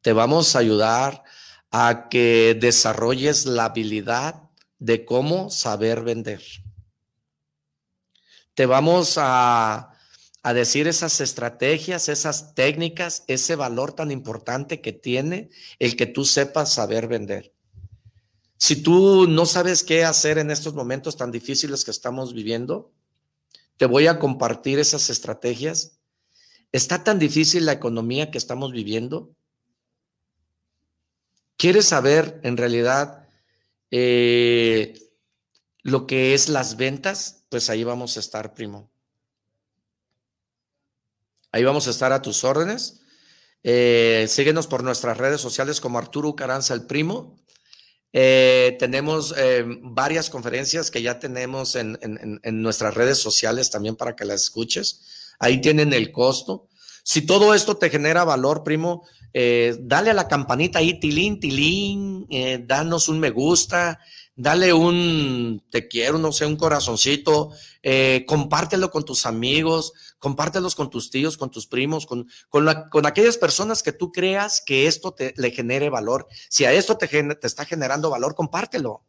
Te 0.00 0.12
vamos 0.12 0.56
a 0.56 0.58
ayudar 0.58 1.22
a 1.70 2.08
que 2.08 2.56
desarrolles 2.60 3.46
la 3.46 3.66
habilidad 3.66 4.50
de 4.78 5.04
cómo 5.04 5.50
saber 5.50 6.02
vender 6.02 6.42
te 8.54 8.66
vamos 8.66 9.14
a, 9.18 9.88
decir 10.54 10.88
esas 10.88 11.20
estrategias, 11.20 12.08
esas 12.08 12.54
técnicas, 12.54 13.24
ese 13.28 13.54
valor 13.54 13.92
tan 13.92 14.10
importante 14.10 14.80
que 14.80 14.92
tiene 14.92 15.50
el 15.78 15.96
que 15.96 16.06
tú 16.06 16.24
sepas 16.24 16.72
saber 16.72 17.06
vender. 17.06 17.51
Si 18.62 18.80
tú 18.80 19.26
no 19.26 19.44
sabes 19.44 19.82
qué 19.82 20.04
hacer 20.04 20.38
en 20.38 20.52
estos 20.52 20.72
momentos 20.72 21.16
tan 21.16 21.32
difíciles 21.32 21.84
que 21.84 21.90
estamos 21.90 22.32
viviendo, 22.32 22.92
te 23.76 23.86
voy 23.86 24.06
a 24.06 24.20
compartir 24.20 24.78
esas 24.78 25.10
estrategias. 25.10 25.98
Está 26.70 27.02
tan 27.02 27.18
difícil 27.18 27.66
la 27.66 27.72
economía 27.72 28.30
que 28.30 28.38
estamos 28.38 28.70
viviendo. 28.70 29.34
¿Quieres 31.56 31.86
saber 31.86 32.38
en 32.44 32.56
realidad 32.56 33.28
eh, 33.90 35.10
lo 35.82 36.06
que 36.06 36.32
es 36.32 36.48
las 36.48 36.76
ventas? 36.76 37.44
pues 37.48 37.68
ahí 37.68 37.82
vamos 37.82 38.16
a 38.16 38.20
estar, 38.20 38.54
primo. 38.54 38.92
Ahí 41.50 41.64
vamos 41.64 41.88
a 41.88 41.90
estar 41.90 42.12
a 42.12 42.22
tus 42.22 42.44
órdenes. 42.44 43.00
Eh, 43.64 44.26
síguenos 44.28 44.68
por 44.68 44.84
nuestras 44.84 45.18
redes 45.18 45.40
sociales 45.40 45.80
como 45.80 45.98
Arturo 45.98 46.36
Caranza 46.36 46.74
el 46.74 46.86
Primo. 46.86 47.42
Eh, 48.12 48.76
tenemos 48.78 49.34
eh, 49.36 49.64
varias 49.82 50.28
conferencias 50.28 50.90
que 50.90 51.02
ya 51.02 51.18
tenemos 51.18 51.76
en, 51.76 51.98
nuestras 52.62 52.94
redes 52.94 53.18
sociales 53.18 53.70
también 53.70 53.96
para 53.96 54.14
que 54.14 54.24
las 54.24 54.42
escuches. 54.42 55.34
Ahí 55.38 55.60
tienen 55.60 55.92
el 55.92 56.12
costo. 56.12 56.68
Si 57.02 57.22
todo 57.22 57.54
esto 57.54 57.76
te 57.76 57.90
genera 57.90 58.24
valor, 58.24 58.62
primo, 58.62 59.04
dale 59.34 60.10
a 60.10 60.14
la 60.14 60.28
campanita 60.28 60.78
ahí, 60.78 61.00
tilín, 61.00 61.40
tilín, 61.40 62.28
danos 62.66 63.08
un 63.08 63.18
me 63.18 63.30
gusta, 63.30 63.98
dale 64.34 64.72
un 64.72 65.62
te 65.70 65.88
quiero, 65.88 66.18
no 66.18 66.32
sé, 66.32 66.46
un 66.46 66.56
corazoncito, 66.56 67.50
eh, 67.82 68.24
compártelo 68.26 68.90
con 68.90 69.04
tus 69.04 69.26
amigos, 69.26 69.92
compártelos 70.18 70.74
con 70.74 70.90
tus 70.90 71.10
tíos, 71.10 71.36
con 71.36 71.50
tus 71.50 71.66
primos, 71.66 72.06
con, 72.06 72.28
con, 72.48 73.06
aquellas 73.06 73.36
personas 73.36 73.82
que 73.82 73.92
tú 73.92 74.12
creas 74.12 74.62
que 74.64 74.86
esto 74.86 75.12
te, 75.12 75.34
le 75.36 75.50
genere 75.50 75.90
valor. 75.90 76.26
Si 76.48 76.64
a 76.64 76.72
esto 76.72 76.96
te, 76.96 77.08
te 77.08 77.46
está 77.46 77.64
generando 77.64 78.10
valor, 78.10 78.34
compártelo, 78.34 79.04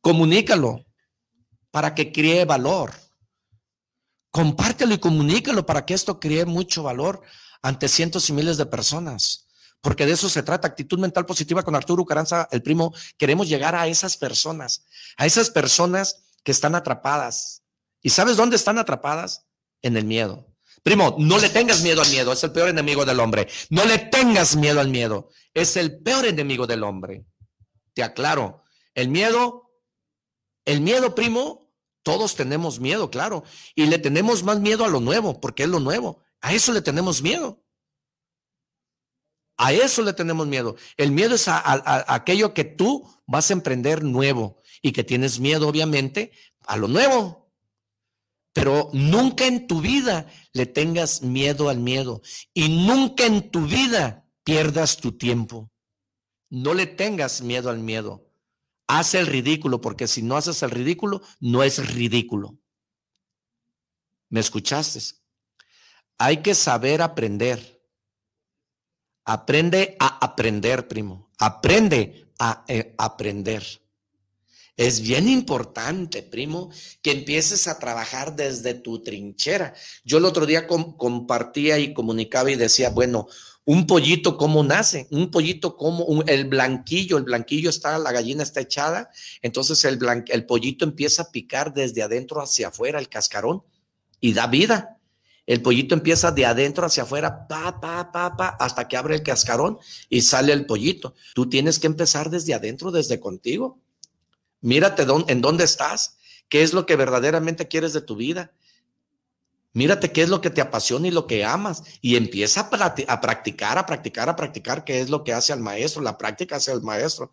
comunícalo 0.00 0.84
para 1.70 1.94
que 1.94 2.12
cree 2.12 2.44
valor. 2.44 2.92
Compártelo 4.30 4.94
y 4.94 4.98
comunícalo 4.98 5.64
para 5.64 5.86
que 5.86 5.94
esto 5.94 6.18
cree 6.18 6.44
mucho 6.44 6.82
valor 6.82 7.22
ante 7.62 7.88
cientos 7.88 8.28
y 8.28 8.32
miles 8.32 8.56
de 8.56 8.66
personas 8.66 9.43
porque 9.84 10.06
de 10.06 10.12
eso 10.12 10.30
se 10.30 10.42
trata, 10.42 10.66
actitud 10.66 10.98
mental 10.98 11.26
positiva 11.26 11.62
con 11.62 11.76
Arturo 11.76 12.06
Caranza, 12.06 12.48
el 12.50 12.62
primo. 12.62 12.94
Queremos 13.18 13.50
llegar 13.50 13.74
a 13.74 13.86
esas 13.86 14.16
personas, 14.16 14.86
a 15.18 15.26
esas 15.26 15.50
personas 15.50 16.24
que 16.42 16.52
están 16.52 16.74
atrapadas. 16.74 17.62
¿Y 18.00 18.08
sabes 18.08 18.38
dónde 18.38 18.56
están 18.56 18.78
atrapadas? 18.78 19.46
En 19.82 19.98
el 19.98 20.06
miedo. 20.06 20.48
Primo, 20.82 21.16
no 21.18 21.38
le 21.38 21.50
tengas 21.50 21.82
miedo 21.82 22.00
al 22.00 22.08
miedo, 22.08 22.32
es 22.32 22.42
el 22.42 22.52
peor 22.52 22.70
enemigo 22.70 23.04
del 23.04 23.20
hombre. 23.20 23.46
No 23.68 23.84
le 23.84 23.98
tengas 23.98 24.56
miedo 24.56 24.80
al 24.80 24.88
miedo, 24.88 25.28
es 25.52 25.76
el 25.76 26.02
peor 26.02 26.24
enemigo 26.24 26.66
del 26.66 26.82
hombre. 26.82 27.26
Te 27.92 28.02
aclaro, 28.02 28.62
el 28.94 29.10
miedo, 29.10 29.70
el 30.64 30.80
miedo, 30.80 31.14
primo, 31.14 31.70
todos 32.02 32.36
tenemos 32.36 32.80
miedo, 32.80 33.10
claro, 33.10 33.44
y 33.74 33.84
le 33.84 33.98
tenemos 33.98 34.44
más 34.44 34.60
miedo 34.60 34.86
a 34.86 34.88
lo 34.88 35.00
nuevo, 35.00 35.42
porque 35.42 35.64
es 35.64 35.68
lo 35.68 35.78
nuevo. 35.78 36.22
A 36.40 36.54
eso 36.54 36.72
le 36.72 36.80
tenemos 36.80 37.20
miedo. 37.20 37.63
A 39.56 39.72
eso 39.72 40.02
le 40.02 40.12
tenemos 40.12 40.46
miedo. 40.46 40.76
El 40.96 41.12
miedo 41.12 41.36
es 41.36 41.48
a, 41.48 41.62
aquello 42.12 42.54
que 42.54 42.64
tú 42.64 43.08
vas 43.26 43.50
a 43.50 43.52
emprender 43.52 44.02
nuevo 44.02 44.60
y 44.82 44.92
que 44.92 45.04
tienes 45.04 45.38
miedo, 45.38 45.68
obviamente, 45.68 46.32
a 46.66 46.76
lo 46.76 46.88
nuevo. 46.88 47.52
Pero 48.52 48.90
nunca 48.92 49.46
en 49.46 49.66
tu 49.66 49.80
vida 49.80 50.26
le 50.52 50.66
tengas 50.66 51.22
miedo 51.22 51.68
al 51.68 51.78
miedo 51.78 52.22
y 52.52 52.68
nunca 52.86 53.26
en 53.26 53.50
tu 53.50 53.66
vida 53.66 54.26
pierdas 54.44 54.96
tu 54.96 55.12
tiempo. 55.12 55.70
No 56.50 56.74
le 56.74 56.86
tengas 56.86 57.42
miedo 57.42 57.70
al 57.70 57.78
miedo. 57.78 58.30
Haz 58.86 59.14
el 59.14 59.26
ridículo, 59.26 59.80
porque 59.80 60.06
si 60.06 60.22
no 60.22 60.36
haces 60.36 60.62
el 60.62 60.70
ridículo, 60.70 61.22
no 61.40 61.62
es 61.62 61.94
ridículo. 61.94 62.58
¿Me 64.28 64.40
escuchaste? 64.40 65.00
Hay 66.18 66.42
que 66.42 66.54
saber 66.54 67.02
aprender. 67.02 67.73
Aprende 69.24 69.96
a 69.98 70.18
aprender, 70.24 70.86
primo. 70.88 71.30
Aprende 71.38 72.26
a 72.38 72.64
eh, 72.68 72.94
aprender. 72.98 73.64
Es 74.76 75.00
bien 75.00 75.28
importante, 75.28 76.22
primo, 76.22 76.70
que 77.00 77.12
empieces 77.12 77.68
a 77.68 77.78
trabajar 77.78 78.34
desde 78.34 78.74
tu 78.74 79.02
trinchera. 79.02 79.72
Yo 80.04 80.18
el 80.18 80.24
otro 80.24 80.46
día 80.46 80.66
compartía 80.66 81.78
y 81.78 81.94
comunicaba 81.94 82.50
y 82.50 82.56
decía, 82.56 82.90
bueno, 82.90 83.28
un 83.64 83.86
pollito 83.86 84.36
cómo 84.36 84.62
nace, 84.62 85.06
un 85.10 85.30
pollito 85.30 85.76
como 85.76 86.22
el 86.26 86.46
blanquillo, 86.46 87.16
el 87.16 87.24
blanquillo 87.24 87.70
está, 87.70 87.98
la 87.98 88.12
gallina 88.12 88.42
está 88.42 88.60
echada, 88.60 89.10
entonces 89.40 89.84
el, 89.84 89.98
el 90.28 90.44
pollito 90.44 90.84
empieza 90.84 91.22
a 91.22 91.30
picar 91.30 91.72
desde 91.72 92.02
adentro 92.02 92.42
hacia 92.42 92.68
afuera 92.68 92.98
el 92.98 93.08
cascarón 93.08 93.62
y 94.20 94.34
da 94.34 94.48
vida. 94.48 94.98
El 95.46 95.60
pollito 95.60 95.94
empieza 95.94 96.30
de 96.30 96.46
adentro 96.46 96.86
hacia 96.86 97.02
afuera, 97.02 97.46
pa, 97.46 97.80
pa, 97.80 98.10
pa, 98.10 98.36
pa, 98.36 98.48
hasta 98.58 98.88
que 98.88 98.96
abre 98.96 99.14
el 99.14 99.22
cascarón 99.22 99.78
y 100.08 100.22
sale 100.22 100.52
el 100.52 100.64
pollito. 100.64 101.14
Tú 101.34 101.48
tienes 101.48 101.78
que 101.78 101.86
empezar 101.86 102.30
desde 102.30 102.54
adentro, 102.54 102.90
desde 102.90 103.20
contigo. 103.20 103.78
Mírate 104.62 105.04
en 105.28 105.42
dónde 105.42 105.64
estás, 105.64 106.16
qué 106.48 106.62
es 106.62 106.72
lo 106.72 106.86
que 106.86 106.96
verdaderamente 106.96 107.68
quieres 107.68 107.92
de 107.92 108.00
tu 108.00 108.16
vida. 108.16 108.52
Mírate 109.74 110.12
qué 110.12 110.22
es 110.22 110.28
lo 110.28 110.40
que 110.40 110.50
te 110.50 110.62
apasiona 110.62 111.08
y 111.08 111.10
lo 111.10 111.26
que 111.26 111.44
amas. 111.44 111.82
Y 112.00 112.16
empieza 112.16 112.70
a, 112.70 112.94
a 113.08 113.20
practicar, 113.20 113.76
a 113.76 113.84
practicar, 113.84 114.28
a 114.30 114.36
practicar 114.36 114.84
qué 114.84 115.00
es 115.00 115.10
lo 115.10 115.24
que 115.24 115.34
hace 115.34 115.52
al 115.52 115.60
maestro. 115.60 116.00
La 116.00 116.16
práctica 116.16 116.56
hace 116.56 116.70
al 116.70 116.80
maestro. 116.80 117.32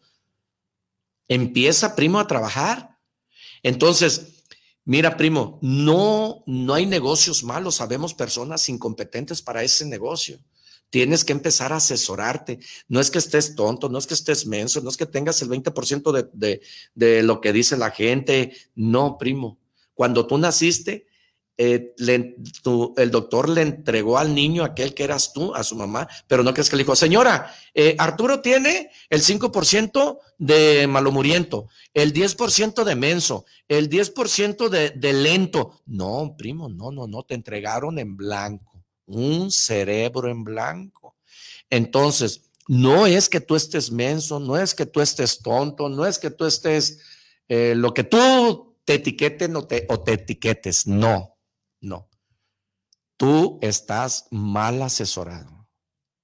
Empieza, 1.30 1.96
primo, 1.96 2.20
a 2.20 2.28
trabajar. 2.28 2.98
Entonces, 3.64 4.41
Mira, 4.84 5.16
primo, 5.16 5.60
no, 5.62 6.44
no 6.48 6.74
hay 6.74 6.86
negocios 6.86 7.44
malos, 7.44 7.76
sabemos 7.76 8.14
personas 8.14 8.68
incompetentes 8.68 9.42
para 9.42 9.64
ese 9.64 9.86
negocio. 9.86 10.40
Tienes 10.90 11.24
que 11.24 11.32
empezar 11.32 11.72
a 11.72 11.78
asesorarte. 11.78 12.60
No 12.90 13.00
es 13.00 13.10
que 13.12 13.20
estés 13.20 13.56
tonto, 13.56 13.88
no 13.88 13.98
es 13.98 14.08
que 14.08 14.14
estés 14.14 14.46
menso, 14.46 14.82
no 14.82 14.90
es 14.90 14.98
que 14.98 15.06
tengas 15.06 15.42
el 15.42 15.50
20% 15.50 16.12
de, 16.12 16.30
de, 16.34 16.62
de 16.96 17.24
lo 17.24 17.40
que 17.40 17.54
dice 17.54 17.78
la 17.78 17.92
gente. 17.92 18.54
No, 18.76 19.18
primo. 19.18 19.58
Cuando 19.94 20.28
tú 20.28 20.38
naciste, 20.38 21.06
eh, 21.64 21.94
el 22.98 23.12
doctor 23.12 23.48
le 23.48 23.62
entregó 23.62 24.18
al 24.18 24.34
niño 24.34 24.64
aquel 24.64 24.96
que 24.96 25.04
eras 25.04 25.32
tú, 25.32 25.54
a 25.54 25.64
su 25.64 25.76
mamá, 25.76 26.08
pero 26.26 26.42
no 26.42 26.56
crees 26.56 26.72
que 26.72 26.76
le 26.76 26.82
dijo, 26.82 26.96
señora, 26.96 27.54
eh, 27.76 27.96
Arturo 28.00 28.42
tiene 28.42 28.90
el 29.12 29.22
5% 29.22 30.18
de 30.40 30.88
malomuriento, 30.88 31.68
el 31.94 32.14
10% 32.14 32.84
de 32.84 32.96
menso, 32.96 33.46
el 33.68 33.92
10% 33.92 34.70
de, 34.70 34.90
de 34.90 35.14
lento. 35.14 35.80
No, 35.86 36.34
primo, 36.36 36.68
no, 36.68 36.92
no, 36.92 37.06
no, 37.06 37.22
te 37.22 37.36
entregaron 37.36 38.00
en 38.00 38.18
blanco, 38.18 38.84
un 39.06 39.52
cerebro 39.52 40.30
en 40.30 40.44
blanco. 40.44 41.16
Entonces, 41.70 42.50
no 42.68 43.06
es 43.06 43.30
que 43.30 43.40
tú 43.40 43.56
estés 43.56 43.92
menso, 43.92 44.40
no 44.40 44.58
es 44.58 44.74
que 44.74 44.88
tú 44.88 45.00
estés 45.00 45.44
tonto, 45.44 45.90
no 45.90 46.08
es 46.08 46.18
que 46.18 46.32
tú 46.32 46.46
estés 46.46 46.98
eh, 47.48 47.76
lo 47.76 47.94
que 47.94 48.04
tú 48.04 48.78
te 48.84 48.96
etiqueten 48.96 49.56
o 49.56 49.68
te, 49.68 49.86
o 49.90 50.00
te 50.00 50.14
etiquetes, 50.14 50.88
no, 50.88 51.32
no. 51.82 52.10
Tú 53.18 53.60
estás 53.62 54.28
mal 54.32 54.82
asesorado 54.82 55.68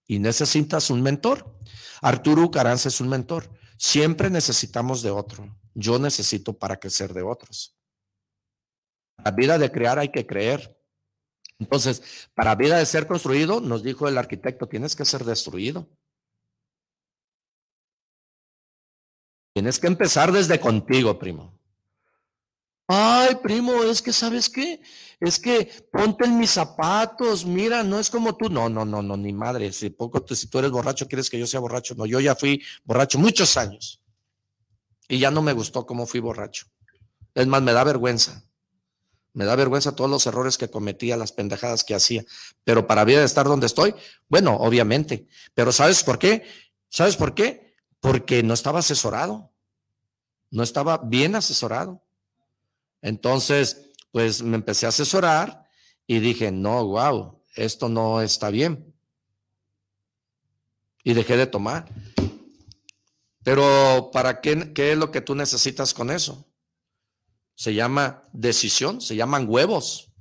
y 0.07 0.19
necesitas 0.19 0.89
un 0.89 1.01
mentor. 1.01 1.59
Arturo 2.01 2.49
Caranza 2.49 2.89
es 2.89 3.01
un 3.01 3.09
mentor. 3.09 3.49
Siempre 3.77 4.29
necesitamos 4.29 5.01
de 5.01 5.11
otro. 5.11 5.55
Yo 5.73 5.99
necesito 5.99 6.57
para 6.57 6.79
crecer 6.79 7.13
de 7.13 7.21
otros. 7.21 7.77
La 9.23 9.31
vida 9.31 9.57
de 9.57 9.71
crear 9.71 9.99
hay 9.99 10.09
que 10.09 10.25
creer. 10.25 10.75
Entonces, 11.59 12.29
para 12.35 12.55
vida 12.55 12.77
de 12.77 12.85
ser 12.85 13.07
construido, 13.07 13.61
nos 13.61 13.83
dijo 13.83 14.07
el 14.07 14.17
arquitecto, 14.17 14.67
tienes 14.67 14.95
que 14.95 15.05
ser 15.05 15.23
destruido. 15.23 15.89
Tienes 19.53 19.79
que 19.79 19.87
empezar 19.87 20.31
desde 20.31 20.59
contigo, 20.59 21.17
primo. 21.17 21.56
Ay, 22.87 23.35
primo, 23.43 23.83
es 23.83 24.01
que, 24.01 24.13
¿sabes 24.13 24.49
qué? 24.49 24.81
Es 25.19 25.39
que 25.39 25.69
ponte 25.91 26.25
en 26.25 26.37
mis 26.37 26.51
zapatos, 26.51 27.45
mira, 27.45 27.83
no 27.83 27.99
es 27.99 28.09
como 28.09 28.35
tú. 28.35 28.49
No, 28.49 28.69
no, 28.69 28.85
no, 28.85 29.01
no, 29.01 29.17
ni 29.17 29.33
madre. 29.33 29.73
Si, 29.73 29.89
poco, 29.89 30.23
si 30.33 30.47
tú 30.47 30.59
eres 30.59 30.71
borracho, 30.71 31.07
quieres 31.07 31.29
que 31.29 31.37
yo 31.39 31.47
sea 31.47 31.59
borracho. 31.59 31.95
No, 31.95 32.05
yo 32.05 32.19
ya 32.19 32.35
fui 32.35 32.63
borracho 32.83 33.19
muchos 33.19 33.57
años. 33.57 34.01
Y 35.07 35.19
ya 35.19 35.31
no 35.31 35.41
me 35.41 35.53
gustó 35.53 35.85
cómo 35.85 36.05
fui 36.05 36.19
borracho. 36.19 36.67
Es 37.33 37.47
más, 37.47 37.61
me 37.61 37.73
da 37.73 37.83
vergüenza. 37.83 38.43
Me 39.33 39.45
da 39.45 39.55
vergüenza 39.55 39.95
todos 39.95 40.09
los 40.09 40.25
errores 40.25 40.57
que 40.57 40.69
cometía, 40.69 41.17
las 41.17 41.31
pendejadas 41.31 41.83
que 41.83 41.93
hacía. 41.93 42.25
Pero 42.63 42.87
para 42.87 43.03
vida 43.03 43.19
de 43.19 43.25
estar 43.25 43.45
donde 43.45 43.67
estoy, 43.67 43.93
bueno, 44.29 44.55
obviamente. 44.55 45.27
Pero 45.53 45.71
¿sabes 45.71 46.03
por 46.03 46.17
qué? 46.17 46.43
¿Sabes 46.89 47.15
por 47.17 47.35
qué? 47.35 47.67
porque 47.99 48.43
no 48.43 48.53
estaba 48.53 48.79
asesorado, 48.79 49.51
no 50.51 50.63
estaba 50.63 50.97
bien 50.97 51.35
asesorado. 51.35 52.03
Entonces, 53.01 53.91
pues 54.11 54.41
me 54.41 54.55
empecé 54.55 54.85
a 54.85 54.89
asesorar 54.89 55.69
y 56.05 56.19
dije, 56.19 56.51
no, 56.51 56.85
wow, 56.85 57.43
esto 57.55 57.89
no 57.89 58.21
está 58.21 58.49
bien. 58.49 58.95
Y 61.03 61.13
dejé 61.13 61.37
de 61.37 61.47
tomar. 61.47 61.87
Pero 63.43 64.09
¿para 64.11 64.41
qué, 64.41 64.73
qué 64.73 64.91
es 64.91 64.97
lo 64.97 65.11
que 65.11 65.21
tú 65.21 65.35
necesitas 65.35 65.93
con 65.93 66.11
eso? 66.11 66.51
Se 67.55 67.73
llama 67.73 68.23
decisión, 68.33 69.01
se 69.01 69.15
llaman 69.15 69.47
huevos. 69.47 70.11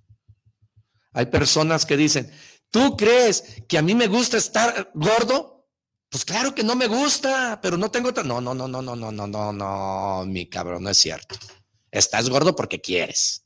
Hay 1.12 1.26
personas 1.26 1.86
que 1.86 1.96
dicen, 1.96 2.30
¿tú 2.70 2.96
crees 2.96 3.62
que 3.68 3.78
a 3.78 3.82
mí 3.82 3.94
me 3.94 4.06
gusta 4.06 4.36
estar 4.36 4.90
gordo? 4.94 5.66
Pues 6.08 6.24
claro 6.24 6.54
que 6.54 6.62
no 6.62 6.76
me 6.76 6.86
gusta, 6.86 7.58
pero 7.60 7.76
no 7.76 7.90
tengo. 7.90 8.12
No, 8.12 8.40
no, 8.40 8.54
no, 8.54 8.68
no, 8.68 8.80
no, 8.80 8.94
no, 8.94 9.10
no, 9.10 9.26
no, 9.26 9.52
no, 9.52 10.24
mi 10.26 10.48
cabrón, 10.48 10.84
no 10.84 10.90
es 10.90 10.98
cierto. 10.98 11.36
Estás 11.96 12.28
gordo 12.28 12.54
porque 12.54 12.80
quieres. 12.80 13.44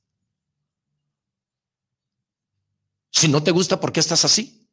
Si 3.10 3.28
no 3.28 3.42
te 3.42 3.50
gusta, 3.50 3.80
¿por 3.80 3.92
qué 3.92 4.00
estás 4.00 4.24
así? 4.24 4.68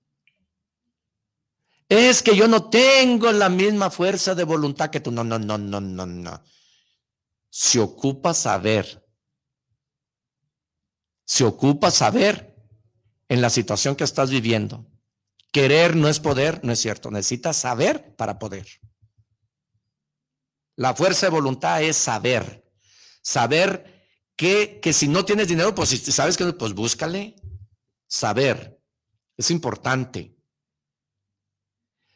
Es 1.90 2.22
que 2.22 2.36
yo 2.36 2.48
no 2.48 2.70
tengo 2.70 3.32
la 3.32 3.50
misma 3.50 3.90
fuerza 3.90 4.36
de 4.36 4.44
voluntad 4.44 4.90
que 4.90 5.00
tú. 5.00 5.12
No, 5.12 5.24
no, 5.24 5.40
no, 5.40 5.58
no, 5.58 5.80
no, 5.80 6.06
no. 6.06 6.44
Se 7.50 7.80
ocupa 7.80 8.34
saber. 8.34 9.06
Se 11.26 11.44
ocupa 11.44 11.92
saber 11.92 12.56
en 13.28 13.42
la 13.42 13.50
situación 13.50 13.96
que 13.96 14.04
estás 14.04 14.30
viviendo 14.30 14.86
Querer 15.58 15.96
no 15.96 16.08
es 16.08 16.20
poder, 16.20 16.64
no 16.64 16.72
es 16.72 16.80
cierto. 16.80 17.10
Necesitas 17.10 17.58
saber 17.58 18.16
para 18.16 18.38
poder. 18.38 18.68
La 20.76 20.94
fuerza 20.94 21.26
de 21.26 21.32
voluntad 21.32 21.82
es 21.82 21.98
saber. 21.98 22.67
Saber 23.28 24.08
que, 24.38 24.80
que 24.82 24.94
si 24.94 25.10
no 25.10 25.26
tienes 25.26 25.50
dinero, 25.50 25.76
pues 25.76 25.90
si 25.90 25.98
sabes 25.98 26.38
que 26.38 26.54
pues 26.54 26.74
búscale. 26.74 27.36
Saber. 28.08 28.80
Es 29.36 29.52
importante. 29.52 30.34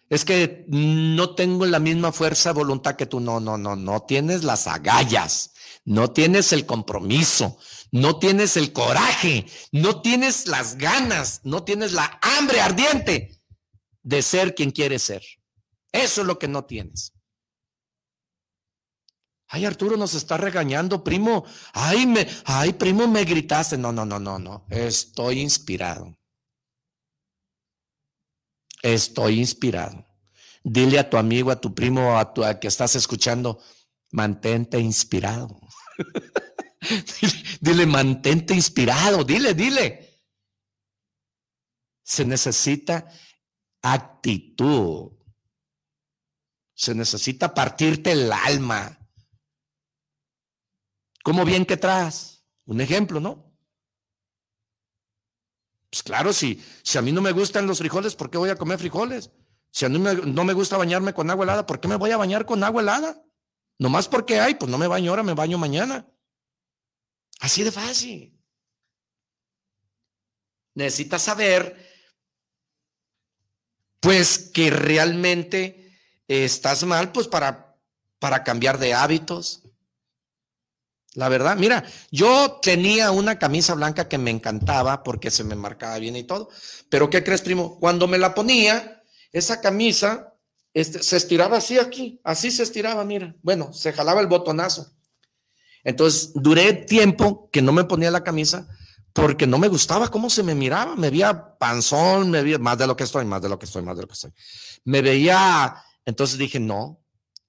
Es 0.10 0.24
que 0.24 0.64
no 0.70 1.36
tengo 1.36 1.66
la 1.66 1.80
misma 1.80 2.14
fuerza 2.14 2.54
voluntad 2.54 2.96
que 2.96 3.08
tú. 3.08 3.20
No, 3.20 3.42
no, 3.42 3.58
no, 3.58 3.76
no 3.76 4.04
tienes 4.04 4.46
las 4.46 4.68
agallas. 4.68 5.52
No 5.84 6.12
tienes 6.12 6.54
el 6.54 6.66
compromiso 6.66 7.58
no 7.92 8.20
tienes 8.20 8.56
el 8.56 8.72
coraje, 8.72 9.46
no 9.74 10.02
tienes 10.02 10.48
las 10.48 10.78
ganas, 10.78 11.42
no 11.44 11.64
tienes 11.66 11.92
la 11.92 12.20
hambre 12.22 12.62
ardiente 12.62 13.38
de 14.02 14.22
ser 14.22 14.56
quien 14.56 14.72
quieres 14.72 15.04
ser. 15.04 15.22
Eso 15.92 16.22
es 16.22 16.28
lo 16.28 16.40
que 16.40 16.48
no 16.48 16.64
tienes. 16.64 17.12
Ay, 19.54 19.66
Arturo 19.66 19.98
nos 19.98 20.14
está 20.14 20.38
regañando, 20.38 21.04
primo. 21.04 21.44
Ay, 21.74 22.08
me, 22.08 22.26
ay, 22.46 22.72
primo, 22.72 23.06
me 23.10 23.26
gritaste. 23.26 23.78
No, 23.78 23.92
no, 23.92 24.06
no, 24.06 24.18
no, 24.18 24.40
no. 24.40 24.66
Estoy 24.70 25.42
inspirado. 25.42 26.18
Estoy 28.82 29.40
inspirado. 29.40 30.08
Dile 30.64 31.00
a 31.00 31.10
tu 31.10 31.18
amigo, 31.18 31.52
a 31.52 31.60
tu 31.60 31.76
primo, 31.76 32.18
a 32.18 32.34
tu 32.34 32.46
a 32.46 32.62
que 32.62 32.70
estás 32.70 32.96
escuchando, 32.96 33.62
mantente 34.12 34.80
inspirado. 34.80 35.60
dile, 37.60 37.86
mantente 37.86 38.54
inspirado, 38.54 39.26
dile, 39.26 39.54
dile. 39.54 40.22
Se 42.02 42.24
necesita 42.24 43.06
actitud. 43.82 45.12
Se 46.74 46.96
necesita 46.96 47.54
partirte 47.54 48.14
el 48.14 48.32
alma. 48.32 48.98
¿Cómo 51.24 51.46
bien 51.46 51.66
que 51.66 51.78
traes? 51.78 52.44
Un 52.66 52.82
ejemplo, 52.82 53.20
¿no? 53.20 53.52
Pues 55.90 56.04
claro, 56.04 56.32
si, 56.32 56.64
si 56.84 56.98
a 56.98 57.02
mí 57.02 57.12
no 57.12 57.22
me 57.22 57.34
gustan 57.34 57.68
los 57.68 57.80
frijoles, 57.80 58.16
¿por 58.16 58.30
qué 58.30 58.38
voy 58.38 58.50
a 58.50 58.56
comer 58.56 58.80
frijoles? 58.80 59.30
Si 59.72 59.86
a 59.86 59.90
mí 59.90 60.00
no 60.00 60.44
me 60.44 60.54
gusta 60.54 60.78
bañarme 60.78 61.14
con 61.14 61.30
agua 61.30 61.44
helada, 61.44 61.66
¿por 61.66 61.80
qué 61.80 61.88
me 61.88 61.96
voy 61.96 62.12
a 62.12 62.18
bañar 62.18 62.46
con 62.46 62.64
agua 62.64 62.82
helada? 62.82 63.24
Nomás 63.78 64.08
porque 64.08 64.40
hay, 64.40 64.56
pues 64.56 64.70
no 64.70 64.78
me 64.78 64.88
baño 64.88 65.12
ahora, 65.12 65.24
me 65.24 65.34
baño 65.34 65.58
mañana. 65.58 66.08
Así 67.40 67.64
de 67.64 67.72
fácil. 67.72 68.40
Necesitas 70.76 71.24
saber, 71.24 71.76
pues, 74.00 74.52
que 74.54 74.70
realmente 74.70 75.98
estás 76.28 76.84
mal, 76.84 77.12
pues, 77.12 77.28
para, 77.28 77.76
para 78.20 78.44
cambiar 78.44 78.78
de 78.78 78.94
hábitos. 78.94 79.61
La 81.16 81.28
verdad, 81.28 81.58
mira, 81.58 81.84
yo 82.10 82.60
tenía 82.62 83.12
una 83.12 83.38
camisa 83.38 83.74
blanca 83.74 84.08
que 84.08 84.18
me 84.18 84.32
encantaba 84.32 85.04
porque 85.04 85.30
se 85.30 85.44
me 85.44 85.56
marcaba 85.56 85.98
bien 85.98 86.16
y 86.16 86.24
todo. 86.24 86.50
Pero, 86.90 87.10
¿qué 87.10 87.24
crees, 87.24 87.42
primo? 87.42 87.78
Cuando 87.80 88.08
me 88.08 88.18
la 88.18 88.34
ponía, 88.34 89.04
esa 89.34 89.60
camisa 89.60 90.34
este, 90.74 91.04
se 91.04 91.18
estiraba 91.18 91.58
así 91.58 91.78
aquí, 91.78 92.22
así 92.24 92.50
se 92.50 92.64
estiraba, 92.64 93.04
mira. 93.04 93.36
Bueno, 93.42 93.74
se 93.74 93.92
jalaba 93.92 94.22
el 94.22 94.28
botonazo. 94.28 94.94
Entonces, 95.84 96.32
duré 96.34 96.74
tiempo 96.74 97.50
que 97.52 97.62
no 97.62 97.74
me 97.74 97.84
ponía 97.84 98.12
la 98.12 98.24
camisa 98.24 98.68
porque 99.14 99.46
no 99.48 99.58
me 99.58 99.68
gustaba 99.68 100.08
cómo 100.08 100.30
se 100.30 100.44
me 100.44 100.56
miraba. 100.56 100.96
Me 100.96 101.10
veía 101.10 101.58
panzón, 101.58 102.32
me 102.32 102.42
veía 102.42 102.58
más 102.58 102.78
de 102.78 102.88
lo 102.88 102.96
que 102.96 103.04
estoy, 103.04 103.26
más 103.26 103.42
de 103.42 103.50
lo 103.50 103.60
que 103.60 103.66
estoy, 103.66 103.82
más 103.82 103.98
de 103.98 104.04
lo 104.04 104.08
que 104.08 104.14
estoy. 104.14 104.32
Me 104.86 105.02
veía, 105.02 105.76
entonces 106.06 106.38
dije, 106.38 106.60
no, 106.60 107.02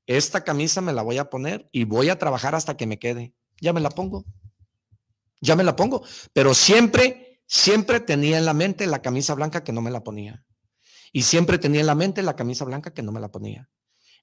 esta 0.07 0.43
camisa 0.43 0.81
me 0.81 0.93
la 0.93 1.03
voy 1.03 1.19
a 1.19 1.31
poner 1.31 1.69
y 1.71 1.85
voy 1.85 2.09
a 2.09 2.19
trabajar 2.19 2.57
hasta 2.57 2.77
que 2.77 2.87
me 2.87 2.99
quede. 2.99 3.35
Ya 3.63 3.73
me 3.73 3.81
la 3.81 3.91
pongo. 3.91 4.25
Ya 5.41 5.55
me 5.55 5.63
la 5.63 5.77
pongo. 5.77 6.03
Pero 6.33 6.53
siempre, 6.53 7.41
siempre 7.47 8.01
tenía 8.01 8.39
en 8.39 8.45
la 8.45 8.55
mente 8.55 8.89
la 8.89 9.01
camisa 9.01 9.35
blanca 9.35 9.63
que 9.63 9.73
no 9.73 9.81
me 9.81 9.93
la 9.93 10.03
ponía. 10.03 10.45
Y 11.13 11.23
siempre 11.23 11.59
tenía 11.59 11.81
en 11.81 11.87
la 11.87 11.95
mente 11.95 12.23
la 12.23 12.35
camisa 12.35 12.65
blanca 12.65 12.93
que 12.93 13.03
no 13.03 13.13
me 13.13 13.21
la 13.21 13.31
ponía. 13.31 13.71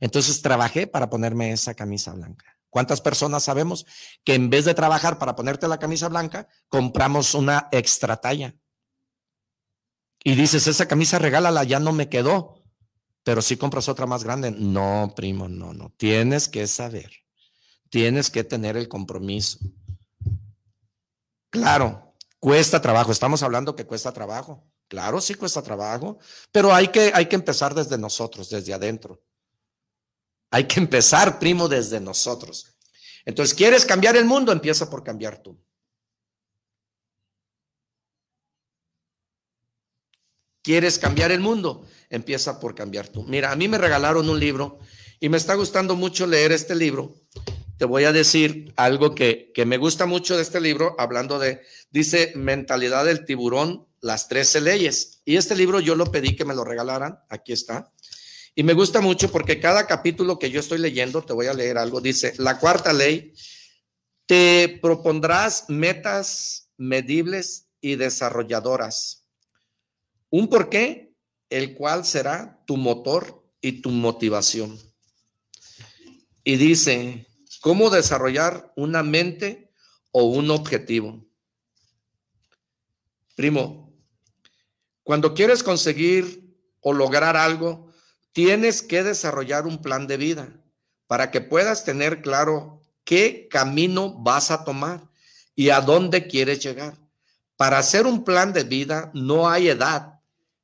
Entonces 0.02 0.41
trabajé 0.41 0.88
para 0.88 1.10
ponerme 1.10 1.53
esa 1.53 1.74
camisa 1.74 2.11
blanca. 2.14 2.57
¿Cuántas 2.70 2.99
personas 2.99 3.44
sabemos 3.44 3.86
que 4.26 4.36
en 4.36 4.49
vez 4.49 4.66
de 4.66 4.74
trabajar 4.74 5.18
para 5.18 5.38
ponerte 5.38 5.70
la 5.70 5.80
camisa 5.80 6.10
blanca, 6.10 6.49
compramos 6.68 7.34
una 7.34 7.70
extra 7.72 8.18
talla? 8.18 8.56
Y 10.22 10.36
dices, 10.36 10.68
esa 10.68 10.88
camisa 10.88 11.18
regálala, 11.18 11.64
ya 11.64 11.80
no 11.80 11.94
me 11.94 12.10
quedó, 12.10 12.61
pero 13.24 13.41
si 13.41 13.56
compras 13.56 13.88
otra 13.88 14.06
más 14.06 14.26
grande. 14.26 14.52
No, 14.52 15.14
primo, 15.16 15.48
no, 15.48 15.74
no. 15.74 15.94
Tienes 15.95 16.49
que 16.49 16.68
saber, 16.68 17.11
tienes 17.90 18.30
que 18.30 18.44
tener 18.44 18.78
el 18.78 18.88
compromiso. 18.88 19.60
Claro, 21.49 22.10
Cuesta 22.40 22.82
trabajo, 22.82 23.11
estamos 23.11 23.44
hablando 23.44 23.76
que 23.76 23.86
cuesta 23.86 24.14
trabajo. 24.14 24.66
Claro, 24.88 25.22
sí 25.22 25.36
cuesta 25.36 25.61
trabajo, 25.61 26.18
pero 26.52 26.74
hay 26.74 26.88
que, 26.88 27.11
hay 27.14 27.28
que 27.28 27.36
empezar 27.36 27.76
desde 27.76 27.98
nosotros, 27.98 28.49
desde 28.49 28.74
adentro. 28.74 29.22
Hay 30.49 30.66
que 30.66 30.80
empezar, 30.80 31.38
primo, 31.38 31.68
desde 31.68 31.99
nosotros. 31.99 32.78
Entonces, 33.26 33.53
¿quieres 33.53 33.86
cambiar 33.86 34.16
el 34.16 34.26
mundo? 34.26 34.52
Empieza 34.52 34.90
por 34.90 35.03
cambiar 35.03 35.44
tú. 35.44 35.61
¿Quieres 40.64 40.98
cambiar 40.98 41.32
el 41.32 41.40
mundo? 41.40 41.86
Empieza 42.10 42.60
por 42.60 42.74
cambiar 42.74 43.10
tú. 43.10 43.24
Mira, 43.24 43.52
a 43.52 43.56
mí 43.56 43.68
me 43.68 43.78
regalaron 43.78 44.30
un 44.30 44.40
libro 44.40 44.80
y 45.20 45.30
me 45.30 45.38
está 45.38 45.53
gustando 45.56 45.95
mucho 45.95 46.26
leer 46.26 46.52
este 46.52 46.74
libro 46.74 47.16
te 47.80 47.85
voy 47.85 48.03
a 48.03 48.11
decir 48.11 48.73
algo 48.76 49.15
que, 49.15 49.53
me 49.65 49.77
gusta 49.77 50.06
mucho 50.06 50.35
de 50.35 50.41
este 50.41 50.60
libro, 50.60 50.95
hablando 50.99 51.39
de, 51.39 51.61
dice, 51.91 52.34
mentalidad 52.35 53.06
del 53.06 53.23
tiburón, 53.23 53.88
las 54.01 54.27
13 54.27 54.60
leyes. 54.60 55.22
Y 55.23 55.38
este 55.38 55.56
libro 55.56 55.80
yo 55.80 55.95
lo 55.95 56.11
pedí 56.11 56.35
que 56.35 56.43
me 56.43 56.53
lo 56.53 56.65
regalaran, 56.65 57.19
aquí 57.30 57.53
está. 57.53 57.89
Y 58.53 58.64
me 58.64 58.73
gusta 58.73 58.99
mucho 58.99 59.31
porque 59.31 59.61
cada 59.61 59.88
capítulo 59.88 60.38
que 60.38 60.51
yo 60.51 60.60
estoy 60.60 60.80
leyendo, 60.80 61.22
te 61.22 61.31
voy 61.31 61.47
a 61.47 61.53
leer 61.53 61.77
algo, 61.77 62.01
dice, 62.01 62.34
la 62.38 62.60
cuarta 62.60 62.91
ley, 62.91 63.34
te 64.26 64.77
propondrás 64.81 65.69
metas 65.69 66.72
medibles 66.76 67.69
y 67.80 67.95
desarrolladoras. 67.95 69.23
Un 70.30 70.49
porqué, 70.49 71.14
el 71.49 71.76
cual 71.76 72.03
será 72.03 72.61
tu 72.68 72.76
motor 72.76 73.41
y 73.61 73.81
tu 73.81 73.89
motivación. 73.89 74.77
Y 76.43 76.57
dice, 76.57 77.26
cómo 77.61 77.90
desarrollar 77.90 78.72
una 78.76 79.03
mente 79.03 79.72
o 80.11 80.23
un 80.23 80.52
objetivo. 80.52 81.26
Primo, 83.36 83.94
cuando 85.03 85.34
quieres 85.34 85.64
conseguir 85.64 86.56
o 86.81 86.94
lograr 86.94 87.36
algo, 87.36 87.91
tienes 88.31 88.81
que 88.81 89.03
desarrollar 89.03 89.65
un 89.65 89.81
plan 89.81 90.07
de 90.07 90.18
vida 90.18 90.61
para 91.07 91.31
que 91.31 91.41
puedas 91.41 91.84
tener 91.84 92.22
claro 92.22 92.81
qué 93.03 93.48
camino 93.49 94.14
vas 94.19 94.52
a 94.52 94.64
tomar 94.64 95.10
y 95.56 95.69
a 95.69 95.81
dónde 95.81 96.27
quieres 96.27 96.60
llegar. 96.60 96.98
Para 97.56 97.80
hacer 97.80 98.06
un 98.06 98.23
plan 98.23 98.53
de 98.53 98.64
vida 98.64 99.11
no 99.14 99.49
hay 99.49 99.69
edad, 99.69 100.19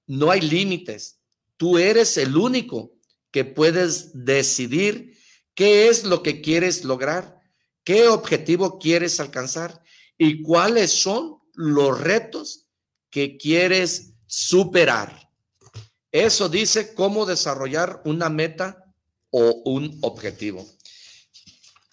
no 0.06 0.32
hay 0.32 0.42
límites. 0.42 1.18
Tú 1.58 1.78
eres 1.78 2.18
el 2.18 2.38
único 2.38 2.94
que 3.32 3.44
puedes 3.44 4.12
decidir 4.14 5.15
¿Qué 5.56 5.88
es 5.88 6.03
lo 6.03 6.22
que 6.22 6.41
quieres 6.41 6.84
lograr? 6.84 7.41
¿Qué 7.84 8.07
objetivo 8.07 8.77
quieres 8.77 9.19
alcanzar? 9.19 9.82
¿Y 10.18 10.41
cuáles 10.41 10.91
son 10.91 11.40
los 11.53 11.99
retos 11.99 12.68
que 13.10 13.38
quieres 13.38 14.14
superar? 14.27 15.32
Eso 16.11 16.49
dice 16.49 16.94
cómo 16.94 17.26
desarrollar 17.26 18.02
una 18.06 18.30
meta 18.30 18.86
o 19.30 19.61
un 19.65 19.98
objetivo. 20.02 20.65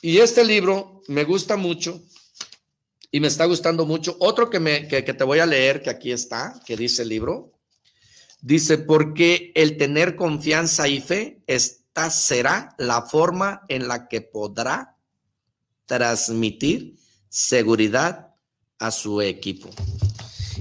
Y 0.00 0.18
este 0.18 0.44
libro 0.44 1.02
me 1.06 1.24
gusta 1.24 1.56
mucho 1.56 2.02
y 3.12 3.20
me 3.20 3.28
está 3.28 3.44
gustando 3.44 3.86
mucho. 3.86 4.16
Otro 4.18 4.50
que, 4.50 4.58
me, 4.58 4.88
que, 4.88 5.02
te 5.02 5.24
voy 5.24 5.38
a 5.38 5.46
leer, 5.46 5.82
que 5.82 5.90
aquí 5.90 6.10
está, 6.10 6.60
que 6.66 6.76
dice 6.76 7.02
el 7.02 7.10
libro, 7.10 7.52
dice, 8.40 8.78
porque 8.78 9.52
el 9.54 9.76
tener 9.76 10.16
confianza 10.16 10.88
y 10.88 11.00
fe 11.00 11.42
es 11.46 11.81
esta 11.92 12.08
será 12.08 12.74
la 12.78 13.02
forma 13.02 13.66
en 13.68 13.86
la 13.86 14.08
que 14.08 14.22
podrá 14.22 14.96
transmitir 15.84 16.96
seguridad 17.28 18.34
a 18.78 18.90
su 18.90 19.20
equipo. 19.20 19.68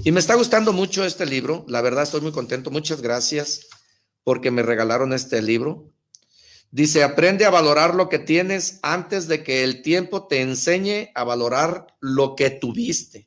Y 0.04 0.12
me 0.12 0.20
está 0.20 0.34
gustando 0.34 0.74
mucho 0.74 1.06
este 1.06 1.24
libro, 1.24 1.64
la 1.68 1.80
verdad 1.80 2.02
estoy 2.02 2.20
muy 2.20 2.32
contento, 2.32 2.70
muchas 2.70 3.00
gracias 3.00 3.62
porque 4.24 4.50
me 4.50 4.62
regalaron 4.62 5.14
este 5.14 5.40
libro. 5.40 5.90
Dice, 6.70 7.02
aprende 7.02 7.46
a 7.46 7.50
valorar 7.50 7.94
lo 7.94 8.10
que 8.10 8.18
tienes 8.18 8.78
antes 8.82 9.26
de 9.26 9.42
que 9.42 9.64
el 9.64 9.80
tiempo 9.80 10.26
te 10.26 10.42
enseñe 10.42 11.12
a 11.14 11.24
valorar 11.24 11.86
lo 12.00 12.36
que 12.36 12.50
tuviste. 12.50 13.26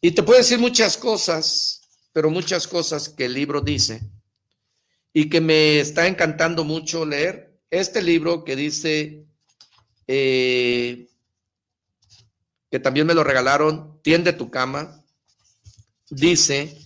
Y 0.00 0.12
te 0.12 0.22
puedo 0.22 0.38
decir 0.38 0.60
muchas 0.60 0.96
cosas, 0.96 1.80
pero 2.12 2.30
muchas 2.30 2.68
cosas 2.68 3.08
que 3.08 3.24
el 3.24 3.34
libro 3.34 3.62
dice 3.62 4.12
y 5.12 5.28
que 5.28 5.40
me 5.40 5.80
está 5.80 6.06
encantando 6.06 6.64
mucho 6.64 7.04
leer 7.04 7.58
este 7.70 8.02
libro 8.02 8.44
que 8.44 8.56
dice, 8.56 9.24
eh, 10.06 11.08
que 12.70 12.80
también 12.80 13.06
me 13.06 13.14
lo 13.14 13.24
regalaron, 13.24 14.00
Tiende 14.02 14.32
tu 14.32 14.50
cama, 14.50 15.04
dice, 16.08 16.76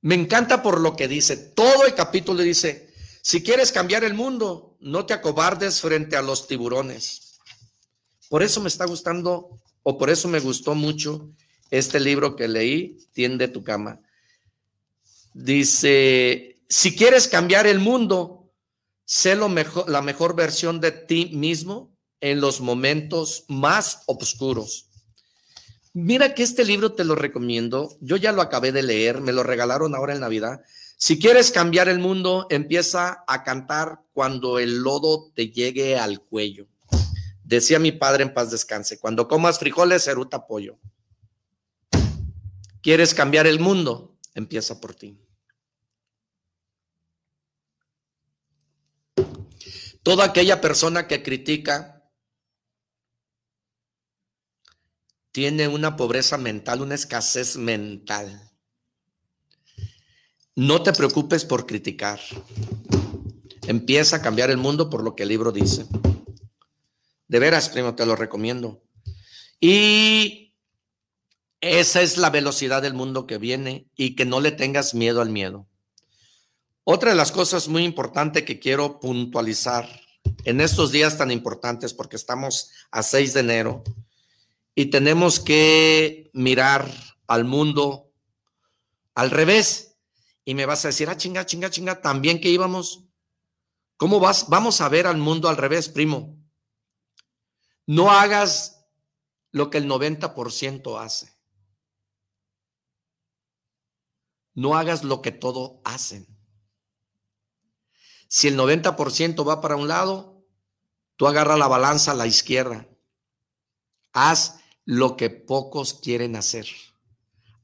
me 0.00 0.14
encanta 0.14 0.62
por 0.62 0.80
lo 0.80 0.96
que 0.96 1.08
dice, 1.08 1.36
todo 1.36 1.84
el 1.84 1.94
capítulo 1.94 2.42
dice, 2.42 2.90
si 3.22 3.42
quieres 3.42 3.72
cambiar 3.72 4.04
el 4.04 4.14
mundo, 4.14 4.76
no 4.80 5.06
te 5.06 5.14
acobardes 5.14 5.80
frente 5.80 6.16
a 6.16 6.22
los 6.22 6.46
tiburones. 6.46 7.38
Por 8.28 8.42
eso 8.42 8.60
me 8.60 8.68
está 8.68 8.86
gustando, 8.86 9.60
o 9.82 9.98
por 9.98 10.08
eso 10.08 10.28
me 10.28 10.40
gustó 10.40 10.74
mucho 10.74 11.30
este 11.70 12.00
libro 12.00 12.36
que 12.36 12.48
leí, 12.48 12.98
Tiende 13.12 13.48
tu 13.48 13.62
cama. 13.64 14.00
Dice, 15.32 16.62
si 16.68 16.96
quieres 16.96 17.28
cambiar 17.28 17.66
el 17.66 17.78
mundo, 17.78 18.52
sé 19.04 19.36
lo 19.36 19.48
mejor, 19.48 19.88
la 19.88 20.02
mejor 20.02 20.34
versión 20.34 20.80
de 20.80 20.92
ti 20.92 21.30
mismo 21.34 21.96
en 22.20 22.40
los 22.40 22.60
momentos 22.60 23.44
más 23.48 24.02
oscuros. 24.06 24.86
Mira 25.92 26.34
que 26.34 26.42
este 26.42 26.64
libro 26.64 26.92
te 26.92 27.04
lo 27.04 27.16
recomiendo. 27.16 27.96
Yo 28.00 28.16
ya 28.16 28.32
lo 28.32 28.42
acabé 28.42 28.70
de 28.70 28.82
leer, 28.82 29.20
me 29.20 29.32
lo 29.32 29.42
regalaron 29.42 29.94
ahora 29.94 30.14
en 30.14 30.20
Navidad. 30.20 30.60
Si 30.96 31.18
quieres 31.18 31.50
cambiar 31.50 31.88
el 31.88 31.98
mundo, 31.98 32.46
empieza 32.50 33.24
a 33.26 33.42
cantar 33.42 34.00
cuando 34.12 34.58
el 34.58 34.82
lodo 34.82 35.32
te 35.34 35.50
llegue 35.50 35.98
al 35.98 36.20
cuello. 36.20 36.68
Decía 37.42 37.78
mi 37.78 37.90
padre 37.90 38.22
en 38.22 38.34
paz 38.34 38.50
descanse, 38.50 39.00
cuando 39.00 39.26
comas 39.26 39.58
frijoles, 39.58 40.06
eruta 40.06 40.46
pollo. 40.46 40.78
¿Quieres 42.82 43.12
cambiar 43.12 43.46
el 43.46 43.58
mundo? 43.58 44.09
Empieza 44.34 44.80
por 44.80 44.94
ti. 44.94 45.18
Toda 50.02 50.24
aquella 50.24 50.60
persona 50.60 51.06
que 51.06 51.22
critica 51.22 52.00
tiene 55.32 55.68
una 55.68 55.96
pobreza 55.96 56.38
mental, 56.38 56.80
una 56.80 56.94
escasez 56.94 57.56
mental. 57.56 58.50
No 60.56 60.82
te 60.82 60.92
preocupes 60.92 61.44
por 61.44 61.66
criticar. 61.66 62.20
Empieza 63.66 64.16
a 64.16 64.22
cambiar 64.22 64.50
el 64.50 64.56
mundo 64.56 64.90
por 64.90 65.04
lo 65.04 65.14
que 65.14 65.22
el 65.22 65.28
libro 65.28 65.52
dice. 65.52 65.86
De 67.28 67.38
veras, 67.38 67.68
primo, 67.68 67.94
te 67.94 68.04
lo 68.06 68.16
recomiendo. 68.16 68.82
Y 69.60 70.39
esa 71.60 72.00
es 72.02 72.16
la 72.16 72.30
velocidad 72.30 72.82
del 72.82 72.94
mundo 72.94 73.26
que 73.26 73.38
viene 73.38 73.86
y 73.96 74.14
que 74.16 74.24
no 74.24 74.40
le 74.40 74.52
tengas 74.52 74.94
miedo 74.94 75.20
al 75.20 75.30
miedo. 75.30 75.66
Otra 76.84 77.10
de 77.10 77.16
las 77.16 77.32
cosas 77.32 77.68
muy 77.68 77.84
importantes 77.84 78.44
que 78.44 78.58
quiero 78.58 78.98
puntualizar 79.00 79.88
en 80.44 80.60
estos 80.60 80.90
días 80.90 81.18
tan 81.18 81.30
importantes, 81.30 81.92
porque 81.94 82.16
estamos 82.16 82.70
a 82.90 83.02
6 83.02 83.34
de 83.34 83.40
enero 83.40 83.84
y 84.74 84.86
tenemos 84.86 85.40
que 85.40 86.30
mirar 86.32 86.90
al 87.26 87.44
mundo 87.44 88.10
al 89.14 89.30
revés. 89.30 89.98
Y 90.44 90.54
me 90.54 90.66
vas 90.66 90.84
a 90.84 90.88
decir, 90.88 91.08
ah, 91.10 91.16
chinga, 91.16 91.44
chinga, 91.44 91.70
chinga, 91.70 92.00
también 92.00 92.40
que 92.40 92.48
íbamos. 92.48 93.04
¿Cómo 93.96 94.18
vas? 94.18 94.48
Vamos 94.48 94.80
a 94.80 94.88
ver 94.88 95.06
al 95.06 95.18
mundo 95.18 95.48
al 95.48 95.58
revés, 95.58 95.90
primo. 95.90 96.38
No 97.86 98.10
hagas 98.10 98.86
lo 99.52 99.68
que 99.68 99.78
el 99.78 99.86
90% 99.86 100.98
hace. 100.98 101.39
No 104.60 104.76
hagas 104.76 105.04
lo 105.04 105.22
que 105.22 105.32
todo 105.32 105.80
hacen. 105.84 106.26
Si 108.28 108.46
el 108.46 108.58
90% 108.58 109.48
va 109.48 109.62
para 109.62 109.76
un 109.76 109.88
lado, 109.88 110.44
tú 111.16 111.26
agarra 111.26 111.56
la 111.56 111.66
balanza 111.66 112.10
a 112.10 112.14
la 112.14 112.26
izquierda. 112.26 112.86
Haz 114.12 114.60
lo 114.84 115.16
que 115.16 115.30
pocos 115.30 115.94
quieren 115.94 116.36
hacer. 116.36 116.66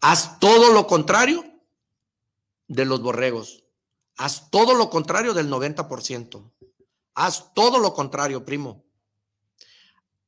Haz 0.00 0.40
todo 0.40 0.72
lo 0.72 0.86
contrario 0.86 1.44
de 2.66 2.86
los 2.86 3.02
borregos. 3.02 3.64
Haz 4.16 4.50
todo 4.50 4.72
lo 4.72 4.88
contrario 4.88 5.34
del 5.34 5.50
90%. 5.50 6.50
Haz 7.12 7.52
todo 7.52 7.78
lo 7.78 7.92
contrario, 7.92 8.42
primo. 8.42 8.86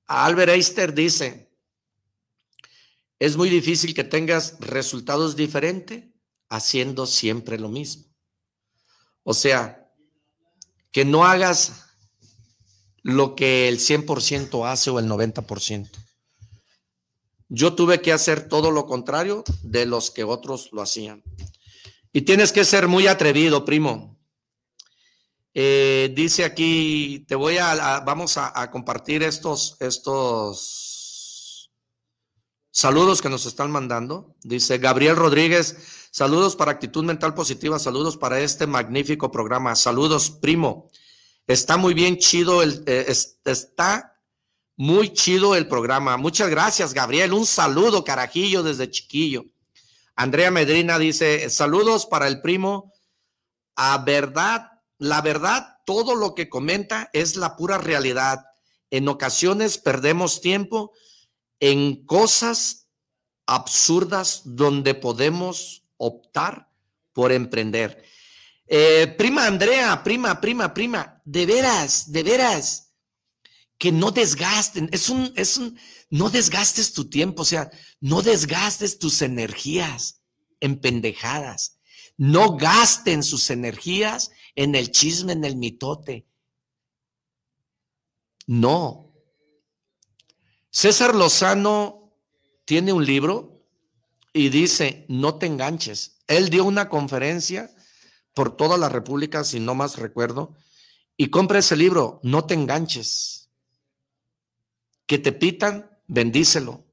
Albert 0.04 0.52
Einstein 0.52 0.94
dice, 0.94 1.50
es 3.18 3.38
muy 3.38 3.48
difícil 3.48 3.94
que 3.94 4.04
tengas 4.04 4.60
resultados 4.60 5.34
diferentes 5.34 6.08
haciendo 6.48 7.06
siempre 7.06 7.58
lo 7.58 7.68
mismo. 7.68 8.04
O 9.22 9.34
sea, 9.34 9.90
que 10.92 11.04
no 11.04 11.24
hagas 11.24 11.84
lo 13.02 13.34
que 13.34 13.68
el 13.68 13.78
100% 13.78 14.70
hace 14.70 14.90
o 14.90 14.98
el 14.98 15.06
90%. 15.06 15.90
Yo 17.48 17.74
tuve 17.74 18.02
que 18.02 18.12
hacer 18.12 18.48
todo 18.48 18.70
lo 18.70 18.86
contrario 18.86 19.44
de 19.62 19.86
los 19.86 20.10
que 20.10 20.24
otros 20.24 20.68
lo 20.72 20.82
hacían. 20.82 21.22
Y 22.12 22.22
tienes 22.22 22.52
que 22.52 22.64
ser 22.64 22.88
muy 22.88 23.06
atrevido, 23.06 23.64
primo. 23.64 24.18
Eh, 25.54 26.12
dice 26.14 26.44
aquí, 26.44 27.24
te 27.26 27.34
voy 27.34 27.58
a, 27.58 28.00
vamos 28.00 28.36
a, 28.36 28.70
compartir 28.70 29.22
estos, 29.22 29.76
estos 29.80 31.70
saludos 32.70 33.22
que 33.22 33.30
nos 33.30 33.46
están 33.46 33.70
mandando. 33.70 34.36
Dice 34.42 34.78
Gabriel 34.78 35.16
Rodríguez, 35.16 35.76
saludos 36.10 36.56
para 36.56 36.72
actitud 36.72 37.04
mental 37.04 37.34
positiva, 37.34 37.78
saludos 37.78 38.16
para 38.16 38.40
este 38.40 38.66
magnífico 38.66 39.30
programa. 39.30 39.74
Saludos, 39.76 40.30
primo. 40.30 40.90
Está 41.46 41.76
muy 41.76 41.94
bien 41.94 42.18
chido 42.18 42.62
el, 42.62 42.82
eh, 42.86 43.06
está 43.44 44.18
muy 44.76 45.12
chido 45.12 45.56
el 45.56 45.66
programa. 45.66 46.16
Muchas 46.16 46.50
gracias, 46.50 46.94
Gabriel. 46.94 47.32
Un 47.32 47.46
saludo, 47.46 48.04
carajillo, 48.04 48.62
desde 48.62 48.90
chiquillo. 48.90 49.44
Andrea 50.14 50.50
Medrina 50.50 50.98
dice, 50.98 51.48
saludos 51.50 52.06
para 52.06 52.28
el 52.28 52.40
primo. 52.40 52.92
A 53.76 53.98
verdad, 53.98 54.70
la 54.98 55.20
verdad, 55.20 55.78
todo 55.86 56.14
lo 56.14 56.34
que 56.34 56.48
comenta 56.48 57.08
es 57.12 57.36
la 57.36 57.56
pura 57.56 57.78
realidad. 57.78 58.44
En 58.90 59.08
ocasiones 59.08 59.78
perdemos 59.78 60.40
tiempo 60.40 60.92
en 61.60 62.04
cosas 62.04 62.88
absurdas 63.46 64.42
donde 64.44 64.94
podemos 64.94 65.84
optar 65.98 66.70
por 67.12 67.30
emprender. 67.32 68.02
Eh, 68.66 69.14
prima 69.18 69.46
Andrea, 69.46 70.02
prima, 70.02 70.40
prima, 70.40 70.72
prima, 70.72 71.22
de 71.24 71.46
veras, 71.46 72.10
de 72.10 72.22
veras, 72.22 72.94
que 73.78 73.92
no 73.92 74.10
desgasten, 74.10 74.88
es 74.92 75.08
un, 75.08 75.32
es 75.36 75.56
un, 75.56 75.78
no 76.10 76.30
desgastes 76.30 76.92
tu 76.92 77.08
tiempo, 77.08 77.42
o 77.42 77.44
sea, 77.44 77.70
no 78.00 78.22
desgastes 78.22 78.98
tus 78.98 79.22
energías 79.22 80.22
en 80.60 80.80
pendejadas. 80.80 81.78
No 82.16 82.56
gasten 82.56 83.22
sus 83.22 83.48
energías 83.50 84.32
en 84.56 84.74
el 84.74 84.90
chisme, 84.90 85.32
en 85.32 85.44
el 85.44 85.54
mitote. 85.54 86.26
No. 88.46 89.14
César 90.68 91.14
Lozano 91.14 92.12
tiene 92.64 92.92
un 92.92 93.06
libro 93.06 93.47
y 94.32 94.48
dice, 94.50 95.04
no 95.08 95.36
te 95.36 95.46
enganches. 95.46 96.18
Él 96.26 96.50
dio 96.50 96.64
una 96.64 96.88
conferencia 96.88 97.70
por 98.34 98.56
toda 98.56 98.76
la 98.76 98.88
República, 98.88 99.42
si 99.44 99.58
no 99.60 99.74
más 99.74 99.96
recuerdo, 99.96 100.54
y 101.16 101.30
compra 101.30 101.58
ese 101.58 101.74
libro, 101.74 102.20
no 102.22 102.44
te 102.44 102.54
enganches. 102.54 103.50
Que 105.06 105.18
te 105.18 105.32
pitan, 105.32 105.90
bendícelo. 106.06 106.86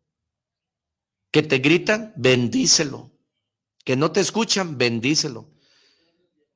Que 1.29 1.43
te 1.43 1.59
gritan, 1.59 2.13
bendícelo. 2.15 3.11
Que 3.83 3.95
no 3.95 4.11
te 4.11 4.21
escuchan, 4.21 4.77
bendícelo. 4.79 5.51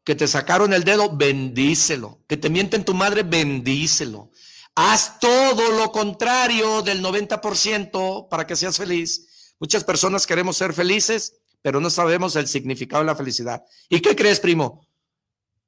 Que 0.04 0.16
te 0.16 0.28
sacaron 0.28 0.74
el 0.74 0.84
dedo, 0.84 1.16
bendícelo. 1.16 2.24
Que 2.28 2.38
te 2.38 2.50
mienten 2.50 2.84
tu 2.84 2.96
madre, 2.96 3.22
bendícelo. 3.22 4.32
Haz 4.74 5.20
todo 5.20 5.78
lo 5.78 5.92
contrario 5.92 6.82
del 6.82 7.04
90% 7.04 8.30
para 8.30 8.48
que 8.48 8.56
seas 8.56 8.78
feliz. 8.78 9.29
Muchas 9.60 9.84
personas 9.84 10.26
queremos 10.26 10.58
ser 10.58 10.74
felices, 10.74 11.36
pero 11.62 11.82
no 11.82 11.90
sabemos 11.90 12.36
el 12.36 12.48
significado 12.48 13.04
de 13.04 13.08
la 13.08 13.16
felicidad. 13.16 13.64
¿Y 13.90 14.00
qué 14.00 14.16
crees, 14.16 14.40
primo? 14.40 14.88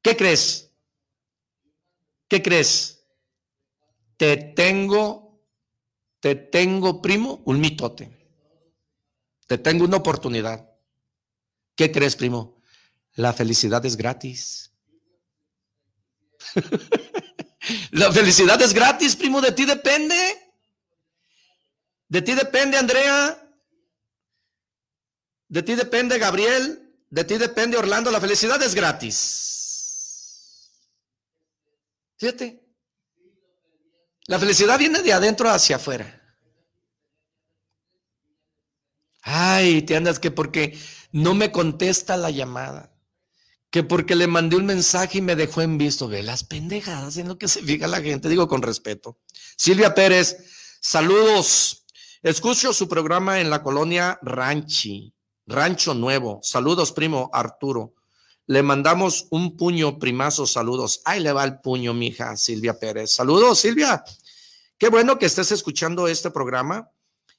¿Qué 0.01 0.15
crees? 0.15 0.71
¿Qué 2.27 2.41
crees? 2.41 3.03
Te 4.15 4.37
tengo, 4.37 5.43
te 6.21 6.35
tengo, 6.35 7.01
primo, 7.01 7.41
un 7.45 7.59
mitote. 7.59 8.17
Te 9.47 9.57
tengo 9.57 9.83
una 9.83 9.97
oportunidad. 9.97 10.69
¿Qué 11.75 11.91
crees, 11.91 12.15
primo? 12.15 12.61
La 13.15 13.33
felicidad 13.33 13.85
es 13.85 13.97
gratis. 13.97 14.71
La 17.91 18.11
felicidad 18.11 18.61
es 18.61 18.73
gratis, 18.73 19.15
primo, 19.15 19.41
de 19.41 19.51
ti 19.51 19.65
depende. 19.65 20.15
De 22.07 22.21
ti 22.21 22.33
depende, 22.33 22.77
Andrea. 22.77 23.50
De 25.51 25.61
ti 25.61 25.75
depende, 25.75 26.17
Gabriel. 26.17 26.95
De 27.09 27.25
ti 27.25 27.37
depende, 27.37 27.75
Orlando. 27.75 28.09
La 28.09 28.21
felicidad 28.21 28.63
es 28.63 28.73
gratis. 28.73 30.71
Fíjate. 32.17 32.63
La 34.27 34.39
felicidad 34.39 34.79
viene 34.79 35.01
de 35.01 35.11
adentro 35.11 35.49
hacia 35.49 35.75
afuera. 35.75 36.19
Ay, 39.23 39.81
te 39.81 39.97
andas 39.97 40.19
que 40.19 40.31
porque 40.31 40.79
no 41.11 41.33
me 41.33 41.51
contesta 41.51 42.15
la 42.15 42.31
llamada, 42.31 42.95
que 43.69 43.83
porque 43.83 44.15
le 44.15 44.27
mandé 44.27 44.55
un 44.55 44.65
mensaje 44.65 45.17
y 45.17 45.21
me 45.21 45.35
dejó 45.35 45.61
en 45.61 45.77
visto. 45.77 46.07
Ve 46.07 46.23
las 46.23 46.45
pendejadas 46.45 47.17
en 47.17 47.27
lo 47.27 47.37
que 47.37 47.49
se 47.49 47.61
fija 47.61 47.87
la 47.87 47.99
gente, 47.99 48.29
digo 48.29 48.47
con 48.47 48.61
respeto. 48.61 49.19
Silvia 49.57 49.93
Pérez, 49.93 50.37
saludos. 50.79 51.85
Escucho 52.23 52.71
su 52.71 52.87
programa 52.87 53.41
en 53.41 53.49
la 53.49 53.61
colonia 53.61 54.17
Ranchi, 54.21 55.13
Rancho 55.51 55.93
Nuevo. 55.93 56.39
Saludos, 56.41 56.91
primo 56.91 57.29
Arturo. 57.33 57.93
Le 58.47 58.63
mandamos 58.63 59.27
un 59.29 59.55
puño, 59.55 59.99
primazo, 59.99 60.47
saludos. 60.47 61.01
Ahí 61.05 61.19
le 61.19 61.31
va 61.31 61.43
el 61.43 61.59
puño, 61.59 61.93
mija, 61.93 62.35
Silvia 62.35 62.77
Pérez. 62.79 63.11
Saludos, 63.11 63.59
Silvia. 63.59 64.03
Qué 64.77 64.89
bueno 64.89 65.19
que 65.19 65.27
estés 65.27 65.51
escuchando 65.51 66.07
este 66.07 66.31
programa 66.31 66.89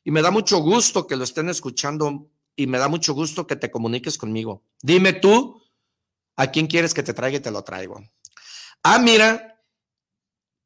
y 0.04 0.10
me 0.10 0.22
da 0.22 0.30
mucho 0.30 0.58
gusto 0.58 1.06
que 1.06 1.16
lo 1.16 1.24
estén 1.24 1.48
escuchando 1.48 2.30
y 2.54 2.66
me 2.66 2.78
da 2.78 2.88
mucho 2.88 3.14
gusto 3.14 3.46
que 3.46 3.56
te 3.56 3.70
comuniques 3.70 4.16
conmigo. 4.16 4.62
Dime 4.80 5.12
tú 5.12 5.60
a 6.36 6.50
quién 6.50 6.66
quieres 6.66 6.94
que 6.94 7.02
te 7.02 7.14
traiga 7.14 7.38
y 7.38 7.40
te 7.40 7.50
lo 7.50 7.62
traigo. 7.62 8.00
Ah, 8.82 8.98
mira, 8.98 9.60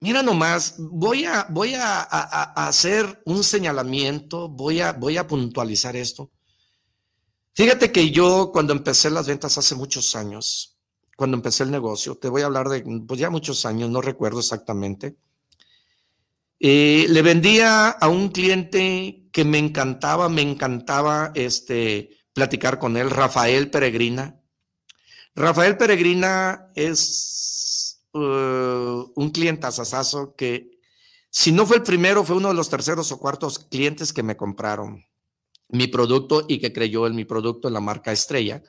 mira 0.00 0.22
nomás, 0.22 0.76
voy 0.78 1.24
a, 1.24 1.46
voy 1.50 1.74
a, 1.74 2.02
hacer 2.02 3.22
un 3.24 3.42
señalamiento, 3.44 4.48
voy 4.48 4.80
a, 4.80 4.92
voy 4.92 5.16
a 5.16 5.26
puntualizar 5.26 5.96
esto. 5.96 6.30
Fíjate 7.56 7.90
que 7.90 8.10
yo 8.10 8.50
cuando 8.52 8.74
empecé 8.74 9.08
las 9.08 9.26
ventas 9.26 9.56
hace 9.56 9.74
muchos 9.74 10.14
años, 10.14 10.76
cuando 11.16 11.38
empecé 11.38 11.62
el 11.62 11.70
negocio, 11.70 12.14
te 12.18 12.28
voy 12.28 12.42
a 12.42 12.46
hablar 12.46 12.68
de, 12.68 12.84
pues 13.08 13.18
ya 13.18 13.30
muchos 13.30 13.64
años, 13.64 13.88
no 13.88 14.02
recuerdo 14.02 14.40
exactamente, 14.40 15.16
eh, 16.60 17.06
le 17.08 17.22
vendía 17.22 17.88
a 17.88 18.08
un 18.08 18.28
cliente 18.28 19.30
que 19.32 19.46
me 19.46 19.56
encantaba, 19.56 20.28
me 20.28 20.42
encantaba 20.42 21.32
este, 21.34 22.10
platicar 22.34 22.78
con 22.78 22.98
él, 22.98 23.08
Rafael 23.08 23.70
Peregrina. 23.70 24.38
Rafael 25.34 25.78
Peregrina 25.78 26.70
es 26.74 28.02
uh, 28.12 29.12
un 29.14 29.30
cliente 29.30 29.66
asasazo 29.66 30.34
que, 30.36 30.78
si 31.30 31.52
no 31.52 31.64
fue 31.64 31.76
el 31.76 31.82
primero, 31.82 32.22
fue 32.22 32.36
uno 32.36 32.48
de 32.48 32.54
los 32.54 32.68
terceros 32.68 33.10
o 33.12 33.18
cuartos 33.18 33.58
clientes 33.58 34.12
que 34.12 34.22
me 34.22 34.36
compraron 34.36 35.05
mi 35.68 35.86
producto 35.86 36.44
y 36.48 36.58
que 36.58 36.72
creyó 36.72 37.06
en 37.06 37.14
mi 37.14 37.24
producto 37.24 37.68
en 37.68 37.74
la 37.74 37.80
marca 37.80 38.12
Estrella. 38.12 38.62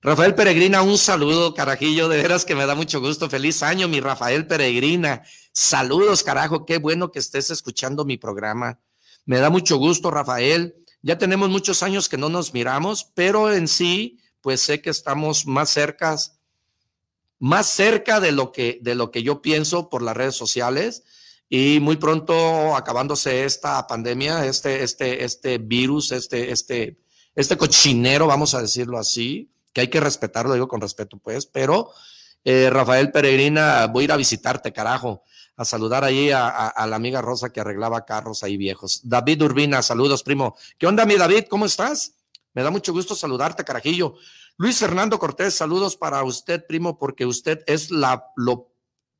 Rafael 0.00 0.34
Peregrina, 0.34 0.82
un 0.82 0.98
saludo, 0.98 1.54
carajillo, 1.54 2.10
de 2.10 2.18
veras 2.18 2.44
que 2.44 2.54
me 2.54 2.66
da 2.66 2.74
mucho 2.74 3.00
gusto. 3.00 3.30
Feliz 3.30 3.62
año, 3.62 3.88
mi 3.88 4.00
Rafael 4.00 4.46
Peregrina. 4.46 5.22
Saludos, 5.52 6.22
carajo, 6.22 6.66
qué 6.66 6.76
bueno 6.76 7.10
que 7.10 7.20
estés 7.20 7.50
escuchando 7.50 8.04
mi 8.04 8.18
programa. 8.18 8.80
Me 9.24 9.38
da 9.38 9.48
mucho 9.48 9.78
gusto, 9.78 10.10
Rafael. 10.10 10.74
Ya 11.00 11.16
tenemos 11.16 11.48
muchos 11.48 11.82
años 11.82 12.08
que 12.08 12.18
no 12.18 12.28
nos 12.28 12.52
miramos, 12.52 13.10
pero 13.14 13.52
en 13.52 13.66
sí, 13.66 14.18
pues 14.42 14.60
sé 14.60 14.82
que 14.82 14.90
estamos 14.90 15.46
más 15.46 15.70
cerca, 15.70 16.16
más 17.38 17.66
cerca 17.66 18.20
de 18.20 18.32
lo 18.32 18.52
que, 18.52 18.78
de 18.82 18.94
lo 18.94 19.10
que 19.10 19.22
yo 19.22 19.40
pienso 19.40 19.88
por 19.88 20.02
las 20.02 20.16
redes 20.16 20.34
sociales. 20.34 21.04
Y 21.48 21.78
muy 21.80 21.96
pronto, 21.96 22.74
acabándose 22.74 23.44
esta 23.44 23.86
pandemia, 23.86 24.46
este, 24.46 24.82
este, 24.82 25.24
este 25.24 25.58
virus, 25.58 26.12
este, 26.12 26.50
este, 26.50 26.98
este 27.34 27.56
cochinero, 27.56 28.26
vamos 28.26 28.54
a 28.54 28.62
decirlo 28.62 28.98
así, 28.98 29.50
que 29.72 29.82
hay 29.82 29.88
que 29.88 30.00
respetarlo, 30.00 30.54
digo 30.54 30.68
con 30.68 30.80
respeto, 30.80 31.18
pues, 31.18 31.46
pero 31.46 31.90
eh, 32.44 32.70
Rafael 32.70 33.10
Peregrina, 33.10 33.86
voy 33.86 34.02
a 34.02 34.04
ir 34.04 34.12
a 34.12 34.16
visitarte, 34.16 34.72
carajo 34.72 35.22
a 35.56 35.64
saludar 35.64 36.04
ahí 36.04 36.30
a, 36.32 36.72
la 36.86 36.96
amiga 36.96 37.22
Rosa 37.22 37.50
que 37.50 37.60
arreglaba 37.60 38.04
carros 38.04 38.42
ahí 38.42 38.56
viejos. 38.56 39.00
David 39.04 39.42
Urbina, 39.42 39.82
saludos, 39.82 40.22
primo. 40.22 40.56
¿Qué 40.78 40.86
onda, 40.86 41.06
mi 41.06 41.14
David? 41.14 41.44
¿Cómo 41.48 41.66
estás? 41.66 42.14
Me 42.54 42.62
da 42.62 42.70
mucho 42.70 42.92
gusto 42.92 43.14
saludarte, 43.14 43.64
carajillo. 43.64 44.16
Luis 44.56 44.78
Fernando 44.78 45.18
Cortés, 45.18 45.54
saludos 45.54 45.96
para 45.96 46.22
usted, 46.24 46.66
primo, 46.66 46.98
porque 46.98 47.24
usted 47.24 47.62
es 47.66 47.90
la, 47.90 48.32
lo 48.36 48.72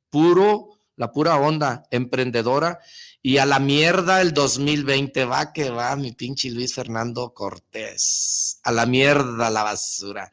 puro, 0.09 0.74
la 0.95 1.11
pura 1.11 1.37
onda 1.37 1.83
emprendedora. 1.91 2.79
Y 3.21 3.37
a 3.37 3.45
la 3.45 3.59
mierda 3.59 4.21
el 4.21 4.33
2020 4.33 5.25
va 5.25 5.51
que 5.51 5.71
va, 5.71 5.95
mi 5.95 6.11
pinche 6.11 6.51
Luis 6.51 6.75
Fernando 6.75 7.33
Cortés. 7.33 8.59
A 8.63 8.71
la 8.71 8.85
mierda, 8.85 9.49
la 9.49 9.63
basura. 9.63 10.31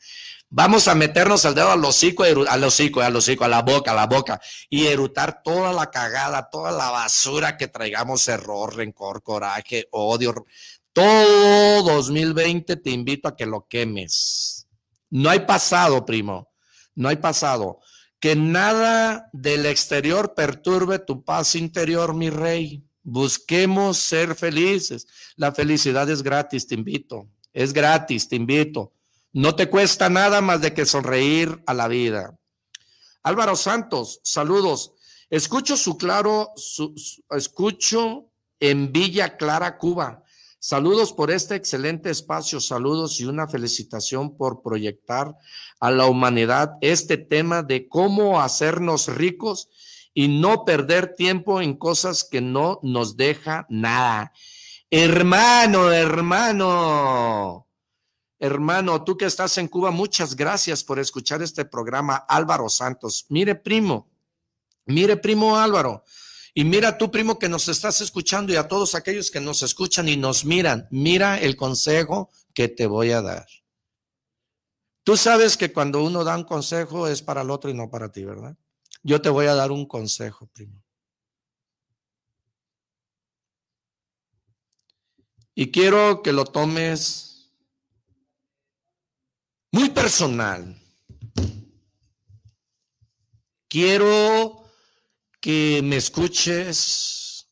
Vamos 0.54 0.86
a 0.86 0.94
meternos 0.94 1.46
el 1.46 1.54
dedo 1.54 1.70
al 1.70 1.82
hocico, 1.82 2.24
al 2.24 2.64
hocico, 2.64 3.00
al 3.00 3.16
hocico, 3.16 3.44
a 3.44 3.48
la 3.48 3.62
boca, 3.62 3.92
a 3.92 3.94
la 3.94 4.06
boca, 4.06 4.38
y 4.68 4.86
erutar 4.86 5.42
toda 5.42 5.72
la 5.72 5.90
cagada, 5.90 6.50
toda 6.50 6.70
la 6.72 6.90
basura 6.90 7.56
que 7.56 7.68
traigamos, 7.68 8.28
error, 8.28 8.76
rencor, 8.76 9.22
coraje, 9.22 9.88
odio, 9.92 10.44
Todo 10.92 11.82
2020 11.84 12.76
te 12.76 12.90
invito 12.90 13.28
a 13.28 13.34
que 13.34 13.46
lo 13.46 13.66
quemes. 13.66 14.68
No 15.08 15.30
hay 15.30 15.40
pasado, 15.40 16.04
primo. 16.04 16.52
No 16.94 17.08
hay 17.08 17.16
pasado. 17.16 17.80
Que 18.22 18.36
nada 18.36 19.28
del 19.32 19.66
exterior 19.66 20.34
perturbe 20.36 21.00
tu 21.00 21.24
paz 21.24 21.56
interior, 21.56 22.14
mi 22.14 22.30
rey. 22.30 22.84
Busquemos 23.02 23.98
ser 23.98 24.36
felices. 24.36 25.08
La 25.34 25.50
felicidad 25.50 26.08
es 26.08 26.22
gratis, 26.22 26.68
te 26.68 26.76
invito. 26.76 27.26
Es 27.52 27.72
gratis, 27.72 28.28
te 28.28 28.36
invito. 28.36 28.92
No 29.32 29.56
te 29.56 29.68
cuesta 29.68 30.08
nada 30.08 30.40
más 30.40 30.60
de 30.60 30.72
que 30.72 30.86
sonreír 30.86 31.64
a 31.66 31.74
la 31.74 31.88
vida. 31.88 32.38
Álvaro 33.24 33.56
Santos, 33.56 34.20
saludos. 34.22 34.92
Escucho 35.28 35.76
su 35.76 35.98
claro, 35.98 36.52
escucho 37.28 38.30
en 38.60 38.92
Villa 38.92 39.36
Clara, 39.36 39.78
Cuba. 39.78 40.21
Saludos 40.64 41.12
por 41.12 41.32
este 41.32 41.56
excelente 41.56 42.08
espacio, 42.08 42.60
saludos 42.60 43.18
y 43.18 43.24
una 43.24 43.48
felicitación 43.48 44.36
por 44.36 44.62
proyectar 44.62 45.36
a 45.80 45.90
la 45.90 46.06
humanidad 46.06 46.74
este 46.80 47.16
tema 47.16 47.64
de 47.64 47.88
cómo 47.88 48.40
hacernos 48.40 49.08
ricos 49.08 49.70
y 50.14 50.28
no 50.28 50.64
perder 50.64 51.16
tiempo 51.16 51.60
en 51.60 51.74
cosas 51.74 52.22
que 52.22 52.40
no 52.40 52.78
nos 52.84 53.16
deja 53.16 53.66
nada. 53.70 54.32
Hermano, 54.88 55.90
hermano, 55.90 57.66
hermano, 58.38 59.02
tú 59.02 59.16
que 59.16 59.24
estás 59.24 59.58
en 59.58 59.66
Cuba, 59.66 59.90
muchas 59.90 60.36
gracias 60.36 60.84
por 60.84 61.00
escuchar 61.00 61.42
este 61.42 61.64
programa, 61.64 62.24
Álvaro 62.28 62.68
Santos. 62.68 63.26
Mire, 63.30 63.56
primo, 63.56 64.12
mire, 64.86 65.16
primo 65.16 65.56
Álvaro, 65.58 66.04
y 66.54 66.64
mira 66.64 66.98
tú, 66.98 67.10
primo, 67.10 67.38
que 67.38 67.48
nos 67.48 67.68
estás 67.68 68.00
escuchando 68.00 68.52
y 68.52 68.56
a 68.56 68.68
todos 68.68 68.94
aquellos 68.94 69.30
que 69.30 69.40
nos 69.40 69.62
escuchan 69.62 70.08
y 70.08 70.16
nos 70.16 70.44
miran, 70.44 70.86
mira 70.90 71.38
el 71.40 71.56
consejo 71.56 72.30
que 72.52 72.68
te 72.68 72.86
voy 72.86 73.10
a 73.12 73.22
dar. 73.22 73.46
Tú 75.04 75.16
sabes 75.16 75.56
que 75.56 75.72
cuando 75.72 76.02
uno 76.02 76.24
da 76.24 76.36
un 76.36 76.44
consejo 76.44 77.08
es 77.08 77.22
para 77.22 77.42
el 77.42 77.50
otro 77.50 77.70
y 77.70 77.74
no 77.74 77.90
para 77.90 78.12
ti, 78.12 78.24
¿verdad? 78.24 78.56
Yo 79.02 79.20
te 79.20 79.30
voy 79.30 79.46
a 79.46 79.54
dar 79.54 79.72
un 79.72 79.86
consejo, 79.86 80.46
primo. 80.46 80.82
Y 85.54 85.70
quiero 85.70 86.22
que 86.22 86.32
lo 86.32 86.44
tomes 86.44 87.50
muy 89.70 89.90
personal. 89.90 90.78
Quiero 93.68 94.61
que 95.42 95.80
me 95.82 95.96
escuches, 95.96 97.48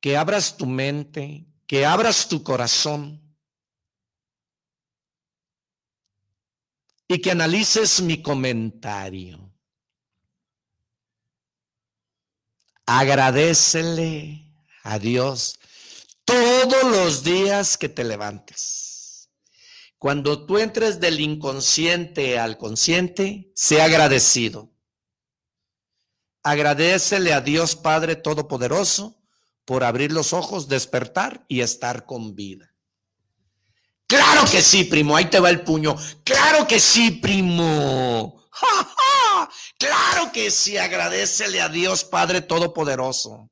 que 0.00 0.16
abras 0.16 0.56
tu 0.56 0.66
mente, 0.66 1.46
que 1.68 1.86
abras 1.86 2.28
tu 2.28 2.42
corazón 2.42 3.22
y 7.06 7.20
que 7.20 7.30
analices 7.30 8.02
mi 8.02 8.20
comentario. 8.20 9.54
Agradecele 12.86 14.52
a 14.82 14.98
Dios 14.98 15.60
todos 16.24 16.82
los 16.90 17.22
días 17.22 17.78
que 17.78 17.88
te 17.88 18.02
levantes. 18.02 19.30
Cuando 19.96 20.44
tú 20.44 20.58
entres 20.58 20.98
del 20.98 21.20
inconsciente 21.20 22.36
al 22.36 22.58
consciente, 22.58 23.52
sea 23.54 23.84
agradecido. 23.84 24.72
Agradecele 26.42 27.32
a 27.32 27.40
Dios 27.40 27.76
Padre 27.76 28.16
Todopoderoso 28.16 29.16
por 29.64 29.84
abrir 29.84 30.12
los 30.12 30.32
ojos, 30.32 30.68
despertar 30.68 31.44
y 31.48 31.60
estar 31.60 32.06
con 32.06 32.34
vida. 32.34 32.74
Claro 34.06 34.42
que 34.50 34.62
sí, 34.62 34.84
primo, 34.84 35.16
ahí 35.16 35.26
te 35.26 35.38
va 35.38 35.50
el 35.50 35.62
puño. 35.62 35.96
Claro 36.24 36.66
que 36.66 36.80
sí, 36.80 37.10
primo. 37.12 38.44
¡Ja, 38.50 39.00
Claro 39.78 40.30
que 40.32 40.50
sí, 40.50 40.76
agradecele 40.76 41.60
a 41.60 41.70
Dios 41.70 42.04
Padre 42.04 42.42
Todopoderoso. 42.42 43.50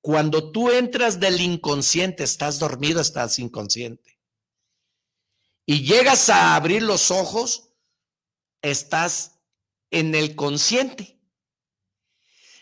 Cuando 0.00 0.50
tú 0.50 0.70
entras 0.70 1.20
del 1.20 1.40
inconsciente, 1.40 2.24
estás 2.24 2.58
dormido, 2.58 3.00
estás 3.00 3.38
inconsciente. 3.38 4.18
Y 5.66 5.84
llegas 5.84 6.30
a 6.30 6.56
abrir 6.56 6.82
los 6.82 7.10
ojos, 7.10 7.74
estás 8.62 9.40
en 9.90 10.14
el 10.14 10.34
consciente. 10.34 11.20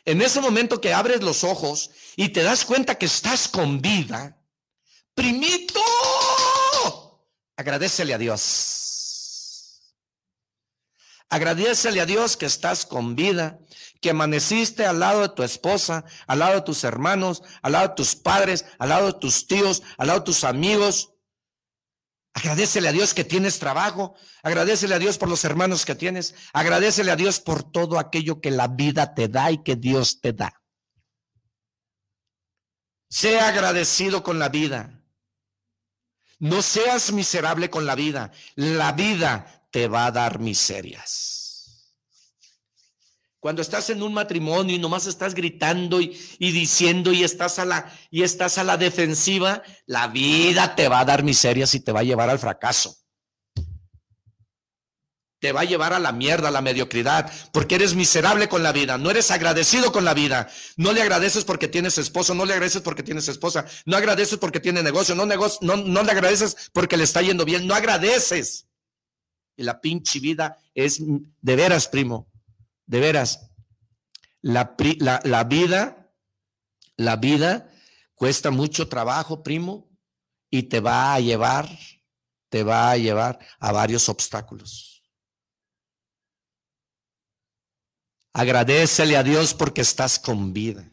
En 0.05 0.23
ese 0.23 0.41
momento 0.41 0.81
que 0.81 0.95
abres 0.95 1.23
los 1.23 1.45
ojos 1.45 1.91
y 2.17 2.31
te 2.31 2.43
das 2.43 2.65
cuenta 2.65 2.97
que 2.97 3.07
estás 3.07 3.49
con 3.49 3.81
vida, 3.81 4.39
primito, 5.15 5.81
agradecele 7.57 8.15
a 8.15 8.19
Dios. 8.19 8.81
Agradecele 11.29 12.01
a 12.01 12.07
Dios 12.07 12.37
que 12.37 12.47
estás 12.47 12.85
con 12.85 13.15
vida, 13.15 13.61
que 14.01 14.11
amaneciste 14.11 14.85
al 14.85 14.99
lado 14.99 15.23
de 15.23 15.29
tu 15.29 15.45
esposa, 15.45 16.05
al 16.27 16.41
lado 16.41 16.55
de 16.57 16.63
tus 16.63 16.83
hermanos, 16.83 17.43
al 17.63 17.73
lado 17.73 17.89
de 17.89 17.95
tus 17.95 18.17
padres, 18.17 18.65
al 18.79 18.89
lado 18.89 19.07
de 19.13 19.19
tus 19.21 19.47
tíos, 19.47 19.83
al 19.97 20.09
lado 20.09 20.21
de 20.21 20.25
tus 20.25 20.43
amigos. 20.43 21.13
Agradecele 22.41 22.89
a 22.89 22.93
Dios 22.93 23.13
que 23.13 23.25
tienes 23.25 23.59
trabajo. 23.59 24.15
Agradecele 24.43 24.95
a 24.95 24.99
Dios 24.99 25.19
por 25.19 25.29
los 25.29 25.45
hermanos 25.45 25.85
que 25.85 25.95
tienes. 25.95 26.35
Agradecele 26.55 27.11
a 27.11 27.17
Dios 27.17 27.39
por 27.39 27.63
todo 27.63 27.99
aquello 27.99 28.41
que 28.41 28.51
la 28.51 28.67
vida 28.67 29.15
te 29.15 29.29
da 29.29 29.51
y 29.51 29.63
que 29.63 29.77
Dios 29.77 30.23
te 30.23 30.33
da. 30.33 30.63
Sea 33.11 33.49
agradecido 33.49 34.23
con 34.23 34.39
la 34.39 34.49
vida. 34.49 35.03
No 36.39 36.63
seas 36.63 37.13
miserable 37.13 37.69
con 37.69 37.85
la 37.85 37.95
vida. 37.95 38.33
La 38.55 38.93
vida 38.93 39.67
te 39.71 39.87
va 39.87 40.07
a 40.07 40.11
dar 40.11 40.39
miserias. 40.39 41.30
Cuando 43.41 43.63
estás 43.63 43.89
en 43.89 44.03
un 44.03 44.13
matrimonio 44.13 44.77
y 44.77 44.79
nomás 44.79 45.07
estás 45.07 45.35
gritando 45.35 45.99
y, 46.03 46.15
diciendo 46.39 47.11
y 47.11 47.25
estás, 47.25 47.59
a 47.59 47.65
la, 47.65 47.91
y 48.11 48.23
estás 48.23 48.59
a 48.59 48.65
la 48.65 48.77
defensiva, 48.77 49.63
la 49.87 50.09
vida 50.09 50.77
te 50.77 50.89
va 50.89 51.01
a 51.01 51.05
dar 51.07 51.23
miserias 51.23 51.75
y 51.75 51.81
te 51.81 51.91
va 51.91 52.01
a 52.01 52.05
llevar 52.05 52.29
al 52.29 52.39
fracaso. 52.39 52.99
Te 55.41 55.53
va 55.53 55.63
a 55.63 55.65
llevar 55.65 55.95
a 55.95 55.99
la 55.99 56.13
mierda, 56.13 56.49
a 56.49 56.51
la 56.51 56.61
mediocridad, 56.61 57.33
porque 57.51 57.77
eres 57.77 57.95
miserable 57.95 58.51
con 58.51 58.63
la 58.63 58.73
vida, 58.73 58.99
no 58.99 59.11
eres 59.11 59.31
agradecido 59.31 59.91
con 59.91 60.05
la 60.05 60.13
vida. 60.13 60.51
No 60.77 60.93
le 60.93 61.01
agradeces 61.01 61.45
porque 61.47 61.67
tienes 61.67 61.97
esposo, 61.97 62.35
no 62.35 62.45
le 62.45 62.53
agradeces 62.53 62.83
porque 62.83 63.03
tienes 63.03 63.27
esposa, 63.27 63.65
no 63.87 63.97
agradeces 63.97 64.37
porque 64.37 64.61
tiene 64.61 64.83
negocio, 64.83 65.15
no, 65.15 65.25
negocio, 65.25 65.61
no, 65.63 65.79
no 65.79 66.03
le 66.03 66.13
agradeces 66.13 66.71
porque 66.75 66.99
le 66.99 67.05
está 67.05 67.23
yendo 67.23 67.47
bien, 67.47 67.67
no 67.67 67.75
agradeces. 67.75 68.67
Y 69.57 69.63
la 69.63 69.81
pinche 69.81 70.21
vida 70.21 70.59
es 70.75 71.01
de 71.01 71.57
veras, 71.57 71.89
primo, 71.89 72.30
de 72.91 72.99
veras. 72.99 73.53
La, 74.43 74.75
la, 75.23 75.45
vida, 75.45 76.13
la 76.97 77.17
vida 77.17 77.71
cuesta 78.17 78.51
mucho 78.51 78.89
trabajo, 78.89 79.45
primo, 79.45 79.89
y 80.51 80.65
te 80.65 80.81
va 80.81 81.15
a 81.15 81.21
llevar, 81.21 81.69
te 82.49 82.65
va 82.65 82.91
a 82.91 82.97
llevar 82.97 83.39
a 83.61 83.71
varios 83.71 84.09
obstáculos. 84.09 85.05
Agradecele 88.33 89.17
a 89.17 89.23
Dios 89.23 89.55
porque 89.55 89.83
estás 89.83 90.19
con 90.19 90.53
vida. 90.53 90.91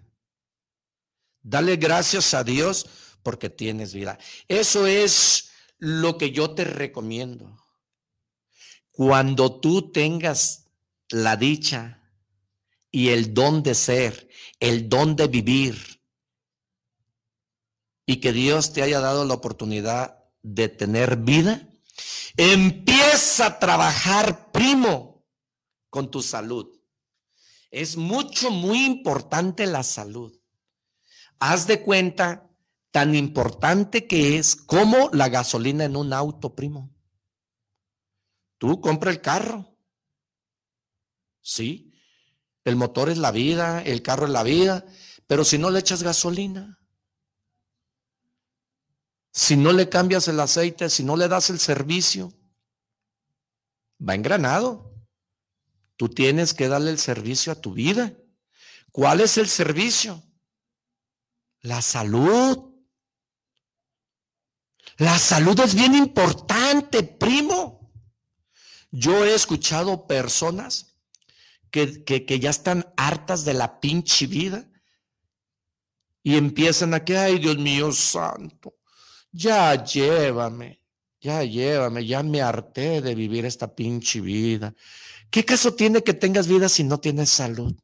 Dale 1.41 1.77
gracias 1.77 2.35
a 2.35 2.43
Dios 2.43 2.85
porque 3.23 3.49
tienes 3.49 3.93
vida. 3.93 4.19
Eso 4.47 4.85
es 4.85 5.49
lo 5.79 6.17
que 6.19 6.29
yo 6.29 6.51
te 6.53 6.63
recomiendo. 6.63 7.57
Cuando 8.91 9.59
tú 9.59 9.91
tengas 9.91 10.66
la 11.09 11.35
dicha 11.35 12.01
y 12.91 13.09
el 13.09 13.33
don 13.33 13.63
de 13.63 13.75
ser, 13.75 14.29
el 14.59 14.89
don 14.89 15.15
de 15.15 15.27
vivir, 15.27 15.97
y 18.05 18.21
que 18.21 18.31
Dios 18.31 18.71
te 18.71 18.81
haya 18.81 19.01
dado 19.01 19.25
la 19.25 19.33
oportunidad 19.33 20.23
de 20.41 20.69
tener 20.69 21.17
vida, 21.17 21.67
empieza 22.37 23.47
a 23.47 23.59
trabajar 23.59 24.51
primo 24.51 25.25
con 25.89 26.09
tu 26.09 26.21
salud. 26.21 26.71
Es 27.69 27.97
mucho, 27.97 28.49
muy 28.49 28.85
importante 28.85 29.67
la 29.67 29.83
salud. 29.83 30.33
Haz 31.39 31.67
de 31.67 31.81
cuenta 31.83 32.49
tan 32.91 33.13
importante 33.13 34.07
que 34.07 34.37
es 34.37 34.55
como 34.55 35.09
la 35.11 35.27
gasolina 35.27 35.83
en 35.83 35.97
un 35.97 36.13
auto, 36.13 36.55
primo. 36.55 36.95
Tú 38.57 38.79
compra 38.79 39.11
el 39.11 39.21
carro. 39.21 39.76
Sí, 41.47 41.93
el 42.65 42.75
motor 42.75 43.09
es 43.09 43.17
la 43.17 43.31
vida, 43.31 43.81
el 43.81 44.01
carro 44.01 44.25
es 44.25 44.33
la 44.33 44.43
vida, 44.43 44.85
pero 45.27 45.45
si 45.45 45.57
no 45.57 45.69
le 45.69 45.79
echas 45.79 46.03
gasolina, 46.03 46.77
si 49.31 49.55
no 49.55 49.71
le 49.71 49.87
cambias 49.87 50.27
el 50.27 50.41
aceite, 50.41 50.89
si 50.89 51.05
no 51.05 51.15
le 51.15 51.29
das 51.29 51.49
el 51.49 51.57
servicio, 51.57 52.33
va 53.97 54.13
engranado. 54.13 54.93
Tú 55.95 56.09
tienes 56.09 56.53
que 56.53 56.67
darle 56.67 56.91
el 56.91 56.99
servicio 56.99 57.53
a 57.53 57.61
tu 57.61 57.71
vida. 57.71 58.13
¿Cuál 58.91 59.21
es 59.21 59.37
el 59.37 59.47
servicio? 59.47 60.21
La 61.61 61.81
salud. 61.81 62.75
La 64.97 65.17
salud 65.17 65.57
es 65.61 65.75
bien 65.75 65.95
importante, 65.95 67.03
primo. 67.03 67.93
Yo 68.91 69.23
he 69.23 69.33
escuchado 69.33 70.07
personas 70.07 70.86
que, 71.71 72.03
que, 72.03 72.39
ya 72.39 72.49
están 72.49 72.85
hartas 72.97 73.45
de 73.45 73.53
la 73.53 73.79
pinche 73.79 74.27
vida 74.27 74.69
y 76.23 76.35
empiezan 76.35 76.93
a 76.93 77.03
que, 77.03 77.17
ay 77.17 77.39
Dios 77.39 77.57
mío 77.57 77.91
santo, 77.91 78.75
ya 79.31 79.83
llévame, 79.83 80.81
ya 81.19 81.43
llévame, 81.43 82.05
ya 82.05 82.23
me 82.23 82.41
harté 82.41 83.01
de 83.01 83.15
vivir 83.15 83.45
esta 83.45 83.73
pinche 83.73 84.21
vida. 84.21 84.73
¿Qué 85.29 85.43
caso 85.43 85.73
tiene 85.73 86.03
que 86.03 86.13
tengas 86.13 86.47
vida 86.47 86.69
si 86.69 86.83
no 86.83 86.99
tienes 86.99 87.29
salud? 87.29 87.75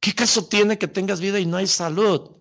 ¿Qué 0.00 0.14
caso 0.14 0.46
tiene 0.46 0.78
que 0.78 0.88
tengas 0.88 1.20
vida 1.20 1.38
y 1.38 1.46
no 1.46 1.56
hay 1.56 1.66
salud? 1.66 2.36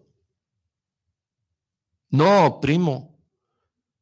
No, 2.10 2.60
primo, 2.62 3.20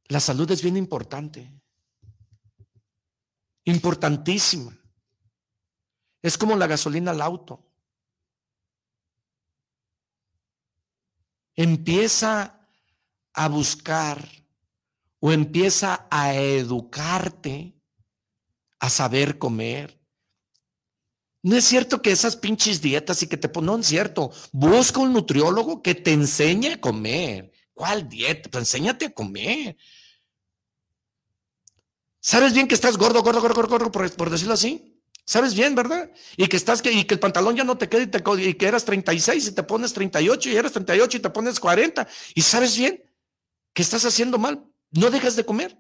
la 0.08 0.20
salud 0.20 0.50
es 0.52 0.62
bien 0.62 0.78
importante. 0.78 1.52
Importantísima. 3.66 4.78
Es 6.22 6.38
como 6.38 6.56
la 6.56 6.68
gasolina 6.68 7.12
al 7.12 7.22
auto. 7.22 7.64
Empieza 11.56 12.68
a 13.34 13.48
buscar 13.48 14.28
o 15.20 15.32
empieza 15.32 16.08
a 16.10 16.34
educarte 16.36 17.76
a 18.80 18.90
saber 18.90 19.38
comer. 19.38 20.00
No 21.42 21.56
es 21.56 21.66
cierto 21.66 22.02
que 22.02 22.12
esas 22.12 22.36
pinches 22.36 22.82
dietas 22.82 23.22
y 23.22 23.28
que 23.28 23.38
te 23.38 23.50
ponen, 23.50 23.68
no 23.68 23.78
es 23.78 23.88
cierto. 23.88 24.32
Busca 24.52 25.00
un 25.00 25.14
nutriólogo 25.14 25.82
que 25.82 25.96
te 25.96 26.12
enseñe 26.12 26.74
a 26.74 26.82
comer. 26.82 27.52
¿Cuál 27.74 28.10
dieta? 28.10 28.50
Pues 28.50 28.62
enséñate 28.64 29.06
a 29.06 29.14
comer. 29.14 29.78
¿Sabes 32.26 32.54
bien 32.54 32.68
que 32.68 32.74
estás 32.74 32.98
gordo, 32.98 33.22
gordo, 33.22 33.40
gordo, 33.40 33.68
gordo, 33.68 33.92
por, 33.92 34.30
decirlo 34.32 34.56
así? 34.56 35.00
¿Sabes 35.26 35.54
bien, 35.54 35.76
verdad? 35.76 36.10
Y 36.38 36.48
que 36.48 36.58
estás 36.58 36.82
que, 36.82 36.92
y 36.92 37.04
que 37.04 37.14
el 37.14 37.20
pantalón 37.20 37.56
ya 37.56 37.64
no 37.64 37.78
te 37.78 37.88
queda 37.88 38.02
y, 38.02 38.08
te, 38.08 38.24
y 38.42 38.56
que 38.56 38.66
eras 38.66 38.84
36 38.84 39.50
y 39.50 39.52
te 39.52 39.62
pones 39.62 39.94
38 39.94 40.50
y 40.50 40.56
eras 40.56 40.72
38 40.72 41.18
y 41.18 41.20
te 41.20 41.30
pones 41.30 41.60
40. 41.60 42.08
¿Y 42.34 42.42
sabes 42.42 42.76
bien 42.76 43.04
que 43.76 43.84
estás 43.84 44.06
haciendo 44.06 44.40
mal? 44.40 44.66
No 44.90 45.12
dejas 45.12 45.36
de 45.36 45.46
comer. 45.46 45.78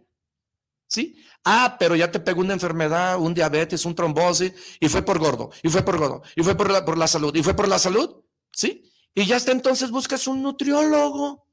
¿Sí? 0.87 1.15
Ah, 1.43 1.77
pero 1.79 1.95
ya 1.95 2.11
te 2.11 2.19
pegó 2.19 2.41
una 2.41 2.53
enfermedad, 2.53 3.17
un 3.19 3.33
diabetes, 3.33 3.83
un 3.83 3.95
trombosis, 3.95 4.53
y 4.79 4.87
fue 4.87 5.01
por 5.01 5.17
gordo, 5.17 5.49
y 5.63 5.69
fue 5.69 5.81
por 5.81 5.97
gordo, 5.97 6.21
y 6.35 6.43
fue 6.43 6.53
por 6.53 6.69
la, 6.69 6.85
por 6.85 6.95
la 6.95 7.07
salud, 7.07 7.35
y 7.35 7.41
fue 7.41 7.55
por 7.55 7.67
la 7.67 7.79
salud, 7.79 8.23
¿sí? 8.51 8.83
Y 9.15 9.25
ya 9.25 9.37
hasta 9.37 9.51
entonces 9.51 9.89
buscas 9.89 10.27
un 10.27 10.43
nutriólogo. 10.43 11.44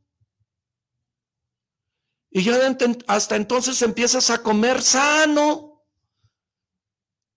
Y 2.34 2.42
ya 2.42 2.58
hasta 3.08 3.36
entonces 3.36 3.82
empiezas 3.82 4.30
a 4.30 4.42
comer 4.42 4.82
sano. 4.82 5.84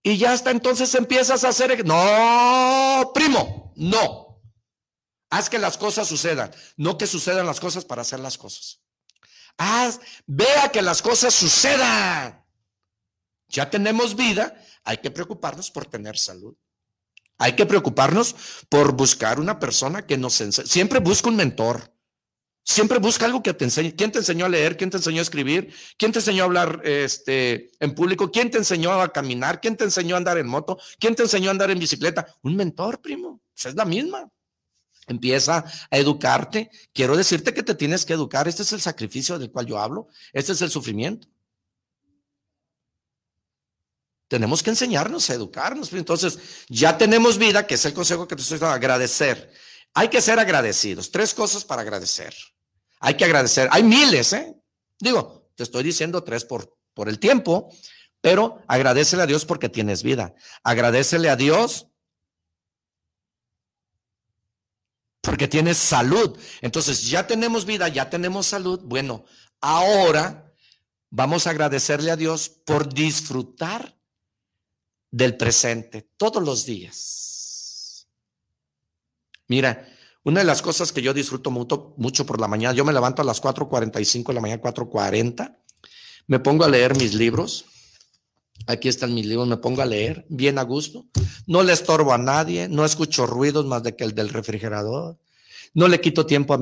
Y 0.02 0.18
ya 0.18 0.32
hasta 0.32 0.52
entonces 0.52 0.96
empiezas 0.96 1.44
a 1.44 1.50
hacer... 1.50 1.86
No, 1.86 3.12
primo, 3.14 3.74
no. 3.76 4.42
Haz 5.30 5.50
que 5.50 5.60
las 5.60 5.78
cosas 5.78 6.08
sucedan, 6.08 6.52
no 6.78 6.98
que 6.98 7.08
sucedan 7.08 7.46
las 7.46 7.60
cosas 7.60 7.84
para 7.84 8.04
hacer 8.04 8.22
las 8.22 8.38
cosas. 8.38 8.80
Haz, 9.58 10.00
vea 10.26 10.72
que 10.72 10.82
las 10.82 11.02
cosas 11.02 11.34
sucedan. 11.34 12.46
Ya 13.50 13.70
tenemos 13.70 14.16
vida, 14.16 14.56
hay 14.86 14.98
que 14.98 15.12
preocuparnos 15.12 15.72
por 15.72 15.88
tener 15.88 16.18
salud. 16.18 16.56
Hay 17.38 17.54
que 17.54 17.66
preocuparnos 17.66 18.36
por 18.70 18.94
buscar 18.94 19.42
una 19.42 19.60
persona 19.60 20.06
que 20.06 20.18
nos 20.18 20.40
enseñe. 20.40 20.68
Siempre 20.68 21.00
busca 21.00 21.28
un 21.28 21.36
mentor. 21.36 21.95
Siempre 22.68 22.98
busca 22.98 23.26
algo 23.26 23.44
que 23.44 23.54
te 23.54 23.64
enseñe. 23.64 23.96
¿Quién 23.96 24.12
te 24.12 24.18
enseñó 24.18 24.46
a 24.46 24.50
leer? 24.50 24.76
¿Quién 24.76 24.90
te 24.90 24.98
enseñó 24.98 25.20
a 25.20 25.22
escribir? 25.22 25.72
¿Quién 26.00 26.12
te 26.12 26.18
enseñó 26.18 26.42
a 26.42 26.46
hablar 26.48 26.82
este, 26.84 27.70
en 27.80 27.94
público? 27.94 28.32
¿Quién 28.32 28.50
te 28.50 28.58
enseñó 28.58 29.00
a 29.00 29.14
caminar? 29.14 29.62
¿Quién 29.62 29.78
te 29.78 29.84
enseñó 29.84 30.16
a 30.16 30.18
andar 30.18 30.40
en 30.40 30.48
moto? 30.48 30.80
¿Quién 31.00 31.14
te 31.14 31.22
enseñó 31.22 31.50
a 31.50 31.52
andar 31.52 31.70
en 31.70 31.78
bicicleta? 31.78 32.26
Un 32.42 32.56
mentor, 32.56 33.00
primo. 33.02 33.40
Pues 33.54 33.66
es 33.68 33.76
la 33.76 33.86
misma. 33.86 34.28
Empieza 35.06 35.64
a 35.92 35.98
educarte. 35.98 36.72
Quiero 36.92 37.16
decirte 37.16 37.54
que 37.54 37.62
te 37.62 37.76
tienes 37.76 38.04
que 38.04 38.14
educar. 38.14 38.48
Este 38.48 38.64
es 38.64 38.74
el 38.74 38.82
sacrificio 38.82 39.38
del 39.38 39.52
cual 39.52 39.68
yo 39.68 39.78
hablo. 39.78 40.08
Este 40.34 40.54
es 40.54 40.62
el 40.64 40.72
sufrimiento. 40.72 41.28
Tenemos 44.28 44.64
que 44.64 44.72
enseñarnos 44.72 45.30
a 45.30 45.36
educarnos. 45.36 45.94
Entonces, 45.94 46.40
ya 46.68 46.98
tenemos 46.98 47.38
vida, 47.38 47.68
que 47.68 47.76
es 47.76 47.86
el 47.86 47.94
consejo 47.94 48.28
que 48.28 48.36
te 48.36 48.42
estoy 48.42 48.58
dando, 48.58 48.74
agradecer. 48.74 49.54
Hay 49.94 50.10
que 50.10 50.20
ser 50.20 50.40
agradecidos. 50.40 51.12
Tres 51.12 51.32
cosas 51.36 51.64
para 51.64 51.84
agradecer. 51.84 52.34
Hay 53.06 53.18
que 53.18 53.26
agradecer. 53.26 53.70
Hay 53.72 53.84
miles, 53.84 54.34
¿eh? 54.34 54.60
Digo, 55.00 55.52
te 55.54 55.62
estoy 55.62 55.84
diciendo 55.84 56.24
tres 56.24 56.44
por, 56.44 56.76
por 56.96 57.08
el 57.08 57.20
tiempo, 57.20 57.72
pero 58.20 58.64
agradecele 58.68 59.22
a 59.22 59.28
Dios 59.28 59.46
porque 59.46 59.70
tienes 59.70 60.02
vida. 60.02 60.34
Agradecele 60.64 61.30
a 61.30 61.36
Dios 61.36 61.86
porque 65.22 65.48
tienes 65.48 65.78
salud. 65.78 66.36
Entonces, 66.62 67.08
ya 67.08 67.28
tenemos 67.28 67.68
vida, 67.68 67.88
ya 67.90 68.10
tenemos 68.10 68.48
salud. 68.48 68.80
Bueno, 68.84 69.24
ahora 69.62 70.52
vamos 71.12 71.46
a 71.46 71.52
agradecerle 71.52 72.10
a 72.10 72.16
Dios 72.16 72.50
por 72.50 72.92
disfrutar 72.92 74.00
del 75.12 75.38
presente 75.38 76.10
todos 76.18 76.42
los 76.42 76.66
días. 76.66 78.08
Mira, 79.48 79.95
una 80.26 80.40
de 80.40 80.46
las 80.46 80.64
cosas 80.64 80.92
que 80.92 81.04
yo 81.04 81.14
disfruto 81.14 81.52
mucho, 81.52 82.26
por 82.26 82.42
la 82.42 82.48
mañana, 82.48 82.74
yo 82.74 82.84
me 82.84 82.92
levanto 82.92 83.22
a 83.22 83.26
las 83.26 83.42
4.45 83.42 84.28
de 84.28 84.34
la 84.34 84.42
mañana, 84.42 84.62
4.40, 84.62 85.56
me 86.26 86.40
pongo 86.40 86.66
a 86.66 86.70
leer 86.70 86.98
mis 86.98 87.14
libros. 87.14 87.66
Aquí 88.66 88.88
están 88.88 89.14
mis 89.14 89.28
libros, 89.28 89.48
me 89.48 89.58
pongo 89.58 89.84
a 89.84 89.86
leer 89.86 90.26
bien 90.28 90.58
a 90.58 90.64
gusto. 90.64 91.06
No 91.46 91.62
le 91.62 91.74
estorbo 91.74 92.12
a 92.12 92.18
nadie, 92.18 92.68
no 92.68 92.84
escucho 92.86 93.28
ruidos 93.28 93.68
más 93.68 93.84
de 93.84 93.96
que 93.96 94.04
el 94.04 94.16
del 94.16 94.30
refrigerador. 94.30 95.20
No 95.76 95.88
le 95.88 96.02
quito 96.02 96.26
tiempo 96.26 96.56
a, 96.56 96.60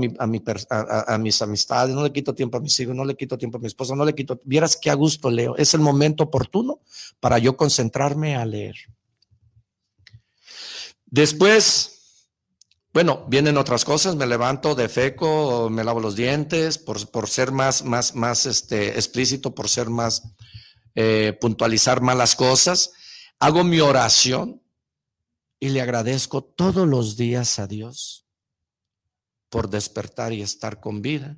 a, 1.14 1.18
mis 1.18 1.41
amistades, 1.41 1.95
no 1.95 2.03
le 2.03 2.11
quito 2.11 2.35
tiempo 2.35 2.57
a 2.57 2.60
mis 2.60 2.77
hijos, 2.81 2.94
no 2.94 3.06
le 3.06 3.15
quito 3.15 3.38
tiempo 3.38 3.60
a 3.60 3.61
mi 3.61 3.68
esposa, 3.68 3.95
no 3.95 4.03
le 4.03 4.14
quito. 4.14 4.41
Vieras 4.44 4.76
qué 4.76 4.90
a 4.90 4.95
gusto 4.95 5.31
leo. 5.31 5.56
Es 5.56 5.73
el 5.73 5.80
momento 5.80 6.26
oportuno 6.26 6.81
para 7.22 7.38
yo 7.38 7.56
concentrarme 7.56 8.35
a 8.35 8.45
leer. 8.45 8.76
Después 11.06 11.93
bueno, 12.94 13.26
vienen 13.28 13.57
otras 13.57 13.86
cosas, 13.86 14.15
me 14.15 14.28
levanto 14.28 14.76
de 14.76 14.88
feco, 14.88 15.68
me 15.72 15.84
lavo 15.84 15.99
los 15.99 16.15
dientes, 16.15 16.78
por, 16.78 17.10
por 17.10 17.28
ser 17.28 17.52
más, 17.52 17.84
más, 17.84 18.14
más 18.14 18.45
este, 18.45 18.90
explícito, 18.90 19.56
por 19.56 19.68
ser 19.68 19.90
más, 19.90 20.36
eh, 20.94 21.36
puntualizar 21.41 22.02
malas 22.02 22.36
cosas. 22.36 22.91
Hago 23.40 23.64
mi 23.64 23.80
oración 23.80 24.61
y 25.60 25.70
le 25.70 25.82
agradezco 25.82 26.44
todos 26.44 26.88
los 26.88 27.18
días 27.18 27.57
a 27.57 27.65
Dios 27.65 28.28
por 29.49 29.72
despertar 29.72 30.32
y 30.32 30.44
estar 30.44 30.80
con 30.80 31.02
vida. 31.02 31.38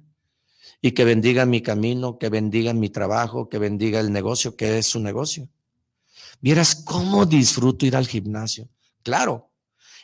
Y 0.82 0.92
que 0.92 1.06
bendiga 1.06 1.46
mi 1.46 1.62
camino, 1.62 2.18
que 2.18 2.28
bendiga 2.28 2.74
mi 2.74 2.90
trabajo, 2.90 3.48
que 3.48 3.60
bendiga 3.60 4.02
el 4.02 4.12
negocio, 4.12 4.58
que 4.58 4.78
es 4.78 4.88
su 4.88 5.00
negocio. 5.00 5.48
Vieras 6.42 6.76
cómo 6.76 7.26
disfruto 7.26 7.86
ir 7.86 7.96
al 7.96 8.08
gimnasio. 8.08 8.68
Claro, 9.04 9.52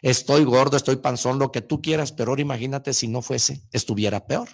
estoy 0.01 0.43
gordo, 0.43 0.77
estoy 0.77 0.97
panzón, 0.97 1.39
lo 1.39 1.51
que 1.51 1.61
tú 1.61 1.81
quieras, 1.81 2.11
pero 2.11 2.31
ahora 2.31 2.41
imagínate 2.41 2.93
si 2.93 3.07
no 3.07 3.21
fuese, 3.21 3.61
estuviera 3.71 4.25
peor. 4.25 4.49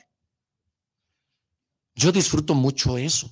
Yo 1.95 2.11
disfruto 2.11 2.53
mucho 2.53 2.98
eso, 2.98 3.32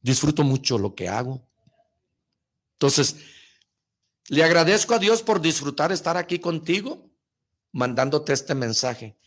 disfruto 0.00 0.42
mucho 0.42 0.78
lo 0.78 0.94
que 0.94 1.08
hago. 1.08 1.46
Entonces, 2.72 3.16
le 4.28 4.42
agradezco 4.42 4.94
a 4.94 4.98
Dios 4.98 5.22
por 5.22 5.40
disfrutar 5.40 5.92
estar 5.92 6.16
aquí 6.16 6.38
contigo, 6.38 7.10
mandándote 7.72 8.32
este 8.32 8.54
mensaje. 8.54 9.18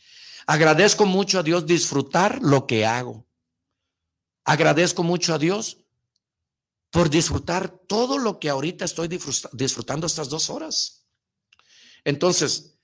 Agradezco 0.46 1.06
mucho 1.06 1.38
a 1.38 1.42
Dios 1.42 1.66
disfrutar 1.66 2.42
lo 2.42 2.66
que 2.66 2.84
hago. 2.84 3.26
Agradezco 4.44 5.02
mucho 5.02 5.34
a 5.34 5.38
Dios 5.38 5.78
por 6.90 7.08
disfrutar 7.08 7.68
todo 7.68 8.18
lo 8.18 8.38
que 8.38 8.50
ahorita 8.50 8.84
estoy 8.84 9.08
disfrutando 9.08 10.06
estas 10.06 10.28
dos 10.28 10.50
horas. 10.50 11.03
Entonces, 12.04 12.74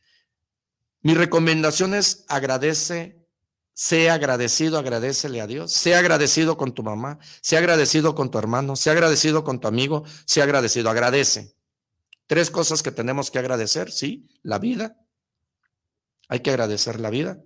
mi 1.03 1.15
recomendación 1.15 1.95
es 1.95 2.25
agradece, 2.29 3.27
sea 3.73 4.15
agradecido, 4.15 4.79
agradecele 4.79 5.41
a 5.41 5.47
Dios, 5.47 5.73
sea 5.73 5.99
agradecido 5.99 6.57
con 6.57 6.75
tu 6.75 6.83
mamá, 6.83 7.19
sea 7.41 7.61
agradecido 7.61 8.15
con 8.15 8.31
tu 8.31 8.39
hermano, 8.39 8.77
sea 8.77 8.93
agradecido 8.93 9.45
con 9.45 9.61
tu 9.61 9.69
amigo, 9.69 10.05
sea 10.27 10.45
agradecido, 10.45 10.91
agradece. 10.91 11.55
Tres 12.27 12.51
cosas 12.51 12.83
que 12.83 12.93
tenemos 12.93 13.31
que 13.31 13.39
agradecer, 13.39 13.91
sí, 13.91 14.29
la 14.43 14.59
vida. 14.59 14.97
Hay 16.29 16.41
que 16.41 16.51
agradecer 16.51 17.01
la 17.01 17.11
vida. 17.11 17.43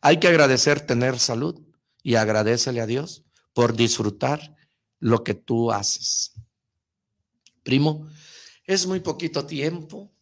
Hay 0.00 0.20
que 0.20 0.28
agradecer 0.28 0.80
tener 0.86 1.18
salud 1.18 1.60
y 2.02 2.16
agradecele 2.16 2.80
a 2.80 2.86
Dios 2.86 3.24
por 3.54 3.74
disfrutar 3.74 4.54
lo 4.98 5.24
que 5.24 5.34
tú 5.34 5.72
haces. 5.72 6.32
Primo, 7.62 8.08
es 8.64 8.86
muy 8.86 9.00
poquito 9.00 9.46
tiempo 9.46 10.12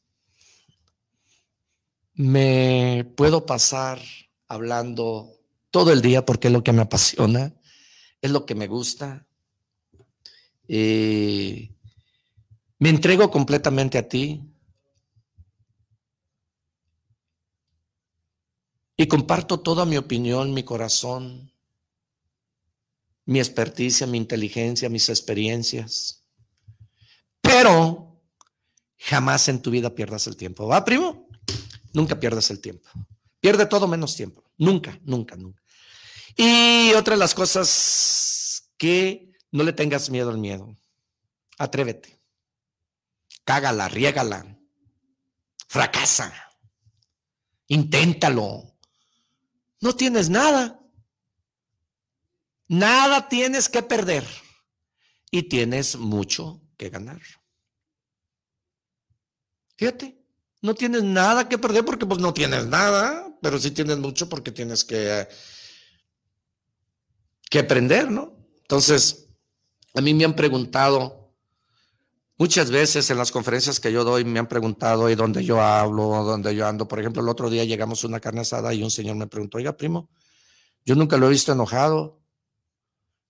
me 2.21 3.11
puedo 3.17 3.47
pasar 3.47 3.99
hablando 4.47 5.41
todo 5.71 5.91
el 5.91 6.03
día 6.03 6.27
porque 6.27 6.49
es 6.49 6.53
lo 6.53 6.63
que 6.63 6.73
me 6.73 6.83
apasiona, 6.83 7.55
es 8.21 8.31
lo 8.31 8.45
que 8.45 8.55
me 8.55 8.67
gusta. 8.67 9.27
Eh, 10.69 11.75
me 12.79 12.91
entrego 12.91 13.31
completamente 13.31 13.97
a 13.97 14.07
ti. 14.07 14.43
Y 18.99 19.07
comparto 19.07 19.61
toda 19.61 19.87
mi 19.87 19.97
opinión, 19.97 20.53
mi 20.53 20.63
corazón, 20.63 21.51
mi 23.25 23.39
experticia, 23.39 24.07
mi 24.07 24.19
inteligencia, 24.19 24.91
mis 24.91 25.09
experiencias. 25.09 26.23
Pero 27.41 28.21
jamás 28.99 29.49
en 29.49 29.63
tu 29.63 29.71
vida 29.71 29.95
pierdas 29.95 30.27
el 30.27 30.37
tiempo. 30.37 30.67
¿Va, 30.67 30.85
primo? 30.85 31.20
Nunca 31.93 32.19
pierdas 32.19 32.51
el 32.51 32.61
tiempo. 32.61 32.89
Pierde 33.41 33.67
todo 33.67 33.89
menos 33.89 34.17
tiempo. 34.17 34.45
Nunca, 34.59 34.99
nunca, 35.03 35.37
nunca. 35.37 35.63
Y 36.37 36.93
otra 36.93 37.15
de 37.15 37.19
las 37.21 37.35
cosas 37.35 38.71
que 38.77 39.33
no 39.51 39.65
le 39.65 39.73
tengas 39.73 40.11
miedo 40.11 40.31
al 40.31 40.39
miedo. 40.39 40.77
Atrévete. 41.59 42.21
Cágala, 43.45 43.89
riégala. 43.89 44.59
Fracasa. 45.69 46.33
Inténtalo. 47.67 48.77
No 49.81 49.95
tienes 49.97 50.29
nada. 50.29 50.81
Nada 52.69 53.29
tienes 53.29 53.69
que 53.69 53.83
perder 53.83 54.25
y 55.31 55.45
tienes 55.45 55.97
mucho 55.97 56.63
que 56.77 56.89
ganar. 56.89 57.21
Fíjate, 59.77 60.20
no 60.63 60.75
tienes 60.75 61.03
nada 61.03 61.49
que 61.49 61.59
perder 61.59 61.85
porque 61.85 62.07
pues 62.07 62.21
no 62.21 62.35
tienes 62.35 62.67
nada, 62.67 63.35
pero 63.41 63.59
sí 63.59 63.71
tienes 63.71 63.99
mucho 63.99 64.29
porque 64.29 64.53
tienes 64.53 64.85
que, 64.85 65.27
que 67.49 67.59
aprender, 67.59 68.11
¿no? 68.11 68.37
Entonces, 68.63 69.29
a 69.95 70.01
mí 70.01 70.15
me 70.15 70.25
han 70.25 70.37
preguntado 70.37 71.35
muchas 72.37 72.71
veces 72.71 73.11
en 73.11 73.19
las 73.19 73.31
conferencias 73.31 73.81
que 73.81 73.93
yo 73.93 74.05
doy, 74.05 74.25
me 74.25 74.39
han 74.39 74.49
preguntado 74.49 75.11
y 75.11 75.15
donde 75.15 75.45
yo 75.45 75.61
hablo, 75.61 76.25
donde 76.25 76.55
yo 76.55 76.67
ando. 76.67 76.89
Por 76.89 77.01
ejemplo, 77.01 77.23
el 77.23 77.29
otro 77.29 77.51
día 77.51 77.65
llegamos 77.65 78.03
a 78.03 78.07
una 78.09 78.21
carne 78.21 78.41
asada 78.41 78.73
y 78.73 78.83
un 78.83 78.91
señor 78.91 79.17
me 79.17 79.27
preguntó, 79.27 79.59
oiga, 79.59 79.77
primo, 79.77 80.09
yo 80.85 80.95
nunca 80.95 81.17
lo 81.17 81.27
he 81.27 81.31
visto 81.31 81.53
enojado 81.53 82.21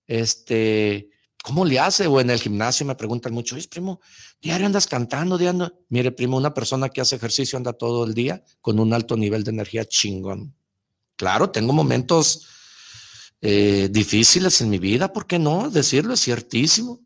este, 0.07 1.10
¿cómo 1.41 1.65
le 1.65 1.79
hace? 1.79 2.07
O 2.07 2.19
en 2.19 2.29
el 2.29 2.39
gimnasio 2.39 2.85
me 2.85 2.95
preguntan 2.95 3.33
mucho, 3.33 3.55
es 3.55 3.67
primo, 3.67 3.99
diario 4.41 4.65
andas 4.65 4.87
cantando, 4.87 5.37
diario. 5.37 5.73
Mire, 5.89 6.11
primo, 6.11 6.37
una 6.37 6.53
persona 6.53 6.89
que 6.89 7.01
hace 7.01 7.15
ejercicio 7.15 7.57
anda 7.57 7.73
todo 7.73 8.05
el 8.05 8.13
día 8.13 8.43
con 8.61 8.79
un 8.79 8.93
alto 8.93 9.17
nivel 9.17 9.43
de 9.43 9.51
energía 9.51 9.85
chingón. 9.85 10.55
Claro, 11.15 11.51
tengo 11.51 11.73
momentos 11.73 12.47
eh, 13.41 13.89
difíciles 13.91 14.61
en 14.61 14.69
mi 14.69 14.79
vida, 14.79 15.11
¿por 15.11 15.25
qué 15.25 15.39
no? 15.39 15.69
Decirlo 15.69 16.13
es 16.13 16.21
ciertísimo. 16.21 17.01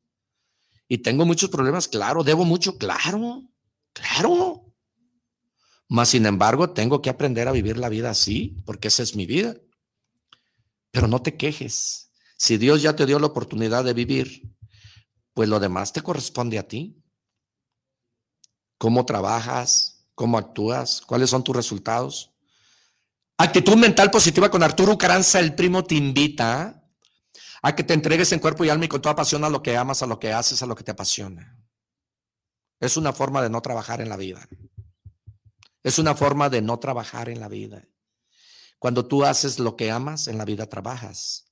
Y 0.87 0.99
tengo 0.99 1.25
muchos 1.25 1.49
problemas, 1.49 1.87
claro, 1.87 2.23
debo 2.23 2.45
mucho, 2.45 2.77
claro, 2.77 3.43
claro. 3.93 4.61
Más 5.87 6.09
sin 6.09 6.25
embargo, 6.25 6.71
tengo 6.71 7.01
que 7.01 7.09
aprender 7.09 7.47
a 7.47 7.51
vivir 7.51 7.77
la 7.77 7.89
vida 7.89 8.09
así, 8.09 8.57
porque 8.65 8.89
esa 8.89 9.03
es 9.03 9.15
mi 9.15 9.25
vida. 9.25 9.55
Pero 10.91 11.07
no 11.07 11.21
te 11.21 11.35
quejes 11.35 12.04
si 12.45 12.59
Dios 12.59 12.83
ya 12.83 12.95
te 12.95 13.07
dio 13.07 13.17
la 13.17 13.25
oportunidad 13.25 13.83
de 13.83 13.95
vivir, 13.95 14.55
pues 15.33 15.49
lo 15.49 15.59
demás 15.59 15.91
te 15.91 16.03
corresponde 16.03 16.59
a 16.59 16.67
ti. 16.67 17.03
¿Cómo 18.77 19.03
trabajas? 19.03 20.05
¿Cómo 20.13 20.37
actúas? 20.37 21.01
¿Cuáles 21.01 21.31
son 21.31 21.43
tus 21.43 21.55
resultados? 21.55 22.35
Actitud 23.39 23.77
mental 23.77 24.11
positiva 24.11 24.51
con 24.51 24.61
Arturo 24.61 24.95
Caranza, 24.95 25.39
el 25.39 25.55
primo, 25.55 25.85
te 25.85 25.95
invita 25.95 26.87
a 27.63 27.75
que 27.75 27.83
te 27.83 27.95
entregues 27.95 28.31
en 28.31 28.39
cuerpo 28.39 28.63
y 28.63 28.69
alma 28.69 28.85
y 28.85 28.89
con 28.89 29.01
toda 29.01 29.15
pasión 29.15 29.43
a 29.43 29.49
lo 29.49 29.63
que 29.63 29.75
amas, 29.75 30.03
a 30.03 30.05
lo 30.05 30.19
que 30.19 30.31
haces, 30.31 30.61
a 30.61 30.67
lo 30.67 30.75
que 30.75 30.83
te 30.83 30.91
apasiona. 30.91 31.59
Es 32.79 32.95
una 32.95 33.11
forma 33.11 33.41
de 33.41 33.49
no 33.49 33.59
trabajar 33.63 34.01
en 34.01 34.09
la 34.09 34.17
vida. 34.17 34.47
Es 35.81 35.97
una 35.97 36.13
forma 36.13 36.51
de 36.51 36.61
no 36.61 36.77
trabajar 36.77 37.27
en 37.27 37.39
la 37.39 37.47
vida. 37.47 37.87
Cuando 38.77 39.07
tú 39.07 39.25
haces 39.25 39.57
lo 39.57 39.75
que 39.75 39.89
amas, 39.89 40.27
en 40.27 40.37
la 40.37 40.45
vida 40.45 40.67
trabajas. 40.67 41.44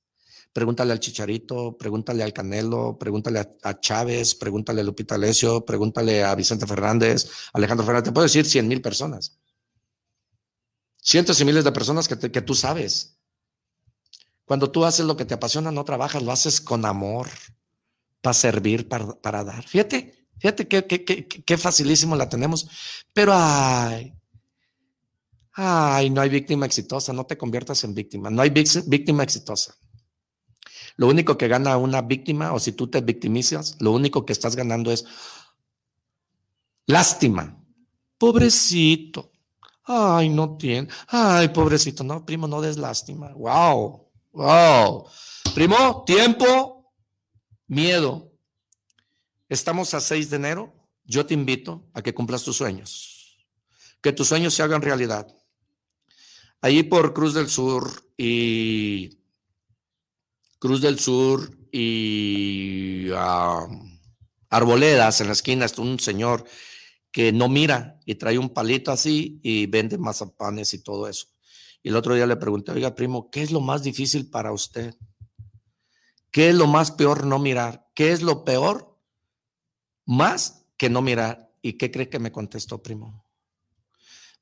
Pregúntale 0.54 0.92
al 0.92 1.00
Chicharito, 1.00 1.76
pregúntale 1.76 2.22
al 2.22 2.32
Canelo, 2.32 2.96
pregúntale 2.96 3.40
a, 3.60 3.80
Chávez, 3.80 4.36
pregúntale 4.36 4.82
a 4.82 4.84
Lupita 4.84 5.16
Alessio, 5.16 5.64
pregúntale 5.64 6.22
a 6.22 6.32
Vicente 6.36 6.64
Fernández, 6.64 7.28
Alejandro 7.52 7.84
Fernández. 7.84 8.04
Te 8.04 8.12
puedo 8.12 8.22
decir 8.22 8.46
cien 8.46 8.68
mil 8.68 8.80
personas. 8.80 9.36
Cientos 11.02 11.40
y 11.40 11.44
miles 11.44 11.64
de 11.64 11.72
personas 11.72 12.06
que, 12.06 12.30
que 12.30 12.40
tú 12.40 12.54
sabes. 12.54 13.18
Cuando 14.44 14.70
tú 14.70 14.84
haces 14.84 15.04
lo 15.04 15.16
que 15.16 15.24
te 15.24 15.34
apasiona, 15.34 15.72
no 15.72 15.84
trabajas, 15.84 16.22
lo 16.22 16.30
haces 16.30 16.60
con 16.60 16.84
amor, 16.84 17.28
para 18.22 18.34
servir, 18.34 18.88
para, 18.88 19.06
para 19.20 19.42
dar. 19.42 19.66
Fíjate, 19.66 20.28
fíjate 20.38 20.68
qué, 20.68 20.86
qué, 20.86 21.04
qué, 21.04 21.26
qué 21.26 21.58
facilísimo 21.58 22.14
la 22.14 22.28
tenemos. 22.28 22.68
Pero 23.12 23.32
ay, 23.34 24.14
ay, 25.54 26.10
no 26.10 26.20
hay 26.20 26.28
víctima 26.28 26.64
exitosa, 26.64 27.12
no 27.12 27.26
te 27.26 27.36
conviertas 27.36 27.82
en 27.82 27.92
víctima, 27.92 28.30
no 28.30 28.40
hay 28.40 28.50
víctima 28.50 29.24
exitosa. 29.24 29.74
Lo 30.96 31.08
único 31.08 31.36
que 31.36 31.48
gana 31.48 31.76
una 31.76 32.02
víctima, 32.02 32.52
o 32.52 32.60
si 32.60 32.72
tú 32.72 32.88
te 32.88 33.00
victimizas, 33.00 33.76
lo 33.80 33.92
único 33.92 34.24
que 34.24 34.32
estás 34.32 34.54
ganando 34.54 34.92
es 34.92 35.04
lástima. 36.86 37.60
Pobrecito. 38.18 39.32
Ay, 39.84 40.28
no 40.28 40.56
tiene. 40.56 40.88
Ay, 41.08 41.48
pobrecito. 41.48 42.04
No, 42.04 42.24
primo, 42.24 42.46
no 42.46 42.60
des 42.60 42.76
lástima. 42.76 43.32
Wow. 43.34 44.08
Wow. 44.32 45.06
Primo, 45.54 46.04
tiempo, 46.04 46.92
miedo. 47.66 48.32
Estamos 49.48 49.92
a 49.94 50.00
6 50.00 50.30
de 50.30 50.36
enero. 50.36 50.72
Yo 51.04 51.26
te 51.26 51.34
invito 51.34 51.84
a 51.92 52.02
que 52.02 52.14
cumplas 52.14 52.42
tus 52.42 52.56
sueños. 52.56 53.36
Que 54.00 54.12
tus 54.12 54.28
sueños 54.28 54.54
se 54.54 54.62
hagan 54.62 54.80
realidad. 54.80 55.26
Allí 56.60 56.82
por 56.82 57.12
Cruz 57.12 57.34
del 57.34 57.48
Sur 57.48 58.10
y 58.16 59.23
Cruz 60.64 60.80
del 60.80 60.98
Sur 60.98 61.58
y 61.70 63.10
Arboledas 64.48 65.20
en 65.20 65.26
la 65.26 65.34
esquina 65.34 65.66
está 65.66 65.82
un 65.82 66.00
señor 66.00 66.46
que 67.12 67.32
no 67.32 67.50
mira 67.50 68.00
y 68.06 68.14
trae 68.14 68.38
un 68.38 68.48
palito 68.48 68.90
así 68.90 69.40
y 69.42 69.66
vende 69.66 69.98
mazapanes 69.98 70.72
y 70.72 70.82
todo 70.82 71.06
eso. 71.06 71.26
Y 71.82 71.90
el 71.90 71.96
otro 71.96 72.14
día 72.14 72.26
le 72.26 72.36
pregunté, 72.36 72.72
oiga, 72.72 72.94
primo, 72.94 73.30
¿qué 73.30 73.42
es 73.42 73.50
lo 73.50 73.60
más 73.60 73.82
difícil 73.82 74.30
para 74.30 74.52
usted? 74.52 74.96
¿Qué 76.30 76.48
es 76.48 76.54
lo 76.54 76.66
más 76.66 76.92
peor 76.92 77.26
no 77.26 77.38
mirar? 77.38 77.86
¿Qué 77.94 78.12
es 78.12 78.22
lo 78.22 78.42
peor 78.46 78.98
más 80.06 80.64
que 80.78 80.88
no 80.88 81.02
mirar? 81.02 81.52
¿Y 81.60 81.74
qué 81.74 81.90
cree 81.90 82.08
que 82.08 82.18
me 82.18 82.32
contestó, 82.32 82.82
primo? 82.82 83.26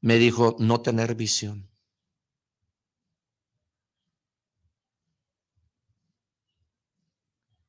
Me 0.01 0.19
dijo, 0.19 0.55
no 0.61 0.83
tener 0.83 1.17
visión. 1.17 1.72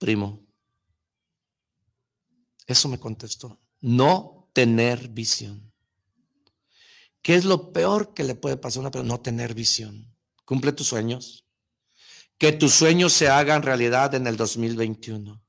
Primo. 0.03 0.45
Eso 2.67 2.89
me 2.89 2.99
contestó. 2.99 3.61
No 3.79 4.49
tener 4.51 5.07
visión. 5.07 5.71
¿Qué 7.21 7.35
es 7.35 7.45
lo 7.45 7.71
peor 7.71 8.13
que 8.13 8.25
le 8.25 8.35
puede 8.35 8.57
pasar 8.57 8.79
a 8.79 8.81
una 8.81 8.91
persona? 8.91 9.07
No 9.07 9.21
tener 9.21 9.53
visión. 9.53 10.13
Cumple 10.43 10.73
tus 10.73 10.87
sueños. 10.87 11.45
Que 12.37 12.51
tus 12.51 12.73
sueños 12.73 13.13
se 13.13 13.29
hagan 13.29 13.63
realidad 13.63 14.13
en 14.13 14.27
el 14.27 14.35
2021. 14.35 15.41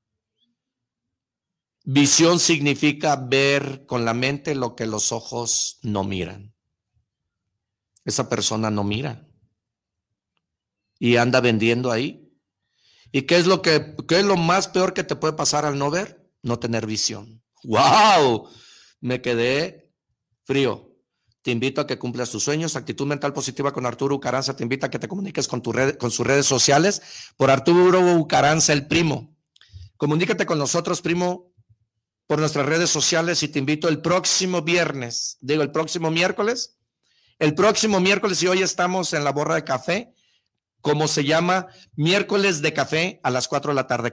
Visión 1.82 2.38
significa 2.38 3.16
ver 3.16 3.86
con 3.86 4.04
la 4.04 4.14
mente 4.14 4.54
lo 4.54 4.76
que 4.76 4.86
los 4.86 5.10
ojos 5.10 5.80
no 5.82 6.04
miran. 6.04 6.54
Esa 8.04 8.28
persona 8.28 8.70
no 8.70 8.84
mira. 8.84 9.26
Y 11.00 11.16
anda 11.16 11.40
vendiendo 11.40 11.90
ahí 11.90 12.23
¿Y 13.14 13.22
qué 13.22 13.36
es 13.36 13.46
lo 13.46 13.62
que 13.62 13.94
qué 14.08 14.18
es 14.18 14.24
lo 14.24 14.36
más 14.36 14.66
peor 14.66 14.92
que 14.92 15.04
te 15.04 15.14
puede 15.14 15.34
pasar 15.34 15.64
al 15.64 15.78
no 15.78 15.88
ver? 15.88 16.28
No 16.42 16.58
tener 16.58 16.84
visión. 16.84 17.44
¡Wow! 17.62 18.48
Me 19.00 19.22
quedé 19.22 19.94
frío. 20.42 20.90
Te 21.42 21.52
invito 21.52 21.80
a 21.80 21.86
que 21.86 21.96
cumplas 21.96 22.30
tus 22.30 22.42
sueños. 22.42 22.74
Actitud 22.74 23.06
mental 23.06 23.32
positiva 23.32 23.72
con 23.72 23.86
Arturo 23.86 24.16
Ucaranza. 24.16 24.56
Te 24.56 24.64
invita 24.64 24.88
a 24.88 24.90
que 24.90 24.98
te 24.98 25.06
comuniques 25.06 25.46
con, 25.46 25.62
tu 25.62 25.72
red, 25.72 25.96
con 25.96 26.10
sus 26.10 26.26
redes 26.26 26.46
sociales 26.46 27.02
por 27.36 27.52
Arturo 27.52 28.16
Ucaranza, 28.16 28.72
el 28.72 28.88
primo. 28.88 29.36
Comunícate 29.96 30.44
con 30.44 30.58
nosotros, 30.58 31.00
primo, 31.00 31.52
por 32.26 32.40
nuestras 32.40 32.66
redes 32.66 32.90
sociales 32.90 33.44
y 33.44 33.48
te 33.48 33.60
invito 33.60 33.88
el 33.88 34.00
próximo 34.00 34.62
viernes, 34.62 35.38
digo 35.40 35.62
el 35.62 35.70
próximo 35.70 36.10
miércoles, 36.10 36.78
el 37.38 37.54
próximo 37.54 38.00
miércoles 38.00 38.42
y 38.42 38.48
hoy 38.48 38.62
estamos 38.62 39.12
en 39.12 39.22
la 39.22 39.30
borra 39.30 39.54
de 39.54 39.62
café 39.62 40.13
como 40.84 41.08
se 41.08 41.24
llama, 41.24 41.68
miércoles 41.96 42.60
de 42.60 42.74
café 42.74 43.18
a 43.22 43.30
las 43.30 43.48
4 43.48 43.70
de 43.70 43.74
la 43.74 43.86
tarde. 43.86 44.12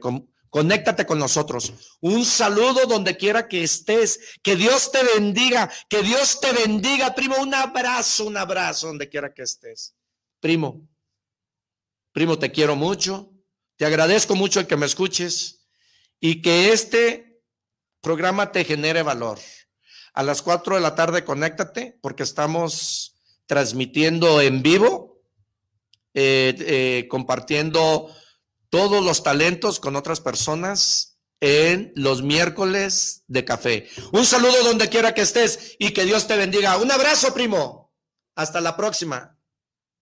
conéctate 0.50 1.06
con 1.06 1.20
nosotros. 1.20 1.98
Un 2.00 2.24
saludo 2.24 2.86
donde 2.86 3.18
quiera 3.18 3.50
que 3.50 3.62
estés. 3.62 4.38
Que 4.42 4.56
Dios 4.56 4.90
te 4.90 5.04
bendiga. 5.04 5.70
Que 5.90 6.02
Dios 6.02 6.40
te 6.40 6.54
bendiga, 6.54 7.14
primo. 7.14 7.36
Un 7.42 7.54
abrazo, 7.54 8.26
un 8.26 8.38
abrazo 8.38 8.88
donde 8.88 9.10
quiera 9.10 9.34
que 9.34 9.42
estés. 9.42 9.98
primo, 10.40 10.88
primo, 12.14 12.40
te 12.40 12.54
quiero 12.54 12.78
mucho, 12.78 13.34
te 13.76 13.86
agradezco 13.86 14.36
mucho 14.36 14.62
el 14.62 14.68
que 14.68 14.78
me 14.78 14.86
escuches 14.86 15.68
y 16.22 16.42
que 16.42 16.72
este 16.72 17.44
programa 18.00 18.54
te 18.54 18.64
genere 18.64 19.04
valor. 19.04 19.40
A 20.14 20.24
las 20.24 20.42
4 20.42 20.76
de 20.76 20.82
la 20.82 20.96
tarde, 20.96 21.26
conéctate 21.26 22.00
porque 22.02 22.24
estamos 22.24 23.18
transmitiendo 23.46 24.40
en 24.40 24.62
vivo, 24.62 25.11
eh, 26.14 26.56
eh, 26.60 27.08
compartiendo 27.10 28.14
todos 28.70 29.04
los 29.04 29.24
talentos 29.24 29.80
con 29.80 29.96
otras 29.96 30.22
personas 30.22 31.20
en 31.42 31.92
los 31.96 32.22
miércoles 32.22 33.24
de 33.28 33.44
café. 33.44 33.90
Un 34.14 34.26
saludo 34.26 34.64
donde 34.64 34.90
quiera 34.90 35.14
que 35.14 35.22
estés 35.22 35.76
y 35.80 35.92
que 35.92 36.06
Dios 36.06 36.28
te 36.28 36.38
bendiga. 36.38 36.78
Un 36.78 36.92
abrazo, 36.92 37.34
primo. 37.34 37.92
Hasta 38.36 38.62
la 38.62 38.78
próxima. 38.78 39.38